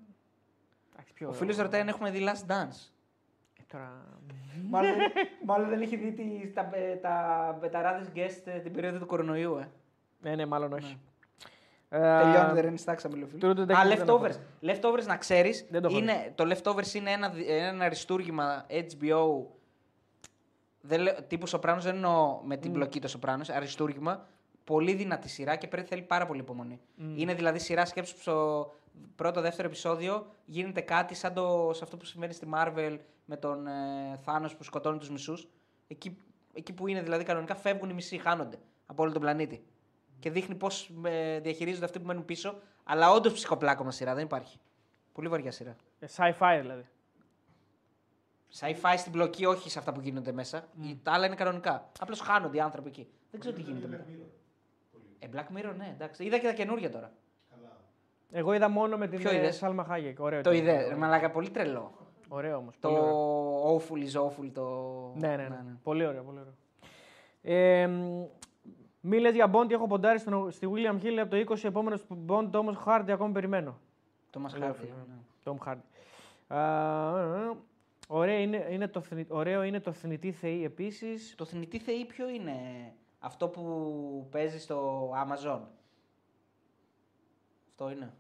[0.93, 2.91] Εντάξει, πιο Ο φίλος ρωτάει αν έχουμε δει Last Dance.
[3.59, 4.05] Ε, τώρα...
[4.69, 4.95] μάλλον,
[5.45, 9.57] μάλλον δεν έχει δει τις, τα, ε, τα μπεταράδες guest ε, την περίοδο του κορονοϊού,
[9.57, 9.71] ε.
[10.21, 10.99] Ναι, ναι, μάλλον όχι.
[11.91, 13.39] Ε, Τελειώνει, δεν είναι στάξα μιλοφίλ.
[13.43, 14.29] True Detective Α, δεν leftovers.
[14.29, 14.31] έχω
[14.63, 15.67] Leftovers να ξέρεις.
[15.71, 19.45] Δεν το έχω Είναι, το leftovers είναι ένα, δι- ένα αριστούργημα HBO.
[20.81, 23.45] Δεν λέω, τύπου Σοπράνο δεν εννοώ με την πλοκή το Σοπράνο.
[23.55, 24.27] Αριστούργημα.
[24.65, 26.81] Πολύ δυνατή σειρά και πρέπει θέλει πάρα πολύ υπομονή.
[27.17, 28.71] Είναι δηλαδή σειρά σκέψη που στο
[29.17, 33.67] πρώτο δεύτερο επεισόδιο γίνεται κάτι σαν το, σε αυτό που συμβαίνει στη Marvel με τον
[33.67, 33.71] ε,
[34.25, 35.49] Θάνος που σκοτώνει τους μισούς.
[35.89, 36.17] Εκεί,
[36.55, 38.57] εκεί που είναι δηλαδή κανονικά φεύγουν οι μισοί, χάνονται
[38.87, 39.63] από όλο τον πλανήτη.
[40.19, 40.91] Και δείχνει πώς
[41.41, 42.59] διαχειρίζονται αυτοί που μένουν πίσω.
[42.85, 44.59] Αλλά όντως ψυχοπλάκωμα σειρά, δεν υπάρχει.
[45.13, 45.77] Πολύ βαριά σειρά.
[45.99, 46.87] Ε, Sci-fi δηλαδή.
[48.61, 50.65] Sci-fi στην πλοκή, όχι σε αυτά που γίνονται μέσα.
[50.83, 51.91] Η- Τα άλλα είναι κανονικά.
[52.01, 53.09] Απλώς χάνονται οι άνθρωποι εκεί.
[53.31, 54.05] Δεν ξέρω τι γίνεται μετά.
[55.19, 56.25] Ε, Black Mirror, ναι, εντάξει.
[56.25, 57.13] Είδα και τα καινούργια τώρα.
[58.31, 60.21] Εγώ είδα μόνο με την Ποιο ε, είδες; Σάλμα Χάγεκ.
[60.21, 60.41] Ωραίο.
[60.43, 60.67] Το ήταν.
[60.75, 60.89] είδε.
[60.89, 61.93] Ρε Μαλάκα, πολύ τρελό.
[62.29, 62.75] Ωραίο όμως.
[62.81, 64.51] Το awful is awful.
[64.53, 64.65] Το...
[65.17, 65.63] Ναι, ναι, ναι.
[65.83, 66.23] Πολύ ωραίο.
[66.23, 66.55] Πολύ ωραίο.
[67.43, 68.25] Ε, μ,
[69.09, 72.51] μη λες για Bond, έχω ποντάρει στον- στη William Hill από το 20, επόμενος Bond
[72.55, 73.79] όμως Hardy ακόμη περιμένω.
[74.31, 74.83] Το μας Πολύ χάρτη.
[74.83, 75.15] ωραίο, ναι.
[75.45, 76.57] Tom Hardy.
[76.57, 77.57] Α,
[78.09, 81.35] ωραίο, είναι, είναι το, θνη- ωραίο είναι το θνητή θεή επίσης.
[81.37, 82.57] Το θνητή θεή ποιο είναι
[83.19, 85.61] αυτό που παίζει στο Amazon;
[87.71, 88.13] Αυτό είναι.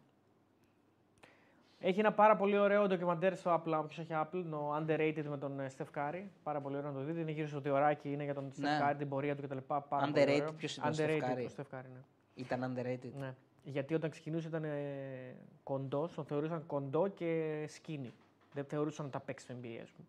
[1.80, 5.38] Έχει ένα πάρα πολύ ωραίο ντοκιμαντέρ στο Apple, αν ποιος έχει Apple, το Underrated με
[5.38, 6.22] τον ε, Steph Curry.
[6.42, 7.20] Πάρα πολύ ωραίο να το δείτε.
[7.20, 8.78] Είναι γύρω στο διωράκι, είναι για τον Steph Ναι.
[8.82, 9.56] Curry, την πορεία του κτλ.
[9.66, 10.52] Πάρα πολύ Underrated, ωραίο.
[10.52, 11.46] ποιος ήταν ο Steph Underrated, Curry?
[11.46, 12.00] ο Steph Curry, ναι.
[12.34, 13.10] Ήταν underrated.
[13.18, 13.34] ναι.
[13.62, 18.12] Γιατί όταν ξεκινούσε ήταν ε, κοντό, τον θεωρούσαν κοντό και σκίνη.
[18.52, 20.06] Δεν θεωρούσαν ότι θα παίξεις στο NBA, ας πούμε.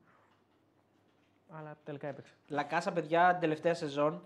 [1.60, 2.34] Αλλά τελικά έπαιξε.
[2.48, 4.22] Λακάσα, παιδιά, την τελευταία σεζόν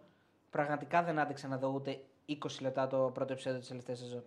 [0.50, 2.00] πραγματικά δεν άντεξα να δω ούτε
[2.30, 4.24] 20 λεπτά το πρώτο επεισόδιο της τελευταίας σεζόν.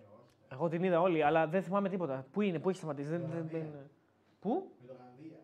[0.52, 2.26] Εγώ την είδα όλη, αλλά δεν θυμάμαι τίποτα.
[2.32, 3.08] Πού είναι, πού έχει σταματήσει.
[3.10, 3.66] Δεν, δεν, δεν...
[4.40, 5.38] Πού; Με το Γανδία.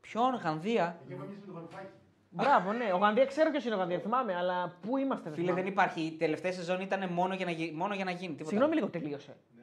[0.00, 1.86] Ποιον, Γανδία; Εκεί που με το βαρουφάκι.
[2.30, 2.92] Μπράβο, ναι.
[2.92, 5.30] Ο Γανδία ξέρω ποιος είναι ο Γανδία, θυμάμαι, αλλά πού είμαστε.
[5.30, 5.68] Φίλε, δεν θυμάμαι.
[5.70, 6.00] υπάρχει.
[6.00, 8.30] Η τελευταία σεζόν ήταν μόνο για να, γι- μόνο για να γίνει.
[8.32, 8.48] Τίποτα.
[8.48, 9.36] Συγγνώμη λίγο, τελείωσε.
[9.56, 9.62] Ναι.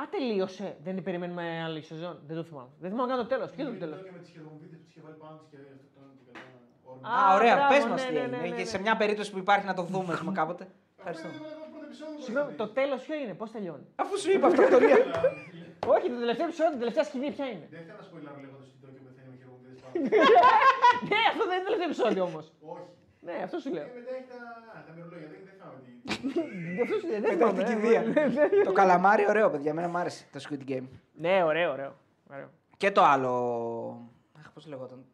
[0.00, 0.76] Α, τελείωσε.
[0.82, 2.18] Δεν περιμένουμε άλλη σεζόν.
[2.26, 2.68] Δεν το θυμάμαι.
[2.80, 3.50] Δεν θυμάμαι καν το τέλος.
[3.50, 5.56] Ποιο είναι το τέλος; Και με τις χειρομοβίτες που τους είχε βάλει πάνω τους και
[5.56, 6.46] αυτό τον και καλά
[6.84, 7.08] όρμα.
[7.08, 8.36] Α, Α, ωραία, μπράβο, πε μας ναι, τι ναι, έγινε.
[8.36, 8.64] ναι, ναι, Και ναι.
[8.64, 10.64] σε μια περίπτωση που υπάρχει να το δούμε, ας πούμε, κάποτε.
[10.98, 11.28] Ευχαριστώ.
[11.92, 14.14] Αυτό είναι το πρώτο επεισόδιο, Συγγνώμη, πώς το θα τέλος ποιο είναι, πώς τελειώνει; Αφού
[14.22, 14.96] σου είπα αυτοκτονία.
[15.94, 18.78] Όχι, το τελευταίο επεισόδιο, την τελευταία σκηνή ποια είναι; Δεν θέλω να σποιλάρω λέγοντας ότι
[18.82, 19.92] το και πεθαίνει με χειρομοβίτες πάνω.
[21.10, 22.44] ναι, αυτό δεν είναι το τελευταίο επεισόδιο όμως.
[22.74, 22.88] Όχι.
[23.26, 23.84] Ναι, αυτό σου λέω.
[23.88, 24.40] Και μετά έχει τα,
[24.74, 25.90] α, τα μυρολόγια, δεν, δεν θυμάμαι τι.
[26.84, 27.20] Αυτό σου λέω.
[27.24, 28.00] Δεν Μετά θυμάμαι, την ε, κηδεία.
[28.02, 28.62] ναι.
[28.68, 29.70] Το καλαμάρι, ωραίο, παιδιά.
[29.74, 30.86] Εμένα μου άρεσε το Squid Game.
[31.24, 31.92] Ναι, ωραίο, ωραίο.
[32.32, 32.48] ωραίο.
[32.76, 33.32] Και το άλλο.
[34.38, 35.04] Αχ, πώς λεγόταν.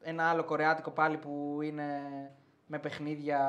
[0.00, 1.86] Ένα άλλο κορεάτικο πάλι που είναι
[2.66, 3.40] με παιχνίδια.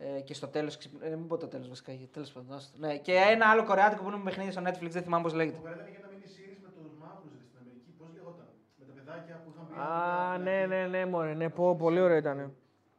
[0.00, 0.78] Ε, και στο τέλος.
[1.00, 1.92] Ε, μην πω το τέλος βασικά.
[2.12, 2.56] Τέλος πάντων.
[2.56, 2.78] άστο.
[2.78, 4.90] Ναι, και ένα άλλο κορεάτικο που είναι με παιχνίδια στο Netflix.
[4.90, 5.56] Δεν θυμάμαι πώς λέγεται.
[5.56, 7.90] Το Κορέα είχε ένα mini series με τους μαύρους ρε, στην Αμερική.
[7.98, 8.46] Πώς λεγόταν.
[8.78, 9.74] Με τα παιδάκια που είχαν πει.
[9.80, 12.36] Α, ναι, ναι, ναι, μωρέ, ναι, πω, πολύ ωραίο ήταν.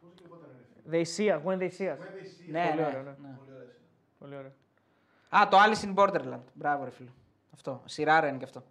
[0.02, 0.92] Πώς λεγόταν ρε.
[0.92, 2.00] They see us, when they see us.
[2.04, 3.10] When they see Ναι, Πολύ ναι, ωραίο, ναι.
[3.10, 3.36] ναι.
[3.40, 3.88] Πολύ ωραία σειρά.
[4.20, 4.52] Πολύ ωραίο.
[5.30, 6.44] Α, το Alice in Borderland.
[6.54, 7.10] Μπράβο, ρε φίλο.
[7.54, 7.82] Αυτό.
[7.86, 8.64] Σειράρα είναι και αυτό.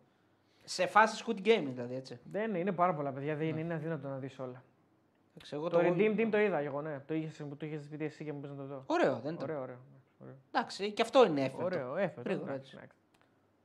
[0.64, 2.18] Σε φάση Squid Game δηλαδή, έτσι.
[2.32, 4.62] Δεν είναι, είναι πάρα πολλά παιδιά, δεν είναι, είναι αδύνατο να δεις όλα.
[5.36, 7.00] Εντάξει, εγώ Το Redeem Team το είδα εγώ, ναι.
[7.06, 8.84] Το είχες το είχες πει εσύ και μου πες να το δω.
[8.86, 9.48] Ωραίο, δεν ήταν.
[9.50, 9.78] Ωραίο, ωραίο.
[10.18, 10.34] ωραίο.
[10.52, 11.64] Εντάξει, και αυτό είναι έφερτο.
[11.64, 12.28] Ωραίο, έφερε.
[12.28, 12.76] Γρήγορα, εντάξει, έτσι.
[12.76, 12.96] εντάξει.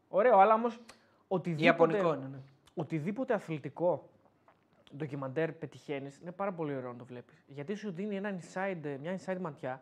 [0.09, 0.79] Ωραίο, αλλά όμως
[1.27, 2.37] οτιδήποτε, Ιαπωνικό είναι, ναι.
[2.75, 4.09] οτιδήποτε αθλητικό
[4.97, 7.43] ντοκιμαντέρ πετυχαίνεις, είναι πάρα πολύ ωραίο να το βλέπεις.
[7.47, 9.81] Γιατί σου δίνει ένα inside, μια inside ματιά,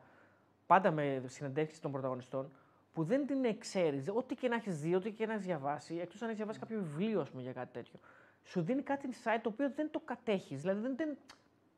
[0.65, 2.51] πάντα με συνεντεύξεις των πρωταγωνιστών,
[2.93, 4.09] που δεν την ξέρεις.
[4.13, 6.79] Ό,τι και να έχεις δει, ό,τι και να έχεις διαβάσει, εκτός αν έχεις διαβάσει κάποιο
[6.79, 7.99] βιβλίο ας πούμε, για κάτι τέτοιο,
[8.43, 10.61] σου δίνει κάτι inside το οποίο δεν το κατέχεις.
[10.61, 11.17] Δηλαδή δεν, δεν,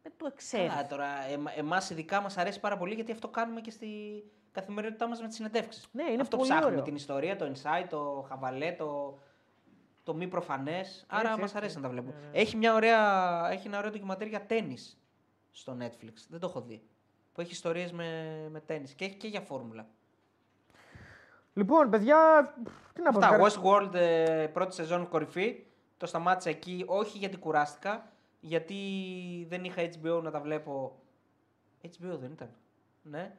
[0.02, 0.68] δεν το ξέρει.
[0.68, 3.88] Καλά, τώρα, εμα, εμάς ειδικά μας αρέσει πάρα πολύ γιατί αυτό κάνουμε και στη
[4.52, 5.88] καθημερινότητά μας με τις συνεντεύξεις.
[5.92, 6.84] Ναι, είναι αυτό πολύ ψάχνουμε, ωραίο.
[6.86, 9.20] την ιστορία, το insight, το χαβαλέ, το,
[10.04, 11.06] το μη προφανές.
[11.08, 11.58] Άρα Έτσι, μας έτσι.
[11.58, 12.14] αρέσει να τα βλέπουμε.
[12.22, 12.38] Ναι, ναι.
[12.40, 14.98] Έχει, μια ωραία, έχει ένα ωραίο ντοκιματέρ για τέννις
[15.52, 16.14] στο Netflix.
[16.30, 16.82] Δεν το έχω δει.
[17.34, 19.88] Που έχει ιστορίες με, με τέννις και έχει και για φόρμουλα.
[21.54, 22.18] Λοιπόν, παιδιά,
[22.94, 23.18] τι να πω.
[23.20, 25.66] Αυτά, ευχαριστώ- Westworld ε, πρώτη σεζόν κορυφή.
[25.98, 28.11] Το σταμάτησα εκεί, όχι γιατί κουράστηκα,
[28.42, 28.76] γιατί
[29.50, 31.00] δεν είχα HBO να τα βλέπω.
[31.84, 32.50] HBO δεν ήταν.
[33.02, 33.36] Ναι.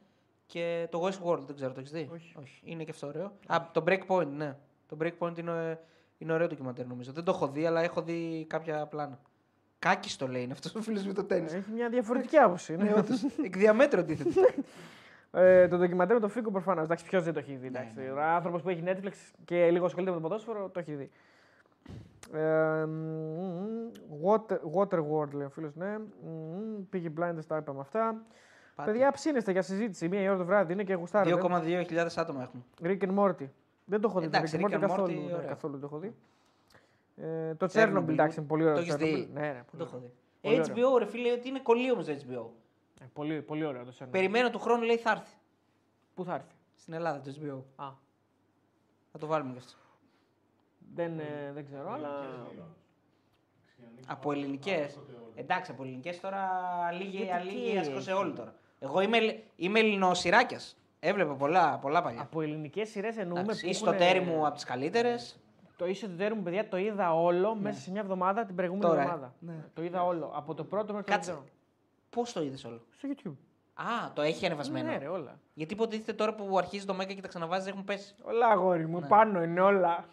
[0.46, 2.60] Και το Westworld δεν ξέρω, το έχεις δει; Όχι.
[2.64, 3.32] Είναι και αυτό ωραίο.
[3.46, 4.56] Α, το Breakpoint, ναι.
[4.88, 5.80] Το Breakpoint είναι,
[6.18, 7.12] είναι ωραίο ντοκιμαντέρ νομίζω.
[7.12, 9.20] Δεν το έχω δει, αλλά έχω δει κάποια πλάνα.
[9.78, 11.52] Κάκης το λέει, είναι αυτός ο φίλος με το τέννη.
[11.52, 12.76] Έχει μια διαφορετική άποψη.
[12.76, 12.82] ναι.
[12.82, 14.30] Ναι, όντως, εκ διαμέτρου αντίθετο.
[15.34, 16.84] Ε, το ντοκιμαντέρ με τον Φίγκο προφανώς.
[16.84, 17.70] Εντάξει, ποιος δεν το έχει δει.
[17.70, 18.00] Ναι, Εντάξει.
[18.00, 18.10] ναι.
[18.10, 19.12] Ο άνθρωπος που έχει Netflix
[19.44, 21.10] και λίγο ασχολείται με το ποδόσφαιρο το έχει δει.
[22.32, 23.90] Ε, μ,
[24.24, 25.98] water, Waterworld λέει ο φίλος, ναι.
[25.98, 28.22] Μ, Πήγε Blinders, τα είπαμε αυτά.
[28.74, 28.90] Πάτε.
[28.90, 30.08] Παιδιά, ψήνεστε για συζήτηση.
[30.08, 31.40] Μία η ώρα το βράδυ είναι και γουστάρετε.
[31.42, 32.62] 2,2 άτομα έχουμε.
[32.82, 33.48] Rick and Morty.
[33.84, 34.28] Δεν το έχω δει.
[34.28, 35.06] το Εντάξει, Rick and Rick Morty and καθόλου.
[35.06, 35.48] Morty, ναι, ωραίο.
[35.48, 36.14] καθόλου το έχω δει.
[37.16, 38.74] Ε, το Chernobyl, Chernobyl, εντάξει, είναι πολύ ωραίο.
[38.74, 38.98] Το έχεις Chernobyl.
[38.98, 40.08] δει; Ναι, ναι, Δεν πολύ το έχω ωραίο.
[40.08, 40.12] δει.
[40.40, 40.94] Πολύ ωραίο.
[40.94, 42.46] HBO, ρε φίλε, ότι είναι κολλή το HBO.
[43.00, 44.08] Ε, πολύ, πολύ ωραίο το Chernobyl.
[44.10, 45.34] Περιμένω του χρόνου, λέει, θα έρθει.
[46.14, 47.82] Πού θα έρθει; Στην Ελλάδα το HBO.
[47.84, 47.88] Α,
[49.12, 49.76] Θα το βάλουμε κι αυτό.
[50.94, 52.10] Δεν, ε, δεν ξέρω, αλλά.
[54.06, 54.98] Από ελληνικές.
[55.34, 56.48] Εντάξει, από ελληνικές τώρα
[56.92, 58.54] λίγη Γιατί αλήγη τι άσκωσε έχει; όλοι τώρα.
[58.78, 60.76] Εγώ είμαι, Ελλ- είμαι Ελληνοσυράκιας.
[61.00, 62.20] Έβλεπα πολλά, πολλά παλιά.
[62.20, 63.40] Από ελληνικές σειρές εννοούμε.
[63.40, 65.36] Εντάξει, που ή στο έχουνε- τέρι μου από τις καλύτερες.
[65.76, 68.86] Το ίσο του τέρι μου, παιδιά, το είδα όλο μέσα σε μια εβδομάδα την προηγούμενη
[68.88, 69.04] Τώρα, ε.
[69.04, 69.34] εβδομάδα.
[69.38, 69.54] Ναι.
[69.74, 70.30] Το είδα όλο.
[70.34, 71.30] Από το πρώτο μέχρι το Κάτσε.
[71.30, 71.50] δεύτερο.
[72.10, 73.36] Πώς το είδες όλο; Στο YouTube.
[73.74, 74.90] Α, το έχει ανεβασμένο.
[74.90, 75.40] Ναι, ρε, όλα.
[75.54, 78.14] Γιατί υποτίθεται τώρα που αρχίζει το Μέγκα και τα ξαναβάζει έχουν πέσει.
[78.22, 79.06] Όλα, αγόρι μου, Ναι.
[79.06, 80.04] πάνω είναι όλα.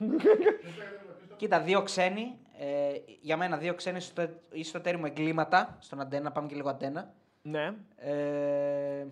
[1.37, 2.37] Κοίτα, δύο ξένοι.
[2.61, 2.91] Ε,
[3.21, 5.77] για μένα δύο ξένοι στο, ή στο τέρι μου εγκλήματα.
[5.79, 7.13] Στον αντένα, πάμε και λίγο αντένα.
[7.41, 7.73] ναι.
[7.95, 9.05] Ε,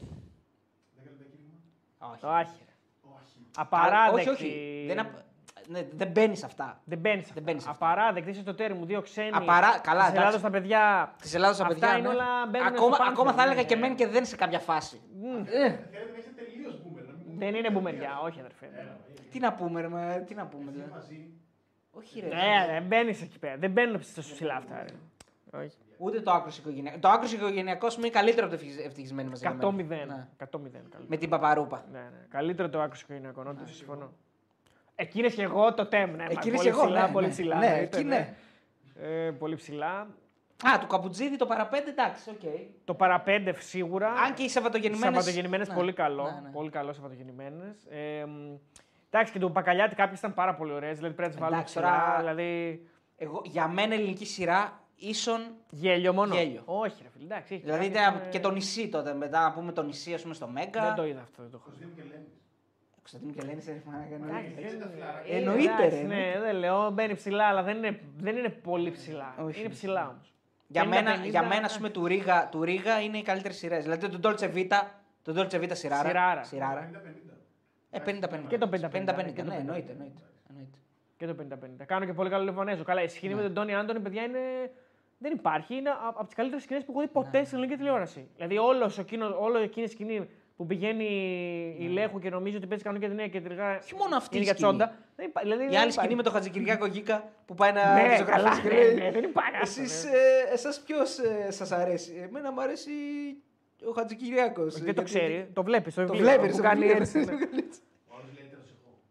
[1.99, 2.25] όχι.
[2.25, 2.61] Όχι.
[3.01, 3.39] Όχι.
[3.57, 4.29] Απαράδεκτη.
[4.29, 4.83] Όχι, όχι.
[4.87, 5.15] Δεν, απ-
[5.67, 6.81] ναι, δεν μπαίνεις σε αυτά.
[6.83, 7.31] Δεν μπαίνεις.
[7.33, 7.85] Δεν μπαίνεις σε αυτά.
[7.85, 8.29] Απαράδεκτη.
[8.29, 9.29] Είσαι στο τέρι μου, δύο ξένοι.
[9.33, 10.15] Απαρά- καλά, Της εντάξει.
[10.15, 11.13] Ελλάδος τα παιδιά.
[11.21, 11.97] Της Ελλάδα στα Αυτά παιδιά.
[11.97, 12.13] είναι ναι.
[12.13, 13.67] όλα μπαίνουν ακόμα, στο ακόμα θα Pantheon, έλεγα ναι.
[13.67, 15.01] και μεν και δεν σε κάποια φάση.
[15.21, 17.05] Θέλετε να είστε τελείω boomer.
[17.07, 18.69] να μην- Δεν είναι μπουμεριά, όχι αδερφέ.
[19.31, 20.63] Τι να πούμε, ρε, μα, τι να πούμε.
[20.71, 20.91] Είστε Δηλαδή.
[20.91, 21.29] μαζί.
[21.91, 22.27] Όχι, ρε.
[22.27, 23.57] Ναι, δεν μπαίνεις εκεί πέρα.
[23.57, 24.83] Δεν μπαίνουν στα ψηλά αυτά.
[24.83, 25.59] Ρε.
[25.63, 25.77] Όχι.
[25.97, 26.99] Ούτε το άκρος οικογενειακό.
[26.99, 29.43] Το άκρος οικογενειακός είναι καλύτερο από το ευτυχισ- ευτυχισμένοι μαζί.
[29.47, 30.05] 100-0.
[30.05, 30.27] Ναι.
[30.37, 30.71] 100-0.
[30.71, 31.03] καλύτερο.
[31.07, 31.85] Με την παπαρούπα.
[31.91, 32.25] Ναι, ναι.
[32.29, 34.11] Καλύτερο το άκουσα οικογενειακό, όντως συμφωνώ.
[34.99, 36.23] Εκείνες και εγώ το τέμ, ναι.
[36.23, 37.31] μα, Εκείνες πολύ και εγώ, ψηλά, ναι, πολύ ναι.
[37.31, 37.57] ψηλά.
[37.57, 38.35] Ναι, εννοείται, εκεί ναι.
[39.01, 40.07] Ε, πολύ ψηλά.
[40.63, 42.41] Α, του Καπουτζίδη το παραπέντε, εντάξει, οκ.
[42.85, 44.11] Το Παρά Πέντε σίγουρα.
[44.11, 45.11] Αν και οι Σαββατογεννημένες.
[45.13, 46.49] Σαββατογεννημένες πολύ καλό.
[46.51, 47.85] Πολύ καλό Σαββατογεννημένες.
[47.89, 48.55] Ε, μ,
[49.09, 50.95] εντάξει, και του Παπακαλιάτη κάποιες ήταν πάρα πολύ ωραίες.
[50.97, 51.91] Δηλαδή πρέπει να τις βάλουμε Εντάξει, ψηλά.
[52.05, 52.81] τώρα- Δηλαδή.
[53.17, 55.41] Εγώ, για μένα ελληνική σειρά ίσον.
[55.69, 56.35] Γέλιο μόνο.
[56.35, 56.61] Γέλιο.
[56.65, 57.23] Όχι, ρε φίλε.
[57.25, 59.13] Εντάξει, έχει Δηλαδή κάποιες, ήταν ε, και το νησί τότε.
[59.13, 60.81] Μετά να πούμε το νησί, ας πούμε, στο Μέγκα.
[60.81, 61.41] Δεν το είδα αυτό.
[61.41, 61.85] Δεν το έχω δει.
[63.11, 63.65] Κωνσταντίνου και Λέμις.
[63.65, 64.65] Κωνσταντίνου και Ελένη, δεν έχουμε να Εντάξει, κάνει.
[64.65, 65.33] Έτσι τα φιλαράκια.
[65.33, 68.91] Ε, Εννοείται, εντάξει, ρε, Ναι, δεν λέω, μπαίνει ψηλά, αλλά δεν είναι, δεν είναι πολύ
[68.91, 69.35] ψηλά.
[69.45, 69.59] Όχι.
[69.59, 70.33] Είναι ψηλά όμως.
[70.67, 71.65] Για 50-50, μένα, για μένα ναι.
[71.65, 73.83] ας πούμε, του Ρίγα, του Ρίγα είναι οι καλύτερες σειρές.
[73.83, 74.81] Δηλαδή τον Dolce Vita,
[75.23, 76.07] τον Dolce Vita σειράρα.
[76.07, 76.43] Σειράρα.
[76.43, 76.89] σειράρα.
[76.93, 77.37] 50-50.
[77.89, 78.47] Ε, 50-50.
[78.47, 79.59] Και το 50-50, 50-50, και το ναι, 50-50.
[79.59, 79.91] εννοείται.
[79.91, 80.21] εννοείται.
[80.49, 80.77] εννοείται.
[81.17, 81.35] Και το
[81.81, 81.85] 50-50.
[81.85, 82.83] Κάνω και πολύ καλό Λεβανέζο.
[82.83, 84.39] Καλά, η σκηνή με τον Τόνι Άντωνη, παιδιά, είναι.
[85.17, 85.75] Δεν υπάρχει.
[85.75, 88.27] Είναι α- από τις καλύτερες σκηνές που έχω δει ποτέ στην ελληνική τηλεόραση.
[88.35, 91.05] Δηλαδή, όλος ο εκείνος, όλο εκείνη η σκηνή που πηγαίνει
[91.79, 93.77] η Λέχου και νομίζει ότι παίζει κανονική ταινία και τελικά.
[93.83, 94.69] Όχι μόνο αυτή είναι η για σκηνή.
[94.69, 94.95] τσόντα.
[95.15, 95.99] Δεν υπά- δηλαδή, Η δεν άλλη υπάρχει.
[95.99, 98.93] σκηνή με τον Χατζικυριάκο Γίκα που πάει να Ναι, ζωγραφίσει καλά, και ναι, λέει.
[98.95, 99.55] ναι, δεν υπάρχει.
[99.61, 100.09] Εσείς, ναι.
[100.11, 102.91] ε, εσάς ποιος ε, σας αρέσει; Εμένα μου αρέσει
[103.87, 104.73] ο Χατζικυριάκος.
[104.73, 105.49] Δεν το γιατί- ξέρει.
[105.53, 105.93] Το βλέπεις.
[105.93, 106.55] Το, Το βιβλίο, βλέπεις.
[106.55, 107.17] Που κάνει έτσι.
[107.17, 107.23] ναι.
[107.23, 107.27] Ο
[108.17, 108.69] άλλος λέει τέλος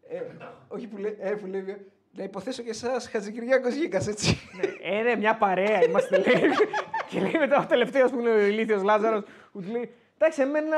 [0.09, 0.51] εγώ.
[0.67, 1.77] Όχι που λέει, ε, που λέει,
[2.11, 4.37] να υποθέσω και εσάς Χατζικυριάκος Γίκας, έτσι.
[4.83, 6.41] Ε, ρε, μια παρέα είμαστε, λέει.
[7.09, 9.91] και λέει μετά ο τελευταίος που είναι ο ηλίθιος Λάζαρος, που του λέει.
[10.19, 10.77] Εντάξει, εμένα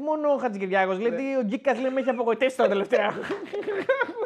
[0.00, 0.98] μόνο ο Χατζικυριάκος.
[0.98, 3.12] λέει ότι ο Γκίκας λέει με έχει απογοητεύσει τώρα τελευταία.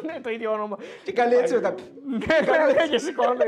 [0.05, 0.77] ναι, το ίδιο όνομα.
[1.03, 1.73] Και καλή έτσι μετά.
[2.05, 3.39] Ναι, ναι, και σηκώνει.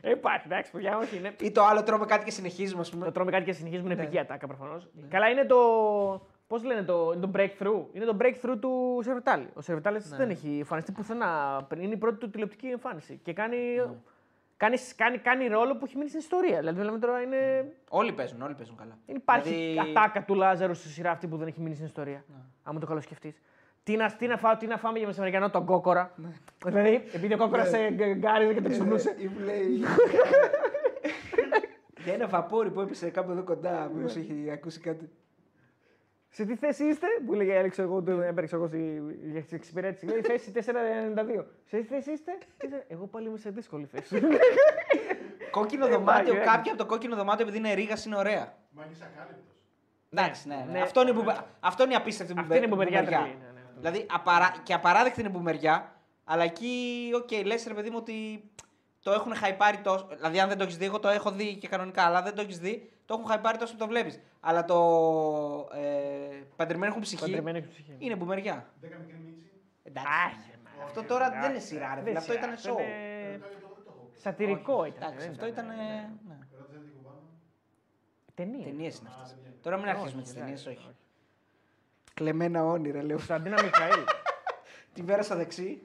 [0.00, 1.16] Ε, Υπάρχει, εντάξει, παιδιά, όχι.
[1.16, 1.34] Είναι...
[1.40, 3.04] Ή το άλλο τρώμε κάτι και συνεχίζουμε, ας πούμε.
[3.04, 4.02] Το τρώμε κάτι και συνεχίζουμε, είναι Ναι.
[4.02, 4.88] επική ατάκα προφανώς.
[5.08, 5.56] Καλά, είναι το.
[6.46, 7.84] Πώς λένε το, είναι το breakthrough.
[7.92, 9.48] Είναι το breakthrough του Σερβετάλη.
[9.54, 10.16] Ο Σερβετάλη Ναι.
[10.16, 11.82] δεν έχει εμφανιστεί πουθενά πριν.
[11.82, 13.20] Είναι η πρώτη του τηλεοπτική εμφάνιση.
[13.24, 13.84] Και κάνει, Ναι.
[14.56, 16.58] Κάνει, κάνει, κάνει ρόλο που έχει μείνει στην ιστορία.
[16.58, 17.72] Δηλαδή, μιλάμε τώρα είναι.
[17.88, 18.98] Όλοι παίζουν, όλοι παίζουν καλά.
[19.06, 22.24] Δεν υπάρχει Δηλαδή- ατάκα του Λάζαρου στη σειρά αυτή που δεν έχει μείνει στην ιστορία.
[22.28, 22.36] Ναι.
[22.62, 23.40] Άμα το καλοσκεφτείς.
[23.84, 26.12] Τι να, τι, να φάω, τι να φάμε για μεσημεριανό τον κόκορα.
[26.16, 26.28] Ναι.
[26.64, 29.14] Δηλαδή, επειδή ο κόκορας σε γκ- γκάριζε και τον ξυπνούσε.
[29.18, 29.66] Ή μου λέει.
[32.04, 35.10] Για ένα βαπόρι που έπεσε κάπου εδώ κοντά, μήπως έχετε ακούσει κάτι.
[36.34, 40.06] Σε τι θέση είστε, που έλεγε έλεξε εγώ, το έπαιξε εγώ στη για την εξυπηρέτηση.
[40.06, 41.44] Λέει θέση 492.
[41.64, 44.20] Σε τι θέση είστε, Είστε- εγώ πάλι είμαι σε δύσκολη θέση.
[45.50, 48.54] Κόκκινο Ε, δωμάτιο, μάγια, κάποια από το κόκκινο δωμάτιο επειδή είναι ρίγα είναι ωραία.
[48.70, 49.54] Μα είναι ακάλυπτος.
[50.10, 50.54] Εντάξει, ναι.
[50.66, 50.72] ναι.
[50.72, 50.80] ναι.
[50.80, 53.18] Αυτό, είναι που, αυτό είναι η απίστευτη Αυτή είναι η μπουμεριά μπουμεριά.
[53.18, 53.80] τρελή, ναι, ναι, αυτό.
[53.80, 55.92] Δηλαδή απαρά, και απαράδεκτη είναι η μπουμεριά,
[56.24, 58.42] αλλά εκεί, οκ, okay, λες ρε παιδί μου ότι
[59.02, 60.06] το έχουν χαϊπάρει τόσο.
[60.14, 62.40] Δηλαδή, αν δεν το έχεις δει, εγώ το έχω δει και κανονικά, αλλά δεν το
[62.40, 64.20] έχεις δει, το έχουν χαϊπάρει τόσο που το βλέπεις.
[64.40, 64.76] Αλλά το
[65.74, 67.96] ε, παντρεμένο έχουν ψυχή Παντρεμένη έχει ψυχή.
[67.98, 68.66] είναι μπουμεριά.
[68.80, 69.50] Δέκα μικρή μίτσι.
[69.82, 70.08] Εντάξει.
[70.26, 72.18] Άχι, μα, Αυτό ρε, τώρα εντάξει, δεν είναι σειρά, ρε δεν φίλε.
[72.18, 72.78] Αυτό σειρά, ήταν αυτό σοου.
[72.78, 74.10] είναι Το το- το έχω.
[74.16, 75.02] Σατυρικό Όχι, ήταν.
[75.08, 75.66] Εντάξει, δεν αυτό ήταν.
[75.66, 76.08] ναι.
[76.58, 77.18] Ρώτησε την κουμπάνα.
[78.34, 78.64] Ταινία.
[78.64, 79.28] Ταινίες είναι Α, αυτές.
[79.34, 79.54] δεν είναι.
[79.62, 80.94] Τώρα μην αρχίσουμε τις Όχι, ταινίες, εντάξει, όχι.
[82.14, 83.16] Κλεμμένα όνειρα, λέω.
[83.16, 84.04] Κωνσταντίνα Μιχαήλ.
[84.94, 85.82] Την πέρασα δεξί.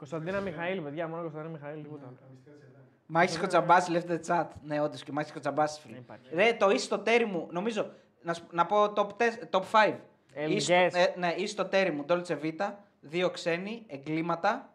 [0.00, 2.16] Κωνσταντίνα Μιχαήλ, παιδιά, μόνο Κωνσταντίνα Μιχαήλ, τίποτα άλλο.
[2.20, 2.88] Τα μυστικά της Ελλάδας.
[3.06, 4.46] Μάχη Κοτσαμπάς, left the chat.
[4.62, 5.82] Ναι, όντως και Μάχη Κοτσαμπάς.
[5.86, 6.34] Δεν υπάρχει.
[6.34, 7.92] Ρε, το είσαι στο τέρι μου, νομίζω.
[8.22, 9.98] Να, σου- να πω top, test- top 5.
[10.32, 10.88] Ε, Είσαι yes.
[10.90, 14.74] στο- ε, ναι, είσαι στο τέρι μου, Dolce Vita, δύο ξένοι, εγκλήματα.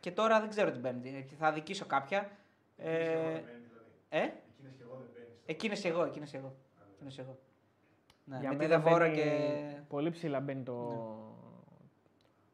[0.00, 1.26] Και τώρα δεν ξέρω την πέμπτη.
[1.38, 2.30] Θα αδικήσω κάποια.
[2.76, 3.40] Ε,
[4.08, 5.38] ε; Εκείνες και εγώ δεν παίρνεις.
[5.46, 6.54] Εκείνες εγώ, εκείνες εγώ.
[6.94, 7.38] Εκείνες εγώ.
[8.24, 9.80] Ναι, Για με τη μένα Δεβόρα μπαίνει- και...
[9.88, 11.06] Πολύ ψηλά μπαίνει το.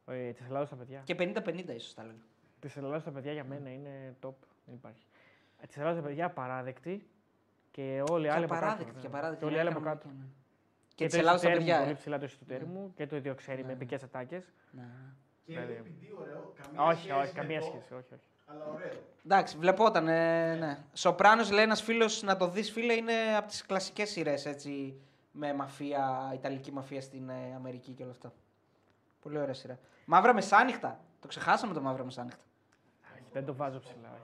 [0.07, 1.01] Ε, της Ελλάδα στα παιδιά.
[1.05, 2.19] Και 50-50 ίσως θα λέγα.
[2.61, 4.35] Της Ελλάδα στα παιδιά για μένα είναι top.
[4.67, 5.07] Δεν υπάρχει.
[5.67, 7.09] Της Ελλάδα στα παιδιά απαράδεκτη
[7.71, 8.65] και όλοι οι Και άλλοι από κάτω.
[8.67, 9.01] απαράδεκτη, ναι.
[9.01, 9.39] και απαράδεκτη.
[9.39, 10.07] Και όλοι οι άλλοι από κάτω.
[10.09, 10.25] Ναι.
[10.89, 11.85] Και Και της το Ελλάδας στα εσωτερικό παιδιά.
[11.85, 12.01] Πολύ ε.
[12.01, 14.45] ψηλά το εσωτερικό μου και το ίδιο ξέρει με επικές ατάκες.
[14.71, 14.83] Ναι.
[15.45, 15.73] Και Δηλαδή.
[15.73, 17.95] επειδή ωραίο, καμία Όχι, σχέση όχι, με καμία το, σχέση.
[17.95, 18.23] Όχι, όχι.
[18.47, 18.93] Αλλά ωραίο.
[19.25, 20.09] Εντάξει, βλεπόταν.
[20.09, 20.79] Ε, ναι.
[20.93, 25.01] Σοπράνος λέει ένας φίλος να το δεις, φίλε, είναι από τις κλασικές σειρές έτσι.
[25.33, 28.33] Με μαφία, ιταλική μαφία στην ε, Αμερική και όλα αυτά.
[29.23, 29.79] Πολύ ωραία σειρά.
[30.05, 31.01] Μαύρα μεσάνυχτα.
[31.21, 32.41] Το ξεχάσαμε το μαύρα μεσάνυχτα.
[33.15, 34.09] Όχι, Δεν το βάζω ψηλά.
[34.15, 34.23] όχι.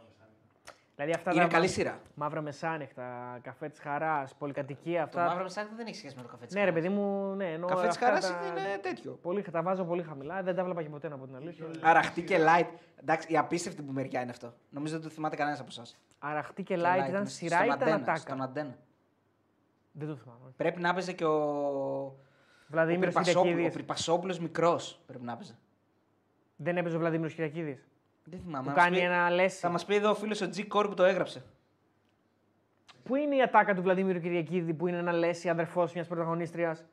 [0.97, 2.01] Δηλαδή αυτά Είναι τα καλή μα- σειρά.
[2.15, 5.25] Μαύρα μεσάνυχτα, καφέ της χαράς, πολυκατοικία Το αυτά.
[5.25, 7.53] μαύρα μεσάνυχτα δεν έχει σχέση με το καφέ της Ναι, ρε παιδί μου, ναι.
[7.53, 9.13] Ενώ Καφέ της αυτά χαράς τα- είναι τέτοιο.
[9.23, 10.43] Πολύ, τα βάζω πολύ χαμηλά.
[10.43, 11.67] Δεν τα βλέπα και ποτέ να πω την αλήθεια.
[11.83, 12.67] Αραχτή και light.
[13.01, 14.55] Εντάξει, η απίστευτη που μεριά είναι αυτό.
[14.71, 15.97] Νομίζω δεν το θυμάται κανένας από εσάς.
[16.19, 18.43] Αραχτή και light ήταν σειρά ή ήταν Στον ατάκα.
[18.45, 18.77] αντένα.
[19.97, 20.41] Δεν το θυμάμαι.
[20.45, 20.55] όχι.
[20.57, 21.33] Πρέπει να έπαιζε και ο.
[21.35, 22.16] Ο
[22.66, 23.75] Βλαδίμηρος Πριπασόπουλος- ο Κυριακίδης.
[23.75, 25.59] Πριπασόπουλος μικρός πρέπει να έπαιζε.
[26.57, 27.87] Δεν έπαιζε ο Βλαδίμηρος Κυριακίδης.
[28.25, 28.65] Δεν θυμάμαι.
[28.65, 29.59] Που να μας κάνει πει- ένα λέση.
[29.59, 31.45] Θα μας πει εδώ ο φίλος ο G Core που το έγραψε.
[33.03, 36.85] Πού είναι η ατάκα του Βλαδίμηρου Κυριακίδη που είναι ένα λέση αδερφός μιας πρωταγωνίστριας;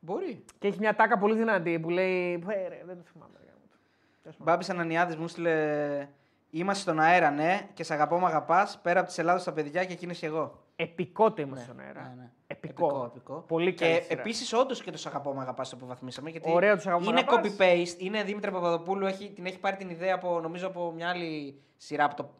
[0.00, 0.44] Μπορεί.
[0.58, 2.32] Και έχει μια ατάκα πολύ δυνατή που λέει.
[2.48, 3.32] «Ε, ρε, δεν το θυμάμαι.
[3.38, 3.76] ρε, γάμο το».
[4.22, 4.52] Τέλος πάντων.
[4.52, 6.08] Μπάμπης Ανανιάδης μου στείλε.
[6.50, 8.78] Είμαστε στον αέρα, ναι, και σε αγαπώ, με αγαπάς.
[8.82, 10.64] Πέρα από τη Ελλάδα στα παιδιά και εκείνη εγώ.
[10.82, 12.02] Επικό το είμαστε στον αέρα.
[12.02, 12.30] Ναι, ναι.
[12.46, 13.04] Επικό.
[13.14, 13.34] επικό.
[13.48, 14.20] Πολύ καλή Και σειρά.
[14.20, 16.30] επίσης, όντως και το σ' αγαπώ, με αγαπάς το αποβαθμίσαμε.
[16.30, 17.52] Γιατί Ωραίο το «Σ' αγαπώ, μ' είναι αγαπάς».
[17.58, 17.98] copy-paste.
[18.02, 22.04] Είναι Δήμητρα Παπαδοπούλου, έχει, την έχει πάρει την ιδέα από, νομίζω, από μια άλλη σειρά
[22.04, 22.30] από το,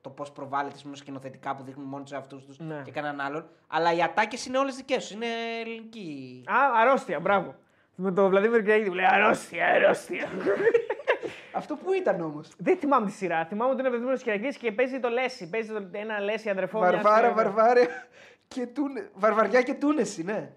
[0.00, 2.82] το πώς προβάλλεται ας πούμε, σκηνοθετικά που δείχνουν μόνο τους εαυτούς τους Ναι.
[2.84, 3.48] και κανέναν άλλον.
[3.66, 5.14] Αλλά οι ατάκες είναι όλες δικές σου.
[5.14, 5.26] Είναι
[5.60, 6.42] ελληνική.
[6.46, 7.54] Α, αρρώστια, μπράβο.
[7.98, 10.28] Με το Βλαδίμηρο Κυριακίδη που λέει αρρώστια, αρρώστια.
[11.52, 12.52] Αυτό που ήταν όμως.
[12.58, 13.44] Δεν θυμάμαι τη σειρά.
[13.44, 15.48] Θυμάμαι ότι είναι ο Βλαδίμηρο Κυριακίδη και παίζει το λέση.
[15.48, 16.78] Παίζει το, ένα λέση αδερφό.
[16.78, 17.88] μιας, Βαρβάρα, ε, βαρβάρια
[18.48, 19.10] και τούνε.
[19.14, 20.52] Βαρβαριά και τούνεση, ναι.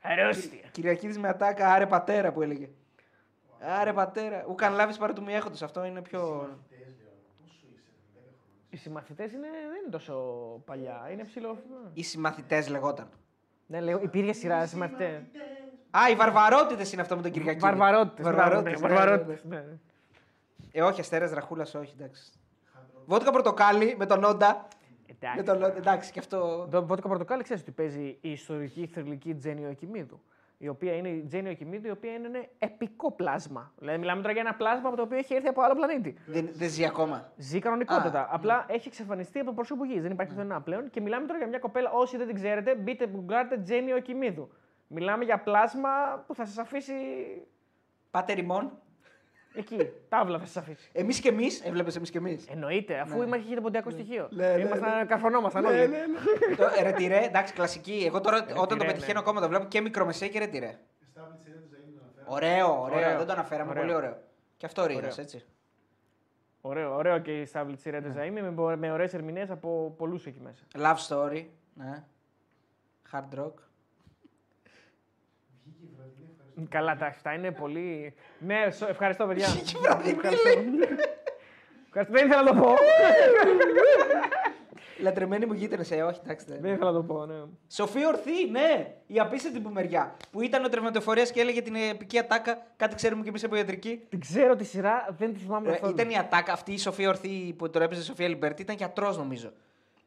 [0.00, 0.68] Αρρώστια.
[0.70, 2.68] Κυριακίδης με ατάκα, άρε πατέρα που έλεγε.
[3.60, 4.44] Άρε πατέρα.
[4.48, 5.62] Ουκαν λάβεις παρά του μη έχοντος.
[5.62, 6.20] Αυτό είναι πιο.
[6.20, 7.12] Συμμαθητές, λέω.
[7.40, 8.70] Πόσο είσαι, 10 χρόνια.
[8.70, 10.14] Οι συμμαθητές είναι, δεν είναι τόσο
[10.64, 11.08] παλιά.
[11.12, 11.62] Είναι ψηλό.
[11.92, 13.08] Οι συμμαθητές λεγόταν.
[13.66, 15.22] Ναι, λέω, υπήρχε σειρά συμμαθητές.
[15.90, 17.64] Α, οι βαρβαρότητες είναι αυτό με τον Κυριακίδη.
[17.66, 18.24] Βαρβαρότητες.
[18.24, 19.00] Βαρβαρότητες, ναι, ναι, ναι.
[19.00, 19.44] Βαρβαρότητες.
[19.44, 19.64] ναι.
[20.72, 22.32] Ε, όχι, αστέρας Δραχούλα, όχι, εντάξει.
[23.06, 24.68] Βότκα πορτοκάλι με τον Όντα.
[25.36, 26.68] Με τον Όντα, εντάξει, και αυτό.
[26.70, 30.20] Το Βότκα Πορτοκάλι ξέρεις ότι παίζει η ιστορική θρηλυκή Τζένιο Εκημίδου.
[30.58, 33.72] Η οποία είναι η Τζένιο Εκημίδου, η οποία είναι ένα επικό πλάσμα.
[33.78, 36.14] Δηλαδή, μιλάμε τώρα για ένα πλάσμα από το οποίο έχει έρθει από άλλο πλανήτη.
[36.26, 37.32] Δεν, δεν ζει ακόμα.
[37.36, 38.20] Ζει κανονικότατα.
[38.20, 40.02] Α, Απλά έχει εξαφανιστεί από το πρόσωπο γης.
[40.02, 40.90] Δεν υπάρχει πουθενά πλέον.
[40.90, 41.90] Και μιλάμε τώρα για μια κοπέλα.
[41.90, 44.50] Όσοι δεν την ξέρετε, μπείτε, γκουγκλάρετε Τζένιο Εκημίδου.
[44.92, 45.88] Μιλάμε για πλάσμα
[46.26, 46.92] που θα σας αφήσει
[48.10, 48.72] Πάτε ρημών.
[49.54, 49.88] εκεί.
[50.08, 50.90] Τάβλα θα σας αφήσει.
[50.92, 52.46] Εμείς και εμείς, έβλεπες εμείς και εμείς.
[52.46, 53.36] Εννοείται, αφού ναι.
[53.36, 54.28] είχε το ποντιακό στοιχείο.
[54.30, 55.88] Ναι, ναι, Ήμασταν, καρφωνόμασταν όλοι.
[56.56, 58.02] το ρετυρέ, εντάξει, κλασική.
[58.06, 59.18] Εγώ τώρα όταν το Ρετυρέ, πετυχαίνω ναι.
[59.18, 60.78] ακόμα το βλέπω και μικρομεσαία και ρετυρέ.
[61.10, 62.34] Στάβλη της Ελένης Ζαΐνου τον αναφέραμε.
[62.34, 63.16] Ωραίο, ωραίο, Ωραίο.
[63.18, 63.70] δεν το αναφέραμε.
[63.70, 63.82] Ωραίο.
[63.82, 64.22] Πολύ ωραίο.
[64.56, 65.22] Και αυτό ρίγας, Ωραίο.
[65.24, 65.44] έτσι.
[66.60, 70.40] Ωραίο, ωραίο και η Σταύλη τη Ρέντε Ζαΐμι με, με ωραίες ερμηνείες από πολλούς εκεί
[70.40, 70.64] μέσα.
[70.74, 71.44] Love story.
[71.74, 72.04] Ναι.
[73.12, 73.52] Hard rock.
[75.64, 76.44] Βγήκε η βραδινή, ευχαριστώ.
[76.68, 78.14] Καλά, τα αυτά είναι πολύ.
[78.38, 79.46] Ναι, σο- ευχαριστώ, παιδιά.
[79.48, 80.48] Βγήκε η βραδινή, Ευχαριστώ.
[81.86, 82.12] Ευχαριστώ.
[82.12, 82.74] Δεν ήθελα να το πω.
[85.02, 86.46] Λατρεμένη μου γείτονε, ε, όχι, εντάξει.
[86.48, 87.34] δεν- Δεν ήθελα να το πω, ναι.
[87.70, 88.94] Σοφία Ορθή, ναι!
[89.06, 90.16] Η απίστευτη που μεριά.
[90.30, 92.66] Που ήταν ο τρευματοφορία και έλεγε την επική ατάκα.
[92.76, 94.00] Κάτι ξέρουμε κι εμείς από ιατρική.
[94.08, 95.92] Την ξέρω τη σειρά, δεν τη θυμάμαι Ε, καθόλου.
[95.92, 98.62] ήταν η ατάκα αυτή η Σοφία Ορθή που τώρα έπαιζε η Σοφία Λιμπερτή.
[98.62, 99.52] Ήταν γιατρός νομίζω.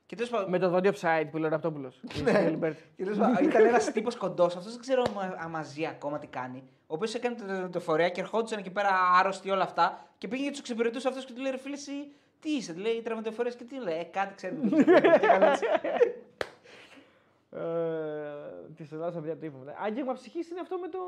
[0.06, 0.50] Και τέλος πάντων.
[0.50, 2.00] Με το δόντι offside που λέει ο Ραπτόπουλος.
[2.24, 2.52] Ναι.
[2.96, 4.56] Και τέλος πάντων, ήταν ένας τύπος κοντός.
[4.56, 6.64] Αυτός δεν ξέρω αν- αν μαζί ακόμα τι κάνει.
[6.88, 8.90] Ο οποίος έκανε το τρευματοφορία και ερχόντουσαν εκεί πέρα
[9.20, 10.08] άρρωστοι όλα αυτά.
[10.18, 12.80] Και πήγε και τους εξυπηρετούσε αυτός και του λέει: Ρε φίλε, εσύ τι είσαι, του
[12.80, 14.00] λέει τρευματοφορία και τι λέει.
[14.00, 14.70] Ε, κάτι ξέρουμε.
[14.84, 14.92] Και
[15.26, 15.66] έκανε έτσι.
[18.76, 19.76] Τη Ελλάδα, παιδιά, το είπαμε.
[19.84, 21.00] Άγγιγμα ψυχής είναι αυτό με, το,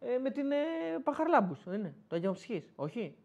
[0.00, 0.56] ε, με την ε,
[1.02, 1.64] Παχαρλάμπους.
[1.64, 2.72] Δεν είναι; Το άγγιγμα ψυχής.
[2.76, 3.16] Όχι;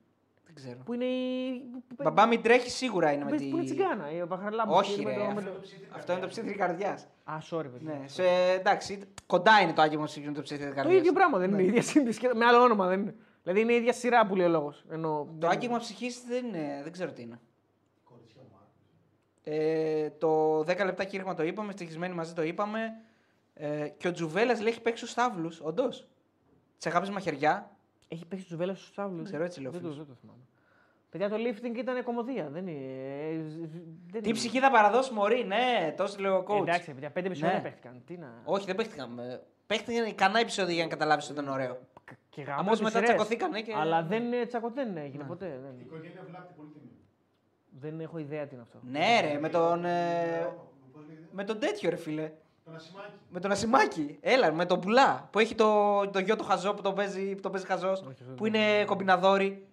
[0.54, 0.78] Δεν ξέρω.
[0.86, 1.60] Που είναι η.
[1.72, 3.52] που- που- Μπαμπά μην τρέχεις σίγουρα είναι που με παίζει- τη.
[3.52, 4.74] Που είναι τσιγκάνα, η Παχαρλάμπου.
[4.74, 5.18] Όχι, με ρε.
[5.18, 5.60] το- με Αυτό, το-
[5.96, 7.08] αυτό είναι το ψήθυρη καρδιάς.
[7.24, 7.94] Α, sorry, παιδιά.
[8.00, 8.24] Ναι, σε,
[8.60, 10.98] εντάξει, κοντά είναι το άγγιγμα ψυχή με το ψήθυρη Το καρδιάς.
[11.00, 12.30] ίδιο πράγμα δεν είναι η ίδια σύνδεση.
[12.36, 13.16] Με άλλο όνομα δεν είναι.
[13.44, 14.86] Δηλαδή είναι η ίδια σειρά που λέει ο λόγος.
[15.40, 17.40] Το άγγιγμα ψυχή δεν, είναι, δεν ξέρω τι είναι.
[18.04, 18.86] Κοριτσιά μου άκουσε.
[19.44, 22.94] Ε, το 10 λεπτά κήρυγμα το είπαμε, ευτυχισμένοι μαζί το είπαμε.
[23.54, 26.08] Ε, και ο Τζουβέλλα λέει έχει παίξει στους Σταύλους, όντως.
[26.78, 27.72] Τι αγάπης μαχαιριά.
[28.14, 29.24] Έχει παίξει τους βέλες στου τάβλου.
[29.24, 30.06] Ξέρω, έτσι λέει ο δεν, το, φίλος.
[30.06, 30.40] δεν το θυμάμαι.
[31.10, 32.50] Παιδιά, το lifting ήταν κομμωδία.
[32.50, 32.86] Δεν είναι.
[33.30, 33.38] ε,
[34.12, 34.32] δεν Τι είναι.
[34.38, 36.60] ψυχή θα παραδώσει Μωρή, ναι, τόσο λέει ο Ε, coach.
[36.62, 37.62] Εντάξει, παιδιά, πέντε επεισόδια Ναι.
[37.62, 38.02] παίχτηκαν.
[38.06, 38.42] Τι να.
[38.46, 39.20] Όχι, δεν παίχτηκαν.
[39.20, 41.80] ε, Παίχτηκαν ικανά επεισόδια για να καταλάβεις ότι ήταν ωραίο.
[42.30, 43.10] Και γάμος Αμώς τις μετά σειρές.
[43.10, 44.70] τσακωθήκανε και- Αλλά δεν, ε, τσακω...
[44.70, 45.46] δεν έγινε ποτέ.
[45.46, 46.92] Η Δεν, οικογένεια βλάπτει πολύ τιμή.
[47.80, 48.80] δεν έχω ιδέα τι είναι αυτό.
[48.84, 49.86] Ναι, ρε, με τον.
[49.86, 50.54] ε,
[50.94, 51.28] Πώς λέγεται.
[51.32, 52.32] με τον τέτοιο ρε φίλε.
[52.66, 53.14] Τον Ασημάκη.
[53.30, 54.18] Με τον Ασημάκη.
[54.22, 55.28] Έλα, με τον Πουλά.
[55.32, 58.00] Που έχει το, το γιο του Χαζό που τον παίζει, που τον παίζει Χαζός.
[58.02, 59.66] αυτό Που δεν είναι κομπιναδόρη.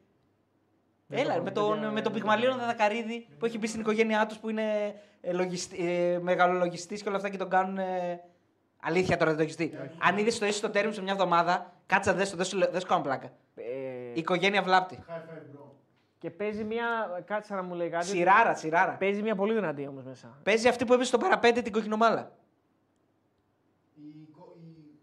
[1.07, 3.67] Δεν Έλα, το- με παιδιά, τον, με τον δεν Πυγμαλίωνο το- Δαδακαρίδη που έχει μπει
[3.67, 7.79] στην οικογένειά τους που είναι ε, λογιστη, ε, μεγαλολογιστής και όλα αυτά και τον κάνουν.
[7.79, 8.21] ε,
[8.83, 9.79] αλήθεια τώρα δεν το έχεις δει.
[9.99, 12.71] Αν είδες το ίσο το τέρμι σε μια εβδομάδα, κάτσα δε το, δεν σου, λέ-
[12.71, 13.27] δεν σου κάνω πλάκα.
[13.55, 13.63] Ε,
[14.15, 14.99] Η οικογένεια βλάπτει.
[15.09, 15.65] High five, bro.
[16.19, 16.85] και παίζει μια.
[17.25, 18.07] Κάτσε να μου λέει κάτι.
[18.07, 18.93] Σιράρα, σιράρα.
[18.93, 20.39] Παίζει μια πολύ δυνατή όμως μέσα.
[20.43, 22.31] Παίζει αυτή που έπαιζε στο παραπέντε την κοκκινομάλα.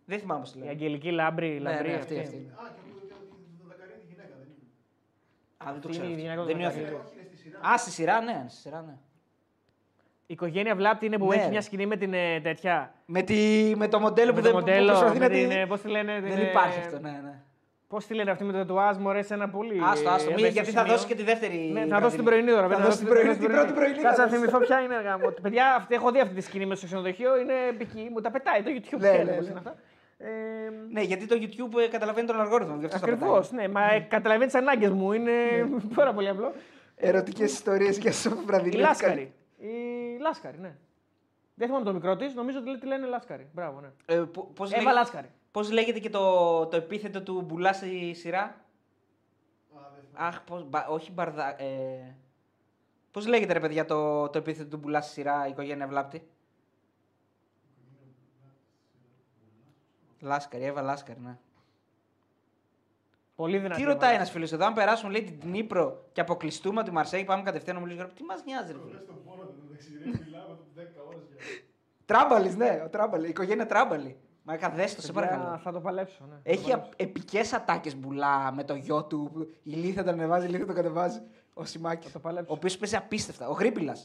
[0.06, 0.18] Η, κο- η...
[0.18, 0.70] Δεν θυμάμαι πώς τη Η λέει.
[0.70, 1.48] Αγγελική Λάμπρη.
[1.50, 2.36] Ναι, λαμπρή ναι, αυτή, αυτή.
[2.36, 4.68] Α, και ο- και ο- η Δακαρίδη γυναίκα, δεν είναι.
[5.64, 6.06] Α, δεν το Αυτή ξέρω.
[6.06, 6.22] είναι η αυτό.
[6.22, 6.96] γυναίκα του Δεν είναι Δακαρίδη.
[6.96, 7.08] αυτό.
[7.08, 7.60] Όχι, είναι στη σειρά.
[7.74, 8.96] Α, στη σειρά, ναι, στη σειρά, ναι.
[10.28, 11.50] Η οικογένεια Βλάπτη είναι που Ναι, έχει ρε.
[11.50, 12.94] μια σκηνή με την ε, τέτοια.
[13.06, 14.88] Με, τη, με το μοντέλο με που το δεν μοντέλο.
[14.88, 17.10] προσπαθεί Με να την, τη- ε, πώς τη λένε, την, Δεν ε, υπάρχει αυτό, ναι,
[17.24, 17.40] ναι.
[17.88, 19.80] Πώς τη λένε αυτή με το τατουάζ, μωρέ, σε ένα πολύ.
[19.84, 20.30] Άστο, άστο.
[20.30, 20.94] μη, ευαίσθητο γιατί θα σημείο.
[20.96, 21.58] δώσει και τη δεύτερη.
[21.58, 22.26] Ναι, θα δώσει την βραδινή.
[22.26, 22.62] πρωινή τώρα.
[22.62, 23.98] Θα παιδιά, δώσει την πρωινή, την πρώτη πρωινή.
[23.98, 24.36] Κάτσε θα να δώσει.
[24.40, 24.96] θυμηθώ ποια είναι.
[25.02, 25.28] Γάμο.
[25.42, 27.40] Παιδιά, αυτή, έχω δει αυτή τη σκηνή μέσα στο ξενοδοχείο.
[27.40, 28.10] Είναι επική.
[28.12, 29.00] Μου τα πετάει το YouTube.
[29.00, 29.54] Ναι, ξέρετε ναι, πώς ναι.
[30.20, 30.66] Είναι αυτά.
[30.66, 32.76] Ε, Ναι, γιατί το YouTube ε, καταλαβαίνει τον αλγόριθμο.
[32.80, 33.68] γι' αυτό στα Ακριβώς, πετάει.
[33.68, 33.74] ναι.
[33.74, 35.12] Μα καταλαβαίνεις τις ανάγκες μου.
[35.12, 35.32] Είναι
[35.96, 36.54] πάρα πολύ απλό.
[36.96, 38.76] Ερωτικές ιστορίες για σου Η βραδινή.
[38.76, 39.34] Λάσκαρη.
[39.58, 39.68] Η
[40.20, 40.76] Λάσκαρη, ναι.
[41.58, 43.48] Δεν θυμάμαι το μικρό της, νομίζω ότι τη λένε Λάσκαρη.
[43.54, 43.88] Μπράβο, ναι.
[44.06, 45.30] Ε, πο- πώς, Εύα λέγε- Λάσκαρη.
[45.52, 48.42] πώς λέγεται και το, το επίθετο του Μπουλά στη σειρά.
[48.44, 48.48] Α,
[49.96, 50.28] δεν θυμάμαι.
[50.28, 51.62] Αχ, πώς, μπα- όχι μπαρδά.
[51.62, 52.16] Ε,
[53.12, 56.28] πώς λέγεται ρε παιδιά το, το επίθετο του Μπουλά στη σειρά η οικογένεια Βλάπτη;
[60.26, 61.38] Λάσκαρη, Εύα Λάσκαρη, ναι.
[63.36, 63.82] Πολύ δυνατή.
[63.82, 66.90] Τι η ρωτάει Εύα ένας φίλος εδώ, αν περάσουμε λέει την Νύπρο και αποκλειστούμε από
[66.90, 68.12] τη Μαρσέη, πάμε κατευθείαν να μιλήσουμε.
[68.16, 68.94] Τι μας νοιάζει, ρε φίλε.
[68.94, 71.38] Λες τον πόνο του, εντάξει, ρε, μιλάμε από 10 ώρες για...
[72.06, 73.26] Τράμπαλης, ναι, ο Τράμπαλη.
[73.26, 74.18] Η οικογένεια Τράμπαλη.
[74.44, 75.58] Μα καδέστο, σε Παιδιά, παρακαλώ.
[75.58, 76.36] Θα το παλέψω, ναι.
[76.44, 79.32] Έχει επικές ατάκες μπουλά με το γιο του.
[79.34, 81.22] που Η Λίθα τον ανεβάζει, η Λίθα τον κατεβάζει.
[81.54, 82.12] Ο Σιμάκης.
[82.12, 82.52] Θα το παλέψω.
[82.52, 83.48] Ο οποίος παίζει απίστευτα.
[83.48, 83.98] Ο Γρήμπηλα.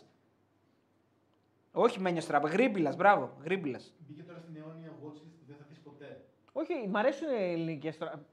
[1.73, 3.37] Όχι Μένιος Τράμπα, Γρήμπηλα, μπράβο.
[3.45, 3.81] Γρήμπηλα.
[4.07, 6.25] Μπήκε τώρα στην αιώνια watchlist που δεν θα πεις ποτέ.
[6.61, 8.24] Όχι, μ' αρέσουν οι ελληνικές τώρα.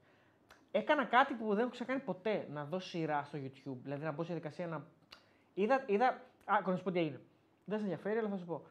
[0.70, 2.46] Έκανα κάτι που δεν έχω ξανακάνει ποτέ.
[2.52, 3.78] Να δω σειρά στο YouTube.
[3.82, 4.86] Δηλαδή να μπω σε διαδικασία να.
[5.54, 5.82] Είδα.
[5.86, 6.06] είδα...
[6.44, 7.20] Α, να σου πω τι έγινε.
[7.64, 8.62] Δεν σε ενδιαφέρει, αλλά θα σου πω.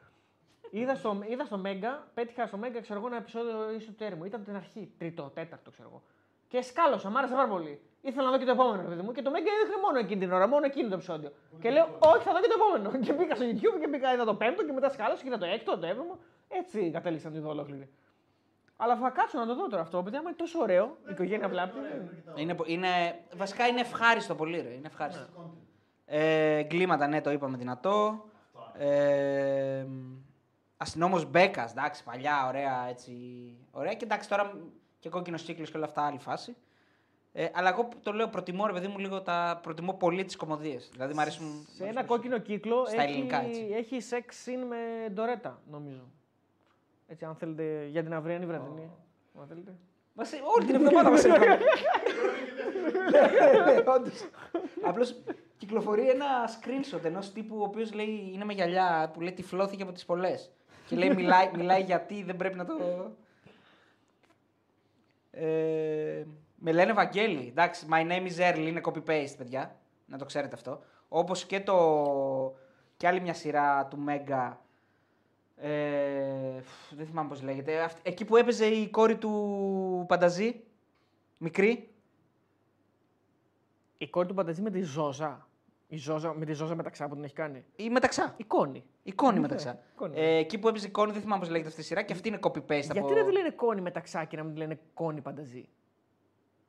[0.72, 4.26] Είδα στο, είδα στο Μέγκα, πέτυχα στο Μέγκα, ξέρω εγώ, ένα επεισόδιο ίσου τέρμου.
[4.26, 6.02] Ήταν από την αρχή, τρίτο, τέταρτο, ξέρω εγώ.
[6.48, 7.82] Και σκάλωσα, μ' άρεσε πάρα πολύ.
[8.02, 9.12] Ήθελα να δω και το επόμενο, ρε παιδί μου.
[9.12, 11.32] Και το Μέγκα έδειχνε μόνο εκείνη την ώρα, μόνο εκείνο το επεισόδιο.
[11.62, 12.88] Και λέω, Όχι, θα δω και το επόμενο.
[13.06, 15.46] Και μπήκα στο YouTube και μπήκα, είδα το πέμπτο και μετά σκάλωσα και είδα το
[15.46, 16.20] έκτο, το έβδομο.
[16.48, 17.90] Έτσι κατέληξα να τη δω ολόκληρη.
[18.78, 21.48] Αλλά θα κάτσω να το δω τώρα αυτό, επειδή άμα είναι τόσο ωραίο, η οικογένεια
[21.50, 21.78] βλάπτει.
[22.36, 22.88] Είναι, πο- είναι,
[23.36, 24.70] βασικά είναι ευχάριστο πολύ, ρε.
[24.74, 25.24] Είναι ευχάριστο.
[25.38, 25.52] Content.
[26.06, 28.26] Ε, εγκλήματα, ναι, το είπαμε δυνατό.
[28.78, 29.86] Ε,
[30.78, 33.12] Αστυνόμος Μπέκας, εντάξει, παλιά, ωραία έτσι.
[33.72, 34.54] Ωραία και εντάξει τώρα
[35.00, 36.56] και κόκκινος κύκλος και όλα αυτά, άλλη φάση.
[37.32, 39.60] Ε, αλλά εγώ το λέω, προτιμώ ρε παιδί μου λίγο τα.
[39.64, 40.90] Προτιμώ πολύ τις κομμωδίες.
[40.92, 41.68] Δηλαδή μου αρέσουν.
[41.76, 43.68] Σε ένα κόκκινο κύκλο Στα έχει, ελληνικά, έτσι.
[43.74, 46.02] έχει σεξ scene με ντορέτα, νομίζω.
[47.08, 48.92] Έτσι, αν θέλετε, για την αυριανή βραδινή.
[49.40, 49.76] Αν θέλετε.
[50.14, 51.58] Μας, όλη την εβδομάδα μας έκανε.
[53.86, 54.30] Όντως.
[54.84, 55.16] Απλώς
[55.58, 59.92] κυκλοφορεί ένα screenshot ενός τύπου ο οποίος λέει είναι με γυαλιά που λέει τυφλώθηκε από
[59.92, 60.52] τις πολλές.
[60.88, 62.74] Και λέει μιλάει, μιλάει γιατί δεν πρέπει να το.
[65.32, 66.24] Ε,
[66.56, 67.48] με λένε Βαγγέλη.
[67.48, 69.76] Εντάξει, my name is Earl είναι copy-paste, παιδιά.
[70.06, 70.82] Να το ξέρετε αυτό.
[71.08, 72.56] Όπως και το.
[72.98, 74.62] και άλλη μια σειρά του Mega.
[75.60, 77.80] Ε, φ, δεν θυμάμαι πώς λέγεται.
[77.82, 80.64] Αυτή- εκεί που έπαιζε η κόρη του Πανταζή.
[81.38, 81.90] Μικρή.
[83.98, 85.48] Η κόρη του Πανταζή με τη Ζόζα.
[85.88, 87.66] Η Ζόζα, με τη Ζόζα Μεταξά που την έχει κάνει.
[87.76, 88.34] Η Μεταξά.
[88.38, 88.84] Η Κόνη.
[89.04, 89.80] Η Κόνη Μεταξά.
[89.96, 90.20] Κόνη.
[90.20, 92.28] Ε, εκεί που έπαιζε η Κόνη, δεν θυμάμαι πώς λέγεται αυτή η σειρά και αυτή
[92.28, 93.14] είναι copy-paste Γιατί από.
[93.14, 95.70] να τη λένε Κόνη Μεταξά και να μην τη λένε Κόνη Πανταζή;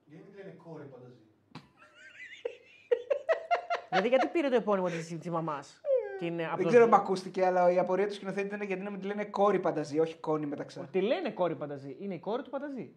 [0.07, 1.23] Γιατί μην τη λένε Κόνη Πανταζή;
[3.89, 5.89] δηλαδή γιατί πήρε το επώνυμο της της μαμάς; Και
[6.21, 8.83] είναι από Δεν το- ξέρω αν μ' ακούστηκε, αλλά η απορία του σκηνοθέτη ήταν γιατί
[8.83, 10.89] να μην τη λένε Κόνη Πανταζή, όχι Κόνη Μεταξά.
[10.93, 11.97] Τη λένε κόρη Πανταζή.
[12.01, 12.93] Είναι η κόρη του Πανταζή.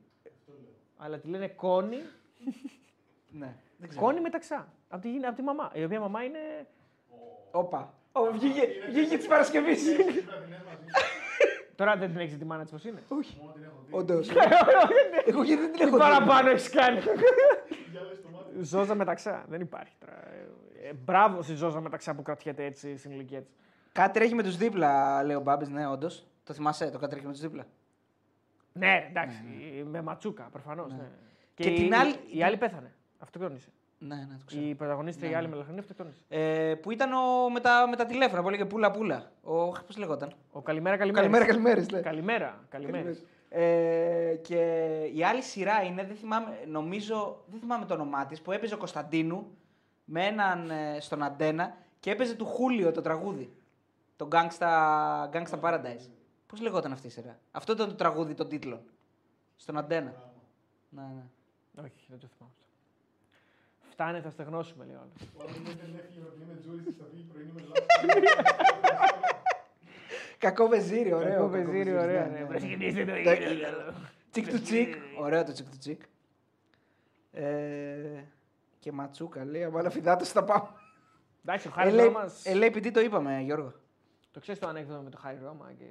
[0.98, 1.98] Αλλά τη λένε Κόνη,
[3.30, 4.06] Ναι, δεν ξέρω.
[4.06, 4.68] Κόνη Μεταξά.
[4.90, 5.72] Από τη, γυ- απ' τη μαμά.
[5.74, 6.40] Η οποία μαμά είναι.
[7.52, 7.94] Όπα.
[8.12, 9.84] Ω, βγήκε, βγήκε της Παρασκευής.
[11.76, 13.38] Τώρα δεν την έχεις τη μάνα της πώς είναι; Όχι.
[13.42, 13.94] Μόνο την έχω δει.
[13.98, 14.30] Όντως.
[15.30, 18.64] Εγώ γιατί δεν την Τι έχω δει; παραπάνω έχεις κάνει; Διάλεξε το μάτι.
[18.66, 19.46] Ζώζα μεταξά.
[19.50, 20.22] Δεν υπάρχει τώρα.
[20.84, 23.56] Ε, ε, μπράβο στη Ζώζα μεταξά που κρατιέται έτσι στην ηλικία της.
[23.92, 26.26] Κάτι τρέχει με τους δίπλα, λέει ο Μπάμπης, ναι, όντως.
[26.44, 27.66] Το θυμάσαι, το κάτι τρέχει με τους δίπλα.
[28.74, 29.44] Ναι, εντάξει.
[29.90, 30.92] Με ματσούκα προφανώς.
[30.94, 31.10] Ναι.
[31.56, 32.92] Και Και η, την άλλη- Η άλλη πέθανε.
[33.20, 33.70] Αυτοκτόνησε.
[34.00, 34.66] Ναι, ναι, το ξέρω.
[34.66, 35.52] Η πρωταγωνίστρια, Ναι, η άλλη ναι.
[35.52, 36.20] μελαχρινή, αυτοκτόνησε.
[36.30, 39.32] Ε, που ήταν ο, με, τα, με τα τηλέφωνα που έλεγε πούλα πούλα.
[39.44, 40.32] Ο, πώς λεγόταν.
[40.52, 41.22] Ο Καλημέρα, καλημέρα.
[41.22, 42.00] Καλημέρα, καλημέρες, ναι.
[42.00, 43.16] Καλημέρα, καλημέρα.
[43.50, 44.60] Ε, και
[45.14, 48.78] η άλλη σειρά είναι, δεν θυμάμαι, νομίζω, δεν θυμάμαι το όνομά της, που έπαιζε ο
[48.78, 49.48] Κωνσταντίνου
[50.14, 53.54] με έναν ε, στον Αντένα και έπαιζε του Χούλιο το τραγούδι.
[54.16, 54.70] Το Gangsta,
[55.32, 56.10] Gangsta Paradise.
[56.48, 58.80] Πώς λεγόταν αυτή η σειρά; Αυτό ήταν το τραγούδι των τίτλων.
[59.56, 60.14] Στον Αντένα.
[60.90, 61.24] Ναι, ναι.
[61.84, 62.66] Όχι, δεν το θυμάμαι αυτό.
[63.92, 65.30] Φτάνε, θα στεγνώσουμε, λέει ο άλλος.
[65.38, 67.86] Όταν δεν έφυγε η Ευρωπαϊκή με Τζούρι, θα φύγει πρωινή με λάθος.
[70.38, 71.32] Κακό βεζίρι, ωραίο.
[71.32, 72.46] Κακό βεζίρι, ωραίο, ναι, ναι.
[72.50, 72.58] ναι.
[72.58, 73.94] Ξεκινήστε το Τα- γύρο.
[74.32, 74.94] Τσικ του τσικ.
[75.20, 76.02] Ωραίο το τσικ του τσικ.
[78.82, 80.68] Ε, και ματσούκα λέει, αλλά φιδάτο θα πάμε.
[81.46, 82.46] Εντάξει, ο Ε, Χάρη λέει- Ρώμας...
[82.46, 83.74] ε, λέει, επειδή το είπαμε, Γιώργο.
[84.32, 85.86] Το ξέρεις το ανέκδοτο με το Χάρη Ρώμα και.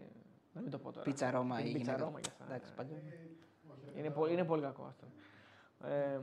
[0.53, 1.05] Να μην το πω τώρα.
[1.05, 2.05] Πίτσα Ρώμα Είναι η Πίτσα γυναίκα.
[2.05, 2.45] Ρώμα και αυτά.
[2.45, 2.97] Εντάξει, παλιό.
[3.97, 5.07] Είναι, πολύ, είναι πολύ κακό αυτό.
[5.89, 6.21] Ε,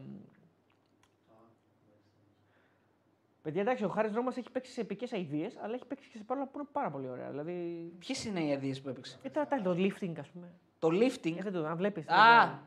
[3.42, 6.24] παιδιά, εντάξει, ο Χάρης Ρώμας έχει παίξει σε επικές αειδίε, αλλά έχει παίξει και σε
[6.24, 7.30] πάρα, που είναι πάρα πολύ ωραία.
[7.30, 7.54] Δηλαδή.
[8.00, 10.54] Ποιες είναι οι αδείε που έπαιξε; Ε, τώρα, το lifting, ας πούμε.
[10.80, 12.08] Το lifting; Ε, δεν το, αν βλέπεις.
[12.08, 12.60] Α,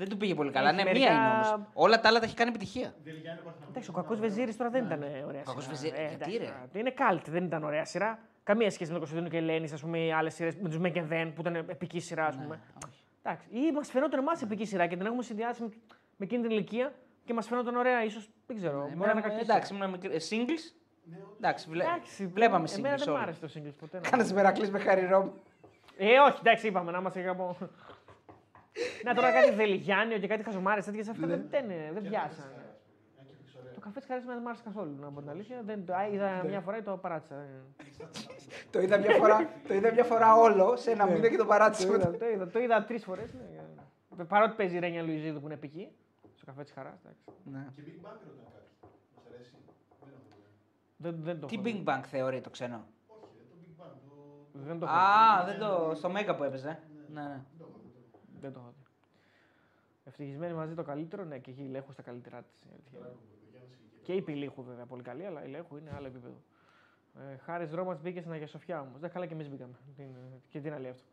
[0.00, 0.68] δεν του πήγε πολύ καλά.
[0.68, 1.68] Έχει Ναι, μερικά- μία είναι όμως.
[1.72, 2.94] Όλα τα άλλα τα έχει κάνει επιτυχία.
[3.68, 5.74] Εντάξει, ο κακό Βεζίρης τώρα δεν ήταν ε, ωραία Κακός σειρά.
[5.76, 8.18] Βεζίρης, Ε, γιατί, εντάξει, ρε; τώρα, Είναι καλτ, δεν ήταν ωραία σειρά.
[8.42, 11.32] Καμία σχέση με τον Κωνσταντίνο και Ελένη, ας πούμε, οι άλλες σειρές με τους Μέκενδεν
[11.32, 12.46] που ήταν επική σειρά, ας πούμε.
[12.56, 13.02] Ναι, όχι.
[13.22, 13.46] Εντάξει.
[13.50, 15.68] Ή μας φαινόταν εμάς επική σειρά και την έχουμε συνδυάσει με,
[16.16, 16.92] με εκείνη την ηλικία
[17.24, 18.30] και μας φαινόταν ωραία, ίσως.
[18.46, 18.72] Δεν ξέρω.
[18.78, 19.52] μπορεί να Εμένα, είναι κακή σειρά.
[19.54, 20.14] εντάξει, ήμουν μικρή.
[20.14, 20.74] Ε, Singles.
[21.36, 21.84] Εντάξει, βλέ...
[21.84, 23.22] Εντάξει, βλέπαμε Εμένα singles δεν μου όλοι.
[23.22, 24.00] άρεσε το singles ποτέ.
[24.02, 25.28] να- Κάνε μερακλής με Χάρη Ρόμ.
[25.96, 27.56] Ε, όχι, εντάξει, είπαμε να είμαστε κάπου.
[29.04, 32.44] Να τώρα κάτι Δελιγιάννιο και κάτι χαζομάρες τέτοιες αυτά δεν, δεν, δεν πιάσαν.
[33.74, 35.62] Το καφέ της χαρίσμα δεν μου άρεσε καθόλου, να πω την αλήθεια.
[35.64, 37.34] Δεν, το, α, είδα μια φορά και το παράτησα.
[37.34, 37.62] Ε,
[38.70, 41.86] το, είδα μια φορά, το είδα μια φορά όλο σε ένα μήνα και το παράτησα
[41.86, 42.08] το, μετά.
[42.08, 43.34] είδα, το, είδα, το είδα τρεις φορές.
[44.16, 44.24] Ναι.
[44.24, 45.88] Παρότι παίζει η Ρένια Λουιζίδου που είναι επική.
[46.34, 47.00] Στο καφέ της χαράς.
[47.44, 47.66] Ναι.
[47.74, 48.68] Και Big Bang ρωτάνε κάτι.
[49.14, 49.52] Μας αρέσει;
[49.98, 50.44] Δεν έχω δει.
[50.96, 51.82] Δεν, δεν το Τι έχω δει.
[51.84, 53.94] Big Bang θεωρεί το ξένο; Όχι, ρε, το Big Bang.
[54.52, 54.58] Το...
[54.68, 55.94] Δεν το έχω Α, δεν το.
[55.94, 56.78] στο Μέγκα που έπαιζε.
[57.12, 57.40] Ναι, ναι.
[57.58, 57.64] δει.
[58.40, 58.79] Δεν το έχω δει.
[60.10, 62.62] Ευτυχισμένοι μαζί το καλύτερο, ναι, και εκεί η Λέχου στα καλύτερά της.
[64.02, 66.34] Και η Πηλίχου βέβαια πολύ καλή, αλλά η Λέχου είναι άλλο επίπεδο.
[67.32, 69.00] Ε, Χάρης Ρώμας μπήκε στην Αγία Σοφιά όμως.
[69.00, 69.72] Δεν καλά και εμείς μπήκαμε.
[69.96, 71.04] Τι είναι- Και τι είναι αλήθεια αυτό.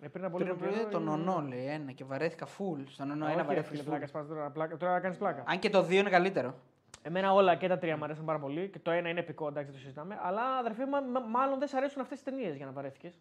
[0.00, 0.88] Ε, πριν από λίγο Πριν καιρό.
[0.88, 2.82] τον ήμουν- Ονό λέει ένα και βαρέθηκα full.
[2.86, 3.86] Στον Ονό Α, ένα όχι, ρε βαρέθηκα φίλε, full.
[3.86, 4.76] πλάκα, σπάς τώρα, πλάκα.
[4.76, 5.42] Τώρα κάνεις πλάκα.
[5.46, 6.54] Αν και το δύο είναι καλύτερο.
[7.02, 8.68] Εμένα όλα και τα τρία μου αρέσαν πάρα πολύ.
[8.68, 10.18] Και το ένα είναι επικό, εντάξει, δεν το συζητάμε.
[10.22, 13.14] Αλλά αδερφέ, μα, μα- μάλλον δεν σ' αρέσουν αυτές τις ταινίες για να βαρέθηκες.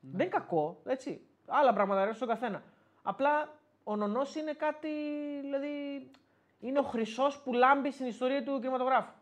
[0.00, 0.10] Ναι.
[0.10, 1.20] Δεν είναι κακό, έτσι.
[1.46, 2.62] Άλλα πράγματα αρέσουν στον καθένα.
[3.02, 4.88] Απλά ο νονός είναι κάτι.
[5.40, 5.70] Δηλαδή.
[6.64, 9.12] Είναι ο χρυσός που λάμπει στην ιστορία του κινηματογράφου.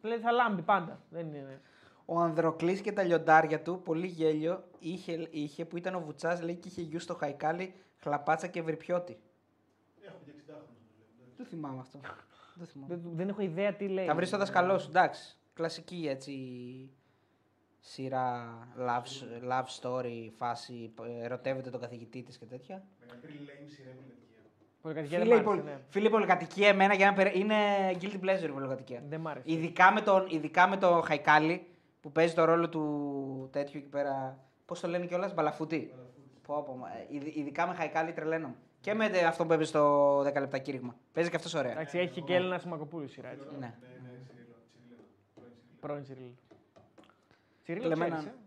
[0.00, 1.00] Δηλαδή θα λάμπει πάντα.
[1.10, 1.60] Δεν είναι...
[2.04, 6.54] Ο Ανδροκλής και τα λιοντάρια του, πολύ γέλιο, είχε, είχε που ήταν ο Βουτσάς, λέει
[6.54, 9.18] και είχε γιου στο Χαϊκάλι, χλαπάτσα και βρυπιώτη.
[10.02, 10.66] Έχω και 60 χρόνια.
[11.36, 12.00] Δεν θυμάμαι αυτό.
[12.54, 12.94] Δεν θυμάμαι.
[12.94, 14.06] Δεν, δεν έχω ιδέα τι λέει.
[14.06, 15.36] Θα βρει το δασκαλό σου, εντάξει.
[15.54, 16.32] Κλασική έτσι
[17.84, 19.06] σειρά love,
[19.50, 22.82] love story, φάση, ε, ερωτεύεται τον καθηγητή της και τέτοια.
[23.00, 24.20] Μεγαλύτερη lame σειρά πολιτική.
[24.82, 25.62] Πολυκατοικία δεν Φίλε, μ' η, άρεσε, πολυ...
[25.62, 25.80] ναι.
[25.88, 27.36] φίλε, η πολυκατοικία εμένα για να περ...
[27.36, 27.54] είναι
[28.00, 29.02] guilty pleasure η πολυκατοικία.
[29.08, 29.52] Δεν μ' άρεσε.
[29.52, 31.66] Ειδικά με, τον, ειδικά με το Χαϊκάλι
[32.00, 34.38] που παίζει το ρόλο του τέτοιου εκεί πέρα.
[34.66, 35.94] Πώς το λένε κιόλας, Μπαλαφούτη.
[36.46, 38.54] Πω, πω, μα, ε, ειδ- ειδικά με Χαϊκάλι τρελαίνω.
[38.80, 40.96] Και με τε- αυτό που έπαιζε στο 10 λεπτά κήρυγμα.
[41.12, 41.72] Παίζει και αυτός ωραία.
[41.72, 43.28] Εντάξει, έχει και Έλληνα Σιμακοπούλου σειρά.
[43.28, 43.46] Έτσι.
[43.50, 43.56] Ναι.
[43.58, 44.54] Ναι, ναι, Τσιρίλο.
[44.72, 45.04] Τσιρίλο.
[45.80, 46.34] Πρώην Τσιρίλο.
[47.64, 47.82] Πρώην Τσιρίλο.
[47.82, 48.16] Τσιρίλο Κλεμμένα.
[48.16, 48.38] ξέρεις, ε;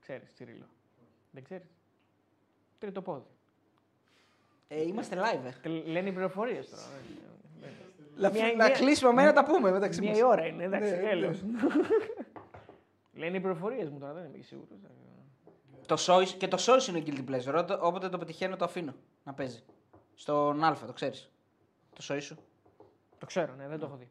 [0.00, 0.66] Ξέρεις Τσιρίλο.
[1.30, 1.66] Δεν ξέρεις.
[2.78, 3.24] Τρίτο πόδι.
[4.68, 5.44] Ε, είμαστε live.
[5.44, 5.50] Ε.
[5.62, 6.82] Και λένε οι πληροφορίες τώρα.
[8.16, 10.18] Να, Μια- να μια- κλείσουμε αμένα να τα πούμε μεταξύ Μία μας.
[10.18, 11.42] η ώρα είναι, εντάξει, Ναι, έλεος.
[13.12, 14.68] Λένε οι πληροφορίες μου τώρα, δεν είμαι και σίγουρος.
[15.86, 17.54] Το Soys, και το Soys είναι guilty pleasure.
[17.58, 18.94] Ότε- Όποτε το πετυχαίνω το αφήνω
[19.24, 19.62] να παίζει.
[20.14, 21.30] Στον Α, το ξέρεις.
[21.94, 22.36] Το Soys σου.
[23.18, 24.08] Το ξέρω, ναι, δεν το έχω δει.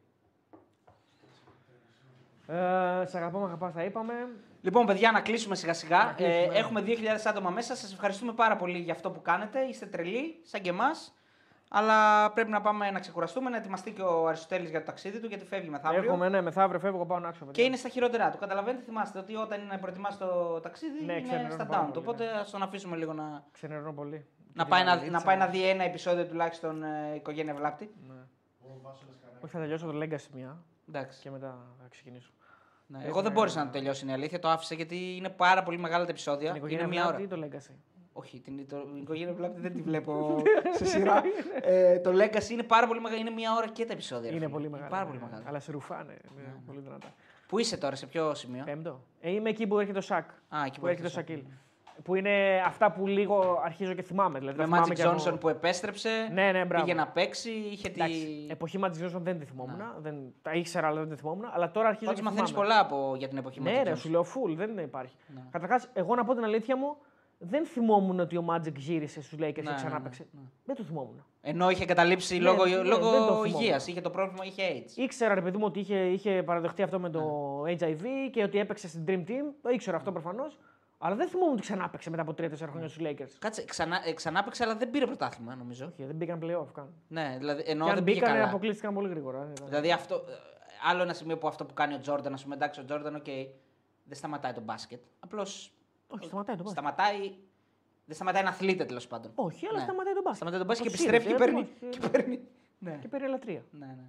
[2.50, 4.14] Ε, σ' αγαπώ, με αγαπάς, τα είπαμε.
[4.60, 6.04] Λοιπόν, παιδιά, να κλείσουμε σιγά σιγά.
[6.04, 6.58] Να κλείσουμε, Ε, ναι.
[6.58, 7.74] έχουμε 2.000 άτομα μέσα.
[7.76, 9.60] Σας ευχαριστούμε πάρα πολύ για αυτό που κάνετε.
[9.60, 11.14] Είστε τρελοί, σαν και εμάς.
[11.72, 15.26] Αλλά πρέπει να πάμε να ξεκουραστούμε, να ετοιμαστεί και ο Αριστοτέλης για το ταξίδι του,
[15.26, 16.02] γιατί φεύγει μεθαύριο.
[16.10, 17.46] Έχουμε, ναι, μεθαύριο φεύγω, πάω να άξω.
[17.50, 18.38] Και είναι στα χειρότερά του.
[18.38, 21.86] Καταλαβαίνετε, θυμάστε ότι όταν είναι να προετοιμάσει το ταξίδι Ναι, είναι ξενερώνω στα πάρα down.
[21.92, 22.30] πολύ, Οπότε ναι.
[22.30, 24.26] ας τον αφήσουμε λίγο να, Ξενερώνω πολύ.
[24.54, 25.10] να, Και πάει την να, Αλίτσα.
[25.10, 27.94] να πάει να δει ένα επεισόδιο τουλάχιστον ε, οικογένεια Βλάπτη.
[28.08, 28.14] Ναι.
[28.60, 29.42] Ο Βάσονας Καράκης.
[29.42, 30.58] Όχι, θα τελειώσω το Legacy μια
[30.88, 31.20] Εντάξει.
[31.20, 32.30] και μετά θα ξεκινήσω.
[32.92, 32.96] Ναι.
[32.96, 34.38] Έχουμε- Εγώ δεν μπόρεσα να το τελειώσει είναι η αλήθεια.
[34.38, 36.46] Το άφησα γιατί είναι πάρα πολύ μεγάλα τα επεισόδια.
[36.48, 37.16] Την οικογένεια είναι μία ώρα.
[37.16, 37.74] Βλάπτη ή το Legacy;
[38.12, 40.42] Όχι, την, το, την οικογένεια Βλάπτη δεν τη βλέπω
[40.78, 41.22] σε σειρά.
[41.62, 43.20] ε, το Legacy είναι πάρα πολύ μεγάλο.
[43.20, 44.30] Είναι μία ώρα και τα επεισόδια.
[44.30, 44.56] ρε Είναι φίλε.
[44.56, 44.90] πολύ μεγάλο.
[44.90, 45.08] Πάρα ναι.
[45.10, 45.42] πολύ μεγάλο.
[45.46, 46.16] Αλλά σε ρουφάνε.
[46.38, 47.14] είναι πολύ δυνατά.
[47.48, 49.00] Πού είσαι τώρα, σε ποιο σημείο; Πέμπτο.
[49.20, 50.28] Ε, είμαι εκεί που έρχεται ο Σακ.
[50.48, 51.14] Α, εκεί Που έρχεται ο έρχεσαι.
[51.14, 51.42] Σακίλ.
[52.02, 54.38] Που είναι αυτά που λίγο αρχίζω και θυμάμαι.
[54.38, 56.08] Δηλαδή, Με τα θυμάμαι Magic και από- Johnson που επέστρεψε.
[56.32, 56.84] Ναι, ναι, μπράβο.
[56.84, 58.00] Πήγε να παίξει, είχε τη.
[58.00, 59.80] Εντάξει, εποχή Magic Johnson δεν τη θυμόμουν.
[59.98, 61.44] Δεν, τα ήξερα, αλλά δεν τη θυμόμουν.
[61.52, 62.66] Αλλά τώρα αρχίζω Πάντω και μαθαίνεις θυμάμαι.
[62.68, 63.96] πολλά από, για την εποχή Ναι, Magic ρε, Johnson.
[63.98, 65.14] σου λέω full, δεν υπάρχει.
[65.34, 65.40] Ναι.
[65.50, 66.96] Καταρχάς, εγώ να πω την αλήθεια μου,
[67.38, 70.26] δεν θυμόμουν ότι ο Magic γύρισε στους Lakers Ναι, και ναι, ξανά ναι, έπαιξε.
[70.32, 70.40] ναι.
[70.64, 71.24] Δεν το θυμόμουν.
[71.40, 73.44] Ενώ είχε εγκαταλείψει Ναι, λόγω, ναι, δεν το λόγω θυμόμουν.
[73.44, 73.86] υγείας.
[73.86, 74.98] Είχε το πρόβλημα, είχε AIDS.
[74.98, 77.20] Ήξερα, ρε παιδί μου, ότι είχε, είχε παραδεχτεί αυτό με το
[77.64, 77.72] Ναι.
[77.80, 78.02] HIV
[78.32, 79.44] και ότι έπαιξε στην Dream Team.
[79.62, 80.58] Το ήξερα αυτό προφανώς.
[81.02, 83.30] Αλλά δεν θυμόμουν ότι ξαναέπαιξε μετά από 3-4 χρόνια στους Lakers.
[83.38, 85.92] Κάτσε, ξανά, ε, ξαναέπαιξε, αλλά δεν πήρε πρωτάθλημα νομίζω.
[85.96, 86.94] Και δεν μπήκαν playoff καν.
[87.08, 88.48] Ναι, δηλαδή, ενώ Και αν δεν πήγε μπήκαν, καλά.
[88.48, 89.38] αποκλείστηκαν πολύ γρήγορα.
[89.38, 90.18] Ήταν- Δηλαδή αυτό, ε,
[90.90, 93.24] άλλο ένα σημείο που αυτό που κάνει ο Τζόρνταν, ας πούμε, εντάξει, ο Τζόρνταν, οκ,
[94.04, 95.02] δεν σταματάει το μπάσκετ.
[95.20, 95.72] Απλώς
[96.08, 96.82] Όχι, σταματάει το μπάσκετ.
[96.82, 97.34] σταματάει.
[98.04, 99.32] Δεν σταματάει να αθλείται τέλος πάντων.
[99.34, 99.84] Όχι, αλλά Ναι.
[99.84, 100.36] σταματάει το μπάσκετ.
[100.48, 101.60] Σταματάει τον μπάσκετ και Αποσύρεται, επιστρέφει και ε, παίρνει.
[101.90, 102.40] όχι, Και ε, παίρνει.
[102.78, 102.98] Ναι.
[103.00, 103.64] Και παίρνει λατρεία.
[103.70, 104.04] Ναι, ναι.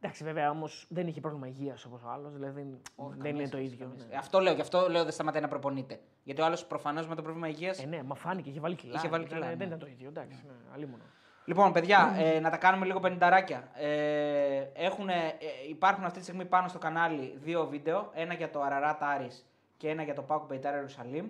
[0.00, 2.32] Εντάξει, βέβαια όμως δεν είχε πρόβλημα υγείας όπως ο άλλος.
[2.32, 2.80] Δηλαδή
[3.18, 3.92] δεν είναι το ίδιο.
[3.96, 4.14] ναι.
[4.14, 6.00] Ε, Αυτό λέω, γι' αυτό λέω δεν σταματάει να προπονείται.
[6.22, 7.74] Γιατί ο άλλος προφανώς με το πρόβλημα υγεία.
[7.82, 8.92] Ε, ναι, μα φάνηκε, είχε βάλει κιλά.
[8.96, 9.56] Είχε βάλει Ήταν- κιλά, ναι.
[9.56, 10.08] Δεν ήταν το ίδιο.
[10.08, 11.02] Εντάξει, ναι, αλίμονο.
[11.44, 13.68] Λοιπόν, παιδιά, ε, να τα κάνουμε λίγο πενηνταράκια.
[13.74, 18.10] Ε, έχουνε, ε, υπάρχουν αυτή τη στιγμή πάνω στο κανάλι δύο βίντεο.
[18.14, 19.42] Ένα για το Ararat Aris
[19.76, 21.24] και ένα για το Pauk Beitar Jerusalem.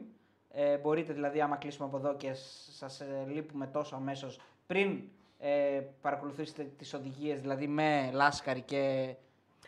[0.51, 2.33] Ε, μπορείτε δηλαδή, άμα κλείσουμε από εδώ και
[2.71, 5.01] σας ε, λείπουμε τόσο αμέσως, πριν
[5.39, 9.15] ε, παρακολουθήσετε τις οδηγίες, δηλαδή με Λάσκαρη και.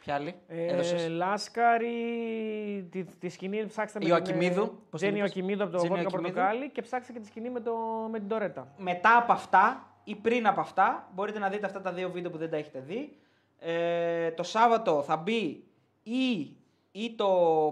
[0.01, 1.89] Ποια άλλη, Ε, έδωσες; Λάσκαρη,
[2.91, 5.79] τη, τη σκηνή ψάξτε με Ιωακιμίδου, την, ε, πώς την Τζένι είπες; Ιωακιμίδου από το
[5.79, 6.35] Τζένι Βόλκα Ιωακιμίδου.
[6.35, 7.75] Πορτοκάλι και ψάξτε και τη σκηνή με, το,
[8.11, 8.75] με την Τωρέτα.
[8.79, 12.39] μετά από αυτά ή πριν από αυτά μπορείτε να δείτε αυτά τα δύο βίντεο που
[12.39, 13.17] δεν τα έχετε δει.
[13.59, 15.65] Ε, το Σάββατο θα μπει
[16.03, 16.57] ή,
[16.93, 17.27] ή το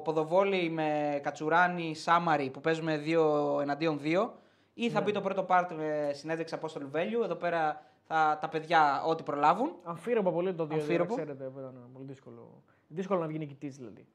[0.04, 4.34] ποδοβόλι με Κατσουράνη Σάμαρη που παίζουμε δύο εναντίον δύο
[4.84, 7.22] ή θα μπει το πρώτο part με συνέντευξη Απόστολου Βέλιου.
[7.22, 9.72] Εδώ πέρα θα, τα παιδιά ό,τι προλάβουν.
[9.82, 11.14] Αμφίροπο πολύ το 2 Αμφίροπο.
[11.14, 12.62] ξέρετε, που ήταν πολύ δύσκολο.
[12.88, 14.06] Δύσκολο να βγει νικητής δηλαδή.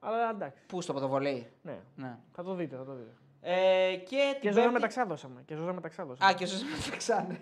[0.00, 0.62] Αλλά εντάξει.
[0.66, 1.46] Πού στο ποδοβολί.
[1.62, 1.78] Ναι.
[1.96, 2.16] Ναι.
[2.32, 3.10] Θα το δείτε, θα το δείτε.
[3.40, 5.42] Ε, και Και την ζώα Πέμπτη- μεταξά δώσαμε.
[5.46, 6.30] Και ζώα μεταξά δώσαμε.
[6.30, 7.40] Α, και ζώσα μεταξάνε.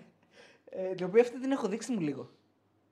[0.69, 2.29] Ε, την οποία αυτή την έχω δείξει μου λίγο.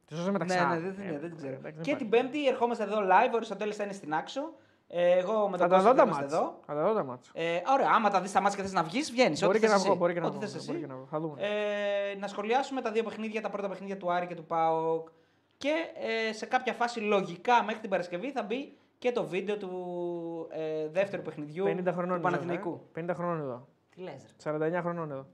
[0.05, 0.67] Τη ζώα μεταξά.
[0.67, 1.53] Ναι, ναι, δεν, Ε, ναι, δεν την ξέρω.
[1.53, 1.95] εντάξει, δεν και υπάρχει.
[1.95, 3.31] την Πέμπτη ερχόμαστε εδώ live.
[3.33, 4.53] Ο Αριστοτέλης θα είναι στην άξο.
[4.87, 6.33] Ε, εγώ με Θα τον τα Κώστα δω θα τα είμαστε μάτς.
[6.33, 6.59] εδώ.
[6.65, 7.29] Θα τα δω τα μάτς.
[7.33, 9.39] Ε, ωραία, άμα τα δεις τα μάτια και θες να βγεις, βγαίνεις.
[9.39, 9.97] Μπορεί Ό,τι και θες να βγω, εσύ.
[9.99, 10.79] μπορεί και να Ό,τι βγω, θες μπορεί εσύ.
[10.87, 11.05] και να βγω.
[11.05, 11.41] Θα δούμε.
[11.41, 15.07] Ε, να σχολιάσουμε τα δύο παιχνίδια, τα πρώτα παιχνίδια του Άρη και του ΠΑΟΚ.
[15.57, 15.73] Και
[16.29, 20.87] ε, σε κάποια φάση λογικά μέχρι την Παρασκευή θα μπει και το βίντεο του ε,
[20.87, 22.81] δεύτερου παιχνιδιού 50 χρονών του εδώ, Παναθηναϊκού.
[22.95, 23.05] ε.
[23.05, 23.67] 50 χρονών εδώ.
[23.95, 24.77] Τι λες, ρε.
[24.77, 25.25] 49 χρονών εδώ.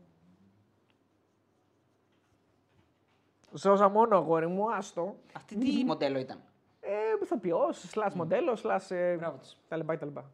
[3.52, 5.16] Ζώζα μόνο αγόρι μου, άστο.
[5.34, 6.42] Αυτή τι μοντέλο ήταν.
[6.91, 7.60] Ε, ηθοποιό,
[7.94, 8.86] slash μοντέλο, slash.
[8.95, 9.57] Ε, Μπράβο της.
[9.68, 10.30] τα λοιπά, τα λοιπά.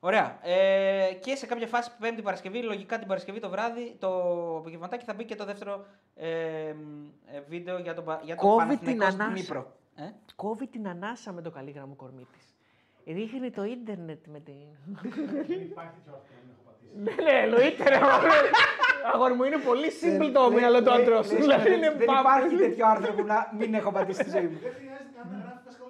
[0.00, 0.38] Ωραία.
[0.42, 4.08] Ε, και σε κάποια φάση Πέμπτη Παρασκευή, λογικά την Παρασκευή το βράδυ, το
[4.58, 5.84] απογευματάκι θα μπει και το δεύτερο
[6.14, 6.28] ε,
[6.68, 6.74] ε,
[7.48, 9.40] βίντεο για τον, Πα- για τον Κόβει Παναθηναϊκός την στην ανάσα.
[9.40, 9.72] Νύπρο.
[9.96, 10.02] Ε;
[10.36, 13.12] Κόβει την ανάσα με το καλήγραμμο κορμί τη.
[13.12, 14.54] Ρίχνει το ίντερνετ με την.
[15.46, 17.02] Δεν υπάρχει τέτοιο άρθρο που δεν έχω πατήσει.
[17.02, 17.88] Ναι, ναι, εννοείται.
[17.88, 18.30] ρε, αγόρι.
[19.12, 21.36] Αγόρι μου είναι πολύ simple το μυαλό του άντρα σου.
[21.36, 22.20] Δηλαδή είναι Δεν πάπα.
[22.20, 24.58] υπάρχει τέτοιο άρθρο που να μην έχω πατήσει στη ζωή μου.
[25.16, 25.85] Ya me agradezco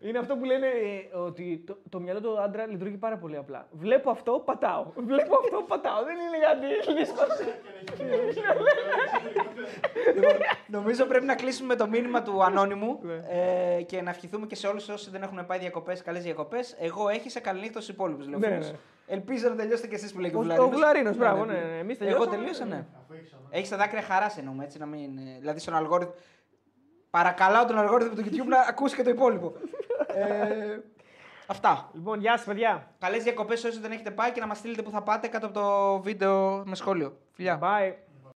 [0.00, 3.66] Είναι αυτό που λένε ε, ότι το, το μυαλό του άντρα λειτουργεί πάρα πολύ απλά.
[3.70, 4.86] Βλέπω αυτό, πατάω.
[4.96, 6.04] Βλέπω αυτό, πατάω.
[6.04, 7.28] Δεν είναι γιατί δύσκολο.
[10.14, 10.32] Λοιπόν,
[10.66, 13.14] νομίζω πρέπει να κλείσουμε με το μήνυμα του ανώνυμου Ναι.
[13.78, 16.76] ε, και να ευχηθούμε και σε όλους όσοι δεν έχουν πάει διακοπές, καλές διακοπές.
[16.78, 18.26] Εγώ έχει σε καληνύχτα στους υπόλοιπους.
[18.26, 18.58] Ναι, ναι.
[19.08, 20.68] Ελπίζω να τελειώσετε κι εσείς που λέει και ο Ο- Βουλαρίνος.
[20.68, 21.64] ο Βουλαρίνος, μπράβο, Ναι, ναι, ναι.
[21.66, 21.78] ναι.
[21.78, 22.36] Εμείς Εγώ τελειώσαμε.
[22.36, 22.84] τελείωσα, ναι.
[23.02, 23.58] Αφού έχεις ανάγκη.
[23.58, 25.18] Έχει τα δάκρυα χαράς εννοούμε, έτσι να μην.
[25.18, 26.14] ε, Δηλαδή στον αλγόριθμο.
[27.16, 29.52] Παρακαλάω τον αλγόριθμο του YouTube να ακούσει και το υπόλοιπο.
[30.06, 30.78] ε,
[31.46, 31.90] αυτά.
[31.92, 32.90] Λοιπόν, γεια σας, παιδιά.
[32.98, 35.54] Καλές διακοπές όσοι δεν έχετε πάει και να μας στείλετε που θα πάτε κάτω από
[35.60, 37.16] το βίντεο με σχόλιο.
[37.32, 37.58] Φιλιά.
[37.62, 37.92] Bye.